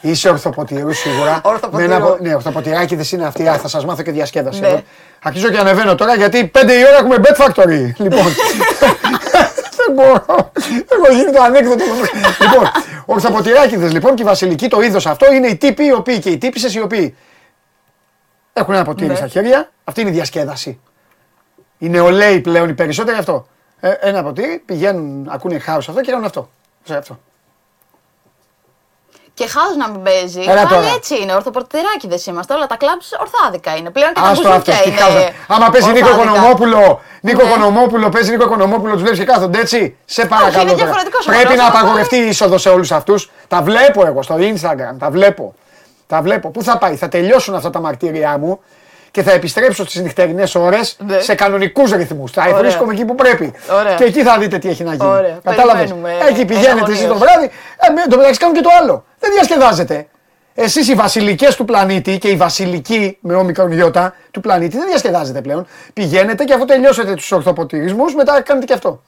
[0.00, 1.40] Είσαι ορθοποτηρού σίγουρα.
[1.44, 1.88] Ορθοποτηρού.
[1.88, 3.48] Με ένα πο- Ναι, ορθοποτηράκιδες είναι αυτοί.
[3.48, 4.60] Α, θα σας μάθω και διασκέδαση.
[4.60, 4.66] Ναι.
[4.66, 4.82] εδώ.
[5.22, 7.92] Αρχίζω και ανεβαίνω τώρα γιατί 5 η ώρα έχουμε Bet Factory.
[7.96, 8.24] Λοιπόν.
[9.76, 10.24] Δεν μπορώ.
[10.88, 11.84] Έχω γίνει το ανέκδοτο.
[12.40, 12.70] λοιπόν,
[13.06, 16.38] ορθοποτηράκιδες λοιπόν και η βασιλική το είδος αυτό είναι οι τύποι οι οποίοι και οι
[16.38, 17.16] τύπησες οι οποίοι
[18.52, 19.14] έχουν ένα ποτήρι Ναι.
[19.14, 19.70] στα χέρια.
[19.84, 20.80] Αυτή είναι η διασκέδαση.
[21.78, 23.46] Οι νεολαίοι πλέον οι περισσότεροι αυτό.
[23.80, 26.50] Ε, ένα ποτήρι, πηγαίνουν, ακούνε χάος αυτό και κάνουν αυτό.
[26.84, 27.18] Σε αυτό.
[29.34, 30.40] Και χάος να μην παίζει.
[30.40, 30.86] Έλα Πάλι τώρα.
[30.96, 31.32] έτσι είναι.
[31.34, 32.54] Ορθοπορτηράκιδες είμαστε.
[32.54, 33.90] Όλα τα κλαμπς ορθάδικα είναι.
[33.90, 34.98] Πλέον και τα Άστο αυτός, μπουζούκια τι είναι.
[35.00, 35.28] χάος.
[35.48, 36.30] Άμα παίζει Νίκο ορθάδικα.
[36.30, 37.48] Οικονομόπουλο, Νίκο Ναι.
[37.48, 39.96] Οικονομόπουλο, παίζει Νίκο Οικονομόπουλο, τους βλέπεις και κάθονται έτσι.
[40.04, 40.60] Σε παρακαλώ.
[40.60, 40.74] είναι τώρα.
[40.82, 43.30] διαφορετικός ο Πρέπει χρόνος, να αλλά- απαγορευτεί η είσοδο σε όλους αυτούς.
[43.48, 45.54] Τα βλέπω εγώ στο Instagram, τα βλέπω.
[46.06, 46.50] Τα βλέπω.
[46.50, 48.60] Πού θα πάει, θα τελειώσουν αυτά τα μαρτύρια μου
[49.10, 51.20] και θα επιστρέψω στις νυχτερινές ώρες Ναι.
[51.20, 52.30] σε κανονικούς ρυθμούς.
[52.32, 52.56] Θα Ωραία.
[52.58, 53.52] βρίσκομαι εκεί που πρέπει.
[53.72, 53.94] Ωραία.
[53.94, 55.08] Και εκεί θα δείτε τι έχει να γίνει.
[55.10, 55.38] Ωραία.
[55.44, 57.18] Κατάλαβες; Περιμένουμε Εκεί πηγαίνετε εσείς το εναγωνίως.
[57.18, 57.50] βράδυ.
[57.76, 59.04] Ε, με- εν τω μεταξύ κάνουν και το άλλο.
[59.18, 60.06] Δεν διασκεδάζετε.
[60.54, 65.40] Εσείς οι βασιλικές του πλανήτη και οι βασιλικοί με όμικρον γιώτα του πλανήτη δεν διασκεδάζετε
[65.40, 65.66] πλέον.
[65.92, 69.02] Πηγαίνετε και αφού τελειώσετε τους ορθοποτηρισμούς μετά κάνετε και αυτό.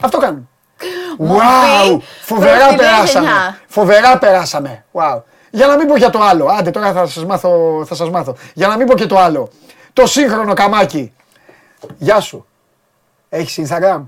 [0.00, 0.48] Αυτό κάνουν.
[1.28, 1.98] Wow!
[2.22, 3.26] Φοβερά προς τη νέα περάσαμε.
[3.26, 3.58] γενιά.
[3.66, 4.84] Φοβερά περάσαμε.
[4.92, 5.22] Wow.
[5.54, 6.46] Για να μην πω για το άλλο.
[6.58, 7.82] Άντε τώρα θα σας μάθω.
[7.86, 8.36] Θα σας μάθω.
[8.54, 9.48] Για να μην πω και το άλλο.
[9.92, 11.12] Το σύγχρονο καμάκι.
[11.98, 12.46] Γεια σου.
[13.28, 14.00] Έχεις Instagram;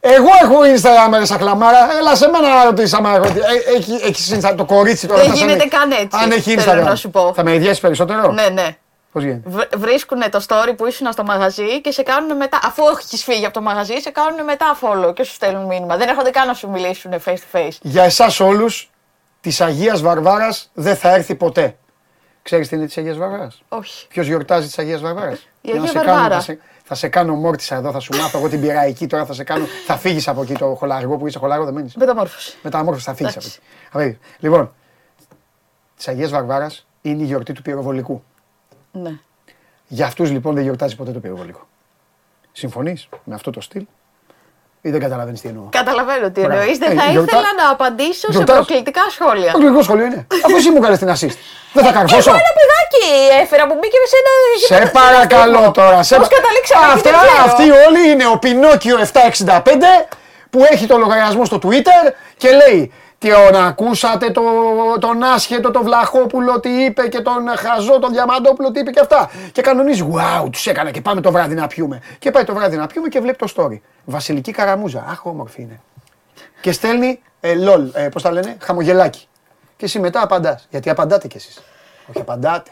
[0.00, 1.78] Εγώ έχω Instagram ρε σακλαμάρα.
[1.98, 3.24] Έλα σε μένα να ρωτήσεις άμα έχω.
[3.24, 4.54] Ε, Έχει, έχεις Instagram.
[4.56, 5.20] Το κορίτσι τώρα.
[5.20, 6.84] Δεν θα σε γίνεται ανέ- καν έτσι, Αν έχει θέλω Instagram.
[6.84, 7.32] να σου πω.
[7.34, 8.76] Θα με ιδιαίσεις περισσότερο; Ναι, ναι.
[9.12, 12.58] Πώς γίνεται; Βρίσκουν το story που ήσουν στο μαγαζί και σε κάνουν μετά.
[12.64, 15.96] Αφού έχεις φύγει από το μαγαζί, σε κάνουν μετά follow και σου στέλνουν μήνυμα.
[15.96, 17.76] Δεν έρχονται καν να σου μιλήσουν face to face.
[17.80, 18.90] Για εσάς όλους
[19.46, 21.76] της Αγίας Βαρβάρας δεν θα έρθει ποτέ.
[22.42, 24.06] Ξέρεις τι είναι της Αγίας Βαρβάρας; Όχι.
[24.06, 26.18] Ποιος γιορτάζει της Αγίας Βαρβάρας; Η Αγία σε Βαρβάρα.
[26.18, 29.24] κάνω, θα, σε, θα σε κάνω μόρτισα εδώ, θα σου μάθω εγώ την πειραϊκή τώρα.
[29.26, 29.64] Θα σε κάνω.
[29.86, 31.94] θα φύγεις από εκεί το χολαργό που είσαι χολαργό, δεν μένεις.
[31.96, 32.56] Μεταμόρφωση.
[32.62, 33.60] Μεταμόρφωση, θα φύγεις από Εντάξει.
[33.62, 33.88] εκεί.
[33.90, 34.18] Θα φύγεις.
[34.38, 34.74] Λοιπόν,
[35.96, 38.22] της Αγίας Βαρβάρας είναι η γιορτή του πυροβολικού.
[38.92, 39.18] Ναι.
[39.86, 41.68] Για αυτούς λοιπόν δεν γιορτάζει ποτέ το πυροβολικό.
[42.52, 43.86] Συμφωνείς με αυτό το στυλ;
[44.86, 45.64] Ή δεν καταλαβαίνεις τι εννοώ.
[45.80, 46.54] Καταλαβαίνω τι Μπράβο.
[46.60, 46.72] εννοεί.
[46.82, 49.50] Δεν Ε, θα γιορτά- ήθελα να απαντήσω σε Γιορτάζ- προκλητικά σχόλια.
[49.56, 50.20] Το γλυκό σχολείο είναι.
[50.44, 51.36] Αφού εσύ μου έκανε την assist.
[51.76, 52.28] Δεν θα Και καρφώσω.
[52.30, 53.04] εγώ ένα παιδάκι
[53.42, 54.32] έφερα που μπήκε σε ένα.
[54.70, 55.98] Σε παρακαλώ τώρα.
[56.08, 56.14] Σε...
[56.20, 57.44] Πώς καταλήξαμε εκεί, Αυτά, δεν ξέρω.
[57.48, 60.06] αυτοί όλοι είναι ο Πινόκιο 765
[60.50, 62.02] που έχει το λογαριασμό στο Twitter
[62.36, 62.92] και λέει
[63.26, 64.42] τι να ακούσατε το,
[65.00, 69.30] τον άσχετο τον Βλαχόπουλο τι είπε και τον Χαζό τον Διαμαντόπουλο τι είπε και αυτά.
[69.52, 72.00] Και κανονίζει, wow, τους έκανα και πάμε το βράδυ να πιούμε.
[72.18, 73.80] Και πάει το βράδυ να πιούμε και βλέπει το story.
[74.04, 75.80] Βασιλική καραμούζα, αχ όμορφη είναι.
[76.60, 79.28] Και στέλνει, ε, λολ, ε, πώς τα λένε, χαμογελάκι.
[79.76, 81.62] Και εσύ μετά απαντάς, γιατί απαντάτε κι εσείς.
[82.08, 82.70] Όχι απαντάτε.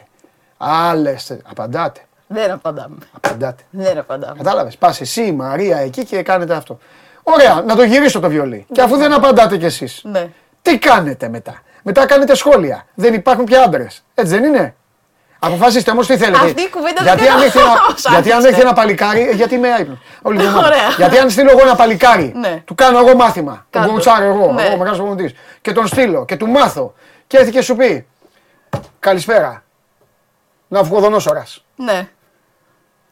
[0.57, 1.99] Άλλες, απαντάτε.
[2.27, 2.95] Δεν απαντάμε.
[3.11, 3.63] Απαντάτε.
[3.69, 4.37] Δεν απαντάμε.
[4.37, 4.77] Κατάλαβες.
[4.77, 6.79] Πας εσύ, η Μαρία εκεί και κάνετε αυτό.
[7.23, 8.65] Ωραία, να το γυρίσω το βιολί.
[8.71, 10.29] Και αφού δεν απαντάτε κι εσείς, Ναι.
[10.71, 12.85] Τι κάνετε μετά; Μετά κάνετε σχόλια.
[12.93, 13.87] Δεν υπάρχουν πια άντρε.
[14.13, 14.75] Έτσι δεν είναι;
[15.39, 16.45] Αποφασίστε όμως τι θέλετε.
[16.45, 18.47] Αυτή η κουβέντα γιατί δεν αν την έχει ένα, έχω γιατί αν άρχισε.
[18.53, 19.97] έχει ένα παλικάρι, ε, γιατί είμαι άϊπνο.
[20.21, 20.75] Όλη την εβδομάδα.
[20.75, 20.89] Ωραία.
[20.97, 22.61] Γιατί αν στείλω εγώ ένα παλικάρι, Ναι.
[22.65, 23.65] του κάνω εγώ μάθημα.
[23.69, 23.87] Τον Κάντο.
[23.93, 24.63] κοουτσάρω εγώ, Ναι.
[24.63, 25.35] εγώ μεγάλος προπονητή.
[25.61, 26.93] Και τον στείλω και του μάθω.
[27.27, 28.07] Και έρθει και σου πει
[28.99, 29.63] Καλησπέρα.
[30.67, 31.65] Να βγω δονόσορας.
[31.75, 32.07] Ναι.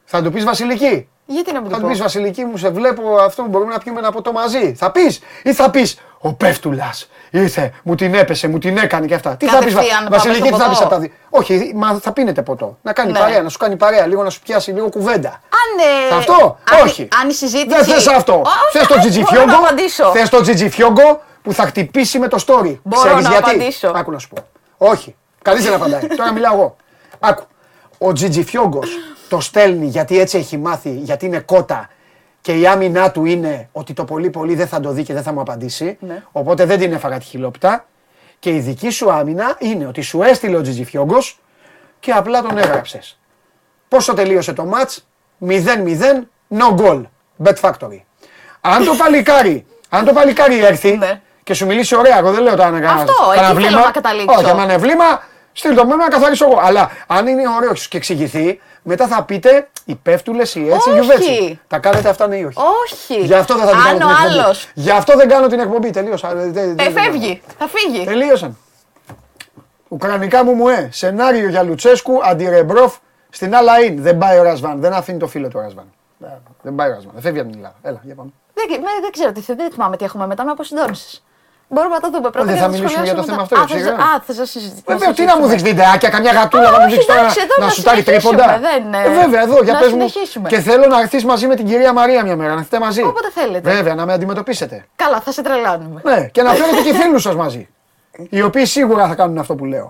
[0.05, 1.09] Θα του πεις Βασιλική.
[1.25, 2.03] Γιατί να μην Θα το του πεις πω.
[2.03, 4.73] Βασιλική μου, σε βλέπω αυτό που μπορούμε να πιούμε ένα ποτό μαζί.
[4.73, 9.13] Θα πεις ή θα πεις Ο Πέφτουλας ήρθε, μου την έπεσε, μου την έκανε και
[9.13, 9.35] αυτά.
[9.35, 10.83] Τι θα πεις, Κατευθείαν πάμε Βασιλική, στο τι θα πεις ποτό.
[10.87, 11.09] από τα δύο.
[11.29, 12.77] Όχι, μα θα πίνετε ποτό.
[12.81, 13.19] Να κάνει Ναι.
[13.19, 15.29] παρέα, να σου κάνει παρέα, λίγο να σου πιάσει λίγο κουβέντα.
[15.29, 17.07] Αν, ε, Θα αυτό, αν, όχι.
[17.21, 17.67] Αν η συζήτηση.
[17.67, 18.33] Δεν θες αυτό.
[18.33, 20.11] Όχι, Θες το ε, τζιτζιφιόγκο; Μπορώ να απαντήσω.
[20.11, 22.77] Θες το τζιτζιφιόγκο που θα χτυπήσει με το story.
[22.83, 23.91] Μπορώ Ξέρεις να γιατί; απαντήσω.
[23.95, 24.45] Άκου να σου πω.
[24.77, 25.15] Όχι.
[25.41, 26.07] Κανείς δεν απαντάει.
[26.17, 26.75] Τώρα μιλάω εγώ.
[27.19, 27.43] Άκου.
[27.97, 28.89] Ο Τζιτζιφιόγκος
[29.33, 31.89] το στέλνει γιατί έτσι έχει μάθει, γιατί είναι κότα
[32.41, 35.23] και η άμυνά του είναι ότι το πολύ πολύ δεν θα το δει και δεν
[35.23, 35.97] θα μου απαντήσει.
[35.99, 36.23] Ναι.
[36.31, 37.85] Οπότε δεν την έφαγα τη χιλόπιτα.
[38.39, 41.17] Και η δική σου άμυνα είναι ότι σου έστειλε ο Τζιτζιφιόγκο
[41.99, 43.19] και απλά τον έγραψες.
[43.87, 44.97] Πόσο τελείωσε το match,
[45.47, 45.57] 0-0,
[46.57, 47.01] no goal.
[47.43, 48.01] Bet Factory.
[48.61, 51.21] Αν το παλικάρι, αν το παλικάρι έρθει Ναι.
[51.43, 53.85] και σου μιλήσει ωραία, εγώ δεν λέω τώρα να κάνω Αυτό, κανένα εκεί θέλω βλήμα.
[53.85, 54.39] να καταλήξω.
[54.39, 55.23] Όχι, άμα είναι βλήμα,
[55.53, 56.59] στείλ το με να καθαρίσω εγώ.
[56.63, 60.99] Αλλά αν είναι ωραίος και εξηγηθεί, μετά θα πείτε οι πέφτουλες, οι έτσι, οι Όχι.
[60.99, 61.59] γιουβέτσι.
[61.67, 63.19] Τα κάνετε αυτά ναι ή όχι; Όχι.
[63.25, 64.39] Γι' αυτό δεν θα την κάνω Αν την ο εκπομπή.
[64.39, 64.69] άλλος.
[64.73, 65.89] Γι' αυτό δεν κάνω την εκπομπή.
[65.89, 66.29] Τελείωσα.
[66.31, 67.41] Ε, δεν- Ε, δεν- φεύγει.
[67.57, 68.05] Θα φύγει.
[68.05, 68.57] Τελείωσαν.
[69.87, 70.89] Ουκρανικά μου μου ε.
[70.91, 72.95] Σενάριο για Λουτσέσκου, αντιρεμπρόφ
[73.29, 73.93] στην άλλα in.
[73.97, 74.79] Δεν πάει ο Ρασβάν.
[74.79, 75.85] Δεν αφήνει το φίλο του ο Ρασβάν.
[76.61, 77.11] Δεν πάει ο Ρασβάν.
[77.13, 77.75] Δεν φεύγει από την Ελλάδα.
[77.81, 78.29] Έλα, για πάμε.
[78.53, 81.23] Δεν, με, δεν ξέρω τι θε- δεν θυμάμαι τι έχουμε μετά με αποσυντόνιση.
[81.73, 82.45] Μπορούμε να το δούμε πρώτα.
[82.49, 83.61] δεν και θα να το μιλήσουμε για το σχολιάσουμε θέμα μετά.
[83.63, 84.09] αυτό, Α, έτσι, θες- ε.
[84.09, 84.91] Α, θε να συζητήσουμε.
[84.95, 87.55] Βέβαια, τι να μου δείξει βιντεάκια, καμιά γατούλα να μου Όχι, δείξει τώρα εντάξει, εδώ
[87.59, 88.59] να να σου τάρει συνεχίσουμε, τρίποντα.
[88.67, 89.95] δεν, ε, Ε, βέβαια, εδώ για να πες μου.
[90.09, 90.47] συνεχίσουμε.
[90.53, 93.01] Και θέλω να έρθεις μαζί με την κυρία Μαρία μια μέρα, να έρθετε μαζί.
[93.11, 93.65] Όποτε θέλετε.
[93.75, 94.75] Βέβαια, να με αντιμετωπίσετε.
[95.03, 95.99] Καλά, θα σε τρελάνουμε.
[96.09, 97.63] Ναι, και να φέρετε και φίλους σας μαζί.
[98.29, 99.87] Οι οποίοι σίγουρα θα κάνουν αυτό που λέω.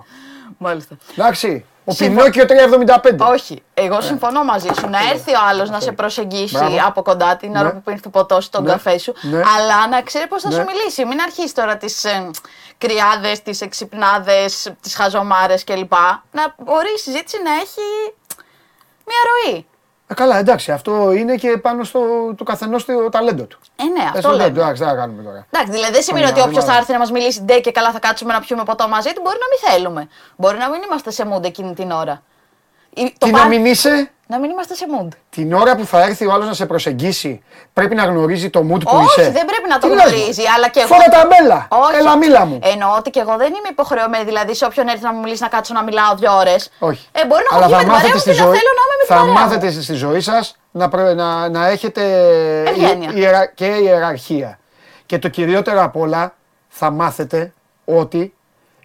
[0.58, 0.94] Μάλιστα.
[1.18, 1.66] Εντάξει.
[1.86, 3.32] Ο Συμφω- Πινόκιο 375.
[3.32, 3.64] Όχι.
[3.74, 4.88] Εγώ συμφωνώ μαζί σου.
[4.90, 6.78] Να έρθει ο άλλος να σε προσεγγίσει Μπράβο.
[6.86, 7.72] από κοντά την ώρα Ναι.
[7.72, 8.72] που πίνει το ποτό σου, τον Ναι.
[8.72, 9.14] καφέ σου.
[9.22, 9.42] Ναι.
[9.58, 10.56] Αλλά να ξέρει πώς θα Ναι.
[10.56, 11.06] σου μιλήσει.
[11.06, 12.30] Μην αρχίσεις τώρα τις ε,
[12.78, 15.94] κρυάδες, τις εξυπνάδες, τις χαζομάρες κλπ.
[16.32, 18.14] Να μπορεί η συζήτηση να έχει
[19.06, 19.66] μια ροή.
[20.14, 22.00] Ε, καλά, εντάξει, αυτό είναι και πάνω στο
[22.38, 23.60] του καθενός το ταλέντο του.
[23.76, 24.44] Ε, ναι, Ε, αυτό στο- λέμε.
[24.44, 25.46] Εντάξει, δεν θα κάνουμε τώρα.
[25.52, 26.74] Εντάξει, δηλαδή δεν σημαίνει Ωραία, ότι όποιος ωραία.
[26.76, 29.22] θα έρθει να μας μιλήσει ντε και καλά θα κάτσουμε να πιούμε ποτό μαζί του,
[29.24, 30.08] μπορεί να μην θέλουμε.
[30.36, 32.22] Μπορεί να μην είμαστε σε mood εκείνη την ώρα.
[32.96, 35.08] Ή- το Τι παν- να μην είσαι, να μην είμαστε σε mood.
[35.30, 37.44] την ώρα που θα έρθει ο άλλος να σε προσεγγίσει,
[37.74, 39.32] πρέπει να γνωρίζει το mood που Όχι, είσαι.
[39.32, 40.42] δεν πρέπει να το Τι λες, γνωρίζει.
[40.56, 40.88] Αλλά και εγώ.
[40.88, 41.68] Φόρα τα μπέλα.
[41.70, 41.96] Όχι.
[42.00, 42.60] Έλα, μίλα μου.
[42.64, 44.24] Εννοώ ότι και εγώ δεν είμαι υποχρεωμένη.
[44.24, 46.72] Δηλαδή, σε όποιον έρθει να μου μιλήσει να κάτσω να μιλάω δύο ώρες.
[46.80, 47.08] Όχι.
[47.12, 48.44] Ε, μπορεί να Αλλά έχω βγει θα με την παρέα μάθετε μου στη και να
[48.46, 49.40] ζωή, θέλω να είμαι με την θα παρέα μου.
[49.40, 52.02] μάθετε στη ζωή σας να, προ- να, να έχετε
[52.68, 53.10] Ευγένεια.
[53.14, 54.60] η- ιερα- και ιεραρχία.
[55.06, 56.34] Και το κυριότερο απ' όλα
[56.70, 57.54] θα μάθετε
[57.86, 58.34] ότι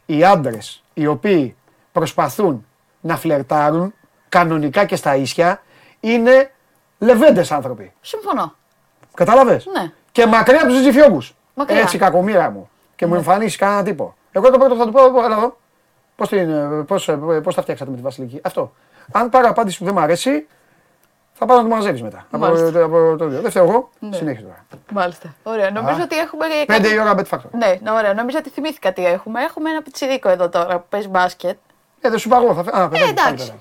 [0.07, 1.57] οι άντρες οι οποίοι
[1.93, 2.67] προσπαθούν
[3.01, 3.95] να φλερτάρουν
[4.29, 5.63] κανονικά και στα ίσια
[6.01, 6.51] είναι
[6.99, 7.93] λεβέντες άνθρωποι.
[8.01, 8.55] Συμφωνώ.
[9.15, 9.93] Κατάλαβες; Ναι.
[10.13, 11.35] Και μακριά από τους τζιφιόγκους.
[11.55, 11.81] Μακριά.
[11.81, 12.71] Έτσι κακομοίρα μου.
[12.97, 14.15] Και μου εμφανίσει κανένα τύπο.
[14.33, 15.57] Εγώ το πρώτο θα του πω, έλα εδώ.
[16.17, 17.11] Πώς, την, πώς,
[17.43, 18.73] πώς τα φτιάξατε με τη Βασιλική; Αυτό.
[19.13, 20.47] Αν πάρω απάντηση που δεν μου αρέσει,
[21.33, 22.27] θα πάω να το μαζεύεις μετά.
[22.31, 22.85] Από, Μάλιστα.
[22.85, 23.41] από το δύο.
[23.41, 23.91] Δεν φταίω εγώ.
[23.99, 24.17] Ναι.
[24.17, 24.65] Συνέχισε τώρα.
[24.93, 25.35] Μάλιστα.
[25.43, 25.71] Ωραία.
[25.71, 26.03] Νομίζω Α.
[26.03, 26.45] ότι έχουμε.
[26.67, 27.51] Πέντε η ώρα bet factor.
[27.51, 28.15] Ναι, ναι, ωραία.
[28.15, 29.43] Νομίζω ότι θυμήθηκα τι έχουμε.
[29.43, 31.57] Έχουμε ένα πιτσιρίκο εδώ τώρα που παίζει μπάσκετ.
[32.01, 32.55] Ε, δεν σου είπα εγώ.
[32.55, 32.63] Θα...
[32.65, 33.53] φε- Α, Ε, παιδάκι, πάλι εντάξει.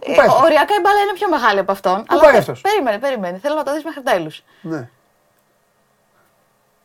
[0.00, 0.12] Παιδάκι.
[0.12, 2.04] Ε, πάει αυτός; οριακά η μπάλα είναι πιο μεγάλη από αυτόν.
[2.08, 3.38] αλλά πάει θε- αυτός; Περίμενε, περίμενε.
[3.38, 4.42] Θέλω να το δεις μέχρι τέλους.
[4.60, 4.88] Ναι.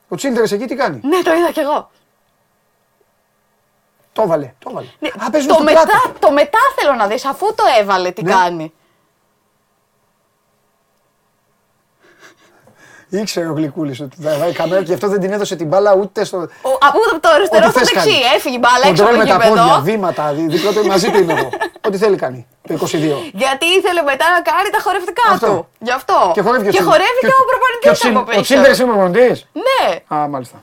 [0.07, 1.89] Ο Τσίλτερες εκεί τι κάνει; Ναι, το είδα κι εγώ.
[4.13, 4.53] Το έβαλε.
[4.59, 4.87] Το έβαλε.
[4.99, 6.19] Ναι, Α, παίζουν το, στην μετά, πλάτη.
[6.19, 8.31] το μετά θέλω να δεις, αφού το έβαλε, τι Ναι.
[8.31, 8.73] κάνει.
[13.09, 16.23] Ήξερε ο Γλυκούλης ότι θα βάλει καμέρα και αυτό δεν την έδωσε την μπάλα ούτε
[16.23, 16.37] στο.
[16.37, 18.09] Ο, από το αριστερό Ό,τι στο θες δεξί.
[18.09, 18.21] κάνει.
[18.35, 19.81] Έφυγε η μπάλα έξω Κοντρόλ από με το τα πόδια, γήπεδο.
[19.81, 21.49] βήματα, δι- δίπλα του μαζί του είναι εγώ.
[21.87, 22.47] Ό,τι θέλει κάνει.
[22.67, 23.31] Το 22.
[23.33, 25.47] Γιατί ήθελε μετά να κάνει τα χορευτικά Αυτό.
[25.47, 25.67] του.
[25.79, 26.31] Γι' αυτό.
[26.33, 28.69] Και χορεύει και, και, ο Τσίλ- χορεύει και, ο Και προπονητής Τσίλ- από Ο Τσίλτερς
[28.69, 28.83] πίσω.
[28.83, 29.37] είναι ο προπονητής;
[29.67, 30.15] Ναι.
[30.17, 30.57] Α, μάλιστα.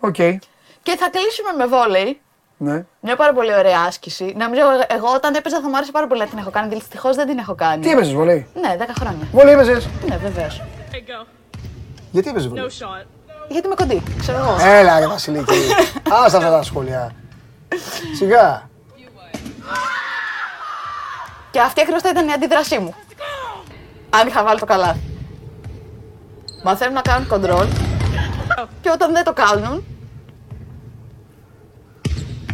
[0.00, 0.14] Οκ.
[0.86, 2.20] Και θα κλείσουμε με βόλεϊ.
[2.56, 2.84] Ναι.
[3.00, 4.34] Μια πάρα πολύ ωραία άσκηση.
[4.38, 4.62] Νομίζω
[4.96, 6.74] εγώ όταν έπαιζα θα μου άρεσε πάρα πολύ να την έχω κάνει.
[6.74, 7.82] Δυστυχώς δεν την έχω κάνει.
[7.82, 8.46] Τι έπαιζες βολέι.
[8.54, 9.26] Ναι, 10 χρόνια.
[9.32, 10.62] Βολέι έπαιζες; Ναι, βεβαίως.
[12.10, 12.66] Γιατί έπαιζες βολέι.
[13.48, 14.56] Γιατί είμαι κοντή, ξέρω εγώ.
[14.60, 15.58] Έλα ρε Βασιλική.
[16.24, 17.12] Άστα αυτά τα σχόλια.
[18.16, 18.70] Σιγά.
[21.52, 22.94] Και αυτή ακριβώς θα ήταν η αντίδρασή μου.
[24.10, 25.00] Αν είχα βάλει το καλάθι.
[26.64, 27.66] Μαθαίνουν να κάνουν κοντρόλ.
[28.80, 29.84] Και όταν δεν το κάνουν.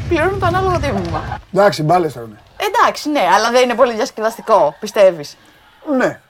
[0.08, 1.38] Πληρώνουν το ανάλογο τίμημα.
[1.52, 2.26] Εντάξει, μπάλες τώρα.
[2.26, 2.38] είναι.
[2.56, 5.36] Εντάξει, ναι, αλλά δεν είναι πολύ διασκεδαστικό, πιστεύεις.
[5.96, 6.20] Ναι.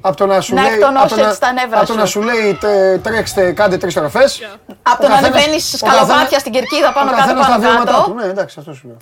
[0.00, 1.94] Από το να σου Να λέει, εκτονώσει από το να- έτσι τα νεύρα από το
[1.94, 2.10] να σου.
[2.10, 4.40] σου λέει τε- τρέξτε, κάντε τρεις στροφές.
[4.82, 8.14] Από το να ανεβαίνεις σκαλοπάτια στην κερκίδα πάνω κάτω πάνω κάτω.
[8.14, 8.96] Ναι, εντάξει, αυτό σου λέω.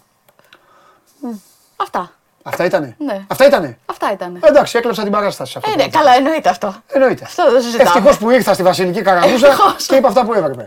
[1.80, 2.10] Αυτά.
[2.42, 3.24] Αυτά ήτανε; Ναι.
[3.28, 4.38] Αυτά ήτανε; Αυτά ήταν.
[4.42, 5.70] Εντάξει, έκλεψα την παράσταση σε αυτό.
[5.70, 6.08] Ε, το ναι, πράγμα.
[6.10, 6.74] καλά, εννοείται αυτό.
[6.86, 7.24] Εννοείται.
[7.24, 7.88] Αυτό δεν συζητάμε.
[7.88, 9.86] Ευτυχώς που ήρθα στη Βασιλική Καραμούζα Ευτυχώς.
[9.86, 10.66] και είπα αυτά που έπρεπε.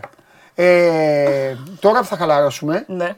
[0.54, 3.14] Ε, τώρα που θα χαλαρώσουμε, Ναι.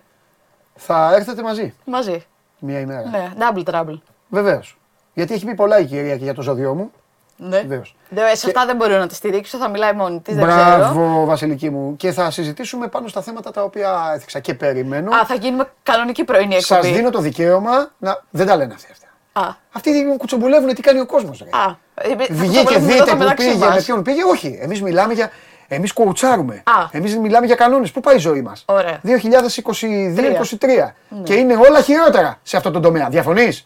[0.74, 2.24] θα έρθετε μαζί Μαζί.
[2.58, 3.08] μία ημέρα.
[3.08, 3.98] Ναι, double trouble.
[4.28, 4.78] Βεβαίως.
[5.14, 6.92] Γιατί έχει πει πολλά η κυρία και για το ζώδιό μου.
[7.36, 7.60] Ναι.
[7.60, 7.96] Βεβαίως.
[8.08, 10.34] Δε- Σε αυτά δεν μπορώ να τη στηρίξω, θα μιλάει μόνη της.
[10.34, 10.76] Δεν ξέρω.
[10.76, 11.96] Μπράβο, Βασιλική μου.
[11.96, 14.38] Και θα συζητήσουμε πάνω στα θέματα τα οποία έθιξα.
[14.38, 15.10] Και περιμένω.
[15.16, 16.94] Α, θα γίνουμε κανονική πρωινή Σας εκπομπή.
[16.94, 18.22] δίνω το δικαίωμα να.
[18.30, 19.06] Δεν τα λένε αυτοί αυτά.
[19.48, 21.40] Α, Αυτοί κουτσομπουλεύουν τι κάνει ο κόσμος.
[21.42, 21.46] α.
[21.94, 23.74] Ε, θα Βγήκε, κουτσομπολεύουμε δείτε εδώ που μεταξύ πήγε, μας.
[23.74, 24.20] με ποιον πήγε.
[24.24, 24.58] Όχι.
[24.62, 25.30] Εμείς μιλάμε για.
[25.68, 26.54] Εμείς κουουουτσάρουμε.
[26.64, 26.88] Α.
[26.90, 27.90] Εμείς μιλάμε για κανόνες.
[27.90, 29.00] Πού πάει η ζωή μας; Ωραία.
[29.02, 30.94] 2022-2023.
[31.22, 33.08] Και είναι όλα χειρότερα σε αυτό το τομέα.
[33.08, 33.64] Διαφωνείς;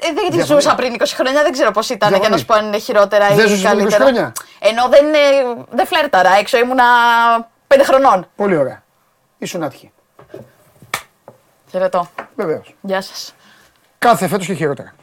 [0.00, 0.46] Ε, δεν τη Διαφωνείς.
[0.46, 2.40] ζούσα πριν 20 χρόνια, δεν ξέρω πώς ήταν για να Διαφωνείς.
[2.40, 4.02] σου πω αν είναι χειρότερα ή Δεν ζούσες πριν 20 καλύτερα.
[4.04, 5.18] χρόνια; Ενώ δεν, ε,
[5.70, 6.84] δεν φλέρταρα έξω, ήμουνα
[7.66, 8.28] 5 χρονών.
[8.36, 8.82] Πολύ ωραία.
[9.38, 9.92] Ήσουν άτυχη.
[11.70, 12.08] Χαιρετώ.
[12.36, 12.74] Βεβαίως.
[12.80, 13.34] Γεια σας.
[13.98, 14.94] Κάθε φέτος και χειρότερα.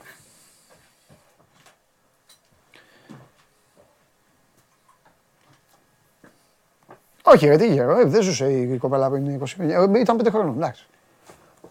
[7.23, 9.77] Όχι, ρε, τι γέρο, ε, δεν ζούσε η κοπέλα πριν 20 χρόνια.
[9.95, 10.85] Ε, Ήταν 5 χρόνων, εντάξει.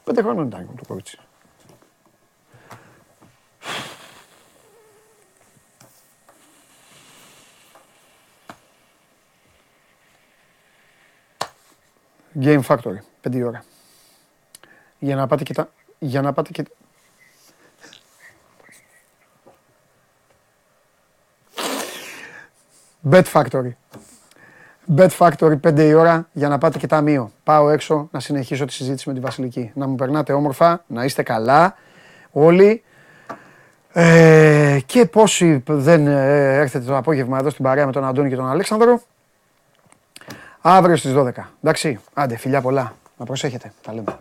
[0.05, 1.19] 5 χρόνων ήταν το κορίτσι.
[12.41, 12.99] Game Factory,
[13.29, 13.65] 5 η ώρα.
[14.99, 15.71] Για να πάτε και τα...
[15.99, 16.65] Για να πάτε και...
[23.11, 23.71] Bet Factory.
[24.97, 27.31] Bet Factory 5 η ώρα για να πάτε και ταμείο.
[27.45, 29.71] Πάω έξω να συνεχίσω τη συζήτηση με τη Βασιλική.
[29.75, 31.75] Να μου περνάτε όμορφα, να είστε καλά
[32.31, 32.83] όλοι.
[33.93, 38.37] Ε, και πόσοι δεν ε, έρθετε το απόγευμα εδώ στην παρέα με τον Αντώνη και
[38.37, 39.03] τον Αλέξανδρο.
[40.61, 41.31] Αύριο στις 12.
[41.63, 42.95] Εντάξει, άντε φιλιά πολλά.
[43.17, 43.73] Να προσέχετε.
[43.83, 44.19] Τα λέμε.